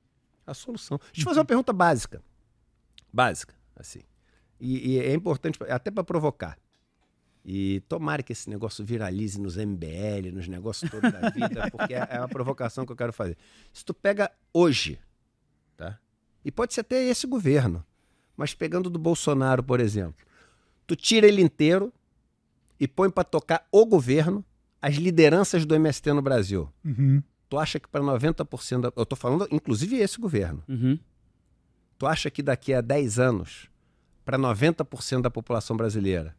A 0.46 0.54
solução. 0.54 0.98
Deixa 0.98 1.12
eu 1.12 1.16
te 1.16 1.24
fazer 1.24 1.40
uma 1.40 1.46
pergunta 1.46 1.74
básica. 1.74 2.22
Básica, 3.12 3.56
assim. 3.76 4.02
E, 4.60 4.94
e 4.94 5.00
é 5.00 5.14
importante, 5.14 5.60
até 5.70 5.90
para 5.90 6.04
provocar. 6.04 6.58
E 7.44 7.82
tomara 7.82 8.24
que 8.24 8.32
esse 8.32 8.50
negócio 8.50 8.84
viralize 8.84 9.40
nos 9.40 9.56
MBL, 9.56 10.32
nos 10.34 10.48
negócios 10.48 10.90
todos 10.90 11.12
da 11.12 11.30
vida, 11.30 11.70
porque 11.70 11.94
é, 11.94 12.08
é 12.10 12.20
uma 12.20 12.28
provocação 12.28 12.86
que 12.86 12.92
eu 12.92 12.96
quero 12.96 13.14
fazer. 13.14 13.38
Se 13.72 13.86
tu 13.86 13.94
pega 13.94 14.32
hoje? 14.52 15.00
E 16.46 16.52
pode 16.52 16.76
ser 16.76 16.82
até 16.82 17.04
esse 17.04 17.26
governo, 17.26 17.84
mas 18.38 18.54
pegando 18.54 18.88
do 18.88 19.00
Bolsonaro, 19.00 19.64
por 19.64 19.80
exemplo, 19.80 20.24
tu 20.86 20.96
tira 20.96 21.28
ele 21.28 21.42
inteiro 21.42 21.92
e 22.80 22.88
põe 22.88 23.10
para 23.10 23.24
tocar 23.24 23.68
o 23.72 23.84
governo, 23.84 24.46
as 24.80 24.96
lideranças 24.96 25.66
do 25.66 25.74
MST 25.74 26.14
no 26.14 26.22
Brasil. 26.22 26.70
Uhum. 26.84 27.24
Tu 27.50 27.58
acha 27.58 27.80
que 27.80 27.88
para 27.88 28.02
90% 28.02 28.82
da, 28.82 28.94
eu 28.96 29.06
tô 29.06 29.16
falando 29.16 29.48
inclusive 29.52 29.96
esse 29.98 30.20
governo. 30.20 30.64
Uhum. 30.68 31.00
Tu 31.98 32.06
acha 32.06 32.30
que 32.30 32.44
daqui 32.44 32.74
a 32.74 32.82
10 32.82 33.18
anos, 33.18 33.68
para 34.24 34.38
90% 34.38 35.22
da 35.22 35.32
população 35.32 35.76
brasileira, 35.76 36.36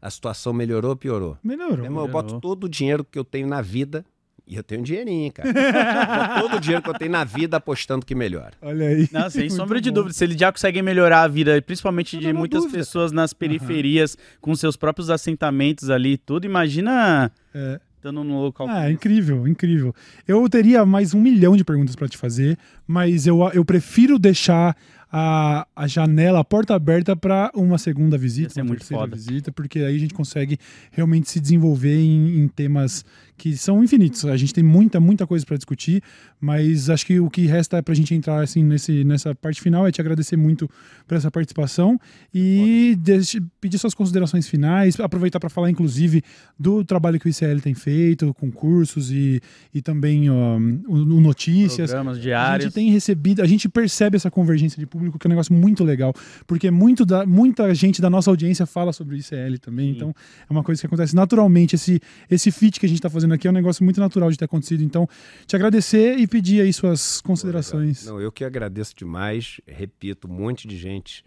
a 0.00 0.08
situação 0.08 0.52
melhorou 0.52 0.90
ou 0.90 0.96
piorou? 0.96 1.36
Melhorou. 1.42 1.84
Irmão, 1.84 2.04
eu 2.04 2.08
melhorou. 2.08 2.08
boto 2.08 2.40
todo 2.40 2.64
o 2.64 2.68
dinheiro 2.68 3.04
que 3.04 3.18
eu 3.18 3.24
tenho 3.24 3.48
na 3.48 3.60
vida, 3.60 4.04
e 4.48 4.56
eu 4.56 4.62
tenho 4.62 4.80
um 4.80 4.84
dinheirinho, 4.84 5.30
cara. 5.32 5.52
todo 6.40 6.56
o 6.56 6.60
dinheiro 6.60 6.82
que 6.82 6.88
eu 6.90 6.94
tenho 6.94 7.10
na 7.10 7.22
vida 7.24 7.58
apostando 7.58 8.04
que 8.06 8.14
melhora. 8.14 8.52
Olha 8.62 8.86
aí. 8.88 9.08
Não, 9.12 9.28
sem 9.28 9.50
sombra 9.50 9.80
de 9.80 9.90
bom. 9.90 9.96
dúvida. 9.96 10.14
Se 10.14 10.24
eles 10.24 10.36
já 10.36 10.50
conseguem 10.50 10.82
melhorar 10.82 11.22
a 11.22 11.28
vida, 11.28 11.60
principalmente 11.62 12.16
Não, 12.16 12.22
de 12.22 12.32
não, 12.32 12.38
muitas 12.40 12.62
dúvida, 12.62 12.78
pessoas 12.78 13.12
nas 13.12 13.32
periferias, 13.32 14.16
com 14.40 14.54
seus 14.56 14.76
próprios 14.76 15.10
assentamentos 15.10 15.90
ali 15.90 16.12
e 16.12 16.16
tudo, 16.18 16.44
imagina 16.46 17.30
É. 17.54 17.78
estando 17.96 18.24
num 18.24 18.40
local. 18.40 18.66
Ah, 18.70 18.90
incrível, 18.90 19.46
incrível. 19.46 19.94
Eu 20.26 20.48
teria 20.48 20.86
mais 20.86 21.12
um 21.14 21.20
milhão 21.20 21.56
de 21.56 21.64
perguntas 21.64 21.94
para 21.94 22.08
te 22.08 22.16
fazer, 22.16 22.56
mas 22.86 23.26
eu, 23.26 23.40
eu 23.52 23.64
prefiro 23.64 24.18
deixar 24.18 24.74
a, 25.10 25.66
a 25.74 25.86
janela, 25.86 26.40
a 26.40 26.44
porta 26.44 26.74
aberta 26.74 27.16
para 27.16 27.50
uma 27.54 27.78
segunda 27.78 28.18
visita, 28.18 28.50
ser 28.50 28.60
uma 28.60 28.68
muito 28.68 28.80
terceira 28.80 29.02
foda. 29.04 29.16
visita, 29.16 29.50
porque 29.52 29.78
aí 29.80 29.96
a 29.96 29.98
gente 29.98 30.12
consegue 30.14 30.58
realmente 30.92 31.30
se 31.30 31.40
desenvolver 31.40 31.98
em, 31.98 32.40
em 32.40 32.48
temas 32.48 33.04
que 33.36 33.56
são 33.56 33.82
infinitos. 33.84 34.24
A 34.26 34.36
gente 34.36 34.52
tem 34.52 34.64
muita, 34.64 34.98
muita 34.98 35.26
coisa 35.26 35.46
para 35.46 35.56
discutir, 35.56 36.02
mas 36.40 36.90
acho 36.90 37.06
que 37.06 37.20
o 37.20 37.30
que 37.30 37.46
resta 37.46 37.80
para 37.82 37.92
a 37.92 37.96
gente 37.96 38.12
entrar 38.12 38.42
assim 38.42 38.64
nesse, 38.64 39.04
nessa 39.04 39.32
parte 39.34 39.60
final 39.60 39.86
é 39.86 39.92
te 39.92 40.00
agradecer 40.00 40.36
muito 40.36 40.68
por 41.06 41.16
essa 41.16 41.30
participação 41.30 41.98
e 42.34 42.96
deixe- 43.00 43.40
pedir 43.60 43.78
suas 43.78 43.94
considerações 43.94 44.48
finais, 44.48 44.98
aproveitar 44.98 45.38
para 45.38 45.48
falar 45.48 45.70
inclusive 45.70 46.20
do 46.58 46.84
trabalho 46.84 47.18
que 47.20 47.28
o 47.28 47.30
ICL 47.30 47.60
tem 47.60 47.74
feito, 47.74 48.34
com 48.34 48.50
cursos 48.50 49.12
e, 49.12 49.40
e 49.72 49.80
também 49.80 50.28
ó, 50.28 50.58
o, 50.58 50.92
o 50.94 51.20
notícias. 51.20 51.90
Programas 51.90 52.18
A 52.18 52.20
diários. 52.20 52.64
gente 52.64 52.74
tem 52.74 52.90
recebido, 52.90 53.40
a 53.40 53.46
gente 53.46 53.68
percebe 53.68 54.16
essa 54.16 54.30
convergência 54.32 54.78
de 54.80 54.84
público, 54.86 54.97
que 54.98 55.26
é 55.26 55.28
um 55.28 55.30
negócio 55.30 55.54
muito 55.54 55.84
legal, 55.84 56.12
porque 56.46 56.70
muito 56.70 57.04
da, 57.04 57.24
muita 57.24 57.74
gente 57.74 58.00
da 58.00 58.10
nossa 58.10 58.30
audiência 58.30 58.66
fala 58.66 58.92
sobre 58.92 59.16
o 59.16 59.18
ICL 59.18 59.58
também, 59.60 59.90
Sim. 59.90 59.96
então 59.96 60.14
é 60.48 60.52
uma 60.52 60.62
coisa 60.62 60.80
que 60.80 60.86
acontece 60.86 61.14
naturalmente. 61.14 61.74
Esse, 61.74 62.00
esse 62.30 62.50
fit 62.50 62.78
que 62.78 62.86
a 62.86 62.88
gente 62.88 62.98
está 62.98 63.10
fazendo 63.10 63.34
aqui 63.34 63.46
é 63.46 63.50
um 63.50 63.54
negócio 63.54 63.84
muito 63.84 64.00
natural 64.00 64.30
de 64.30 64.36
ter 64.36 64.44
acontecido. 64.44 64.82
Então, 64.82 65.08
te 65.46 65.56
agradecer 65.56 66.18
e 66.18 66.26
pedir 66.26 66.60
aí 66.60 66.72
suas 66.72 67.20
considerações. 67.20 68.04
Não, 68.04 68.20
eu 68.20 68.32
que 68.32 68.44
agradeço 68.44 68.94
demais. 68.96 69.60
Repito, 69.66 70.28
um 70.28 70.32
monte 70.32 70.66
de 70.66 70.76
gente 70.76 71.24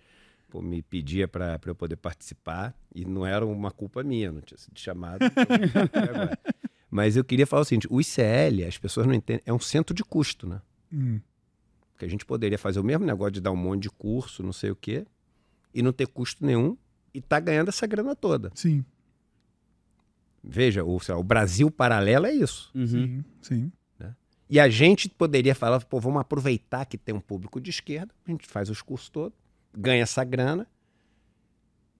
pô, 0.49 0.61
me 0.61 0.81
pedia 0.81 1.27
para 1.27 1.59
eu 1.65 1.73
poder 1.73 1.95
participar 1.95 2.75
e 2.93 3.05
não 3.05 3.25
era 3.25 3.45
uma 3.45 3.71
culpa 3.71 4.03
minha, 4.03 4.31
não 4.31 4.41
tinha 4.41 4.57
sido 4.57 4.77
chamado. 4.77 5.23
então. 5.23 6.61
Mas 6.91 7.15
eu 7.15 7.23
queria 7.23 7.47
falar 7.47 7.61
o 7.61 7.65
seguinte: 7.65 7.87
o 7.89 8.01
ICL, 8.01 8.67
as 8.67 8.77
pessoas 8.77 9.07
não 9.07 9.13
entendem, 9.13 9.41
é 9.45 9.53
um 9.53 9.59
centro 9.59 9.95
de 9.95 10.03
custo, 10.03 10.45
né? 10.45 10.61
Hum, 10.91 11.21
Porque 12.01 12.07
a 12.07 12.09
gente 12.09 12.25
poderia 12.25 12.57
fazer 12.57 12.79
o 12.79 12.83
mesmo 12.83 13.05
negócio 13.05 13.33
de 13.33 13.39
dar 13.39 13.51
um 13.51 13.55
monte 13.55 13.83
de 13.83 13.89
curso, 13.91 14.41
não 14.41 14.51
sei 14.51 14.71
o 14.71 14.75
quê, 14.75 15.05
e 15.71 15.83
não 15.83 15.93
ter 15.93 16.07
custo 16.07 16.43
nenhum 16.43 16.75
e 17.13 17.21
tá 17.21 17.39
ganhando 17.39 17.69
essa 17.69 17.85
grana 17.85 18.15
toda. 18.15 18.51
sim, 18.55 18.83
Veja, 20.43 20.83
o, 20.83 20.99
lá, 21.07 21.15
o 21.15 21.23
Brasil 21.23 21.69
paralelo 21.69 22.25
é 22.25 22.33
isso. 22.33 22.71
Uhum. 22.73 22.87
sim, 22.87 23.23
sim. 23.43 23.71
E 24.49 24.59
a 24.59 24.67
gente 24.67 25.09
poderia 25.09 25.53
falar, 25.53 25.79
pô, 25.85 25.99
vamos 25.99 26.19
aproveitar 26.19 26.85
que 26.85 26.97
tem 26.97 27.13
um 27.13 27.21
público 27.21 27.61
de 27.61 27.69
esquerda, 27.69 28.11
a 28.25 28.31
gente 28.31 28.47
faz 28.47 28.71
os 28.71 28.81
cursos 28.81 29.07
todos, 29.07 29.37
ganha 29.71 30.01
essa 30.01 30.23
grana. 30.23 30.67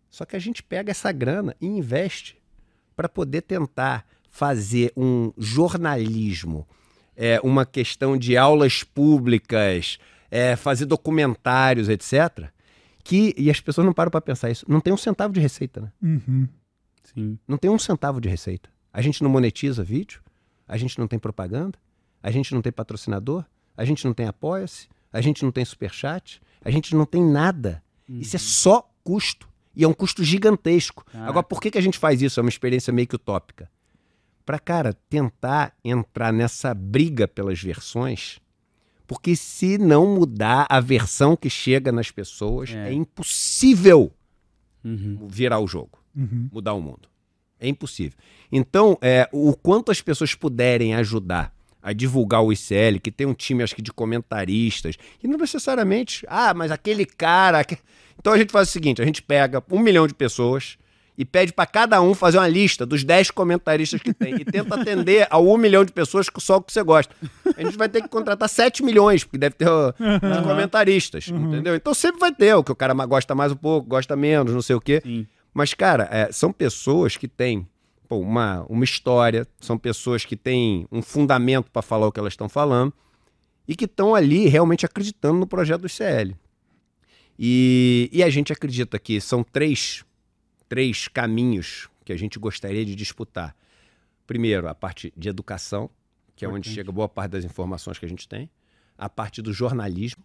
Só 0.09 0.25
que 0.25 0.35
a 0.35 0.39
gente 0.39 0.63
pega 0.63 0.89
essa 0.89 1.11
grana 1.11 1.55
e 1.61 1.67
investe 1.67 2.41
para 2.95 3.07
poder 3.07 3.43
tentar 3.43 4.07
fazer 4.31 4.91
um 4.97 5.31
jornalismo, 5.37 6.67
é, 7.22 7.39
uma 7.43 7.68
questão 7.68 8.18
de 8.18 8.35
aulas 8.35 8.84
públicas, 8.84 9.99
é, 10.31 10.56
fazer 10.56 10.88
documentários, 10.88 11.88
etc. 11.88 12.49
Que, 13.03 13.35
e 13.38 13.52
as 13.52 13.60
pessoas 13.60 13.85
não 13.85 13.93
param 13.93 14.10
para 14.10 14.19
pensar 14.19 14.49
isso, 14.49 14.65
não 14.68 14.81
tem 14.81 14.91
um 14.91 14.98
centavo 14.98 15.31
de 15.31 15.39
receita, 15.39 15.81
né? 15.81 15.91
Uhum. 16.02 16.48
Sim. 17.03 17.38
Não 17.48 17.60
tem 17.60 17.69
um 17.69 17.77
centavo 17.77 18.19
de 18.19 18.27
receita. 18.27 18.72
A 18.91 19.03
gente 19.03 19.22
não 19.22 19.30
monetiza 19.30 19.84
vídeo, 19.84 20.19
a 20.68 20.76
gente 20.77 20.98
não 20.98 21.07
tem 21.07 21.19
propaganda, 21.19 21.77
a 22.23 22.31
gente 22.31 22.56
não 22.56 22.61
tem 22.61 22.72
patrocinador, 22.72 23.45
a 23.77 23.85
gente 23.85 24.03
não 24.03 24.15
tem 24.15 24.26
apoia-se, 24.26 24.89
a 25.14 25.22
gente 25.22 25.43
não 25.43 25.52
tem 25.52 25.64
superchat, 25.64 26.41
a 26.65 26.72
gente 26.72 26.95
não 26.95 27.06
tem 27.06 27.23
nada. 27.23 27.84
Isso 28.10 28.35
é 28.35 28.39
só 28.39 28.89
custo. 29.03 29.48
E 29.76 29.84
é 29.84 29.88
um 29.88 29.93
custo 29.93 30.23
gigantesco. 30.23 31.06
Caraca. 31.06 31.30
Agora, 31.30 31.43
por 31.43 31.61
que, 31.61 31.69
que 31.69 31.77
a 31.77 31.81
gente 31.81 31.99
faz 31.99 32.19
isso? 32.19 32.39
É 32.39 32.41
uma 32.43 32.49
experiência 32.49 32.91
meio 32.91 33.07
que 33.07 33.15
utópica. 33.15 33.69
Para, 34.51 34.59
cara, 34.59 34.93
tentar 35.09 35.71
entrar 35.81 36.33
nessa 36.33 36.73
briga 36.73 37.25
pelas 37.25 37.61
versões, 37.63 38.37
porque 39.07 39.33
se 39.33 39.77
não 39.77 40.13
mudar 40.13 40.67
a 40.69 40.81
versão 40.81 41.37
que 41.37 41.49
chega 41.49 41.89
nas 41.89 42.11
pessoas, 42.11 42.71
É. 42.71 42.89
é 42.89 42.91
impossível 42.93 44.11
Uhum. 44.83 45.25
virar 45.29 45.59
o 45.59 45.67
jogo 45.67 45.99
Uhum. 46.13 46.49
mudar 46.51 46.73
o 46.73 46.81
mundo. 46.81 47.07
É 47.61 47.67
impossível. 47.69 48.17
Então, 48.51 48.97
é, 49.01 49.29
o 49.31 49.55
quanto 49.55 49.89
as 49.89 50.01
pessoas 50.01 50.35
puderem 50.35 50.95
ajudar 50.95 51.55
a 51.81 51.93
divulgar 51.93 52.43
o 52.43 52.51
ICL, 52.51 52.99
que 52.99 53.09
tem 53.09 53.25
um 53.25 53.33
time, 53.33 53.63
acho 53.63 53.73
que, 53.73 53.81
de 53.81 53.93
comentaristas, 53.93 54.97
e 55.23 55.29
não 55.29 55.37
necessariamente, 55.37 56.25
ah, 56.27 56.53
mas 56.53 56.71
aquele 56.71 57.05
cara. 57.05 57.59
aque-" 57.59 57.77
Então 58.19 58.33
a 58.33 58.37
gente 58.37 58.51
faz 58.51 58.67
o 58.67 58.71
seguinte: 58.73 59.01
a 59.01 59.05
gente 59.05 59.21
pega 59.21 59.63
um 59.71 59.79
milhão 59.79 60.05
de 60.07 60.13
pessoas 60.13 60.77
e 61.17 61.25
pede 61.25 61.53
para 61.53 61.65
cada 61.65 62.01
um 62.01 62.13
fazer 62.13 62.38
uma 62.38 62.47
lista 62.47 62.85
dos 62.85 63.03
10 63.03 63.31
comentaristas 63.31 64.01
que 64.01 64.13
tem 64.13 64.35
e 64.35 64.45
tenta 64.45 64.75
atender 64.75 65.27
a 65.29 65.38
um 65.38 65.57
milhão 65.57 65.83
de 65.83 65.91
pessoas 65.91 66.29
que 66.29 66.41
só 66.41 66.57
o 66.57 66.61
que 66.61 66.71
você 66.71 66.81
gosta. 66.83 67.13
A 67.55 67.63
gente 67.63 67.77
vai 67.77 67.89
ter 67.89 68.01
que 68.01 68.07
contratar 68.07 68.49
7 68.49 68.83
milhões, 68.83 69.23
porque 69.23 69.38
deve 69.38 69.55
ter 69.55 69.67
ó, 69.67 69.89
os 69.89 70.45
comentaristas, 70.45 71.27
entendeu? 71.27 71.75
Então 71.75 71.93
sempre 71.93 72.19
vai 72.19 72.33
ter 72.33 72.53
o 72.55 72.63
que 72.63 72.71
o 72.71 72.75
cara 72.75 72.93
gosta 73.05 73.35
mais 73.35 73.51
um 73.51 73.57
pouco, 73.57 73.88
gosta 73.88 74.15
menos, 74.15 74.53
não 74.53 74.61
sei 74.61 74.75
o 74.75 74.81
quê. 74.81 75.01
Sim. 75.03 75.27
Mas, 75.53 75.73
cara, 75.73 76.07
é, 76.11 76.31
são 76.31 76.51
pessoas 76.51 77.17
que 77.17 77.27
têm 77.27 77.67
pô, 78.07 78.17
uma, 78.17 78.65
uma 78.69 78.83
história, 78.83 79.47
são 79.59 79.77
pessoas 79.77 80.25
que 80.25 80.35
têm 80.35 80.88
um 80.91 81.01
fundamento 81.01 81.69
para 81.71 81.81
falar 81.81 82.07
o 82.07 82.11
que 82.11 82.19
elas 82.19 82.33
estão 82.33 82.49
falando 82.49 82.93
e 83.67 83.75
que 83.75 83.85
estão 83.85 84.15
ali 84.15 84.47
realmente 84.47 84.85
acreditando 84.85 85.39
no 85.39 85.47
projeto 85.47 85.81
do 85.81 85.88
ICL. 85.88 86.35
E, 87.38 88.09
e 88.11 88.23
a 88.23 88.29
gente 88.29 88.53
acredita 88.53 88.99
que 88.99 89.19
são 89.19 89.43
três, 89.43 90.03
três 90.72 91.10
caminhos 91.10 91.89
que 92.06 92.14
a 92.14 92.18
gente 92.18 92.39
gostaria 92.39 92.85
de 92.85 92.95
disputar. 92.95 93.53
Primeiro, 94.26 94.69
a 94.69 94.73
parte 94.73 95.11
de 95.18 95.27
educação, 95.27 95.89
que 96.34 96.45
é 96.45 96.48
onde 96.48 96.69
chega 96.69 96.89
boa 96.93 97.10
parte 97.10 97.31
das 97.34 97.43
informações 97.43 97.99
que 97.99 98.06
a 98.06 98.10
gente 98.10 98.26
tem. 98.26 98.49
A 98.98 99.10
parte 99.10 99.41
do 99.41 99.52
jornalismo, 99.52 100.23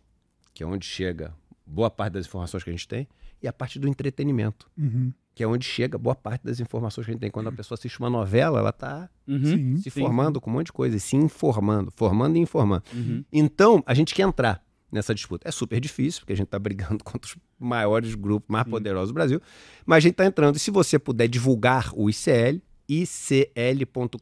que 0.54 0.62
é 0.62 0.66
onde 0.66 0.86
chega 0.86 1.34
boa 1.66 1.90
parte 1.90 2.12
das 2.12 2.26
informações 2.26 2.62
que 2.62 2.70
a 2.70 2.72
gente 2.72 2.86
tem. 2.86 3.08
E 3.42 3.48
a 3.48 3.52
parte 3.52 3.80
do 3.80 3.88
entretenimento 3.88 4.70
Uhum. 4.78 5.12
que 5.34 5.42
é 5.42 5.46
onde 5.48 5.64
chega 5.66 5.98
boa 5.98 6.14
parte 6.14 6.44
das 6.44 6.60
informações 6.60 7.04
que 7.04 7.10
a 7.10 7.14
gente 7.14 7.20
tem. 7.22 7.30
Quando 7.30 7.48
a 7.48 7.52
pessoa 7.52 7.74
assiste 7.76 7.98
uma 7.98 8.08
novela, 8.08 8.60
ela 8.60 8.70
está 8.70 9.10
Uhum. 9.26 9.76
Se 9.78 9.90
Sim. 9.90 10.00
formando 10.00 10.40
com 10.40 10.48
um 10.48 10.52
monte 10.54 10.66
de 10.66 10.72
coisa, 10.72 10.96
e 10.96 11.00
se 11.00 11.16
informando, 11.16 11.90
formando 11.90 12.36
e 12.36 12.40
informando. 12.40 12.84
Uhum. 12.94 13.24
Então, 13.32 13.82
a 13.84 13.92
gente 13.94 14.14
quer 14.14 14.22
entrar 14.22 14.64
nessa 14.96 15.14
disputa. 15.14 15.48
É 15.48 15.52
super 15.52 15.78
difícil, 15.80 16.20
porque 16.20 16.32
a 16.32 16.36
gente 16.36 16.46
está 16.46 16.58
brigando 16.58 17.02
contra 17.04 17.30
os 17.30 17.36
maiores 17.58 18.14
grupos, 18.14 18.48
mais 18.48 18.66
poderosos 18.66 19.10
do 19.10 19.14
Brasil, 19.14 19.40
mas 19.84 19.98
a 19.98 20.00
gente 20.00 20.12
está 20.12 20.26
entrando. 20.26 20.56
E 20.56 20.58
se 20.58 20.70
você 20.70 20.98
puder 20.98 21.28
divulgar 21.28 21.92
o 21.94 22.10
ICL, 22.10 22.60
icl.com.br, 22.88 24.16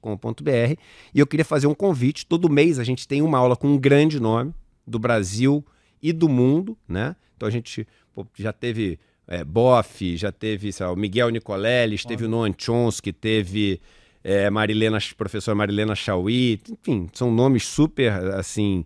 e 1.14 1.18
eu 1.18 1.26
queria 1.26 1.44
fazer 1.44 1.66
um 1.66 1.74
convite. 1.74 2.26
Todo 2.26 2.50
mês 2.50 2.78
a 2.78 2.84
gente 2.84 3.06
tem 3.06 3.22
uma 3.22 3.38
aula 3.38 3.56
com 3.56 3.68
um 3.68 3.78
grande 3.78 4.20
nome 4.20 4.54
do 4.86 4.98
Brasil 4.98 5.64
e 6.02 6.12
do 6.12 6.28
mundo, 6.28 6.76
né? 6.88 7.16
Então 7.36 7.48
a 7.48 7.50
gente 7.50 7.86
pô, 8.14 8.26
já 8.36 8.52
teve 8.52 8.98
é, 9.26 9.44
Boff, 9.44 10.16
já 10.16 10.30
teve 10.30 10.70
lá, 10.78 10.92
o 10.92 10.96
Miguel 10.96 11.30
Nicoleles, 11.30 12.04
teve 12.04 12.24
o 12.24 12.28
Noam 12.28 12.54
Chomsky, 12.56 13.12
teve 13.12 13.80
é, 14.22 14.48
Marilena, 14.50 14.98
professora 15.16 15.54
Marilena 15.54 15.94
Chauí, 15.94 16.60
enfim, 16.70 17.08
são 17.12 17.30
nomes 17.30 17.64
super, 17.64 18.12
assim, 18.34 18.84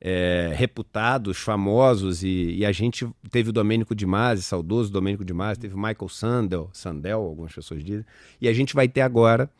é, 0.00 0.52
reputados, 0.54 1.38
famosos, 1.38 2.22
e, 2.22 2.56
e, 2.56 2.64
a 2.64 2.72
gente 2.72 3.06
teve 3.30 3.50
o 3.50 3.52
Domênico 3.52 3.94
de 3.94 4.06
Masi, 4.06 4.42
saudoso 4.42 4.90
Domênico 4.90 5.24
de 5.24 5.34
Masi, 5.34 5.60
teve 5.60 5.74
o 5.74 5.78
Michael 5.78 6.08
Sandel, 6.08 6.70
Sandel, 6.72 7.20
algumas 7.20 7.52
pessoas 7.52 7.84
dizem, 7.84 8.06
e 8.40 8.48
a 8.48 8.52
gente 8.52 8.74
vai 8.74 8.88
ter 8.88 9.02
agora 9.02 9.50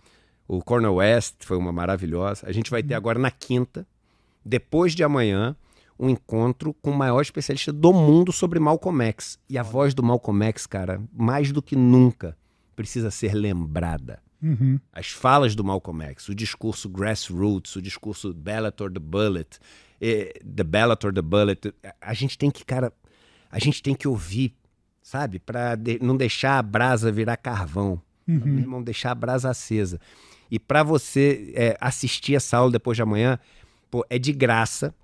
o 0.48 0.62
Cornel 0.62 0.94
West, 0.94 1.36
foi 1.40 1.58
uma 1.58 1.72
maravilhosa, 1.72 2.46
a 2.46 2.52
gente 2.52 2.70
vai 2.70 2.82
ter 2.82 2.94
agora 2.94 3.18
na 3.18 3.30
quinta, 3.30 3.86
depois 4.44 4.94
de 4.94 5.04
amanhã, 5.04 5.54
um 5.98 6.08
encontro 6.08 6.72
com 6.80 6.90
o 6.90 6.96
maior 6.96 7.20
especialista 7.20 7.70
do 7.70 7.92
mundo 7.92 8.32
sobre 8.32 8.58
Malcolm 8.58 9.04
X. 9.04 9.38
E 9.50 9.58
a 9.58 9.62
voz 9.62 9.92
do 9.92 10.02
Malcolm 10.02 10.42
X, 10.46 10.66
cara, 10.66 11.02
mais 11.12 11.52
do 11.52 11.60
que 11.60 11.76
nunca, 11.76 12.34
precisa 12.74 13.10
ser 13.10 13.34
lembrada. 13.34 14.18
Uhum. 14.42 14.80
As 14.90 15.10
falas 15.10 15.54
do 15.54 15.62
Malcolm 15.62 16.02
X, 16.06 16.30
o 16.30 16.34
discurso 16.34 16.88
grassroots, 16.88 17.76
o 17.76 17.82
discurso 17.82 18.32
Bellator 18.32 18.90
the 18.90 18.98
Bullet, 18.98 19.58
eh, 20.01 20.32
The 20.56 20.64
Bellator 20.64 21.12
the 21.12 21.22
Bullet, 21.22 21.72
a 22.01 22.14
gente 22.14 22.36
tem 22.39 22.51
que, 22.51 22.64
cara, 22.64 22.93
a 23.51 23.59
gente 23.59 23.82
tem 23.82 23.94
que 23.94 24.06
ouvir, 24.09 24.55
sabe? 25.02 25.39
Para 25.39 25.74
de, 25.77 25.98
não 26.02 26.16
deixar 26.16 26.59
a 26.59 26.62
brasa 26.62 27.10
virar 27.12 27.36
carvão, 27.36 28.01
Uhum. 28.28 28.64
não 28.66 28.82
deixar 28.82 29.10
a 29.10 29.14
brasa 29.14 29.51
acesa. 29.51 30.01
E 30.51 30.59
para 30.59 30.82
você 30.85 31.52
é, 31.56 31.77
assistir 31.81 32.35
essa 32.36 32.56
aula 32.59 32.70
depois 32.72 32.97
de 32.97 33.02
amanhã, 33.02 33.39
pô, 33.90 34.05
é 34.09 34.18
de 34.18 34.32
graça. 34.32 34.94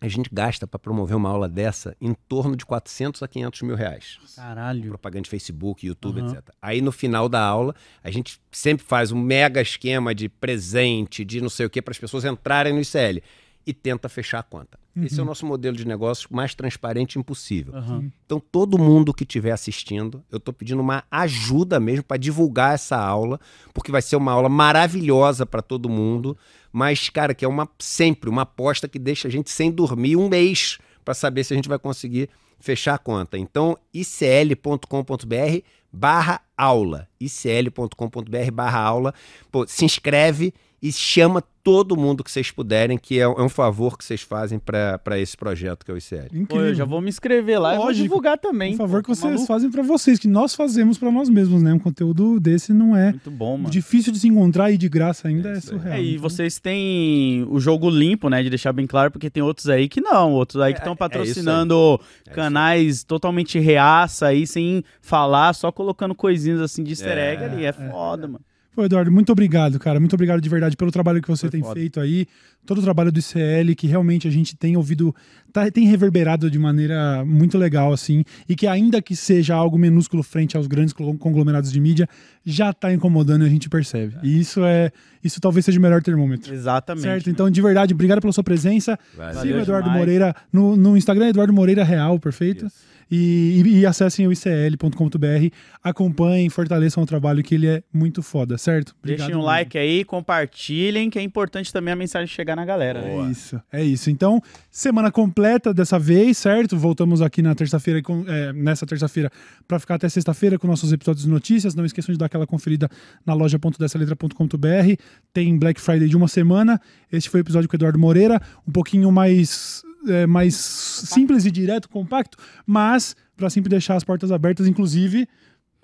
A 0.00 0.06
gente 0.06 0.30
gasta 0.32 0.64
para 0.64 0.78
promover 0.78 1.16
uma 1.16 1.28
aula 1.28 1.48
dessa 1.48 1.96
em 2.00 2.14
torno 2.28 2.54
de 2.54 2.64
400 2.64 3.20
a 3.20 3.26
500 3.26 3.62
mil 3.62 3.74
reais 3.74 4.16
Caralho. 4.36 4.90
propaganda 4.90 5.22
de 5.24 5.30
Facebook, 5.30 5.84
YouTube, 5.84 6.20
Uhum. 6.20 6.28
etc. 6.30 6.50
Aí 6.62 6.80
no 6.80 6.92
final 6.92 7.28
da 7.28 7.40
aula, 7.44 7.74
a 8.04 8.10
gente 8.12 8.40
sempre 8.52 8.86
faz 8.86 9.10
um 9.10 9.20
mega 9.20 9.60
esquema 9.60 10.14
de 10.14 10.28
presente, 10.28 11.24
de 11.24 11.40
não 11.40 11.48
sei 11.48 11.66
o 11.66 11.70
que, 11.70 11.82
para 11.82 11.90
as 11.90 11.98
pessoas 11.98 12.24
entrarem 12.24 12.72
no 12.72 12.80
ICL 12.80 13.20
e 13.68 13.74
tenta 13.74 14.08
fechar 14.08 14.38
a 14.38 14.42
conta. 14.42 14.78
Esse 14.96 15.20
é 15.20 15.22
o 15.22 15.26
nosso 15.26 15.44
modelo 15.44 15.76
de 15.76 15.86
negócio 15.86 16.26
mais 16.32 16.54
transparente 16.54 17.18
impossível. 17.18 17.76
Aham. 17.76 18.10
Então, 18.24 18.40
todo 18.40 18.78
mundo 18.78 19.12
que 19.12 19.24
estiver 19.24 19.52
assistindo, 19.52 20.24
eu 20.32 20.38
estou 20.38 20.54
pedindo 20.54 20.80
uma 20.80 21.04
ajuda 21.10 21.78
mesmo 21.78 22.02
para 22.02 22.16
divulgar 22.16 22.74
essa 22.74 22.96
aula, 22.96 23.38
porque 23.74 23.92
vai 23.92 24.00
ser 24.00 24.16
uma 24.16 24.32
aula 24.32 24.48
maravilhosa 24.48 25.44
para 25.44 25.60
todo 25.60 25.86
mundo, 25.86 26.34
mas, 26.72 27.10
cara, 27.10 27.34
que 27.34 27.44
é 27.44 27.48
uma 27.48 27.68
sempre 27.78 28.30
uma 28.30 28.42
aposta 28.42 28.88
que 28.88 28.98
deixa 28.98 29.28
a 29.28 29.30
gente 29.30 29.50
sem 29.50 29.70
dormir 29.70 30.16
um 30.16 30.30
mês 30.30 30.78
para 31.04 31.12
saber 31.12 31.44
se 31.44 31.52
a 31.52 31.56
gente 31.56 31.68
vai 31.68 31.78
conseguir 31.78 32.30
fechar 32.58 32.94
a 32.94 32.98
conta. 32.98 33.36
Então, 33.36 33.76
icl.com.br 33.92 35.62
barra 35.92 36.40
aula, 36.56 37.06
icl.com.br 37.20 38.50
barra 38.52 38.80
aula, 38.80 39.14
Pô, 39.52 39.66
se 39.66 39.84
inscreve 39.84 40.54
e 40.80 40.92
chama 40.92 41.42
todo 41.64 41.96
mundo 41.96 42.24
que 42.24 42.30
vocês 42.30 42.50
puderem, 42.50 42.96
que 42.96 43.18
é, 43.18 43.22
é 43.24 43.28
um 43.28 43.48
favor 43.48 43.98
que 43.98 44.04
vocês 44.04 44.22
fazem 44.22 44.58
para 44.58 45.18
esse 45.18 45.36
projeto 45.36 45.84
que 45.84 45.90
é 45.90 45.94
o 45.94 45.98
ICL. 45.98 46.28
Pô, 46.30 46.36
Incrível. 46.36 46.66
eu 46.68 46.74
já 46.74 46.84
vou 46.86 47.00
me 47.02 47.10
inscrever 47.10 47.60
lá 47.60 47.74
e 47.74 47.76
vou 47.76 47.86
Lógico. 47.86 48.02
divulgar 48.04 48.38
também. 48.38 48.72
Um 48.74 48.76
favor 48.78 49.02
pô, 49.02 49.02
que 49.02 49.08
tá 49.08 49.14
vocês 49.20 49.32
maluco? 49.34 49.46
fazem 49.46 49.70
pra 49.70 49.82
vocês, 49.82 50.18
que 50.18 50.28
nós 50.28 50.54
fazemos 50.54 50.96
pra 50.96 51.10
nós 51.10 51.28
mesmos, 51.28 51.62
né? 51.62 51.74
Um 51.74 51.78
conteúdo 51.78 52.40
desse 52.40 52.72
não 52.72 52.96
é 52.96 53.10
Muito 53.10 53.30
bom, 53.30 53.58
mano. 53.58 53.70
difícil 53.70 54.12
de 54.12 54.18
se 54.20 54.28
encontrar 54.28 54.70
e 54.70 54.78
de 54.78 54.88
graça 54.88 55.28
ainda 55.28 55.50
É 55.50 55.52
é, 55.58 55.60
surreal. 55.60 55.94
É, 55.96 56.02
e 56.02 56.10
Então, 56.12 56.22
vocês 56.22 56.58
têm 56.58 57.44
o 57.50 57.60
jogo 57.60 57.90
limpo, 57.90 58.30
né? 58.30 58.42
De 58.42 58.48
deixar 58.48 58.72
bem 58.72 58.86
claro, 58.86 59.10
porque 59.10 59.28
tem 59.28 59.42
outros 59.42 59.68
aí 59.68 59.88
que 59.88 60.00
não. 60.00 60.32
Outros 60.32 60.62
aí 60.62 60.72
que 60.72 60.78
É, 60.78 60.82
estão 60.82 60.94
é 60.94 60.96
patrocinando 60.96 62.00
aí. 62.26 62.32
canais 62.34 63.04
totalmente 63.04 63.58
reaça 63.58 64.28
aí, 64.28 64.46
sem 64.46 64.82
falar, 65.02 65.52
só 65.54 65.70
colocando 65.70 66.14
coisinhas 66.14 66.60
assim 66.60 66.82
de 66.82 66.92
easter 66.92 67.18
egg 67.18 67.42
É, 67.42 67.46
ali. 67.46 67.64
É 67.66 67.72
foda, 67.72 68.26
mano. 68.26 68.40
Pô, 68.78 68.84
Eduardo, 68.84 69.10
muito 69.10 69.32
obrigado, 69.32 69.76
cara. 69.76 69.98
Muito 69.98 70.12
obrigado 70.14 70.40
de 70.40 70.48
verdade 70.48 70.76
pelo 70.76 70.92
trabalho 70.92 71.20
que 71.20 71.26
você 71.26 71.46
Foi 71.48 71.50
tem 71.50 71.62
foda. 71.62 71.74
feito 71.74 71.98
aí. 71.98 72.28
Todo 72.64 72.78
o 72.78 72.82
trabalho 72.82 73.10
do 73.10 73.18
ICL, 73.18 73.74
que 73.76 73.88
realmente 73.88 74.28
a 74.28 74.30
gente 74.30 74.54
tem 74.56 74.76
ouvido, 74.76 75.12
tá- 75.52 75.68
tem 75.68 75.84
reverberado 75.88 76.48
de 76.48 76.60
maneira 76.60 77.24
muito 77.24 77.58
legal, 77.58 77.92
assim. 77.92 78.22
E 78.48 78.54
que 78.54 78.68
ainda 78.68 79.02
que 79.02 79.16
seja 79.16 79.52
algo 79.56 79.76
minúsculo 79.76 80.22
frente 80.22 80.56
aos 80.56 80.68
grandes 80.68 80.92
conglo- 80.92 81.18
conglomerados 81.18 81.72
de 81.72 81.80
mídia, 81.80 82.08
já 82.46 82.72
tá 82.72 82.92
incomodando 82.94 83.42
e 83.42 83.48
a 83.48 83.50
gente 83.50 83.68
percebe. 83.68 84.14
E 84.22 84.38
isso 84.38 84.64
é. 84.64 84.92
Isso 85.24 85.40
talvez 85.40 85.64
seja 85.64 85.80
o 85.80 85.82
melhor 85.82 86.00
termômetro. 86.00 86.54
Exatamente. 86.54 87.02
Certo? 87.02 87.30
Então, 87.30 87.50
de 87.50 87.60
verdade, 87.60 87.92
obrigado 87.92 88.20
pela 88.20 88.32
sua 88.32 88.44
presença. 88.44 88.96
Valeu 89.16 89.40
Siga 89.42 89.56
o 89.56 89.60
Eduardo 89.62 89.86
demais. 89.88 89.98
Moreira 90.00 90.36
no, 90.52 90.76
no 90.76 90.96
Instagram, 90.96 91.30
Eduardo 91.30 91.52
Moreira 91.52 91.82
Real, 91.82 92.16
perfeito? 92.20 92.66
Isso. 92.66 92.76
E, 93.10 93.62
e- 93.64 93.78
e 93.80 93.86
acessem 93.86 94.26
o 94.26 94.32
icl.com.br, 94.32 95.54
acompanhem, 95.82 96.48
fortaleçam 96.50 97.02
o 97.02 97.06
trabalho 97.06 97.42
que 97.42 97.54
ele 97.54 97.66
é 97.66 97.82
muito 97.92 98.22
foda, 98.22 98.58
certo? 98.58 98.94
Deixem 99.02 99.26
um 99.26 99.28
mesmo. 99.28 99.42
like 99.42 99.78
aí, 99.78 100.04
compartilhem, 100.04 101.08
que 101.10 101.18
é 101.18 101.22
importante 101.22 101.72
também 101.72 101.92
a 101.92 101.96
mensagem 101.96 102.26
chegar 102.28 102.54
na 102.56 102.64
galera. 102.64 103.00
né? 103.00 103.16
É 103.28 103.30
isso, 103.30 103.62
é 103.72 103.84
isso. 103.84 104.10
Então, 104.10 104.42
semana 104.70 105.10
completa 105.10 105.72
dessa 105.72 105.98
vez, 105.98 106.36
certo? 106.38 106.76
Voltamos 106.76 107.22
aqui 107.22 107.40
na 107.42 107.54
terça-feira, 107.54 108.00
é, 108.26 108.52
nessa 108.52 108.86
terça-feira, 108.86 109.30
para 109.66 109.78
ficar 109.78 109.94
até 109.94 110.08
sexta-feira 110.08 110.58
com 110.58 110.66
nossos 110.66 110.92
episódios 110.92 111.24
de 111.24 111.30
notícias. 111.30 111.74
Não 111.74 111.84
esqueçam 111.84 112.12
de 112.12 112.18
dar 112.18 112.26
aquela 112.26 112.46
conferida 112.46 112.88
na 113.24 113.34
loja.dessaletra.com.br. 113.34 115.02
Tem 115.32 115.58
Black 115.58 115.80
Friday 115.80 116.08
de 116.08 116.16
uma 116.16 116.28
semana. 116.28 116.80
Este 117.10 117.28
foi 117.30 117.40
o 117.40 117.42
episódio 117.42 117.68
com 117.68 117.74
o 117.74 117.78
Eduardo 117.78 117.98
Moreira, 117.98 118.40
um 118.66 118.72
pouquinho 118.72 119.10
mais, 119.10 119.82
é, 120.06 120.26
mais 120.26 120.54
simples 120.54 121.44
e 121.44 121.50
direto, 121.50 121.88
compacto, 121.88 122.36
mas 122.66 123.16
para 123.36 123.48
sempre 123.50 123.68
deixar 123.70 123.96
as 123.96 124.04
portas 124.04 124.30
abertas, 124.32 124.66
inclusive, 124.66 125.26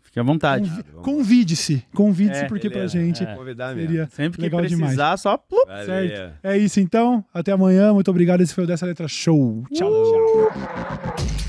Fique 0.02 0.20
à 0.20 0.22
vontade. 0.22 0.68
convi- 0.70 0.84
convide-se. 1.02 1.84
Convide-se, 1.94 2.44
É, 2.44 2.48
porque 2.48 2.68
pra 2.68 2.78
beleza. 2.80 2.98
gente 2.98 3.24
É. 3.24 3.34
Convidar 3.34 3.74
mesmo. 3.74 3.88
seria 3.90 4.08
Sempre 4.12 4.36
que 4.38 4.42
legal 4.42 4.60
precisar, 4.60 4.86
demais. 4.90 5.20
só 5.20 5.36
plup. 5.36 5.66
Certo? 5.84 6.34
É 6.42 6.56
isso 6.58 6.78
então. 6.80 7.24
Até 7.34 7.52
amanhã. 7.52 7.92
Muito 7.92 8.10
obrigado. 8.10 8.40
Esse 8.40 8.54
foi 8.54 8.64
o 8.64 8.66
Dessa 8.66 8.86
Letra 8.86 9.08
Show. 9.08 9.64
Tchau, 9.72 9.90
tchau. 9.90 11.43